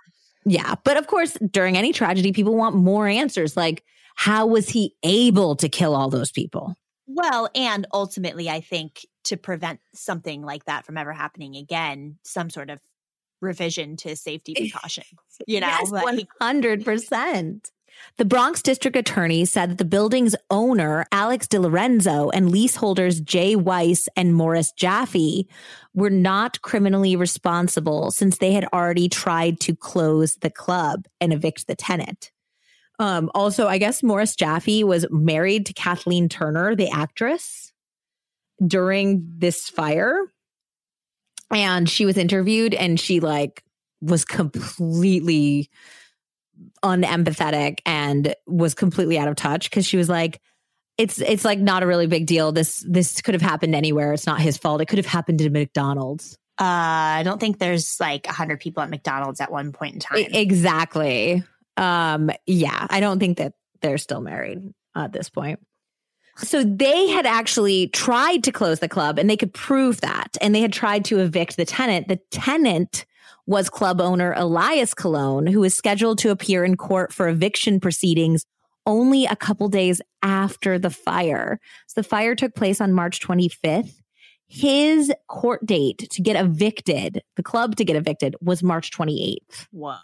Yeah. 0.46 0.76
But 0.84 0.98
of 0.98 1.08
course, 1.08 1.38
during 1.52 1.78
any 1.78 1.94
tragedy, 1.94 2.32
people 2.32 2.56
want 2.56 2.76
more 2.76 3.08
answers. 3.08 3.58
Like, 3.58 3.84
how 4.16 4.46
was 4.46 4.70
he 4.70 4.96
able 5.04 5.56
to 5.58 5.68
kill 5.70 5.96
all 5.96 6.10
those 6.10 6.32
people? 6.32 6.76
Well, 7.06 7.50
and 7.54 7.86
ultimately, 7.94 8.50
I 8.50 8.62
think 8.62 9.06
to 9.26 9.38
prevent 9.38 9.80
something 9.94 10.42
like 10.42 10.66
that 10.66 10.86
from 10.86 10.98
ever 10.98 11.14
happening 11.14 11.56
again, 11.56 12.18
some 12.24 12.50
sort 12.50 12.70
of 12.70 12.80
revision 13.44 13.96
to 13.98 14.16
safety 14.16 14.54
precautions. 14.56 15.08
You 15.48 15.60
know, 15.60 15.68
Yes, 15.68 15.92
like, 15.92 16.28
100%. 16.42 17.72
The 18.18 18.26
Bronx 18.26 18.62
District 18.62 18.96
Attorney 18.96 19.46
said 19.46 19.72
that 19.72 19.78
the 19.78 19.86
building's 19.86 20.36
owner, 20.50 21.06
Alex 21.12 21.48
DiLorenzo, 21.48 22.32
and 22.34 22.52
leaseholders 22.52 23.20
Jay 23.20 23.56
Weiss 23.56 24.08
and 24.16 24.36
Morris 24.36 24.72
Jaffe 24.72 25.48
were 25.94 26.10
not 26.10 26.62
criminally 26.62 27.16
responsible 27.16 28.12
since 28.12 28.38
they 28.38 28.52
had 28.52 28.68
already 28.74 29.10
tried 29.10 29.60
to 29.62 29.76
close 29.76 30.38
the 30.38 30.50
club 30.50 31.06
and 31.20 31.34
evict 31.34 31.68
the 31.68 31.76
tenant. 31.76 32.32
Um, 33.00 33.32
also, 33.34 33.68
I 33.68 33.80
guess 33.80 34.04
Morris 34.04 34.36
Jaffe 34.36 34.84
was 34.84 35.06
married 35.10 35.66
to 35.66 35.74
Kathleen 35.74 36.30
Turner, 36.30 36.76
the 36.76 36.90
actress, 36.90 37.74
during 38.66 39.26
this 39.38 39.68
fire. 39.68 40.32
And 41.54 41.90
she 41.90 42.06
was 42.06 42.18
interviewed 42.18 42.74
and 42.74 43.00
she 43.00 43.20
like 43.20 43.64
was 44.02 44.26
completely 44.26 45.70
unempathetic 46.84 47.80
and 47.86 48.36
was 48.46 48.74
completely 48.74 49.18
out 49.18 49.28
of 49.28 49.36
touch 49.36 49.70
because 49.70 49.86
she 49.86 49.98
was 49.98 50.10
like 50.10 50.42
it's 50.98 51.20
it's 51.20 51.46
like 51.46 51.60
not 51.60 51.84
a 51.84 51.88
really 51.88 52.08
big 52.08 52.28
deal. 52.28 52.52
This 52.52 52.86
this 52.88 53.22
could 53.22 53.34
have 53.34 53.42
happened 53.42 53.74
anywhere. 53.74 54.14
It's 54.14 54.28
not 54.28 54.40
his 54.40 54.58
fault. 54.58 54.82
It 54.82 54.88
could 54.88 55.00
have 55.00 55.06
happened 55.06 55.40
to 55.40 55.50
mcdonald's. 55.50 56.38
Uh, 56.60 57.18
I 57.18 57.24
don't 57.24 57.40
think 57.40 57.58
there's 57.58 58.00
like 58.00 58.28
100 58.28 58.60
people 58.60 58.84
at 58.84 58.90
McDonald's 58.92 59.42
at 59.42 59.52
one 59.52 59.72
point 59.72 59.96
in 59.96 60.00
time. 60.00 60.18
Exactly. 60.20 61.44
Um 61.78 62.30
yeah 62.46 62.86
i 62.90 63.00
don't 63.00 63.20
think 63.20 63.40
that 63.40 63.54
they're 63.82 63.98
still 63.98 64.22
married 64.22 64.60
at 64.96 65.12
this 65.12 65.30
point 65.30 65.60
So 66.38 66.64
they 66.64 67.08
had 67.10 67.26
actually 67.26 67.88
tried 67.90 68.44
to 68.44 68.52
close 68.52 68.80
the 68.80 68.90
club 68.90 69.20
and 69.20 69.30
they 69.30 69.38
could 69.38 69.54
prove 69.54 70.02
that. 70.02 70.36
And 70.42 70.54
they 70.54 70.62
had 70.62 70.74
tried 70.74 71.06
to 71.06 71.20
evict 71.20 71.58
the 71.58 71.66
tenant. 71.66 72.08
The 72.08 72.20
tenant 72.32 73.06
was 73.46 73.70
club 73.70 74.02
owner 74.02 74.34
Elias 74.36 74.94
Colon, 74.94 75.48
who 75.48 75.60
was 75.60 75.76
scheduled 75.76 76.18
to 76.20 76.32
appear 76.32 76.64
in 76.64 76.78
court 76.78 77.14
for 77.14 77.28
eviction 77.28 77.80
proceedings 77.80 78.46
only 78.86 79.26
a 79.26 79.36
couple 79.36 79.70
days 79.70 80.02
after 80.22 80.78
the 80.78 80.90
fire. 80.90 81.60
So 81.88 82.02
the 82.02 82.08
fire 82.08 82.36
took 82.36 82.56
place 82.56 82.82
on 82.82 82.94
March 82.94 83.22
25th. 83.22 83.94
His 84.48 85.12
court 85.28 85.66
date 85.66 86.10
to 86.12 86.22
get 86.22 86.36
evicted, 86.36 87.22
the 87.36 87.44
club 87.44 87.76
to 87.78 87.86
get 87.86 87.96
evicted, 87.96 88.36
was 88.42 88.62
March 88.62 88.92
28th. 88.92 89.68
Whoa. 89.72 89.96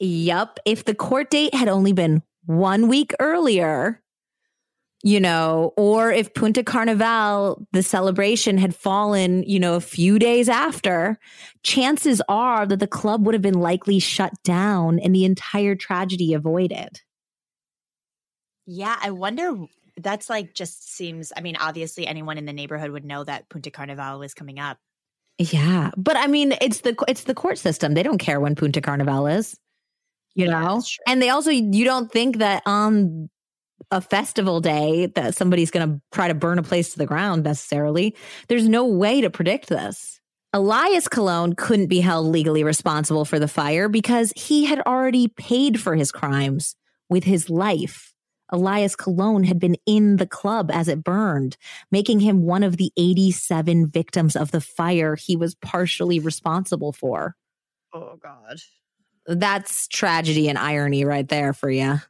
Yup. 0.00 0.58
If 0.64 0.84
the 0.84 0.94
court 0.94 1.30
date 1.30 1.54
had 1.54 1.68
only 1.68 1.92
been 1.92 2.22
one 2.46 2.88
week 2.88 3.12
earlier, 3.20 4.00
you 5.04 5.20
know, 5.20 5.74
or 5.76 6.10
if 6.10 6.32
Punta 6.32 6.64
Carnival, 6.64 7.66
the 7.72 7.82
celebration 7.82 8.56
had 8.56 8.74
fallen, 8.74 9.42
you 9.42 9.60
know, 9.60 9.74
a 9.74 9.80
few 9.80 10.18
days 10.18 10.48
after, 10.48 11.18
chances 11.62 12.22
are 12.28 12.66
that 12.66 12.80
the 12.80 12.86
club 12.86 13.26
would 13.26 13.34
have 13.34 13.42
been 13.42 13.60
likely 13.60 13.98
shut 13.98 14.32
down 14.44 14.98
and 14.98 15.14
the 15.14 15.26
entire 15.26 15.74
tragedy 15.74 16.32
avoided. 16.32 17.02
Yeah, 18.66 18.96
I 19.00 19.10
wonder. 19.10 19.66
That's 19.96 20.28
like 20.30 20.54
just 20.54 20.92
seems. 20.94 21.32
I 21.36 21.40
mean, 21.40 21.56
obviously, 21.56 22.06
anyone 22.06 22.38
in 22.38 22.46
the 22.46 22.52
neighborhood 22.52 22.90
would 22.90 23.04
know 23.04 23.24
that 23.24 23.48
Punta 23.48 23.70
Carnival 23.70 24.18
was 24.18 24.34
coming 24.34 24.58
up. 24.58 24.78
Yeah, 25.38 25.90
but 25.96 26.16
I 26.16 26.26
mean, 26.28 26.54
it's 26.60 26.80
the 26.80 26.96
it's 27.08 27.24
the 27.24 27.34
court 27.34 27.58
system. 27.58 27.94
They 27.94 28.02
don't 28.04 28.18
care 28.18 28.38
when 28.40 28.54
Punta 28.54 28.80
Carnival 28.80 29.26
is, 29.26 29.58
you 30.34 30.46
Yeah, 30.46 30.60
know. 30.60 30.82
And 31.06 31.22
they 31.22 31.30
also 31.30 31.50
you 31.50 31.84
don't 31.84 32.12
think 32.12 32.38
that 32.38 32.62
on 32.66 33.30
a 33.90 34.00
festival 34.00 34.60
day 34.60 35.06
that 35.06 35.34
somebody's 35.34 35.70
going 35.70 35.88
to 35.88 36.00
try 36.12 36.28
to 36.28 36.34
burn 36.34 36.58
a 36.58 36.62
place 36.62 36.92
to 36.92 36.98
the 36.98 37.06
ground 37.06 37.44
necessarily. 37.44 38.16
There's 38.48 38.68
no 38.68 38.86
way 38.86 39.20
to 39.20 39.30
predict 39.30 39.68
this. 39.68 40.20
Elias 40.52 41.08
Colon 41.08 41.54
couldn't 41.56 41.88
be 41.88 42.00
held 42.00 42.26
legally 42.26 42.62
responsible 42.62 43.24
for 43.24 43.38
the 43.38 43.48
fire 43.48 43.88
because 43.88 44.32
he 44.36 44.64
had 44.64 44.80
already 44.80 45.28
paid 45.28 45.80
for 45.80 45.96
his 45.96 46.12
crimes 46.12 46.76
with 47.08 47.24
his 47.24 47.50
life. 47.50 48.14
Elias 48.50 48.94
Colon 48.94 49.42
had 49.42 49.58
been 49.58 49.76
in 49.84 50.16
the 50.16 50.28
club 50.28 50.70
as 50.72 50.86
it 50.86 51.02
burned, 51.02 51.56
making 51.90 52.20
him 52.20 52.42
one 52.42 52.62
of 52.62 52.76
the 52.76 52.92
87 52.96 53.88
victims 53.88 54.36
of 54.36 54.52
the 54.52 54.60
fire 54.60 55.16
he 55.16 55.34
was 55.34 55.56
partially 55.56 56.20
responsible 56.20 56.92
for. 56.92 57.34
Oh 57.92 58.16
God. 58.22 58.58
That's 59.26 59.88
tragedy 59.88 60.48
and 60.48 60.58
irony 60.58 61.04
right 61.04 61.26
there 61.26 61.52
for 61.52 61.70
you. 61.70 62.00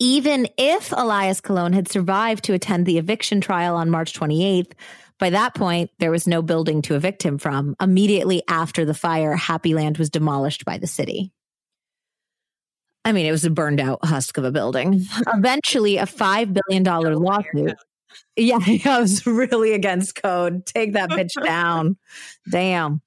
Even 0.00 0.48
if 0.58 0.92
Elias 0.92 1.40
Colon 1.40 1.72
had 1.72 1.88
survived 1.88 2.44
to 2.44 2.52
attend 2.52 2.86
the 2.86 2.98
eviction 2.98 3.40
trial 3.40 3.76
on 3.76 3.90
March 3.90 4.12
28th, 4.12 4.72
by 5.18 5.30
that 5.30 5.54
point, 5.54 5.90
there 5.98 6.10
was 6.10 6.26
no 6.26 6.42
building 6.42 6.82
to 6.82 6.96
evict 6.96 7.22
him 7.22 7.38
from. 7.38 7.76
Immediately 7.80 8.42
after 8.48 8.84
the 8.84 8.94
fire, 8.94 9.36
Happy 9.36 9.74
Land 9.74 9.98
was 9.98 10.10
demolished 10.10 10.64
by 10.64 10.78
the 10.78 10.86
city. 10.86 11.32
I 13.04 13.12
mean, 13.12 13.26
it 13.26 13.32
was 13.32 13.44
a 13.44 13.50
burned 13.50 13.80
out 13.80 14.04
husk 14.04 14.38
of 14.38 14.44
a 14.44 14.50
building. 14.50 15.04
Eventually, 15.32 15.98
a 15.98 16.06
$5 16.06 16.58
billion 16.68 16.84
lawsuit. 16.84 17.76
Yeah, 18.36 18.58
I 18.84 19.00
was 19.00 19.26
really 19.26 19.72
against 19.72 20.20
code. 20.20 20.66
Take 20.66 20.94
that 20.94 21.10
bitch 21.10 21.32
down. 21.44 21.96
Damn. 22.50 23.00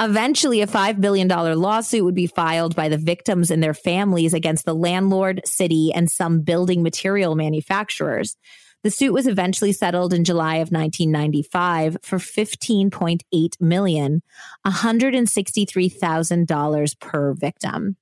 Eventually, 0.00 0.62
a 0.62 0.66
$5 0.66 1.00
billion 1.00 1.28
lawsuit 1.28 2.02
would 2.02 2.14
be 2.14 2.26
filed 2.26 2.74
by 2.74 2.88
the 2.88 2.96
victims 2.96 3.50
and 3.50 3.62
their 3.62 3.74
families 3.74 4.32
against 4.32 4.64
the 4.64 4.74
landlord, 4.74 5.42
city, 5.44 5.92
and 5.94 6.10
some 6.10 6.40
building 6.40 6.82
material 6.82 7.34
manufacturers. 7.34 8.38
The 8.82 8.90
suit 8.90 9.12
was 9.12 9.26
eventually 9.26 9.72
settled 9.72 10.14
in 10.14 10.24
July 10.24 10.54
of 10.54 10.70
1995 10.70 11.98
for 12.02 12.16
$15.8 12.16 13.60
million, 13.60 14.22
$163,000 14.66 17.00
per 17.00 17.34
victim, 17.34 17.96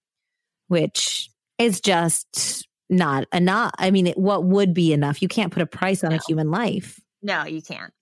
which 0.68 1.30
is 1.58 1.80
just 1.80 2.68
not 2.88 3.26
enough. 3.32 3.72
I 3.76 3.90
mean, 3.90 4.06
it, 4.06 4.16
what 4.16 4.44
would 4.44 4.72
be 4.72 4.92
enough? 4.92 5.20
You 5.20 5.26
can't 5.26 5.52
put 5.52 5.62
a 5.62 5.66
price 5.66 6.04
on 6.04 6.12
a 6.12 6.20
human 6.28 6.52
life. 6.52 7.00
No, 7.22 7.44
you 7.44 7.60
can't. 7.60 7.92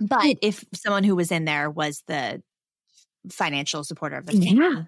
But 0.00 0.36
if 0.42 0.64
someone 0.72 1.02
who 1.02 1.16
was 1.16 1.32
in 1.32 1.44
there 1.44 1.68
was 1.68 2.04
the 2.06 2.40
financial 3.30 3.84
supporter 3.84 4.16
of 4.16 4.26
the 4.26 4.32
family, 4.32 4.56
Yeah. 4.60 4.82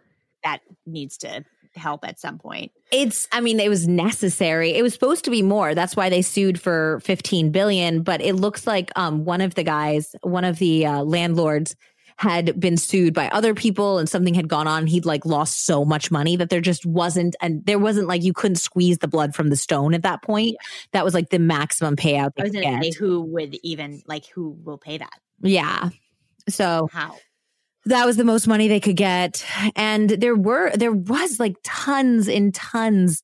that 0.44 0.60
needs 0.86 1.16
to 1.18 1.44
help 1.74 2.04
at 2.06 2.18
some 2.18 2.38
point. 2.38 2.72
It's 2.90 3.28
I 3.32 3.40
mean 3.40 3.60
it 3.60 3.68
was 3.68 3.86
necessary. 3.86 4.70
It 4.74 4.82
was 4.82 4.94
supposed 4.94 5.24
to 5.26 5.30
be 5.30 5.42
more. 5.42 5.74
That's 5.74 5.94
why 5.94 6.08
they 6.08 6.22
sued 6.22 6.58
for 6.60 7.00
15 7.04 7.50
billion, 7.50 8.02
but 8.02 8.22
it 8.22 8.34
looks 8.34 8.66
like 8.66 8.90
um 8.96 9.24
one 9.26 9.40
of 9.42 9.54
the 9.56 9.62
guys, 9.62 10.14
one 10.22 10.44
of 10.44 10.58
the 10.58 10.86
uh, 10.86 11.02
landlords 11.04 11.76
had 12.18 12.58
been 12.58 12.78
sued 12.78 13.12
by 13.12 13.28
other 13.28 13.52
people 13.52 13.98
and 13.98 14.08
something 14.08 14.32
had 14.32 14.48
gone 14.48 14.66
on. 14.66 14.86
He'd 14.86 15.04
like 15.04 15.26
lost 15.26 15.66
so 15.66 15.84
much 15.84 16.10
money 16.10 16.34
that 16.36 16.48
there 16.48 16.62
just 16.62 16.86
wasn't 16.86 17.36
and 17.42 17.62
there 17.66 17.78
wasn't 17.78 18.08
like 18.08 18.22
you 18.22 18.32
couldn't 18.32 18.56
squeeze 18.56 18.96
the 18.98 19.08
blood 19.08 19.34
from 19.34 19.50
the 19.50 19.56
stone 19.56 19.92
at 19.92 20.00
that 20.02 20.22
point. 20.22 20.56
That 20.92 21.04
was 21.04 21.12
like 21.12 21.28
the 21.28 21.38
maximum 21.38 21.94
payout 21.94 22.30
I 22.38 22.44
was 22.44 22.52
going 22.52 22.80
to 22.80 22.90
say 22.90 22.98
who 22.98 23.20
would 23.20 23.56
even 23.62 24.02
like 24.06 24.24
who 24.28 24.56
will 24.64 24.78
pay 24.78 24.96
that? 24.96 25.12
Yeah. 25.42 25.90
So 26.48 26.88
How? 26.90 27.16
That 27.86 28.04
was 28.06 28.16
the 28.16 28.24
most 28.24 28.46
money 28.46 28.68
they 28.68 28.80
could 28.80 28.96
get 28.96 29.44
and 29.74 30.10
there 30.10 30.36
were 30.36 30.70
there 30.76 30.92
was 30.92 31.40
like 31.40 31.56
tons 31.64 32.28
and 32.28 32.54
tons 32.54 33.22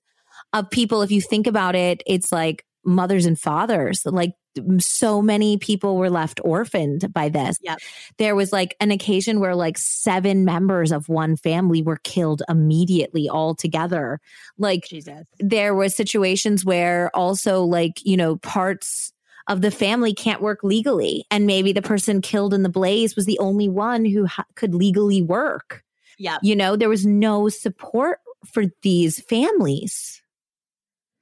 of 0.53 0.71
people 0.71 1.03
if 1.03 1.11
you 1.11 1.21
think 1.21 1.47
about 1.47 1.75
it 1.75 2.03
it's 2.07 2.33
like 2.33 2.65
mothers 2.85 3.27
and 3.27 3.39
fathers 3.39 4.05
like 4.07 4.33
so 4.79 5.23
many 5.23 5.57
people 5.57 5.97
were 5.97 6.11
left 6.11 6.39
orphaned 6.45 7.11
by 7.13 7.29
this 7.29 7.57
Yep. 7.63 7.79
there 8.19 8.35
was 8.35 8.53
like 8.53 8.77
an 8.81 8.91
occasion 8.91 9.41
where 9.41 9.55
like 9.55 9.79
seven 9.79 10.45
members 10.45 10.93
of 10.93 11.09
one 11.09 11.37
family 11.37 11.83
were 11.83 11.99
killed 12.05 12.43
immediately 12.49 13.29
all 13.29 13.55
together 13.55 14.21
like 14.59 14.85
Jesus. 14.89 15.27
there 15.39 15.75
was 15.75 15.97
situations 15.97 16.65
where 16.65 17.11
also 17.15 17.63
like 17.65 18.05
you 18.05 18.17
know 18.17 18.37
parts 18.37 19.12
of 19.49 19.61
the 19.61 19.71
family 19.71 20.15
can't 20.15 20.41
work 20.43 20.61
legally 20.63 21.25
and 21.31 21.47
maybe 21.47 21.73
the 21.73 21.83
person 21.83 22.21
killed 22.21 22.55
in 22.55 22.63
the 22.63 22.69
blaze 22.69 23.17
was 23.17 23.27
the 23.27 23.39
only 23.39 23.69
one 23.69 24.05
who 24.05 24.27
ha- 24.27 24.45
could 24.55 24.75
legally 24.75 25.21
work 25.23 25.83
Yeah. 26.19 26.39
you 26.43 26.55
know 26.57 26.77
there 26.77 26.89
was 26.89 27.05
no 27.07 27.49
support 27.49 28.19
for 28.47 28.65
these 28.83 29.21
families 29.21 30.23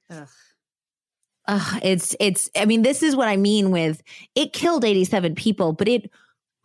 Ugh. 0.09 0.27
Ugh, 1.47 1.79
it's 1.83 2.15
it's 2.19 2.49
i 2.55 2.65
mean 2.65 2.81
this 2.83 3.01
is 3.03 3.15
what 3.15 3.27
i 3.27 3.35
mean 3.37 3.71
with 3.71 4.01
it 4.35 4.53
killed 4.53 4.85
87 4.85 5.35
people 5.35 5.73
but 5.73 5.87
it 5.87 6.09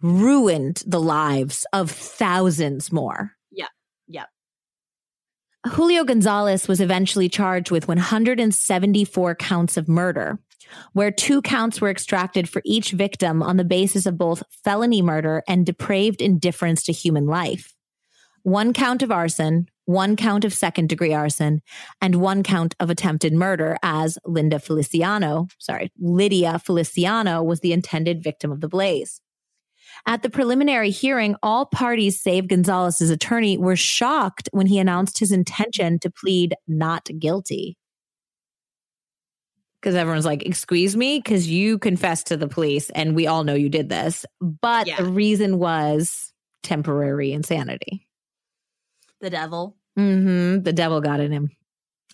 ruined 0.02 0.82
the 0.86 1.00
lives 1.00 1.64
of 1.72 1.90
thousands 1.90 2.92
more 2.92 3.32
Yep. 3.52 3.68
Yep. 4.08 4.28
Julio 5.68 6.04
Gonzalez 6.04 6.68
was 6.68 6.80
eventually 6.80 7.28
charged 7.28 7.70
with 7.72 7.88
174 7.88 9.34
counts 9.34 9.76
of 9.76 9.88
murder, 9.88 10.38
where 10.92 11.10
two 11.10 11.42
counts 11.42 11.80
were 11.80 11.90
extracted 11.90 12.48
for 12.48 12.62
each 12.64 12.92
victim 12.92 13.42
on 13.42 13.56
the 13.56 13.64
basis 13.64 14.06
of 14.06 14.18
both 14.18 14.42
felony 14.64 15.02
murder 15.02 15.42
and 15.48 15.66
depraved 15.66 16.20
indifference 16.20 16.82
to 16.84 16.92
human 16.92 17.26
life. 17.26 17.74
One 18.42 18.72
count 18.72 19.02
of 19.02 19.10
arson, 19.10 19.66
one 19.86 20.16
count 20.16 20.44
of 20.44 20.52
second 20.52 20.88
degree 20.88 21.12
arson, 21.12 21.62
and 22.00 22.16
one 22.16 22.42
count 22.42 22.74
of 22.78 22.90
attempted 22.90 23.32
murder 23.32 23.76
as 23.82 24.18
Linda 24.24 24.58
Feliciano, 24.58 25.48
sorry, 25.58 25.90
Lydia 25.98 26.58
Feliciano 26.58 27.42
was 27.42 27.60
the 27.60 27.72
intended 27.72 28.22
victim 28.22 28.52
of 28.52 28.60
the 28.60 28.68
blaze. 28.68 29.20
At 30.06 30.22
the 30.22 30.30
preliminary 30.30 30.90
hearing, 30.90 31.36
all 31.42 31.66
parties 31.66 32.20
save 32.20 32.48
Gonzalez's 32.48 33.10
attorney 33.10 33.58
were 33.58 33.76
shocked 33.76 34.48
when 34.52 34.66
he 34.66 34.78
announced 34.78 35.18
his 35.18 35.32
intention 35.32 35.98
to 36.00 36.10
plead 36.10 36.54
not 36.68 37.08
guilty. 37.18 37.76
Because 39.86 39.94
everyone's 39.94 40.24
like, 40.26 40.44
excuse 40.44 40.96
me, 40.96 41.20
because 41.20 41.46
you 41.48 41.78
confessed 41.78 42.26
to 42.26 42.36
the 42.36 42.48
police 42.48 42.90
and 42.90 43.14
we 43.14 43.28
all 43.28 43.44
know 43.44 43.54
you 43.54 43.68
did 43.68 43.88
this. 43.88 44.26
But 44.40 44.88
Yeah. 44.88 44.96
the 44.96 45.04
reason 45.04 45.60
was 45.60 46.32
temporary 46.64 47.30
insanity. 47.32 48.04
The 49.20 49.30
devil. 49.30 49.76
hmm 49.96 50.58
The 50.58 50.72
devil 50.72 51.00
got 51.00 51.20
in 51.20 51.30
him. 51.30 51.50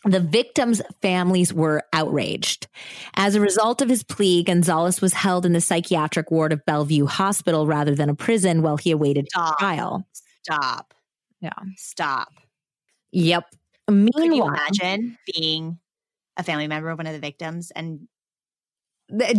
The 0.05 0.21
victims' 0.21 0.83
families 1.01 1.55
were 1.55 1.83
outraged. 1.95 2.67
As 3.15 3.37
a 3.37 3.41
result 3.41 3.81
of 3.81 3.89
his 3.89 4.03
plea, 4.03 4.43
Gonzalez 4.43 5.01
was 5.01 5.15
held 5.15 5.47
in 5.47 5.55
the 5.55 5.61
psychiatric 5.63 6.31
ward 6.31 6.53
of 6.53 6.63
Bellevue 6.67 7.07
Hospital 7.07 7.67
rather 7.67 7.95
than 7.95 8.11
a 8.11 8.15
prison 8.15 8.61
while 8.61 8.77
he 8.77 8.91
awaited 8.91 9.29
Stop. 9.31 9.59
trial. 9.59 10.07
Stop. 10.43 10.93
Yeah. 11.41 11.53
Stop. 11.79 12.29
Yep. 13.13 13.45
Meanwhile, 13.91 14.13
Can 14.21 14.33
you 14.35 14.45
imagine 14.45 15.19
being 15.35 15.79
a 16.37 16.43
family 16.43 16.67
member 16.67 16.91
of 16.91 16.99
one 16.99 17.07
of 17.07 17.13
the 17.13 17.19
victims 17.19 17.71
and 17.73 18.09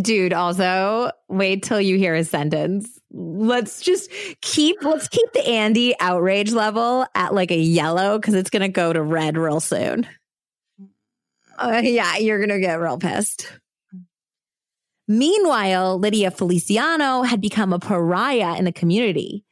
dude, 0.01 0.33
also 0.33 1.11
wait 1.29 1.63
till 1.63 1.81
you 1.81 1.97
hear 1.97 2.15
his 2.15 2.29
sentence. 2.29 2.99
Let's 3.11 3.81
just 3.81 4.11
keep 4.41 4.77
let's 4.83 5.07
keep 5.07 5.31
the 5.33 5.47
Andy 5.47 5.95
outrage 5.99 6.51
level 6.51 7.05
at 7.15 7.33
like 7.33 7.51
a 7.51 7.57
yellow 7.57 8.19
because 8.19 8.35
it's 8.35 8.49
gonna 8.49 8.69
go 8.69 8.93
to 8.93 9.01
red 9.01 9.37
real 9.37 9.59
soon. 9.59 10.07
Uh, 11.57 11.81
yeah, 11.83 12.17
you're 12.17 12.45
to 12.45 12.59
get 12.59 12.79
real 12.79 12.97
pissed. 12.97 13.47
Meanwhile, 15.07 15.99
Lydia 15.99 16.31
Feliciano 16.31 17.23
had 17.23 17.41
become 17.41 17.73
a 17.73 17.79
pariah 17.79 18.57
in 18.57 18.65
the 18.65 18.71
community. 18.71 19.43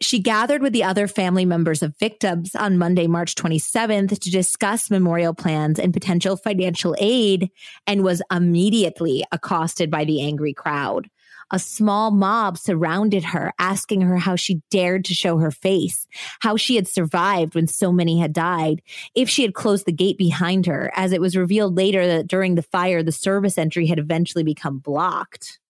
She 0.00 0.18
gathered 0.18 0.60
with 0.60 0.74
the 0.74 0.84
other 0.84 1.08
family 1.08 1.46
members 1.46 1.82
of 1.82 1.96
victims 1.96 2.54
on 2.54 2.76
Monday, 2.76 3.06
March 3.06 3.34
27th 3.34 4.18
to 4.18 4.30
discuss 4.30 4.90
memorial 4.90 5.32
plans 5.32 5.78
and 5.78 5.94
potential 5.94 6.36
financial 6.36 6.94
aid 6.98 7.50
and 7.86 8.04
was 8.04 8.20
immediately 8.30 9.24
accosted 9.32 9.90
by 9.90 10.04
the 10.04 10.20
angry 10.20 10.52
crowd. 10.52 11.08
A 11.52 11.58
small 11.58 12.10
mob 12.10 12.58
surrounded 12.58 13.22
her, 13.24 13.52
asking 13.58 14.00
her 14.00 14.16
how 14.16 14.34
she 14.36 14.60
dared 14.68 15.04
to 15.06 15.14
show 15.14 15.38
her 15.38 15.52
face, 15.52 16.06
how 16.40 16.56
she 16.56 16.74
had 16.74 16.88
survived 16.88 17.54
when 17.54 17.68
so 17.68 17.92
many 17.92 18.18
had 18.18 18.32
died, 18.32 18.82
if 19.14 19.30
she 19.30 19.42
had 19.42 19.54
closed 19.54 19.86
the 19.86 19.92
gate 19.92 20.18
behind 20.18 20.66
her, 20.66 20.90
as 20.96 21.12
it 21.12 21.20
was 21.20 21.36
revealed 21.36 21.76
later 21.76 22.04
that 22.06 22.26
during 22.26 22.56
the 22.56 22.62
fire, 22.62 23.02
the 23.02 23.12
service 23.12 23.56
entry 23.56 23.86
had 23.86 23.98
eventually 23.98 24.42
become 24.42 24.78
blocked. 24.78 25.60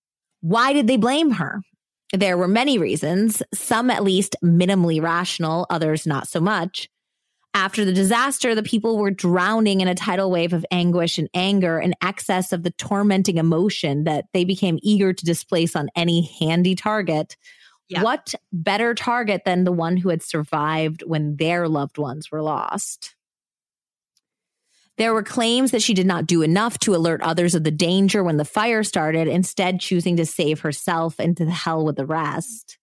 Why 0.40 0.72
did 0.72 0.86
they 0.86 0.96
blame 0.96 1.32
her? 1.32 1.60
There 2.12 2.38
were 2.38 2.48
many 2.48 2.78
reasons, 2.78 3.42
some 3.52 3.90
at 3.90 4.04
least 4.04 4.36
minimally 4.42 5.02
rational, 5.02 5.66
others 5.70 6.06
not 6.06 6.28
so 6.28 6.40
much. 6.40 6.88
After 7.52 7.86
the 7.86 7.92
disaster, 7.92 8.54
the 8.54 8.62
people 8.62 8.98
were 8.98 9.10
drowning 9.10 9.80
in 9.80 9.88
a 9.88 9.94
tidal 9.94 10.30
wave 10.30 10.52
of 10.52 10.66
anguish 10.70 11.18
and 11.18 11.28
anger 11.32 11.78
and 11.78 11.96
excess 12.02 12.52
of 12.52 12.62
the 12.62 12.70
tormenting 12.72 13.38
emotion 13.38 14.04
that 14.04 14.26
they 14.34 14.44
became 14.44 14.78
eager 14.82 15.14
to 15.14 15.24
displace 15.24 15.74
on 15.74 15.88
any 15.96 16.30
handy 16.38 16.74
target. 16.74 17.36
Yeah. 17.88 18.02
What 18.02 18.34
better 18.52 18.94
target 18.94 19.42
than 19.46 19.64
the 19.64 19.72
one 19.72 19.96
who 19.96 20.10
had 20.10 20.22
survived 20.22 21.02
when 21.06 21.36
their 21.36 21.66
loved 21.66 21.96
ones 21.96 22.30
were 22.30 22.42
lost? 22.42 23.15
There 24.98 25.12
were 25.12 25.22
claims 25.22 25.72
that 25.72 25.82
she 25.82 25.92
did 25.92 26.06
not 26.06 26.26
do 26.26 26.42
enough 26.42 26.78
to 26.80 26.94
alert 26.94 27.20
others 27.22 27.54
of 27.54 27.64
the 27.64 27.70
danger 27.70 28.24
when 28.24 28.38
the 28.38 28.44
fire 28.44 28.82
started, 28.82 29.28
instead, 29.28 29.78
choosing 29.78 30.16
to 30.16 30.24
save 30.24 30.60
herself 30.60 31.16
and 31.18 31.36
to 31.36 31.44
the 31.44 31.50
hell 31.50 31.84
with 31.84 31.96
the 31.96 32.06
rest. 32.06 32.78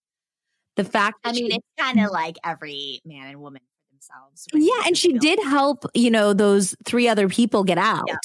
The 0.76 0.84
fact 0.84 1.20
I 1.24 1.32
mean, 1.32 1.52
she, 1.52 1.56
it's 1.58 1.68
kind 1.80 2.00
of 2.00 2.12
like 2.12 2.38
every 2.44 3.02
man 3.06 3.28
and 3.28 3.42
woman 3.42 3.62
for 3.62 3.96
themselves. 3.96 4.48
Yeah, 4.54 4.88
and 4.88 4.98
she 4.98 5.14
did 5.18 5.40
help, 5.40 5.86
you 5.94 6.12
know, 6.12 6.34
those 6.34 6.76
three 6.86 7.08
other 7.08 7.30
people 7.30 7.64
get 7.64 7.78
out. 7.78 8.08
Yeah. 8.08 8.16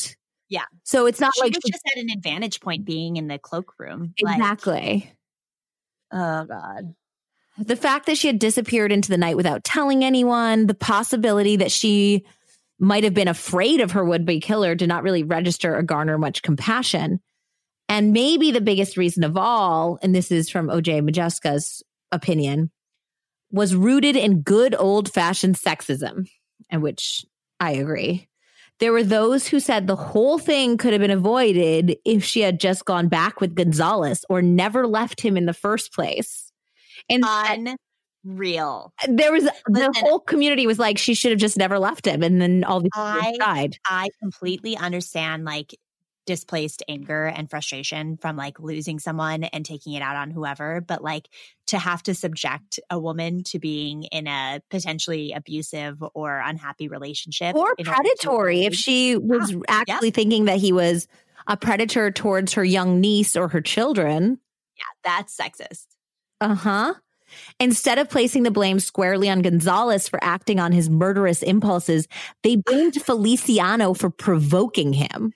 yeah. 0.48 0.64
So 0.84 1.06
it's 1.06 1.20
not 1.20 1.34
she 1.34 1.42
like 1.42 1.54
she 1.54 1.70
just 1.70 1.82
had 1.86 2.02
an 2.02 2.10
advantage 2.10 2.60
point 2.60 2.84
being 2.84 3.16
in 3.16 3.28
the 3.28 3.38
cloakroom. 3.38 4.14
Exactly. 4.18 5.14
Like, 6.12 6.20
oh 6.20 6.44
God. 6.44 6.94
The 7.58 7.76
fact 7.76 8.06
that 8.06 8.16
she 8.16 8.28
had 8.28 8.38
disappeared 8.38 8.92
into 8.92 9.08
the 9.08 9.18
night 9.18 9.36
without 9.36 9.64
telling 9.64 10.04
anyone, 10.04 10.66
the 10.66 10.74
possibility 10.74 11.56
that 11.56 11.72
she 11.72 12.24
might 12.78 13.04
have 13.04 13.14
been 13.14 13.28
afraid 13.28 13.80
of 13.80 13.92
her 13.92 14.04
would 14.04 14.24
be 14.24 14.40
killer 14.40 14.74
did 14.74 14.88
not 14.88 15.02
really 15.02 15.22
register 15.22 15.76
or 15.76 15.82
garner 15.82 16.18
much 16.18 16.42
compassion. 16.42 17.20
And 17.88 18.12
maybe 18.12 18.50
the 18.50 18.60
biggest 18.60 18.96
reason 18.96 19.24
of 19.24 19.36
all, 19.36 19.98
and 20.02 20.14
this 20.14 20.30
is 20.30 20.50
from 20.50 20.68
OJ 20.68 21.00
Modjeska's 21.02 21.82
opinion, 22.12 22.70
was 23.50 23.74
rooted 23.74 24.14
in 24.14 24.42
good 24.42 24.74
old 24.78 25.10
fashioned 25.10 25.56
sexism, 25.56 26.28
and 26.70 26.82
which 26.82 27.24
I 27.58 27.72
agree. 27.72 28.28
There 28.78 28.92
were 28.92 29.02
those 29.02 29.48
who 29.48 29.58
said 29.58 29.86
the 29.86 29.96
whole 29.96 30.38
thing 30.38 30.76
could 30.76 30.92
have 30.92 31.00
been 31.00 31.10
avoided 31.10 31.96
if 32.04 32.22
she 32.22 32.40
had 32.40 32.60
just 32.60 32.84
gone 32.84 33.08
back 33.08 33.40
with 33.40 33.56
Gonzalez 33.56 34.24
or 34.28 34.40
never 34.40 34.86
left 34.86 35.20
him 35.20 35.36
in 35.36 35.46
the 35.46 35.54
first 35.54 35.92
place. 35.92 36.52
And 37.10 37.24
unreal. 38.28 38.92
There 39.06 39.32
was 39.32 39.44
Listen, 39.68 39.92
the 39.92 39.98
whole 40.00 40.20
community 40.20 40.66
was 40.66 40.78
like, 40.78 40.98
she 40.98 41.14
should 41.14 41.30
have 41.30 41.40
just 41.40 41.56
never 41.56 41.78
left 41.78 42.06
him. 42.06 42.22
And 42.22 42.40
then 42.40 42.64
all 42.64 42.80
these 42.80 42.90
I, 42.94 43.36
died. 43.38 43.76
I 43.84 44.08
completely 44.20 44.76
understand 44.76 45.44
like 45.44 45.74
displaced 46.26 46.82
anger 46.88 47.24
and 47.24 47.48
frustration 47.48 48.18
from 48.18 48.36
like 48.36 48.60
losing 48.60 48.98
someone 48.98 49.44
and 49.44 49.64
taking 49.64 49.94
it 49.94 50.02
out 50.02 50.14
on 50.14 50.30
whoever 50.30 50.82
but 50.82 51.02
like 51.02 51.26
to 51.66 51.78
have 51.78 52.02
to 52.02 52.14
subject 52.14 52.78
a 52.90 52.98
woman 53.00 53.42
to 53.42 53.58
being 53.58 54.02
in 54.02 54.26
a 54.26 54.60
potentially 54.68 55.32
abusive 55.32 55.96
or 56.12 56.42
unhappy 56.44 56.86
relationship 56.86 57.56
or 57.56 57.74
predatory 57.82 58.66
if 58.66 58.74
she 58.74 59.16
was 59.16 59.50
yeah. 59.50 59.58
actually 59.68 60.08
yeah. 60.08 60.12
thinking 60.12 60.44
that 60.44 60.58
he 60.58 60.70
was 60.70 61.08
a 61.46 61.56
predator 61.56 62.10
towards 62.10 62.52
her 62.52 62.64
young 62.64 63.00
niece 63.00 63.34
or 63.34 63.48
her 63.48 63.62
children 63.62 64.38
yeah 64.76 65.10
that's 65.10 65.34
sexist 65.34 65.86
uh-huh 66.42 66.92
Instead 67.60 67.98
of 67.98 68.10
placing 68.10 68.42
the 68.42 68.50
blame 68.50 68.80
squarely 68.80 69.28
on 69.28 69.42
Gonzalez 69.42 70.08
for 70.08 70.22
acting 70.22 70.58
on 70.58 70.72
his 70.72 70.90
murderous 70.90 71.42
impulses, 71.42 72.08
they 72.42 72.56
blamed 72.56 72.94
Feliciano 73.02 73.94
for 73.94 74.10
provoking 74.10 74.92
him. 74.92 75.32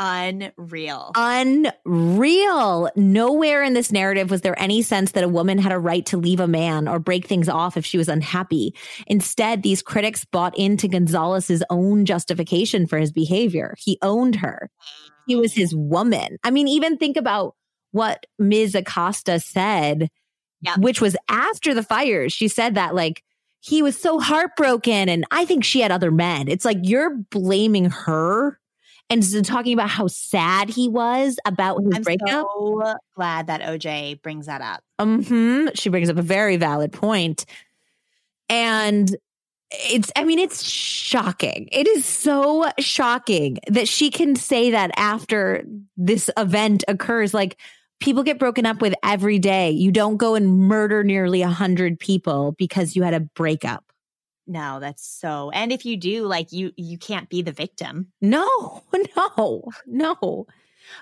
Unreal. 0.00 1.10
Unreal. 1.16 2.88
Nowhere 2.94 3.64
in 3.64 3.74
this 3.74 3.90
narrative 3.90 4.30
was 4.30 4.42
there 4.42 4.60
any 4.60 4.80
sense 4.80 5.12
that 5.12 5.24
a 5.24 5.28
woman 5.28 5.58
had 5.58 5.72
a 5.72 5.78
right 5.78 6.06
to 6.06 6.16
leave 6.16 6.38
a 6.38 6.46
man 6.46 6.86
or 6.86 7.00
break 7.00 7.26
things 7.26 7.48
off 7.48 7.76
if 7.76 7.84
she 7.84 7.98
was 7.98 8.08
unhappy. 8.08 8.74
Instead, 9.08 9.62
these 9.62 9.82
critics 9.82 10.24
bought 10.24 10.56
into 10.56 10.86
Gonzalez's 10.86 11.64
own 11.68 12.04
justification 12.04 12.86
for 12.86 12.98
his 12.98 13.10
behavior. 13.10 13.74
He 13.78 13.98
owned 14.00 14.36
her. 14.36 14.70
He 15.26 15.34
was 15.34 15.52
his 15.52 15.74
woman. 15.74 16.38
I 16.44 16.52
mean, 16.52 16.68
even 16.68 16.96
think 16.96 17.16
about 17.16 17.56
what 17.90 18.24
Ms. 18.38 18.76
Acosta 18.76 19.40
said, 19.40 20.10
yep. 20.60 20.78
which 20.78 21.00
was 21.00 21.16
after 21.28 21.74
the 21.74 21.82
fires. 21.82 22.32
She 22.32 22.48
said 22.48 22.74
that 22.74 22.94
like 22.94 23.22
he 23.60 23.82
was 23.82 24.00
so 24.00 24.20
heartbroken 24.20 25.08
and 25.08 25.24
I 25.30 25.44
think 25.44 25.64
she 25.64 25.80
had 25.80 25.90
other 25.90 26.10
men. 26.10 26.48
It's 26.48 26.64
like 26.64 26.78
you're 26.82 27.16
blaming 27.30 27.90
her 27.90 28.58
and 29.10 29.44
talking 29.44 29.72
about 29.72 29.88
how 29.88 30.06
sad 30.06 30.68
he 30.68 30.88
was 30.88 31.38
about 31.44 31.82
his 31.82 31.96
I'm 31.96 32.02
breakup. 32.02 32.28
So 32.28 32.94
glad 33.14 33.46
that 33.46 33.62
OJ 33.62 34.20
brings 34.22 34.46
that 34.46 34.60
up. 34.60 34.82
hmm 35.00 35.68
She 35.74 35.88
brings 35.88 36.10
up 36.10 36.18
a 36.18 36.22
very 36.22 36.56
valid 36.56 36.92
point, 36.92 37.46
and 38.48 39.14
it's. 39.70 40.12
I 40.14 40.24
mean, 40.24 40.38
it's 40.38 40.62
shocking. 40.62 41.68
It 41.72 41.88
is 41.88 42.04
so 42.04 42.70
shocking 42.78 43.58
that 43.68 43.88
she 43.88 44.10
can 44.10 44.36
say 44.36 44.70
that 44.72 44.90
after 44.96 45.64
this 45.96 46.30
event 46.36 46.84
occurs. 46.86 47.32
Like 47.32 47.58
people 48.00 48.22
get 48.22 48.38
broken 48.38 48.66
up 48.66 48.80
with 48.80 48.94
every 49.02 49.38
day. 49.38 49.70
You 49.70 49.90
don't 49.90 50.16
go 50.16 50.34
and 50.34 50.58
murder 50.58 51.04
nearly 51.04 51.42
a 51.42 51.48
hundred 51.48 51.98
people 51.98 52.54
because 52.58 52.96
you 52.96 53.02
had 53.02 53.14
a 53.14 53.20
breakup. 53.20 53.84
No, 54.46 54.80
that's 54.80 55.06
so. 55.06 55.50
And 55.50 55.72
if 55.72 55.84
you 55.84 55.96
do, 55.96 56.24
like 56.24 56.52
you 56.52 56.72
you 56.76 56.96
can't 56.96 57.28
be 57.28 57.42
the 57.42 57.52
victim. 57.52 58.12
No, 58.20 58.82
no, 59.16 59.64
no. 59.86 60.46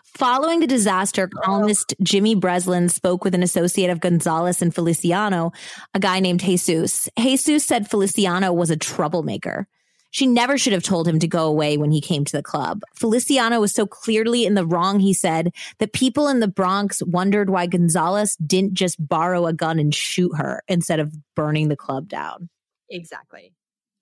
Following 0.04 0.58
the 0.58 0.66
disaster, 0.66 1.30
oh. 1.32 1.40
columnist 1.42 1.94
Jimmy 2.02 2.34
Breslin 2.34 2.88
spoke 2.88 3.22
with 3.22 3.34
an 3.36 3.44
associate 3.44 3.90
of 3.90 4.00
Gonzalez 4.00 4.60
and 4.62 4.74
Feliciano, 4.74 5.52
a 5.94 6.00
guy 6.00 6.18
named 6.18 6.40
Jesus. 6.40 7.08
Jesus 7.18 7.64
said 7.64 7.88
Feliciano 7.88 8.52
was 8.52 8.70
a 8.70 8.76
troublemaker. 8.76 9.68
She 10.16 10.26
never 10.26 10.56
should 10.56 10.72
have 10.72 10.82
told 10.82 11.06
him 11.06 11.18
to 11.18 11.28
go 11.28 11.46
away 11.46 11.76
when 11.76 11.90
he 11.90 12.00
came 12.00 12.24
to 12.24 12.32
the 12.32 12.42
club. 12.42 12.80
Feliciano 12.94 13.60
was 13.60 13.74
so 13.74 13.86
clearly 13.86 14.46
in 14.46 14.54
the 14.54 14.64
wrong, 14.64 14.98
he 14.98 15.12
said, 15.12 15.52
that 15.78 15.92
people 15.92 16.26
in 16.28 16.40
the 16.40 16.48
Bronx 16.48 17.02
wondered 17.02 17.50
why 17.50 17.66
Gonzalez 17.66 18.34
didn't 18.36 18.72
just 18.72 18.96
borrow 18.98 19.44
a 19.44 19.52
gun 19.52 19.78
and 19.78 19.94
shoot 19.94 20.32
her 20.38 20.62
instead 20.68 21.00
of 21.00 21.14
burning 21.34 21.68
the 21.68 21.76
club 21.76 22.08
down. 22.08 22.48
Exactly. 22.88 23.52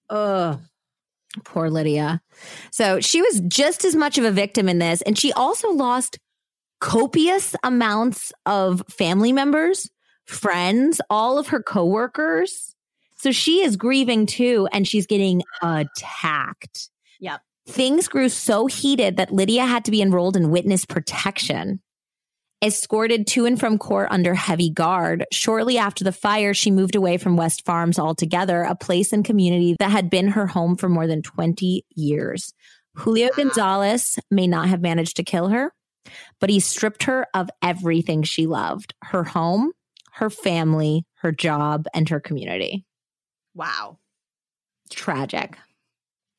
Ugh. 0.08 0.60
Poor 1.42 1.68
Lydia. 1.68 2.22
So 2.70 3.00
she 3.00 3.20
was 3.20 3.40
just 3.48 3.84
as 3.84 3.96
much 3.96 4.16
of 4.16 4.24
a 4.24 4.30
victim 4.30 4.68
in 4.68 4.78
this. 4.78 5.02
And 5.02 5.18
she 5.18 5.32
also 5.32 5.70
lost 5.70 6.20
copious 6.80 7.56
amounts 7.64 8.32
of 8.46 8.84
family 8.88 9.32
members, 9.32 9.90
friends, 10.26 11.00
all 11.10 11.38
of 11.38 11.48
her 11.48 11.60
coworkers. 11.60 12.76
So 13.24 13.32
she 13.32 13.62
is 13.62 13.78
grieving 13.78 14.26
too, 14.26 14.68
and 14.70 14.86
she's 14.86 15.06
getting 15.06 15.42
attacked. 15.62 16.90
Yep. 17.20 17.40
Things 17.66 18.06
grew 18.06 18.28
so 18.28 18.66
heated 18.66 19.16
that 19.16 19.32
Lydia 19.32 19.64
had 19.64 19.86
to 19.86 19.90
be 19.90 20.02
enrolled 20.02 20.36
in 20.36 20.50
witness 20.50 20.84
protection 20.84 21.80
escorted 22.62 23.26
to 23.28 23.46
and 23.46 23.58
from 23.58 23.78
court 23.78 24.08
under 24.10 24.34
heavy 24.34 24.68
guard. 24.68 25.24
Shortly 25.32 25.78
after 25.78 26.04
the 26.04 26.12
fire, 26.12 26.52
she 26.52 26.70
moved 26.70 26.94
away 26.94 27.16
from 27.16 27.38
West 27.38 27.64
Farms 27.64 27.98
altogether, 27.98 28.60
a 28.60 28.76
place 28.76 29.10
and 29.10 29.24
community 29.24 29.74
that 29.78 29.90
had 29.90 30.10
been 30.10 30.28
her 30.28 30.46
home 30.46 30.76
for 30.76 30.90
more 30.90 31.06
than 31.06 31.22
20 31.22 31.82
years. 31.96 32.52
Julio 32.94 33.30
Gonzalez 33.34 34.18
may 34.30 34.46
not 34.46 34.68
have 34.68 34.82
managed 34.82 35.16
to 35.16 35.24
kill 35.24 35.48
her, 35.48 35.72
but 36.40 36.50
he 36.50 36.60
stripped 36.60 37.04
her 37.04 37.26
of 37.32 37.48
everything 37.62 38.22
she 38.22 38.46
loved 38.46 38.92
her 39.02 39.24
home, 39.24 39.72
her 40.12 40.28
family, 40.28 41.06
her 41.20 41.32
job, 41.32 41.86
and 41.94 42.10
her 42.10 42.20
community. 42.20 42.84
Wow. 43.54 43.98
Tragic. 44.90 45.56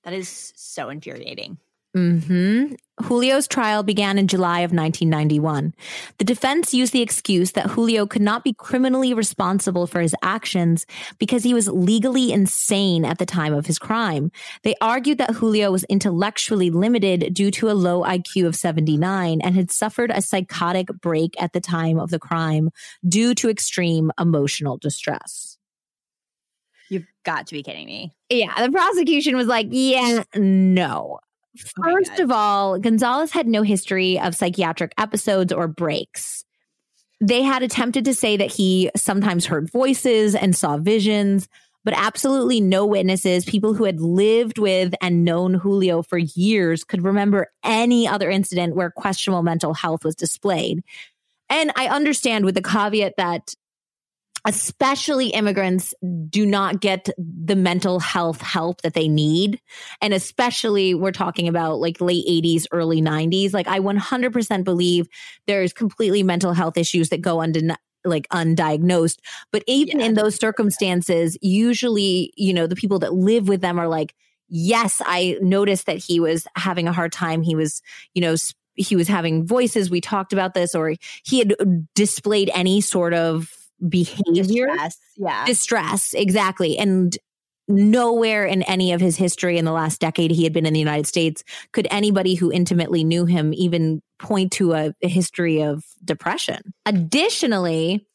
That 0.04 0.14
is 0.14 0.54
so 0.56 0.90
infuriating. 0.90 1.58
hmm 1.94 2.74
Julio's 3.06 3.48
trial 3.48 3.84
began 3.84 4.18
in 4.18 4.28
July 4.30 4.60
of 4.60 4.72
1991. 4.72 5.74
The 6.18 6.24
defense 6.24 6.74
used 6.74 6.94
the 6.94 7.02
excuse 7.02 7.52
that 7.52 7.72
Julio 7.72 8.06
could 8.06 8.22
not 8.22 8.44
be 8.44 8.54
criminally 8.54 9.14
responsible 9.14 9.86
for 9.86 10.00
his 10.00 10.16
actions 10.22 10.86
because 11.20 11.44
he 11.44 11.54
was 11.54 11.68
legally 11.68 12.32
insane 12.32 13.04
at 13.04 13.18
the 13.18 13.26
time 13.26 13.54
of 13.54 13.66
his 13.66 13.80
crime. 13.80 14.32
They 14.64 14.76
argued 14.80 15.18
that 15.18 15.32
Julio 15.32 15.72
was 15.72 15.84
intellectually 15.86 16.70
limited 16.70 17.34
due 17.34 17.52
to 17.52 17.70
a 17.70 17.74
low 17.74 18.04
IQ 18.04 18.48
of 18.48 18.56
79 18.56 19.42
and 19.42 19.56
had 19.56 19.72
suffered 19.72 20.12
a 20.12 20.22
psychotic 20.22 20.88
break 21.02 21.36
at 21.42 21.52
the 21.52 21.62
time 21.62 22.00
of 22.00 22.12
the 22.12 22.20
crime 22.20 22.70
due 23.06 23.36
to 23.36 23.50
extreme 23.50 24.10
emotional 24.18 24.78
distress. 24.78 25.55
Got 27.26 27.48
to 27.48 27.54
be 27.54 27.64
kidding 27.64 27.88
me. 27.88 28.14
Yeah, 28.30 28.64
the 28.64 28.72
prosecution 28.72 29.36
was 29.36 29.48
like, 29.48 29.68
yeah, 29.72 30.24
no. 30.36 31.20
Oh 31.80 31.84
First 31.84 32.20
of 32.20 32.32
all, 32.32 32.78
Gonzalez 32.80 33.32
had 33.32 33.48
no 33.48 33.64
history 33.64 34.20
of 34.20 34.36
psychiatric 34.36 34.94
episodes 34.98 35.52
or 35.52 35.68
breaks. 35.68 36.46
They 37.22 37.42
had 37.42 37.64
attempted 37.64 38.06
to 38.06 38.14
say 38.14 38.38
that 38.38 38.52
he 38.52 38.92
sometimes 38.96 39.46
heard 39.46 39.72
voices 39.72 40.36
and 40.36 40.56
saw 40.56 40.78
visions, 40.78 41.48
but 41.84 41.94
absolutely 41.96 42.60
no 42.60 42.86
witnesses, 42.86 43.46
people 43.46 43.74
who 43.74 43.86
had 43.86 44.02
lived 44.02 44.60
with 44.60 44.94
and 45.02 45.24
known 45.24 45.54
Julio 45.54 46.04
for 46.04 46.18
years, 46.18 46.84
could 46.84 47.04
remember 47.04 47.48
any 47.64 48.08
other 48.08 48.30
incident 48.30 48.76
where 48.76 48.92
questionable 48.92 49.44
mental 49.44 49.74
health 49.74 50.04
was 50.04 50.16
displayed. 50.16 50.84
And 51.50 51.72
I 51.76 51.88
understand 51.88 52.44
with 52.44 52.56
the 52.56 52.62
caveat 52.62 53.14
that 53.18 53.54
especially 54.46 55.30
immigrants 55.30 55.94
do 56.30 56.46
not 56.46 56.80
get 56.80 57.10
the 57.18 57.56
mental 57.56 58.00
health 58.00 58.42
help 58.42 58.82
that 58.82 58.94
they 58.94 59.08
need. 59.08 59.60
And 60.02 60.14
especially 60.14 60.94
we're 60.94 61.12
talking 61.12 61.48
about 61.48 61.80
like 61.80 62.00
late 62.00 62.26
80s, 62.28 62.66
early 62.72 63.02
90s. 63.02 63.54
Like 63.54 63.68
I 63.68 63.80
100% 63.80 64.64
believe 64.64 65.08
there's 65.48 65.74
completely 65.74 66.24
mental 66.24 66.54
health 66.54 66.78
issues 66.78 67.10
that 67.10 67.22
go 67.22 67.42
undenied 67.42 67.78
like 68.04 68.28
undiagnosed. 68.30 69.18
But 69.52 69.64
even 69.66 70.00
yeah. 70.00 70.06
in 70.06 70.14
those 70.14 70.36
circumstances, 70.36 71.38
usually, 71.42 72.32
you 72.38 72.54
know, 72.54 72.68
the 72.68 72.76
people 72.76 73.00
that 73.00 73.14
live 73.14 73.48
with 73.48 73.62
them 73.62 73.80
are 73.80 73.88
like, 73.88 74.14
yes, 74.48 75.02
I 75.04 75.38
noticed 75.42 75.88
that 75.88 75.98
he 75.98 76.20
was 76.20 76.48
having 76.56 76.88
a 76.88 76.94
hard 76.94 77.12
time. 77.12 77.42
He 77.42 77.56
was, 77.56 77.82
you 78.14 78.22
know, 78.22 78.36
he 78.76 78.96
was 78.96 79.08
having 79.08 79.48
voices. 79.48 79.90
We 79.90 80.02
talked 80.02 80.34
about 80.34 80.54
this, 80.54 80.76
or 80.76 80.94
he 81.24 81.40
had 81.40 81.54
uh, 81.60 81.66
displayed 81.96 82.52
any 82.54 82.82
sort 82.82 83.14
of 83.14 83.52
behavior. 83.88 84.68
Distress. 84.68 84.98
Yeah. 85.18 85.46
Distress. 85.46 86.14
Exactly. 86.14 86.78
And 86.78 87.18
nowhere 87.68 88.46
in 88.46 88.62
any 88.64 88.92
of 88.94 89.02
his 89.02 89.18
history 89.18 89.58
in 89.58 89.66
the 89.66 89.72
last 89.72 90.00
decade 90.00 90.32
he 90.32 90.44
had 90.44 90.54
been 90.54 90.66
in 90.66 90.74
the 90.74 90.80
United 90.80 91.08
States 91.08 91.44
could 91.72 91.88
anybody 91.90 92.36
who 92.36 92.52
intimately 92.52 93.04
knew 93.04 93.26
him 93.26 93.54
even 93.56 94.02
point 94.20 94.52
to 94.52 94.74
a, 94.74 94.94
a 95.02 95.08
history 95.08 95.62
of 95.62 95.84
depression. 96.04 96.74
Additionally, 96.86 98.06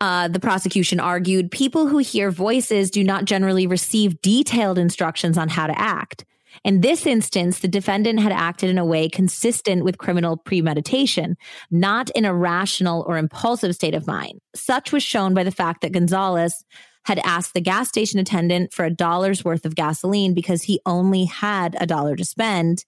uh, 0.00 0.28
the 0.28 0.40
prosecution 0.40 1.00
argued 1.00 1.50
people 1.50 1.86
who 1.86 1.98
hear 1.98 2.30
voices 2.30 2.90
do 2.90 3.02
not 3.02 3.24
generally 3.24 3.66
receive 3.66 4.20
detailed 4.22 4.78
instructions 4.78 5.36
on 5.36 5.48
how 5.48 5.66
to 5.66 5.78
act. 5.78 6.24
In 6.64 6.80
this 6.80 7.06
instance, 7.06 7.60
the 7.60 7.68
defendant 7.68 8.20
had 8.20 8.32
acted 8.32 8.70
in 8.70 8.78
a 8.78 8.84
way 8.84 9.08
consistent 9.08 9.84
with 9.84 9.98
criminal 9.98 10.36
premeditation, 10.36 11.36
not 11.70 12.10
in 12.10 12.24
a 12.24 12.34
rational 12.34 13.04
or 13.06 13.18
impulsive 13.18 13.74
state 13.74 13.94
of 13.94 14.06
mind. 14.06 14.40
Such 14.54 14.92
was 14.92 15.02
shown 15.02 15.34
by 15.34 15.44
the 15.44 15.50
fact 15.50 15.82
that 15.82 15.92
Gonzalez 15.92 16.64
had 17.04 17.20
asked 17.24 17.54
the 17.54 17.60
gas 17.60 17.88
station 17.88 18.18
attendant 18.18 18.72
for 18.72 18.84
a 18.84 18.90
dollar's 18.90 19.44
worth 19.44 19.64
of 19.64 19.76
gasoline 19.76 20.34
because 20.34 20.64
he 20.64 20.80
only 20.84 21.24
had 21.24 21.76
a 21.78 21.86
dollar 21.86 22.16
to 22.16 22.24
spend. 22.24 22.84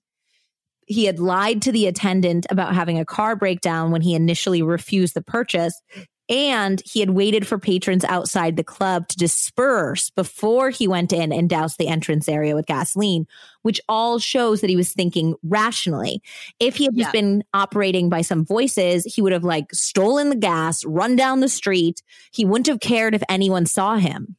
He 0.87 1.05
had 1.05 1.21
lied 1.21 1.63
to 1.63 1.73
the 1.73 1.87
attendant 1.87 2.47
about 2.51 2.75
having 2.75 2.99
a 2.99 3.05
car 3.05 3.37
breakdown 3.37 3.91
when 3.93 4.01
he 4.01 4.15
initially 4.15 4.63
refused 4.63 5.15
the 5.15 5.23
purchase 5.23 5.81
and 6.29 6.83
he 6.85 7.01
had 7.01 7.11
waited 7.11 7.47
for 7.47 7.59
patrons 7.59 8.05
outside 8.05 8.57
the 8.57 8.65
club 8.65 9.09
to 9.09 9.17
disperse 9.17 10.11
before 10.11 10.71
he 10.71 10.87
went 10.87 11.13
in 11.13 11.33
and 11.33 11.49
doused 11.49 11.79
the 11.79 11.89
entrance 11.89 12.29
area 12.29 12.55
with 12.55 12.67
gasoline, 12.67 13.27
which 13.63 13.81
all 13.89 14.19
shows 14.19 14.61
that 14.61 14.71
he 14.71 14.77
was 14.77 14.93
thinking 14.93 15.35
rationally. 15.43 16.23
If 16.61 16.77
he 16.77 16.85
had 16.85 16.97
just 16.97 17.15
yeah. 17.15 17.21
been 17.21 17.45
operating 17.55 18.09
by 18.09 18.21
some 18.21 18.45
voices, 18.45 19.05
he 19.05 19.23
would 19.23 19.33
have 19.33 19.45
like 19.45 19.73
stolen 19.73 20.29
the 20.29 20.37
gas, 20.37 20.85
run 20.85 21.17
down 21.17 21.41
the 21.41 21.49
street. 21.49 22.03
He 22.33 22.45
wouldn't 22.45 22.67
have 22.67 22.81
cared 22.81 23.15
if 23.15 23.23
anyone 23.29 23.67
saw 23.67 23.97
him. 23.97 24.37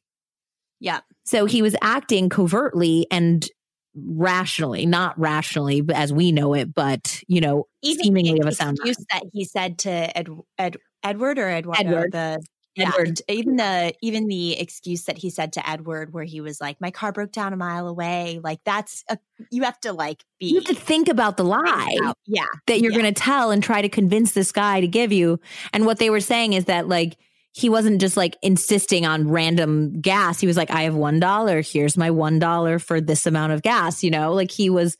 Yeah. 0.79 0.99
So 1.23 1.45
he 1.45 1.61
was 1.61 1.75
acting 1.81 2.29
covertly 2.29 3.07
and 3.11 3.47
rationally, 3.95 4.85
not 4.85 5.19
rationally 5.19 5.83
as 5.93 6.13
we 6.13 6.31
know 6.31 6.53
it, 6.53 6.73
but 6.73 7.21
you 7.27 7.41
know, 7.41 7.67
Even 7.81 8.05
seemingly 8.05 8.39
of 8.39 8.47
a 8.47 8.51
sound. 8.51 8.77
that 8.83 9.23
he 9.33 9.43
said 9.43 9.79
to 9.79 10.17
Ed, 10.17 10.29
Ed, 10.57 10.77
Edward 11.03 11.39
or 11.39 11.49
Eduardo, 11.49 11.81
Edward. 11.81 12.11
the 12.11 12.41
Edward. 12.77 13.21
Yeah, 13.27 13.35
even 13.35 13.55
the 13.57 13.93
even 14.01 14.27
the 14.27 14.59
excuse 14.59 15.03
that 15.05 15.17
he 15.17 15.29
said 15.29 15.53
to 15.53 15.69
Edward, 15.69 16.13
where 16.13 16.23
he 16.23 16.41
was 16.41 16.61
like, 16.61 16.79
"My 16.79 16.91
car 16.91 17.11
broke 17.11 17.31
down 17.31 17.53
a 17.53 17.57
mile 17.57 17.87
away." 17.87 18.39
Like 18.43 18.59
that's 18.65 19.03
a 19.09 19.17
you 19.51 19.63
have 19.63 19.79
to 19.81 19.93
like 19.93 20.23
be. 20.39 20.47
You 20.47 20.55
have 20.55 20.65
to 20.65 20.75
think 20.75 21.07
about 21.07 21.37
the 21.37 21.43
lie, 21.43 21.97
yeah, 22.25 22.45
that 22.67 22.79
you're 22.79 22.91
yeah. 22.91 22.99
going 22.99 23.13
to 23.13 23.21
tell 23.21 23.51
and 23.51 23.63
try 23.63 23.81
to 23.81 23.89
convince 23.89 24.33
this 24.33 24.51
guy 24.51 24.81
to 24.81 24.87
give 24.87 25.11
you. 25.11 25.39
And 25.73 25.85
what 25.85 25.99
they 25.99 26.09
were 26.09 26.19
saying 26.19 26.53
is 26.53 26.65
that 26.65 26.87
like 26.87 27.17
he 27.51 27.69
wasn't 27.69 27.99
just 27.99 28.15
like 28.15 28.37
insisting 28.41 29.05
on 29.05 29.29
random 29.29 29.99
gas. 29.99 30.39
He 30.39 30.47
was 30.47 30.57
like, 30.57 30.71
"I 30.71 30.83
have 30.83 30.95
one 30.95 31.19
dollar. 31.19 31.61
Here's 31.61 31.97
my 31.97 32.11
one 32.11 32.39
dollar 32.39 32.79
for 32.79 33.01
this 33.01 33.25
amount 33.25 33.53
of 33.53 33.61
gas." 33.61 34.03
You 34.03 34.11
know, 34.11 34.33
like 34.33 34.51
he 34.51 34.69
was 34.69 34.97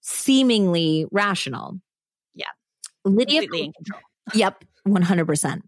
seemingly 0.00 1.06
rational. 1.10 1.80
Yeah, 2.34 2.46
Lydia. 3.04 3.42
Completely 3.42 3.66
in 3.66 3.72
control. 3.72 4.00
Yep. 4.34 4.64
100%. 4.86 5.62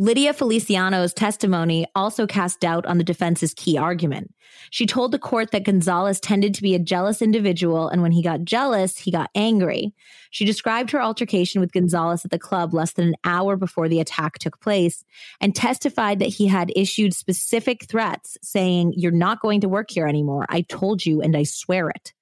Lydia 0.00 0.32
Feliciano's 0.32 1.12
testimony 1.12 1.84
also 1.96 2.24
cast 2.24 2.60
doubt 2.60 2.86
on 2.86 2.98
the 2.98 3.04
defense's 3.04 3.52
key 3.52 3.76
argument. 3.76 4.32
She 4.70 4.86
told 4.86 5.10
the 5.10 5.18
court 5.18 5.50
that 5.50 5.64
Gonzalez 5.64 6.20
tended 6.20 6.54
to 6.54 6.62
be 6.62 6.76
a 6.76 6.78
jealous 6.78 7.20
individual, 7.20 7.88
and 7.88 8.00
when 8.00 8.12
he 8.12 8.22
got 8.22 8.44
jealous, 8.44 8.96
he 8.96 9.10
got 9.10 9.28
angry. 9.34 9.92
She 10.30 10.44
described 10.44 10.92
her 10.92 11.02
altercation 11.02 11.60
with 11.60 11.72
Gonzalez 11.72 12.24
at 12.24 12.30
the 12.30 12.38
club 12.38 12.72
less 12.72 12.92
than 12.92 13.08
an 13.08 13.16
hour 13.24 13.56
before 13.56 13.88
the 13.88 13.98
attack 13.98 14.38
took 14.38 14.60
place 14.60 15.04
and 15.40 15.52
testified 15.52 16.20
that 16.20 16.26
he 16.26 16.46
had 16.46 16.72
issued 16.76 17.12
specific 17.12 17.86
threats 17.86 18.38
saying, 18.40 18.94
You're 18.96 19.10
not 19.10 19.40
going 19.40 19.60
to 19.62 19.68
work 19.68 19.90
here 19.90 20.06
anymore. 20.06 20.46
I 20.48 20.60
told 20.60 21.04
you, 21.04 21.20
and 21.20 21.36
I 21.36 21.42
swear 21.42 21.90
it. 21.90 22.12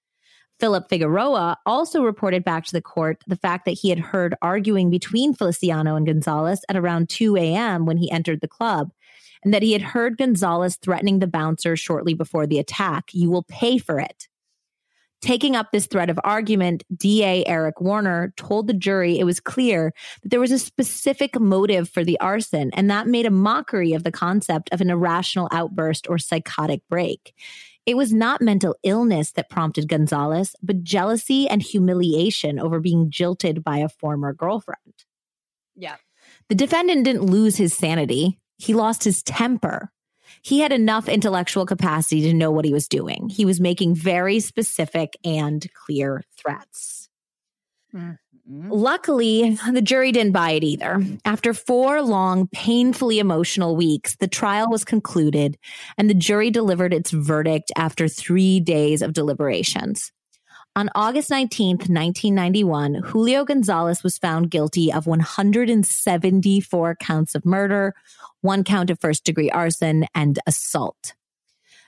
Philip 0.58 0.88
Figueroa 0.88 1.58
also 1.66 2.02
reported 2.02 2.42
back 2.44 2.64
to 2.64 2.72
the 2.72 2.80
court 2.80 3.22
the 3.26 3.36
fact 3.36 3.66
that 3.66 3.72
he 3.72 3.90
had 3.90 3.98
heard 3.98 4.34
arguing 4.40 4.90
between 4.90 5.34
Feliciano 5.34 5.96
and 5.96 6.06
Gonzalez 6.06 6.64
at 6.68 6.76
around 6.76 7.08
2 7.10 7.36
a.m. 7.36 7.84
when 7.84 7.98
he 7.98 8.10
entered 8.10 8.40
the 8.40 8.48
club, 8.48 8.90
and 9.44 9.52
that 9.52 9.62
he 9.62 9.72
had 9.72 9.82
heard 9.82 10.16
Gonzalez 10.16 10.76
threatening 10.76 11.18
the 11.18 11.26
bouncer 11.26 11.76
shortly 11.76 12.14
before 12.14 12.46
the 12.46 12.58
attack 12.58 13.10
You 13.12 13.30
will 13.30 13.44
pay 13.44 13.78
for 13.78 14.00
it. 14.00 14.28
Taking 15.22 15.56
up 15.56 15.72
this 15.72 15.86
thread 15.86 16.10
of 16.10 16.20
argument, 16.24 16.84
DA 16.94 17.44
Eric 17.46 17.80
Warner 17.80 18.32
told 18.36 18.66
the 18.66 18.74
jury 18.74 19.18
it 19.18 19.24
was 19.24 19.40
clear 19.40 19.92
that 20.22 20.28
there 20.28 20.40
was 20.40 20.52
a 20.52 20.58
specific 20.58 21.40
motive 21.40 21.88
for 21.88 22.04
the 22.04 22.20
arson, 22.20 22.70
and 22.74 22.90
that 22.90 23.06
made 23.06 23.26
a 23.26 23.30
mockery 23.30 23.92
of 23.92 24.04
the 24.04 24.12
concept 24.12 24.68
of 24.72 24.80
an 24.80 24.90
irrational 24.90 25.48
outburst 25.52 26.06
or 26.08 26.18
psychotic 26.18 26.82
break. 26.88 27.34
It 27.86 27.96
was 27.96 28.12
not 28.12 28.42
mental 28.42 28.76
illness 28.82 29.30
that 29.32 29.48
prompted 29.48 29.88
Gonzalez, 29.88 30.56
but 30.60 30.82
jealousy 30.82 31.48
and 31.48 31.62
humiliation 31.62 32.58
over 32.58 32.80
being 32.80 33.10
jilted 33.10 33.62
by 33.62 33.78
a 33.78 33.88
former 33.88 34.32
girlfriend. 34.32 35.04
Yeah. 35.76 35.96
The 36.48 36.56
defendant 36.56 37.04
didn't 37.04 37.22
lose 37.22 37.56
his 37.56 37.72
sanity, 37.72 38.38
he 38.58 38.74
lost 38.74 39.04
his 39.04 39.22
temper. 39.22 39.92
He 40.42 40.60
had 40.60 40.72
enough 40.72 41.08
intellectual 41.08 41.66
capacity 41.66 42.22
to 42.22 42.34
know 42.34 42.50
what 42.50 42.64
he 42.64 42.72
was 42.72 42.88
doing. 42.88 43.28
He 43.28 43.44
was 43.44 43.60
making 43.60 43.94
very 43.94 44.40
specific 44.40 45.16
and 45.24 45.66
clear 45.72 46.24
threats. 46.36 47.08
Mm. 47.94 48.18
Mm-hmm. 48.50 48.70
Luckily, 48.70 49.58
the 49.72 49.82
jury 49.82 50.12
didn't 50.12 50.32
buy 50.32 50.52
it 50.52 50.64
either. 50.64 51.02
After 51.24 51.52
four 51.52 52.02
long, 52.02 52.48
painfully 52.48 53.18
emotional 53.18 53.76
weeks, 53.76 54.16
the 54.16 54.28
trial 54.28 54.70
was 54.70 54.84
concluded 54.84 55.58
and 55.98 56.08
the 56.08 56.14
jury 56.14 56.50
delivered 56.50 56.94
its 56.94 57.10
verdict 57.10 57.72
after 57.76 58.08
three 58.08 58.60
days 58.60 59.02
of 59.02 59.12
deliberations. 59.12 60.12
On 60.76 60.90
August 60.94 61.30
19th, 61.30 61.88
1991, 61.88 62.96
Julio 62.96 63.46
Gonzalez 63.46 64.02
was 64.02 64.18
found 64.18 64.50
guilty 64.50 64.92
of 64.92 65.06
174 65.06 66.96
counts 66.96 67.34
of 67.34 67.46
murder, 67.46 67.94
one 68.42 68.62
count 68.62 68.90
of 68.90 69.00
first 69.00 69.24
degree 69.24 69.50
arson, 69.50 70.04
and 70.14 70.38
assault. 70.46 71.14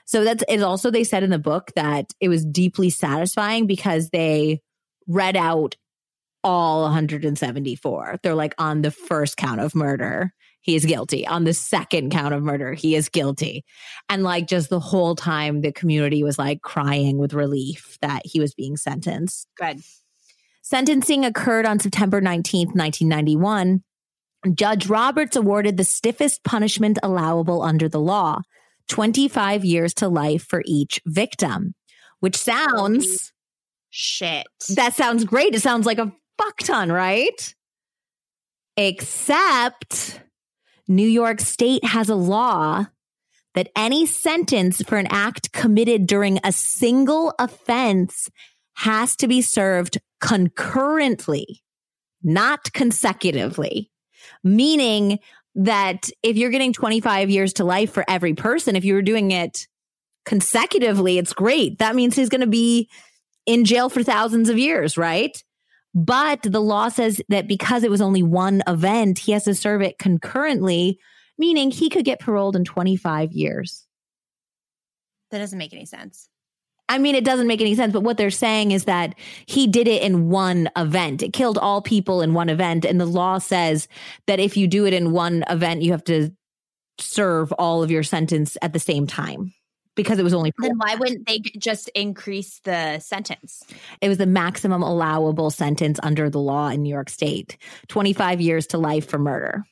So 0.05 0.23
that's 0.23 0.43
it. 0.49 0.63
Also, 0.63 0.89
they 0.89 1.03
said 1.03 1.21
in 1.21 1.29
the 1.29 1.37
book 1.37 1.71
that 1.75 2.13
it 2.19 2.29
was 2.29 2.43
deeply 2.43 2.89
satisfying 2.89 3.67
because 3.67 4.09
they 4.09 4.59
read 5.07 5.37
out 5.37 5.75
all 6.43 6.83
174. 6.83 8.19
They're 8.21 8.35
like 8.35 8.55
on 8.57 8.81
the 8.81 8.91
first 8.91 9.37
count 9.37 9.61
of 9.61 9.75
murder, 9.75 10.33
he 10.61 10.75
is 10.75 10.85
guilty. 10.85 11.25
On 11.25 11.45
the 11.45 11.53
second 11.53 12.11
count 12.11 12.33
of 12.33 12.43
murder, 12.43 12.73
he 12.73 12.95
is 12.95 13.09
guilty. 13.09 13.63
And 14.09 14.23
like 14.23 14.47
just 14.47 14.69
the 14.69 14.79
whole 14.79 15.15
time, 15.15 15.61
the 15.61 15.71
community 15.71 16.23
was 16.23 16.37
like 16.37 16.61
crying 16.61 17.17
with 17.17 17.33
relief 17.33 17.97
that 18.01 18.21
he 18.25 18.39
was 18.39 18.53
being 18.53 18.77
sentenced. 18.77 19.47
Good. 19.57 19.81
Sentencing 20.61 21.25
occurred 21.25 21.65
on 21.65 21.79
September 21.79 22.21
19th, 22.21 22.75
1991. 22.75 23.83
Judge 24.53 24.87
Roberts 24.87 25.35
awarded 25.35 25.77
the 25.77 25.83
stiffest 25.83 26.43
punishment 26.43 26.99
allowable 27.03 27.61
under 27.61 27.89
the 27.89 27.99
law 27.99 28.41
25 28.87 29.65
years 29.65 29.93
to 29.95 30.07
life 30.07 30.43
for 30.43 30.63
each 30.65 31.01
victim, 31.05 31.75
which 32.19 32.35
sounds 32.35 33.33
shit. 33.89 34.47
That 34.75 34.93
sounds 34.93 35.23
great. 35.25 35.55
It 35.55 35.61
sounds 35.61 35.85
like 35.85 35.99
a 35.99 36.11
fuck 36.41 36.57
ton, 36.59 36.91
right? 36.91 37.53
Except 38.77 40.21
New 40.87 41.07
York 41.07 41.41
State 41.41 41.83
has 41.83 42.09
a 42.09 42.15
law 42.15 42.85
that 43.55 43.69
any 43.75 44.05
sentence 44.05 44.81
for 44.81 44.97
an 44.97 45.07
act 45.09 45.51
committed 45.51 46.07
during 46.07 46.39
a 46.43 46.51
single 46.51 47.33
offense 47.39 48.29
has 48.75 49.15
to 49.17 49.27
be 49.27 49.41
served 49.41 49.99
concurrently, 50.21 51.61
not 52.23 52.71
consecutively. 52.73 53.91
Meaning 54.43 55.19
that 55.55 56.09
if 56.23 56.37
you're 56.37 56.51
getting 56.51 56.71
25 56.71 57.29
years 57.29 57.53
to 57.53 57.65
life 57.65 57.91
for 57.91 58.05
every 58.07 58.33
person, 58.33 58.75
if 58.75 58.85
you 58.85 58.93
were 58.93 59.01
doing 59.01 59.31
it 59.31 59.67
consecutively, 60.25 61.17
it's 61.17 61.33
great. 61.33 61.79
That 61.79 61.95
means 61.95 62.15
he's 62.15 62.29
going 62.29 62.41
to 62.41 62.47
be 62.47 62.89
in 63.45 63.65
jail 63.65 63.89
for 63.89 64.03
thousands 64.03 64.47
of 64.49 64.57
years, 64.57 64.97
right? 64.97 65.43
But 65.93 66.43
the 66.43 66.61
law 66.61 66.89
says 66.89 67.21
that 67.29 67.47
because 67.47 67.83
it 67.83 67.91
was 67.91 68.01
only 68.01 68.23
one 68.23 68.61
event, 68.67 69.19
he 69.19 69.31
has 69.31 69.45
to 69.45 69.55
serve 69.55 69.81
it 69.81 69.97
concurrently, 69.97 70.99
meaning 71.37 71.71
he 71.71 71.89
could 71.89 72.05
get 72.05 72.19
paroled 72.19 72.55
in 72.55 72.63
25 72.63 73.31
years. 73.31 73.85
That 75.31 75.39
doesn't 75.39 75.57
make 75.57 75.73
any 75.73 75.85
sense. 75.85 76.29
I 76.87 76.97
mean, 76.97 77.13
it 77.13 77.23
doesn't 77.23 77.47
make 77.47 77.61
any 77.61 77.75
sense, 77.75 77.93
but 77.93 78.01
what 78.01 78.17
they're 78.17 78.31
saying 78.31 78.71
is 78.71 78.85
that 78.85 79.13
he 79.45 79.67
did 79.67 79.87
it 79.87 80.01
in 80.01 80.29
one 80.29 80.69
event. 80.75 81.21
It 81.21 81.33
killed 81.33 81.59
all 81.59 81.81
people 81.83 82.21
in 82.21 82.33
one 82.33 82.49
event. 82.49 82.83
And 82.83 82.99
the 82.99 83.05
law 83.05 83.37
says 83.37 83.87
that 84.25 84.39
if 84.39 84.57
you 84.57 84.67
do 84.67 84.87
it 84.87 84.93
in 84.93 85.11
one 85.11 85.43
event, 85.49 85.83
you 85.83 85.91
have 85.91 86.03
to 86.05 86.31
serve 86.99 87.51
all 87.53 87.83
of 87.83 87.91
your 87.91 88.03
sentence 88.03 88.57
at 88.61 88.73
the 88.73 88.79
same 88.79 89.05
time 89.05 89.53
because 89.99 90.17
it 90.17 90.23
was 90.23 90.33
only. 90.33 90.53
Then 90.57 90.77
why 90.77 90.95
wouldn't 90.95 91.27
they 91.27 91.39
just 91.39 91.89
increase 91.89 92.61
the 92.63 92.99
sentence? 92.99 93.63
It 93.99 94.07
was 94.07 94.17
the 94.17 94.25
maximum 94.25 94.81
allowable 94.81 95.51
sentence 95.51 95.99
under 96.01 96.29
the 96.29 96.39
law 96.39 96.69
in 96.69 96.83
New 96.83 96.89
York 96.89 97.09
State 97.09 97.57
25 97.89 98.39
years 98.39 98.65
to 98.67 98.77
life 98.77 99.09
for 99.09 99.19
murder. 99.19 99.65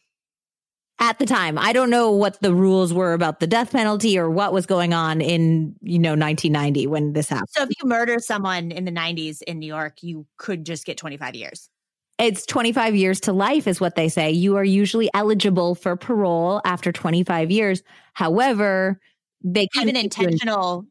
At 1.00 1.18
the 1.20 1.26
time, 1.26 1.58
I 1.58 1.72
don't 1.72 1.90
know 1.90 2.12
what 2.12 2.42
the 2.42 2.54
rules 2.54 2.94
were 2.94 3.14
about 3.14 3.40
the 3.40 3.48
death 3.48 3.72
penalty 3.72 4.20
or 4.20 4.30
what 4.30 4.52
was 4.52 4.66
going 4.66 4.94
on 4.94 5.22
in, 5.22 5.76
you 5.82 6.00
know, 6.00 6.16
1990 6.16 6.88
when 6.88 7.14
this 7.14 7.30
happened. 7.30 7.50
So 7.52 7.64
if 7.64 7.70
you 7.70 7.88
murder 7.88 8.18
someone 8.20 8.72
in 8.72 8.84
the 8.84 8.92
90s 8.92 9.42
in 9.44 9.60
New 9.60 9.68
York, 9.68 10.02
you 10.02 10.26
could 10.38 10.66
just 10.66 10.86
get 10.86 10.98
25 10.98 11.36
years. 11.36 11.70
It's 12.18 12.48
25 12.48 12.96
years 12.96 13.22
to 13.22 13.32
life, 13.32 13.68
is 13.68 13.80
what 13.80 13.96
they 13.96 14.10
say. 14.10 14.32
You 14.32 14.58
are 14.58 14.64
usually 14.64 15.10
eligible 15.14 15.76
for 15.76 15.96
parole 15.96 16.62
after 16.66 16.92
25 16.92 17.52
years. 17.52 17.84
However, 18.14 19.00
they 19.44 19.68
even 19.80 19.96
intentional 19.96 20.86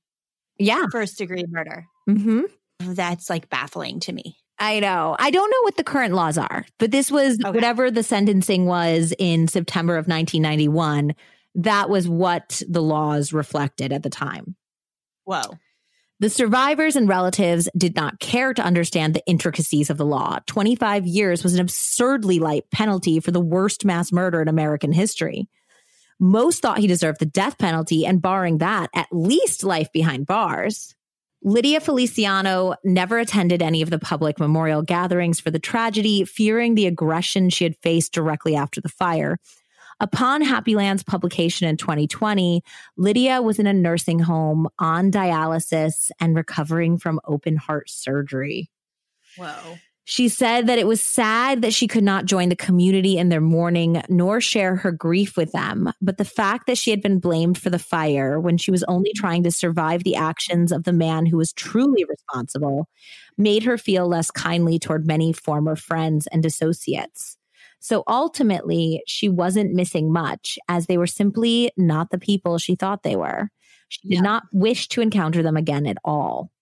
yeah 0.59 0.85
first 0.91 1.19
degree 1.19 1.45
murder 1.49 1.87
mm-hmm. 2.09 2.43
that's 2.95 3.29
like 3.29 3.49
baffling 3.49 4.01
to 4.01 4.13
me 4.13 4.37
I 4.59 4.81
know. 4.81 5.17
I 5.19 5.31
don't 5.31 5.51
know 5.51 5.63
what 5.63 5.77
the 5.77 5.85
current 5.85 6.15
laws 6.15 6.39
are, 6.39 6.65
but 6.79 6.91
this 6.91 7.11
was 7.11 7.39
okay. 7.45 7.51
whatever 7.51 7.91
the 7.91 8.03
sentencing 8.03 8.65
was 8.65 9.13
in 9.19 9.49
September 9.49 9.97
of 9.97 10.09
1991. 10.09 11.15
That 11.57 11.91
was 11.91 12.09
what 12.09 12.63
the 12.69 12.83
laws 12.83 13.33
reflected 13.33 13.93
at 13.93 14.03
the 14.03 14.11
time. 14.11 14.57
Whoa. 15.25 15.59
The 16.21 16.31
survivors 16.31 16.97
and 16.97 17.09
relatives 17.09 17.69
did 17.77 17.95
not 17.95 18.21
care 18.21 18.55
to 18.55 18.63
understand 18.63 19.13
the 19.13 19.27
intricacies 19.27 19.91
of 19.91 19.99
the 19.99 20.07
law. 20.07 20.39
25 20.47 21.07
years 21.07 21.43
was 21.43 21.53
an 21.53 21.61
absurdly 21.61 22.39
light 22.39 22.71
penalty 22.71 23.21
for 23.21 23.33
the 23.33 23.41
worst 23.41 23.85
mass 23.85 24.13
murder 24.13 24.41
in 24.41 24.49
American 24.49 24.93
history. 24.93 25.47
Most 26.19 26.63
thought 26.63 26.79
he 26.79 26.87
deserved 26.87 27.21
the 27.21 27.27
death 27.27 27.59
penalty, 27.59 28.07
and 28.07 28.23
barring 28.23 28.59
that, 28.59 28.89
at 28.95 29.09
least 29.13 29.65
life 29.65 29.93
behind 29.93 30.27
bars. 30.27 30.95
Lydia 31.43 31.81
Feliciano 31.81 32.75
never 32.83 33.19
attended 33.19 33.63
any 33.63 33.83
of 33.83 33.91
the 33.91 33.99
public 33.99 34.41
memorial 34.41 34.83
gatherings 34.83 35.39
for 35.39 35.51
the 35.51 35.59
tragedy, 35.59 36.25
fearing 36.25 36.75
the 36.75 36.87
aggression 36.87 37.51
she 37.51 37.65
had 37.65 37.77
faced 37.77 38.13
directly 38.13 38.57
after 38.57 38.81
the 38.81 38.89
fire. 38.89 39.39
Upon 40.01 40.43
Happyland's 40.43 41.03
publication 41.03 41.69
in 41.69 41.77
2020, 41.77 42.63
Lydia 42.97 43.41
was 43.41 43.59
in 43.59 43.67
a 43.67 43.73
nursing 43.73 44.19
home 44.19 44.69
on 44.79 45.11
dialysis 45.11 46.11
and 46.21 46.35
recovering 46.37 46.99
from 46.99 47.21
open 47.27 47.57
heart 47.57 47.89
surgery. 47.89 48.71
Whoa. 49.39 49.77
She 50.09 50.29
said 50.29 50.69
that 50.69 50.79
it 50.79 50.87
was 50.87 51.03
sad 51.03 51.63
that 51.63 51.75
she 51.75 51.89
could 51.89 52.05
not 52.05 52.27
join 52.27 52.49
the 52.49 52.55
community 52.55 53.19
in 53.19 53.29
their 53.29 53.41
mourning 53.41 54.03
nor 54.09 54.41
share 54.41 54.77
her 54.77 54.93
grief 54.93 55.37
with 55.37 55.51
them. 55.51 55.93
But 56.01 56.17
the 56.17 56.25
fact 56.25 56.69
that 56.69 56.79
she 56.79 56.93
had 56.93 57.03
been 57.03 57.19
blamed 57.19 57.59
for 57.59 57.71
the 57.71 57.79
fire 57.81 58.39
when 58.39 58.57
she 58.57 58.71
was 58.71 58.85
only 58.85 59.11
trying 59.17 59.43
to 59.43 59.51
survive 59.51 60.05
the 60.05 60.15
actions 60.15 60.71
of 60.71 60.85
the 60.85 60.93
man 60.93 61.27
who 61.27 61.37
was 61.37 61.53
truly 61.53 62.05
responsible 62.05 62.89
made 63.37 63.65
her 63.65 63.77
feel 63.77 64.07
less 64.07 64.31
kindly 64.31 64.79
toward 64.79 65.09
many 65.09 65.33
former 65.33 65.75
friends 65.75 66.29
and 66.29 66.47
associates. 66.47 67.37
So 67.81 68.05
ultimately, 68.07 69.03
she 69.09 69.29
wasn't 69.29 69.75
missing 69.75 70.13
much 70.13 70.57
as 70.69 70.87
they 70.87 70.99
were 70.99 71.09
simply 71.09 71.73
not 71.77 72.11
the 72.11 72.19
people 72.19 72.59
she 72.59 72.77
thought 72.77 73.03
they 73.03 73.17
were. 73.17 73.51
She 73.89 74.07
did 74.07 74.15
yeah. 74.15 74.21
not 74.21 74.45
wish 74.53 74.87
to 74.89 75.01
encounter 75.01 75.43
them 75.43 75.57
again 75.57 75.85
at 75.85 75.99
all. 76.05 76.53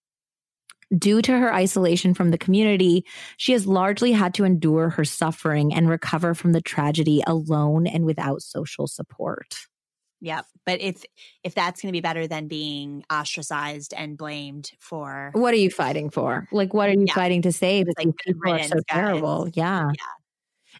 Due 0.96 1.22
to 1.22 1.38
her 1.38 1.52
isolation 1.52 2.14
from 2.14 2.30
the 2.30 2.38
community, 2.38 3.04
she 3.36 3.52
has 3.52 3.66
largely 3.66 4.12
had 4.12 4.34
to 4.34 4.44
endure 4.44 4.90
her 4.90 5.04
suffering 5.04 5.72
and 5.74 5.88
recover 5.88 6.34
from 6.34 6.52
the 6.52 6.60
tragedy 6.60 7.22
alone 7.26 7.86
and 7.86 8.04
without 8.04 8.42
social 8.42 8.86
support. 8.86 9.56
Yep. 10.20 10.46
But 10.64 10.80
if 10.80 11.04
if 11.42 11.54
that's 11.54 11.82
going 11.82 11.90
to 11.90 11.96
be 11.96 12.00
better 12.00 12.26
than 12.26 12.48
being 12.48 13.04
ostracized 13.12 13.92
and 13.94 14.16
blamed 14.16 14.72
for 14.78 15.30
What 15.34 15.52
are 15.52 15.58
you 15.58 15.70
fighting 15.70 16.08
for? 16.08 16.48
Like 16.50 16.72
what 16.72 16.88
are 16.88 16.94
you 16.94 17.04
yeah. 17.06 17.14
fighting 17.14 17.42
to 17.42 17.52
save? 17.52 17.86
Like 17.98 18.16
people 18.24 18.52
are 18.52 18.62
so 18.62 18.80
terrible. 18.88 19.50
Yeah. 19.52 19.88
Yeah. 19.88 20.04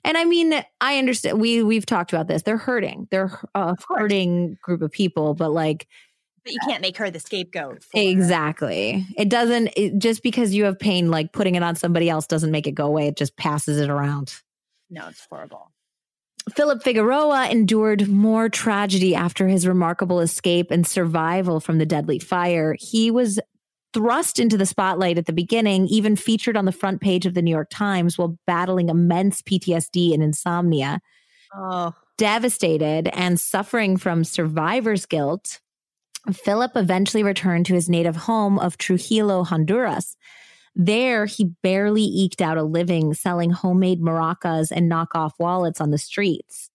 And 0.02 0.16
I 0.16 0.24
mean, 0.24 0.54
I 0.80 0.98
understand 0.98 1.40
we 1.40 1.62
we've 1.62 1.86
talked 1.86 2.12
about 2.12 2.26
this. 2.26 2.42
They're 2.42 2.56
hurting. 2.56 3.06
They're 3.10 3.38
a 3.54 3.76
hurting 3.88 4.56
group 4.62 4.80
of 4.80 4.90
people, 4.90 5.34
but 5.34 5.50
like 5.50 5.88
but 6.44 6.52
you 6.52 6.58
can't 6.66 6.82
make 6.82 6.96
her 6.98 7.10
the 7.10 7.20
scapegoat. 7.20 7.84
Exactly. 7.94 9.06
It 9.16 9.28
doesn't, 9.28 9.70
it, 9.76 9.98
just 9.98 10.22
because 10.22 10.54
you 10.54 10.64
have 10.64 10.78
pain, 10.78 11.10
like 11.10 11.32
putting 11.32 11.54
it 11.54 11.62
on 11.62 11.74
somebody 11.74 12.10
else 12.10 12.26
doesn't 12.26 12.50
make 12.50 12.66
it 12.66 12.72
go 12.72 12.86
away. 12.86 13.06
It 13.06 13.16
just 13.16 13.36
passes 13.36 13.80
it 13.80 13.90
around. 13.90 14.34
No, 14.90 15.08
it's 15.08 15.26
horrible. 15.30 15.70
Philip 16.54 16.82
Figueroa 16.82 17.48
endured 17.48 18.06
more 18.08 18.50
tragedy 18.50 19.14
after 19.14 19.48
his 19.48 19.66
remarkable 19.66 20.20
escape 20.20 20.70
and 20.70 20.86
survival 20.86 21.58
from 21.58 21.78
the 21.78 21.86
deadly 21.86 22.18
fire. 22.18 22.76
He 22.78 23.10
was 23.10 23.40
thrust 23.94 24.38
into 24.38 24.58
the 24.58 24.66
spotlight 24.66 25.16
at 25.16 25.24
the 25.24 25.32
beginning, 25.32 25.86
even 25.86 26.16
featured 26.16 26.56
on 26.56 26.66
the 26.66 26.72
front 26.72 27.00
page 27.00 27.24
of 27.24 27.32
the 27.32 27.40
New 27.40 27.50
York 27.50 27.68
Times 27.70 28.18
while 28.18 28.36
battling 28.46 28.90
immense 28.90 29.40
PTSD 29.40 30.12
and 30.12 30.22
insomnia. 30.22 31.00
Oh. 31.56 31.94
Devastated 32.18 33.08
and 33.14 33.40
suffering 33.40 33.96
from 33.96 34.24
survivor's 34.24 35.06
guilt, 35.06 35.60
Philip 36.32 36.72
eventually 36.76 37.22
returned 37.22 37.66
to 37.66 37.74
his 37.74 37.88
native 37.88 38.16
home 38.16 38.58
of 38.58 38.78
Trujillo, 38.78 39.44
Honduras. 39.44 40.16
There, 40.74 41.26
he 41.26 41.44
barely 41.62 42.02
eked 42.02 42.40
out 42.40 42.58
a 42.58 42.62
living 42.62 43.14
selling 43.14 43.50
homemade 43.50 44.00
maracas 44.00 44.72
and 44.72 44.90
knockoff 44.90 45.32
wallets 45.38 45.80
on 45.80 45.90
the 45.90 45.98
streets. 45.98 46.70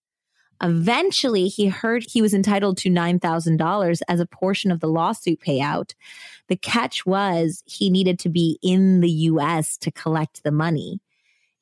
Eventually, 0.62 1.48
he 1.48 1.68
heard 1.68 2.04
he 2.06 2.22
was 2.22 2.34
entitled 2.34 2.76
to 2.78 2.90
$9,000 2.90 4.00
as 4.08 4.20
a 4.20 4.26
portion 4.26 4.70
of 4.70 4.80
the 4.80 4.88
lawsuit 4.88 5.40
payout. 5.40 5.94
The 6.48 6.56
catch 6.56 7.06
was 7.06 7.62
he 7.66 7.88
needed 7.90 8.18
to 8.20 8.28
be 8.28 8.58
in 8.62 9.00
the 9.00 9.10
US 9.10 9.76
to 9.78 9.90
collect 9.90 10.42
the 10.42 10.52
money. 10.52 11.00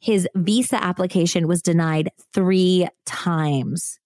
His 0.00 0.28
visa 0.34 0.82
application 0.82 1.48
was 1.48 1.62
denied 1.62 2.10
three 2.32 2.88
times 3.04 3.98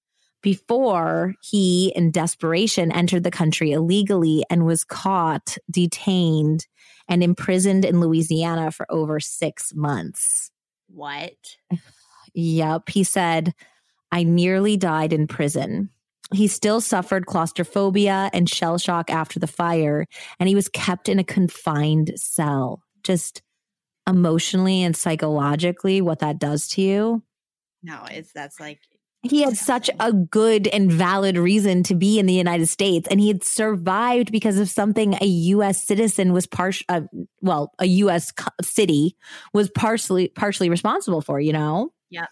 before 0.43 1.35
he, 1.41 1.93
in 1.95 2.11
desperation, 2.11 2.93
entered 2.93 3.25
the 3.25 3.31
country 3.31 3.73
illegally 3.73 4.45
and 4.51 4.67
was 4.67 4.85
caught, 4.85 5.57
detained, 5.71 6.67
and 7.09 7.23
imprisoned 7.23 7.85
in 7.85 8.01
Louisiana 8.01 8.71
for 8.71 8.87
over 8.91 9.21
six 9.21 9.73
months. 9.75 10.51
What? 10.89 11.35
Yep. 12.35 12.89
He 12.89 13.05
said, 13.05 13.55
I 14.11 14.25
nearly 14.25 14.77
died 14.77 15.13
in 15.13 15.27
prison. 15.27 15.91
He 16.33 16.49
still 16.49 16.81
suffered 16.81 17.27
claustrophobia 17.27 18.31
and 18.33 18.49
shell 18.49 18.79
shock 18.79 19.11
after 19.11 19.39
the 19.39 19.47
fire, 19.47 20.07
and 20.41 20.49
he 20.49 20.55
was 20.55 20.69
kept 20.69 21.09
in 21.09 21.19
a 21.19 21.25
confined 21.25 22.13
cell. 22.17 22.83
Just 23.05 23.43
emotionally 24.09 24.83
and 24.83 24.97
psychologically 24.97 26.01
what 26.01 26.21
that 26.21 26.39
does 26.39 26.69
to 26.69 26.83
you. 26.83 27.23
No, 27.83 28.05
it's 28.11 28.33
that's 28.33 28.61
like 28.61 28.81
he 29.23 29.43
had 29.43 29.57
such 29.57 29.89
a 30.01 30.13
good 30.13 30.67
and 30.69 30.91
valid 30.91 31.39
reason 31.39 31.85
to 31.85 31.95
be 31.95 32.19
in 32.19 32.27
the 32.27 32.35
United 32.35 32.67
States, 32.67 33.07
and 33.09 33.21
he 33.21 33.29
had 33.29 33.45
survived 33.45 34.33
because 34.33 34.59
of 34.59 34.69
something 34.69 35.15
a 35.21 35.27
U.S. 35.27 35.83
citizen 35.83 36.33
was 36.33 36.47
partial, 36.47 36.85
uh, 36.89 37.03
well, 37.41 37.73
a 37.79 37.87
U.S. 37.87 38.33
city 38.63 39.17
was 39.55 39.71
partially 39.71 40.29
partially 40.29 40.69
responsible 40.69 41.21
for. 41.21 41.41
You 41.41 41.53
know. 41.53 41.93
Yeah. 42.11 42.27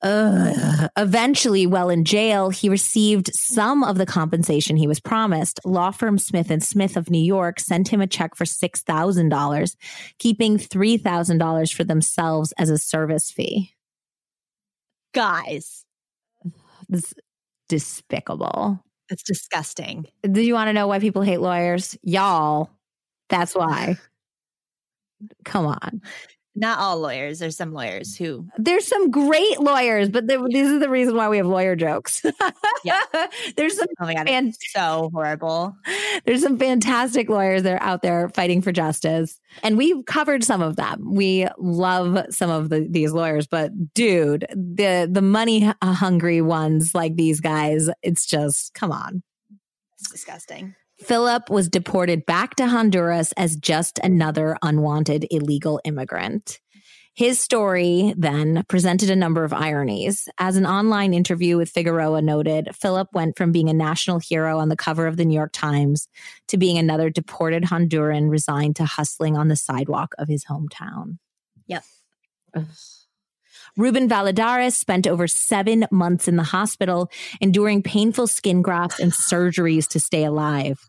Uh, 0.00 0.88
eventually, 0.96 1.64
while 1.64 1.88
in 1.88 2.04
jail, 2.04 2.50
he 2.50 2.68
received 2.68 3.32
some 3.34 3.84
of 3.84 3.98
the 3.98 4.06
compensation 4.06 4.76
he 4.76 4.88
was 4.88 4.98
promised. 4.98 5.60
Law 5.64 5.92
firm 5.92 6.18
Smith 6.18 6.50
and 6.50 6.60
Smith 6.60 6.96
of 6.96 7.08
New 7.08 7.22
York 7.22 7.60
sent 7.60 7.86
him 7.86 8.00
a 8.00 8.06
check 8.06 8.34
for 8.34 8.46
six 8.46 8.82
thousand 8.82 9.28
dollars, 9.28 9.76
keeping 10.18 10.56
three 10.56 10.96
thousand 10.96 11.36
dollars 11.36 11.70
for 11.70 11.84
themselves 11.84 12.52
as 12.52 12.70
a 12.70 12.78
service 12.78 13.30
fee 13.30 13.74
guys. 15.12 15.84
This 16.88 17.14
despicable. 17.68 18.82
It's 19.08 19.22
disgusting. 19.22 20.06
Do 20.30 20.40
you 20.40 20.54
want 20.54 20.68
to 20.68 20.72
know 20.72 20.86
why 20.86 20.98
people 20.98 21.22
hate 21.22 21.40
lawyers? 21.40 21.96
Y'all. 22.02 22.70
That's 23.28 23.54
why. 23.54 23.98
Come 25.44 25.66
on 25.66 26.02
not 26.54 26.78
all 26.78 26.98
lawyers. 26.98 27.38
There's 27.38 27.56
some 27.56 27.72
lawyers 27.72 28.16
who. 28.16 28.46
There's 28.58 28.86
some 28.86 29.10
great 29.10 29.58
lawyers, 29.60 30.10
but 30.10 30.26
this 30.26 30.40
is 30.40 30.80
the 30.80 30.90
reason 30.90 31.16
why 31.16 31.28
we 31.28 31.38
have 31.38 31.46
lawyer 31.46 31.74
jokes. 31.76 32.22
yeah. 32.84 33.00
There's 33.56 33.78
some. 33.78 33.88
Oh 34.00 34.04
my 34.04 34.14
God. 34.14 34.28
And 34.28 34.54
so 34.74 35.10
horrible. 35.14 35.74
There's 36.24 36.42
some 36.42 36.58
fantastic 36.58 37.30
lawyers 37.30 37.62
that 37.62 37.74
are 37.74 37.82
out 37.82 38.02
there 38.02 38.28
fighting 38.30 38.60
for 38.60 38.70
justice. 38.70 39.40
And 39.62 39.78
we've 39.78 40.04
covered 40.04 40.44
some 40.44 40.60
of 40.60 40.76
them. 40.76 41.14
We 41.14 41.46
love 41.58 42.26
some 42.30 42.50
of 42.50 42.68
the, 42.68 42.86
these 42.88 43.12
lawyers, 43.12 43.46
but 43.46 43.94
dude, 43.94 44.46
the, 44.50 45.08
the 45.10 45.22
money 45.22 45.72
hungry 45.82 46.42
ones 46.42 46.94
like 46.94 47.16
these 47.16 47.40
guys, 47.40 47.88
it's 48.02 48.26
just, 48.26 48.74
come 48.74 48.92
on. 48.92 49.22
It's 49.98 50.10
disgusting. 50.10 50.74
Philip 51.02 51.50
was 51.50 51.68
deported 51.68 52.24
back 52.26 52.54
to 52.56 52.66
Honduras 52.66 53.32
as 53.32 53.56
just 53.56 53.98
another 53.98 54.56
unwanted 54.62 55.26
illegal 55.30 55.80
immigrant. 55.84 56.60
His 57.14 57.38
story 57.38 58.14
then 58.16 58.64
presented 58.68 59.10
a 59.10 59.16
number 59.16 59.44
of 59.44 59.52
ironies. 59.52 60.28
As 60.38 60.56
an 60.56 60.64
online 60.64 61.12
interview 61.12 61.58
with 61.58 61.68
Figueroa 61.68 62.22
noted, 62.22 62.70
Philip 62.74 63.08
went 63.12 63.36
from 63.36 63.52
being 63.52 63.68
a 63.68 63.74
national 63.74 64.18
hero 64.18 64.58
on 64.58 64.70
the 64.70 64.76
cover 64.76 65.06
of 65.06 65.18
the 65.18 65.26
New 65.26 65.34
York 65.34 65.52
Times 65.52 66.08
to 66.48 66.56
being 66.56 66.78
another 66.78 67.10
deported 67.10 67.64
Honduran 67.64 68.30
resigned 68.30 68.76
to 68.76 68.86
hustling 68.86 69.36
on 69.36 69.48
the 69.48 69.56
sidewalk 69.56 70.14
of 70.18 70.28
his 70.28 70.46
hometown. 70.46 71.18
Yep. 71.66 71.84
Ruben 73.76 74.08
Valladares 74.08 74.74
spent 74.74 75.06
over 75.06 75.26
seven 75.26 75.86
months 75.90 76.28
in 76.28 76.36
the 76.36 76.42
hospital, 76.42 77.10
enduring 77.40 77.82
painful 77.82 78.26
skin 78.26 78.62
grafts 78.62 79.00
and 79.00 79.12
surgeries 79.12 79.88
to 79.88 80.00
stay 80.00 80.24
alive. 80.24 80.88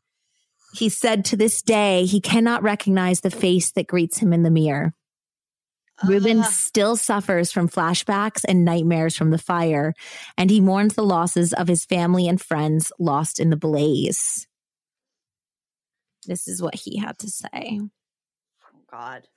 He 0.74 0.90
said 0.90 1.26
to 1.26 1.38
this 1.38 1.62
day, 1.62 2.06
he 2.06 2.20
cannot 2.20 2.64
recognize 2.64 3.22
the 3.22 3.30
face 3.30 3.72
that 3.72 3.88
greets 3.88 4.18
him 4.18 4.34
in 4.34 4.44
the 4.44 4.50
mirror. 4.50 4.94
Uh. 6.04 6.08
Ruben 6.08 6.44
still 6.44 6.96
suffers 6.96 7.52
from 7.52 7.70
flashbacks 7.70 8.42
and 8.48 8.66
nightmares 8.66 9.16
from 9.16 9.30
the 9.30 9.38
fire, 9.38 9.94
and 10.38 10.50
he 10.50 10.60
mourns 10.60 10.96
the 10.96 11.04
losses 11.04 11.54
of 11.54 11.68
his 11.68 11.86
family 11.86 12.28
and 12.28 12.42
friends 12.42 12.92
lost 13.00 13.40
in 13.40 13.50
the 13.50 13.58
blaze. 13.58 14.48
This 16.26 16.48
is 16.48 16.62
what 16.62 16.76
he 16.76 16.98
had 16.98 17.20
to 17.20 17.30
say. 17.30 17.80
Oh, 17.82 18.80
God. 18.90 19.28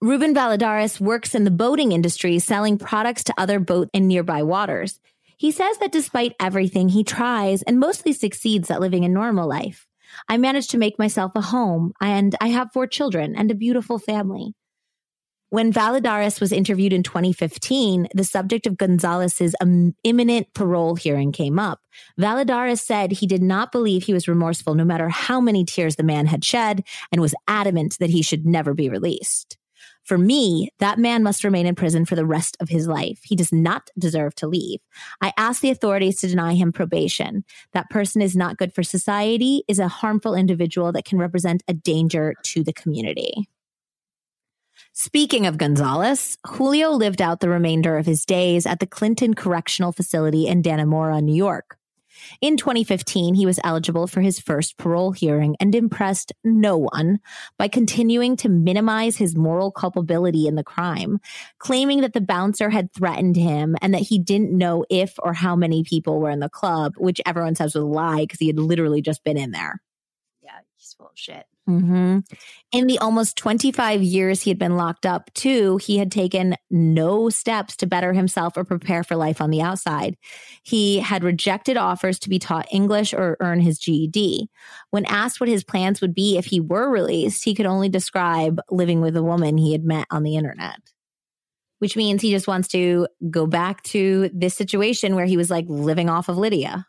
Ruben 0.00 0.34
Valladares 0.34 1.00
works 1.00 1.32
in 1.32 1.44
the 1.44 1.50
boating 1.52 1.92
industry, 1.92 2.40
selling 2.40 2.76
products 2.76 3.22
to 3.24 3.34
other 3.38 3.60
boats 3.60 3.90
in 3.94 4.08
nearby 4.08 4.42
waters. 4.42 4.98
He 5.42 5.50
says 5.50 5.76
that 5.78 5.90
despite 5.90 6.36
everything, 6.38 6.88
he 6.88 7.02
tries 7.02 7.62
and 7.62 7.80
mostly 7.80 8.12
succeeds 8.12 8.70
at 8.70 8.80
living 8.80 9.04
a 9.04 9.08
normal 9.08 9.48
life. 9.48 9.88
I 10.28 10.36
managed 10.36 10.70
to 10.70 10.78
make 10.78 11.00
myself 11.00 11.32
a 11.34 11.40
home 11.40 11.94
and 12.00 12.36
I 12.40 12.46
have 12.50 12.70
four 12.72 12.86
children 12.86 13.34
and 13.34 13.50
a 13.50 13.56
beautiful 13.56 13.98
family. 13.98 14.54
When 15.50 15.72
Valladares 15.72 16.40
was 16.40 16.52
interviewed 16.52 16.92
in 16.92 17.02
2015, 17.02 18.06
the 18.14 18.22
subject 18.22 18.68
of 18.68 18.76
Gonzalez's 18.76 19.56
um, 19.60 19.96
imminent 20.04 20.46
parole 20.54 20.94
hearing 20.94 21.32
came 21.32 21.58
up. 21.58 21.80
Valladares 22.20 22.78
said 22.78 23.10
he 23.10 23.26
did 23.26 23.42
not 23.42 23.72
believe 23.72 24.04
he 24.04 24.14
was 24.14 24.28
remorseful 24.28 24.76
no 24.76 24.84
matter 24.84 25.08
how 25.08 25.40
many 25.40 25.64
tears 25.64 25.96
the 25.96 26.04
man 26.04 26.26
had 26.26 26.44
shed 26.44 26.84
and 27.10 27.20
was 27.20 27.34
adamant 27.48 27.96
that 27.98 28.10
he 28.10 28.22
should 28.22 28.46
never 28.46 28.74
be 28.74 28.88
released. 28.88 29.58
For 30.04 30.18
me, 30.18 30.70
that 30.78 30.98
man 30.98 31.22
must 31.22 31.44
remain 31.44 31.66
in 31.66 31.74
prison 31.74 32.04
for 32.04 32.16
the 32.16 32.26
rest 32.26 32.56
of 32.60 32.68
his 32.68 32.88
life. 32.88 33.20
He 33.22 33.36
does 33.36 33.52
not 33.52 33.90
deserve 33.98 34.34
to 34.36 34.48
leave. 34.48 34.80
I 35.20 35.32
ask 35.36 35.60
the 35.60 35.70
authorities 35.70 36.20
to 36.20 36.28
deny 36.28 36.54
him 36.54 36.72
probation. 36.72 37.44
That 37.72 37.90
person 37.90 38.20
is 38.20 38.36
not 38.36 38.56
good 38.56 38.74
for 38.74 38.82
society, 38.82 39.62
is 39.68 39.78
a 39.78 39.88
harmful 39.88 40.34
individual 40.34 40.92
that 40.92 41.04
can 41.04 41.18
represent 41.18 41.62
a 41.68 41.74
danger 41.74 42.34
to 42.42 42.64
the 42.64 42.72
community. 42.72 43.48
Speaking 44.92 45.46
of 45.46 45.56
Gonzalez, 45.56 46.36
Julio 46.46 46.90
lived 46.90 47.22
out 47.22 47.40
the 47.40 47.48
remainder 47.48 47.96
of 47.96 48.04
his 48.04 48.26
days 48.26 48.66
at 48.66 48.80
the 48.80 48.86
Clinton 48.86 49.34
Correctional 49.34 49.92
Facility 49.92 50.46
in 50.46 50.62
Dannemora, 50.62 51.22
New 51.22 51.34
York. 51.34 51.78
In 52.40 52.56
2015, 52.56 53.34
he 53.34 53.46
was 53.46 53.60
eligible 53.64 54.06
for 54.06 54.20
his 54.20 54.38
first 54.38 54.76
parole 54.76 55.12
hearing 55.12 55.56
and 55.60 55.74
impressed 55.74 56.32
no 56.44 56.78
one 56.78 57.18
by 57.58 57.68
continuing 57.68 58.36
to 58.36 58.48
minimize 58.48 59.16
his 59.16 59.36
moral 59.36 59.70
culpability 59.70 60.46
in 60.46 60.54
the 60.54 60.64
crime, 60.64 61.18
claiming 61.58 62.00
that 62.02 62.12
the 62.12 62.20
bouncer 62.20 62.70
had 62.70 62.92
threatened 62.92 63.36
him 63.36 63.76
and 63.82 63.92
that 63.94 64.02
he 64.02 64.18
didn't 64.18 64.56
know 64.56 64.84
if 64.88 65.14
or 65.18 65.32
how 65.32 65.56
many 65.56 65.82
people 65.84 66.20
were 66.20 66.30
in 66.30 66.40
the 66.40 66.48
club, 66.48 66.94
which 66.96 67.20
everyone 67.26 67.54
says 67.54 67.74
was 67.74 67.82
a 67.82 67.86
lie 67.86 68.22
because 68.22 68.38
he 68.38 68.46
had 68.46 68.58
literally 68.58 69.02
just 69.02 69.24
been 69.24 69.36
in 69.36 69.50
there. 69.50 69.80
Yeah, 70.42 70.58
he's 70.76 70.94
full 70.94 71.06
of 71.06 71.12
shit. 71.14 71.46
Mm-hmm. 71.68 72.18
In 72.72 72.86
the 72.88 72.98
almost 72.98 73.36
25 73.36 74.02
years 74.02 74.42
he 74.42 74.50
had 74.50 74.58
been 74.58 74.76
locked 74.76 75.06
up, 75.06 75.32
too, 75.34 75.76
he 75.76 75.98
had 75.98 76.10
taken 76.10 76.56
no 76.70 77.28
steps 77.28 77.76
to 77.76 77.86
better 77.86 78.12
himself 78.12 78.56
or 78.56 78.64
prepare 78.64 79.04
for 79.04 79.14
life 79.14 79.40
on 79.40 79.50
the 79.50 79.62
outside. 79.62 80.16
He 80.64 80.98
had 80.98 81.22
rejected 81.22 81.76
offers 81.76 82.18
to 82.20 82.28
be 82.28 82.40
taught 82.40 82.72
English 82.72 83.14
or 83.14 83.36
earn 83.40 83.60
his 83.60 83.78
GED. 83.78 84.48
When 84.90 85.04
asked 85.06 85.40
what 85.40 85.48
his 85.48 85.62
plans 85.62 86.00
would 86.00 86.14
be 86.14 86.36
if 86.36 86.46
he 86.46 86.58
were 86.58 86.90
released, 86.90 87.44
he 87.44 87.54
could 87.54 87.66
only 87.66 87.88
describe 87.88 88.60
living 88.70 89.00
with 89.00 89.16
a 89.16 89.22
woman 89.22 89.56
he 89.56 89.72
had 89.72 89.84
met 89.84 90.06
on 90.10 90.24
the 90.24 90.36
internet. 90.36 90.80
Which 91.78 91.96
means 91.96 92.22
he 92.22 92.30
just 92.30 92.48
wants 92.48 92.68
to 92.68 93.06
go 93.30 93.46
back 93.46 93.82
to 93.84 94.30
this 94.32 94.54
situation 94.54 95.14
where 95.14 95.26
he 95.26 95.36
was 95.36 95.50
like 95.50 95.66
living 95.68 96.08
off 96.08 96.28
of 96.28 96.38
Lydia. 96.38 96.86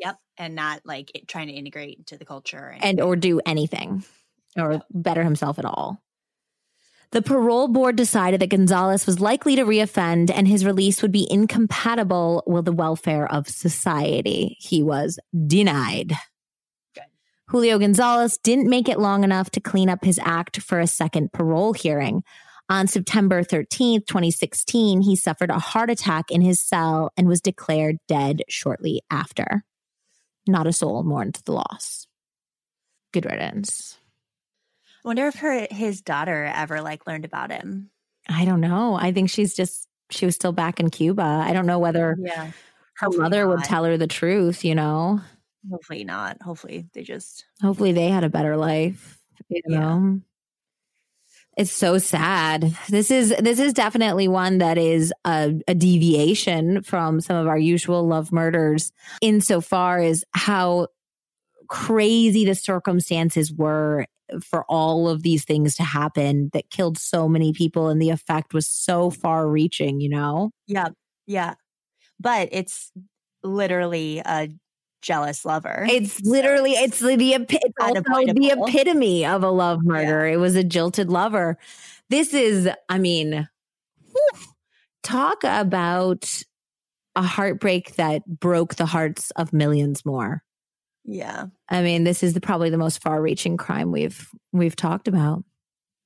Yep. 0.00 0.16
And 0.38 0.54
not 0.54 0.80
like 0.84 1.10
it, 1.14 1.28
trying 1.28 1.48
to 1.48 1.52
integrate 1.52 1.98
into 1.98 2.16
the 2.16 2.24
culture 2.24 2.68
and, 2.74 2.84
and 2.84 3.00
or 3.00 3.16
do 3.16 3.40
anything 3.44 4.04
or 4.56 4.72
yep. 4.72 4.82
better 4.90 5.22
himself 5.22 5.58
at 5.58 5.64
all. 5.64 6.02
The 7.12 7.22
parole 7.22 7.66
board 7.66 7.96
decided 7.96 8.40
that 8.40 8.50
Gonzalez 8.50 9.04
was 9.04 9.18
likely 9.18 9.56
to 9.56 9.64
reoffend 9.64 10.30
and 10.32 10.46
his 10.46 10.64
release 10.64 11.02
would 11.02 11.10
be 11.10 11.26
incompatible 11.28 12.44
with 12.46 12.66
the 12.66 12.72
welfare 12.72 13.30
of 13.30 13.48
society. 13.48 14.56
He 14.60 14.80
was 14.80 15.18
denied. 15.46 16.12
Good. 16.94 17.02
Julio 17.48 17.80
Gonzalez 17.80 18.38
didn't 18.38 18.70
make 18.70 18.88
it 18.88 19.00
long 19.00 19.24
enough 19.24 19.50
to 19.50 19.60
clean 19.60 19.88
up 19.88 20.04
his 20.04 20.20
act 20.22 20.60
for 20.60 20.78
a 20.78 20.86
second 20.86 21.32
parole 21.32 21.72
hearing. 21.72 22.22
On 22.68 22.86
September 22.86 23.42
13th, 23.42 24.06
2016, 24.06 25.00
he 25.00 25.16
suffered 25.16 25.50
a 25.50 25.58
heart 25.58 25.90
attack 25.90 26.30
in 26.30 26.42
his 26.42 26.60
cell 26.60 27.10
and 27.16 27.26
was 27.26 27.40
declared 27.40 27.96
dead 28.06 28.42
shortly 28.48 29.02
after. 29.10 29.64
Not 30.50 30.66
a 30.66 30.72
soul 30.72 31.04
mourned 31.04 31.38
the 31.44 31.52
loss. 31.52 32.08
Good 33.12 33.24
riddance. 33.24 33.98
I 35.04 35.08
wonder 35.08 35.28
if 35.28 35.36
her 35.36 35.68
his 35.70 36.02
daughter 36.02 36.44
ever 36.44 36.82
like 36.82 37.06
learned 37.06 37.24
about 37.24 37.52
him. 37.52 37.90
I 38.28 38.44
don't 38.44 38.60
know. 38.60 38.94
I 38.94 39.12
think 39.12 39.30
she's 39.30 39.54
just 39.54 39.86
she 40.10 40.26
was 40.26 40.34
still 40.34 40.52
back 40.52 40.80
in 40.80 40.90
Cuba. 40.90 41.22
I 41.22 41.52
don't 41.52 41.66
know 41.66 41.78
whether 41.78 42.16
yeah. 42.20 42.46
her 42.46 42.52
Hopefully 43.06 43.22
mother 43.22 43.46
not. 43.46 43.48
would 43.48 43.64
tell 43.64 43.84
her 43.84 43.96
the 43.96 44.08
truth, 44.08 44.64
you 44.64 44.74
know. 44.74 45.20
Hopefully 45.70 46.02
not. 46.02 46.42
Hopefully 46.42 46.86
they 46.92 47.02
just 47.02 47.44
Hopefully 47.62 47.92
they 47.92 48.08
had 48.08 48.24
a 48.24 48.28
better 48.28 48.56
life, 48.56 49.18
you 49.48 49.62
yeah. 49.68 49.78
know. 49.78 50.20
It's 51.56 51.72
so 51.72 51.98
sad. 51.98 52.76
This 52.88 53.10
is 53.10 53.34
this 53.38 53.58
is 53.58 53.72
definitely 53.72 54.28
one 54.28 54.58
that 54.58 54.78
is 54.78 55.12
a, 55.24 55.52
a 55.66 55.74
deviation 55.74 56.82
from 56.82 57.20
some 57.20 57.36
of 57.36 57.46
our 57.48 57.58
usual 57.58 58.06
love 58.06 58.32
murders 58.32 58.92
insofar 59.20 59.98
as 59.98 60.24
how 60.32 60.88
crazy 61.68 62.44
the 62.44 62.54
circumstances 62.54 63.52
were 63.52 64.06
for 64.42 64.64
all 64.68 65.08
of 65.08 65.22
these 65.22 65.44
things 65.44 65.74
to 65.76 65.82
happen 65.82 66.50
that 66.52 66.70
killed 66.70 66.98
so 66.98 67.28
many 67.28 67.52
people 67.52 67.88
and 67.88 68.00
the 68.00 68.10
effect 68.10 68.54
was 68.54 68.66
so 68.66 69.10
far 69.10 69.48
reaching, 69.48 70.00
you 70.00 70.08
know? 70.08 70.50
Yeah. 70.66 70.88
Yeah. 71.26 71.54
But 72.18 72.48
it's 72.52 72.92
literally 73.42 74.20
a 74.24 74.48
jealous 75.02 75.44
lover. 75.44 75.86
It's 75.88 76.20
literally 76.20 76.72
it's 76.72 76.98
the, 76.98 77.14
it's 77.32 77.74
also 77.80 78.32
the 78.32 78.54
epitome 78.56 79.24
of 79.26 79.42
a 79.42 79.50
love 79.50 79.82
murder. 79.82 80.26
Yeah. 80.26 80.34
It 80.34 80.36
was 80.38 80.56
a 80.56 80.64
jilted 80.64 81.10
lover. 81.10 81.58
This 82.08 82.34
is, 82.34 82.68
I 82.88 82.98
mean, 82.98 83.48
talk 85.02 85.44
about 85.44 86.42
a 87.16 87.22
heartbreak 87.22 87.96
that 87.96 88.24
broke 88.26 88.76
the 88.76 88.86
hearts 88.86 89.30
of 89.32 89.52
millions 89.52 90.04
more. 90.04 90.42
Yeah. 91.04 91.46
I 91.68 91.82
mean, 91.82 92.04
this 92.04 92.22
is 92.22 92.34
the, 92.34 92.40
probably 92.40 92.70
the 92.70 92.78
most 92.78 93.02
far-reaching 93.02 93.56
crime 93.56 93.90
we've 93.90 94.28
we've 94.52 94.76
talked 94.76 95.08
about. 95.08 95.44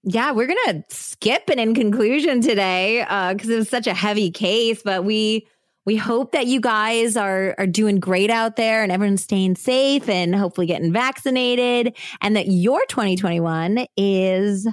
Yeah, 0.03 0.33
we're 0.33 0.47
gonna 0.47 0.85
skip 0.91 1.49
an 1.49 1.59
in 1.59 1.75
conclusion 1.75 2.43
today 2.43 3.03
uh 3.03 3.33
because 3.33 3.49
uh, 3.49 3.55
it 3.55 3.57
was 3.57 3.69
such 3.69 3.87
a 3.87 3.95
heavy 3.95 4.31
case, 4.31 4.83
but 4.83 5.05
we 5.05 5.47
we 5.85 5.97
hope 5.97 6.33
that 6.33 6.47
you 6.47 6.61
guys 6.61 7.17
are 7.17 7.55
are 7.59 7.67
doing 7.67 8.01
great 8.01 8.31
out 8.31 8.57
there 8.57 8.83
and 8.83 8.91
everyone's 8.91 9.23
staying 9.23 9.57
safe 9.57 10.09
and 10.09 10.35
hopefully 10.35 10.67
getting 10.67 10.93
vaccinated, 10.93 11.97
and 12.21 12.37
that 12.37 12.49
your 12.49 12.85
2021 12.87 13.87
is 13.97 14.67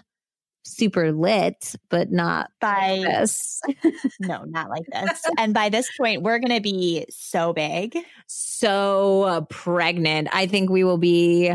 super 0.63 1.11
lit, 1.11 1.75
but 1.89 2.11
not 2.11 2.51
by 2.59 2.97
like 2.97 3.01
this. 3.01 3.61
no, 4.19 4.43
not 4.45 4.69
like 4.69 4.85
this. 4.91 5.21
And 5.37 5.53
by 5.53 5.69
this 5.69 5.89
point, 5.97 6.21
we're 6.21 6.39
going 6.39 6.55
to 6.55 6.61
be 6.61 7.05
so 7.09 7.53
big, 7.53 7.97
so 8.27 9.23
uh, 9.23 9.41
pregnant. 9.41 10.29
I 10.31 10.47
think 10.47 10.69
we 10.69 10.83
will 10.83 10.97
be. 10.97 11.51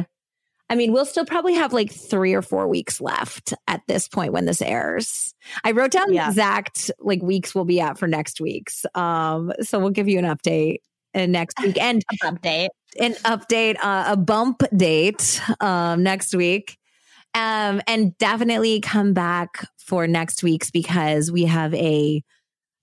I 0.69 0.75
mean, 0.75 0.93
we'll 0.93 1.07
still 1.07 1.25
probably 1.25 1.55
have 1.55 1.73
like 1.73 1.93
three 1.93 2.35
or 2.35 2.43
four 2.43 2.67
weeks 2.67 3.01
left 3.01 3.55
at 3.69 3.83
this 3.87 4.09
point 4.09 4.33
when 4.33 4.47
this 4.47 4.61
airs. 4.61 5.33
I 5.63 5.71
wrote 5.71 5.93
down 5.93 6.13
yeah. 6.13 6.25
the 6.25 6.31
exact 6.31 6.91
like 6.99 7.23
weeks 7.23 7.55
we'll 7.55 7.65
be 7.65 7.81
at 7.81 7.99
for 7.99 8.09
next 8.09 8.41
week's. 8.41 8.85
Um, 8.95 9.53
so 9.63 9.79
we'll 9.79 9.91
give 9.91 10.09
you 10.09 10.19
an 10.19 10.25
update 10.25 10.79
uh, 11.15 11.27
next 11.27 11.61
week 11.63 11.81
and 11.81 12.05
update, 12.23 12.69
an 13.01 13.15
update, 13.25 13.77
uh, 13.81 14.05
a 14.09 14.17
bump 14.17 14.63
date 14.77 15.41
um, 15.61 16.03
next 16.03 16.35
week. 16.35 16.79
Um, 17.35 17.83
and 17.87 18.17
definitely 18.19 18.81
come 18.81 19.13
back 19.13 19.69
for 19.77 20.07
next 20.07 20.43
week's 20.43 20.71
because 20.71 21.31
we 21.31 21.45
have 21.45 21.75
a 21.75 22.23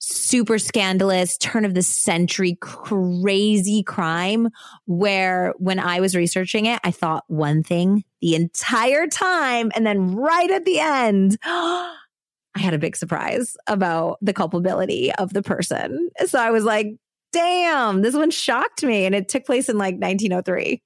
super 0.06 0.60
scandalous 0.60 1.38
turn 1.38 1.64
of 1.64 1.74
the 1.74 1.82
century 1.82 2.58
crazy 2.60 3.84
crime 3.84 4.50
where 4.86 5.54
when 5.58 5.80
I 5.80 6.02
was 6.02 6.14
researching 6.14 6.66
it, 6.66 6.80
I 6.84 6.92
thought 6.92 7.24
one 7.28 7.64
thing 7.64 8.04
the 8.22 8.36
entire 8.36 9.08
time. 9.08 9.72
And 9.76 9.86
then 9.86 10.14
right 10.16 10.52
at 10.52 10.66
the 10.66 10.80
end, 10.80 11.38
I 11.46 12.60
had 12.60 12.74
a 12.74 12.80
big 12.80 12.98
surprise 12.98 13.56
about 13.66 14.18
the 14.22 14.34
culpability 14.34 15.14
of 15.14 15.34
the 15.34 15.42
person. 15.42 16.10
So 16.26 16.38
I 16.38 16.52
was 16.52 16.66
like, 16.66 16.88
damn, 17.32 18.02
this 18.02 18.14
one 18.14 18.30
shocked 18.30 18.84
me. 18.84 19.06
And 19.06 19.16
it 19.16 19.30
took 19.30 19.46
place 19.46 19.70
in 19.70 19.78
like 19.78 19.96
1903. 19.96 20.82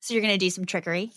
So 0.00 0.14
you're 0.14 0.22
going 0.22 0.34
to 0.34 0.38
do 0.38 0.50
some 0.50 0.64
trickery? 0.64 1.12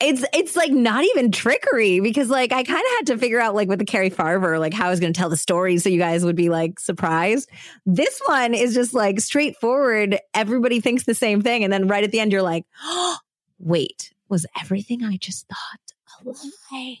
It's 0.00 0.24
it's 0.34 0.56
like 0.56 0.72
not 0.72 1.04
even 1.04 1.30
trickery 1.30 2.00
because 2.00 2.28
like 2.28 2.52
I 2.52 2.64
kind 2.64 2.80
of 2.80 2.92
had 2.98 3.06
to 3.08 3.18
figure 3.18 3.40
out 3.40 3.54
like 3.54 3.68
with 3.68 3.78
the 3.78 3.84
Carrie 3.84 4.10
Farver 4.10 4.58
like 4.58 4.74
how 4.74 4.88
I 4.88 4.90
was 4.90 5.00
going 5.00 5.12
to 5.12 5.18
tell 5.18 5.30
the 5.30 5.36
story 5.36 5.78
so 5.78 5.88
you 5.88 5.98
guys 5.98 6.24
would 6.24 6.36
be 6.36 6.48
like 6.48 6.80
surprised. 6.80 7.48
This 7.86 8.20
one 8.26 8.54
is 8.54 8.74
just 8.74 8.92
like 8.92 9.20
straightforward. 9.20 10.18
Everybody 10.34 10.80
thinks 10.80 11.04
the 11.04 11.14
same 11.14 11.42
thing, 11.42 11.64
and 11.64 11.72
then 11.72 11.86
right 11.88 12.04
at 12.04 12.10
the 12.10 12.20
end 12.20 12.32
you're 12.32 12.42
like, 12.42 12.64
oh, 12.82 13.18
wait, 13.58 14.12
was 14.28 14.46
everything 14.60 15.04
I 15.04 15.16
just 15.16 15.46
thought 15.48 15.84
a 16.26 16.30
lie? 16.72 16.96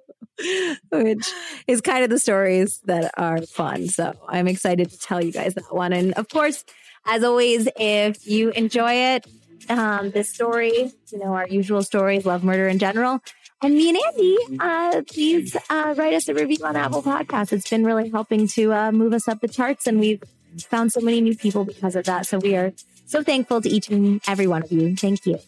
Which 0.93 1.27
is 1.67 1.81
kind 1.81 2.05
of 2.05 2.11
the 2.11 2.19
stories 2.19 2.81
that 2.85 3.13
are 3.17 3.41
fun. 3.43 3.89
So 3.89 4.13
I'm 4.29 4.49
excited 4.49 4.91
to 4.91 4.99
tell 4.99 5.25
you 5.25 5.33
guys 5.33 5.55
that 5.55 5.75
one. 5.75 5.93
And 5.93 6.13
of 6.15 6.29
course, 6.29 6.65
as 7.07 7.25
always, 7.25 7.69
if 7.77 8.27
you 8.27 8.51
enjoy 8.51 8.93
it, 8.93 9.27
um, 9.69 10.11
this 10.11 10.29
story, 10.29 10.93
you 11.11 11.19
know, 11.19 11.35
our 11.35 11.47
usual 11.49 11.83
stories, 11.83 12.27
love 12.27 12.45
murder 12.45 12.69
in 12.69 12.79
general. 12.79 13.21
And 13.63 13.75
me 13.75 13.89
and 13.89 13.99
Andy, 14.07 14.39
uh, 14.61 15.03
please 15.09 15.57
uh, 15.71 15.95
write 15.97 16.13
us 16.13 16.29
a 16.29 16.35
review 16.35 16.59
on 16.65 16.77
Apple 16.77 17.03
Podcasts. 17.03 17.53
It's 17.53 17.69
been 17.69 17.85
really 17.85 18.11
helping 18.11 18.47
to 18.49 18.73
uh, 18.73 18.93
move 18.93 19.15
us 19.15 19.29
up 19.29 19.41
the 19.41 19.49
charts, 19.49 19.87
and 19.87 19.99
we've 19.99 20.23
found 20.69 20.93
so 20.93 21.01
many 21.01 21.21
new 21.21 21.35
people 21.35 21.65
because 21.65 21.97
of 21.97 22.05
that. 22.05 22.27
So 22.27 22.39
we 22.39 22.55
are 22.57 22.73
so 23.07 23.23
thankful 23.23 23.61
to 23.63 23.69
each 23.69 23.89
and 23.89 24.21
every 24.29 24.47
one 24.47 24.63
of 24.63 24.71
you. 24.71 24.95
Thank 24.97 25.25
you. 25.27 25.39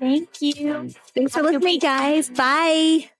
Thank 0.00 0.40
you. 0.40 0.90
Thanks 1.14 1.34
for 1.34 1.42
listening, 1.42 1.80
guys. 1.80 2.30
Bye. 2.30 3.10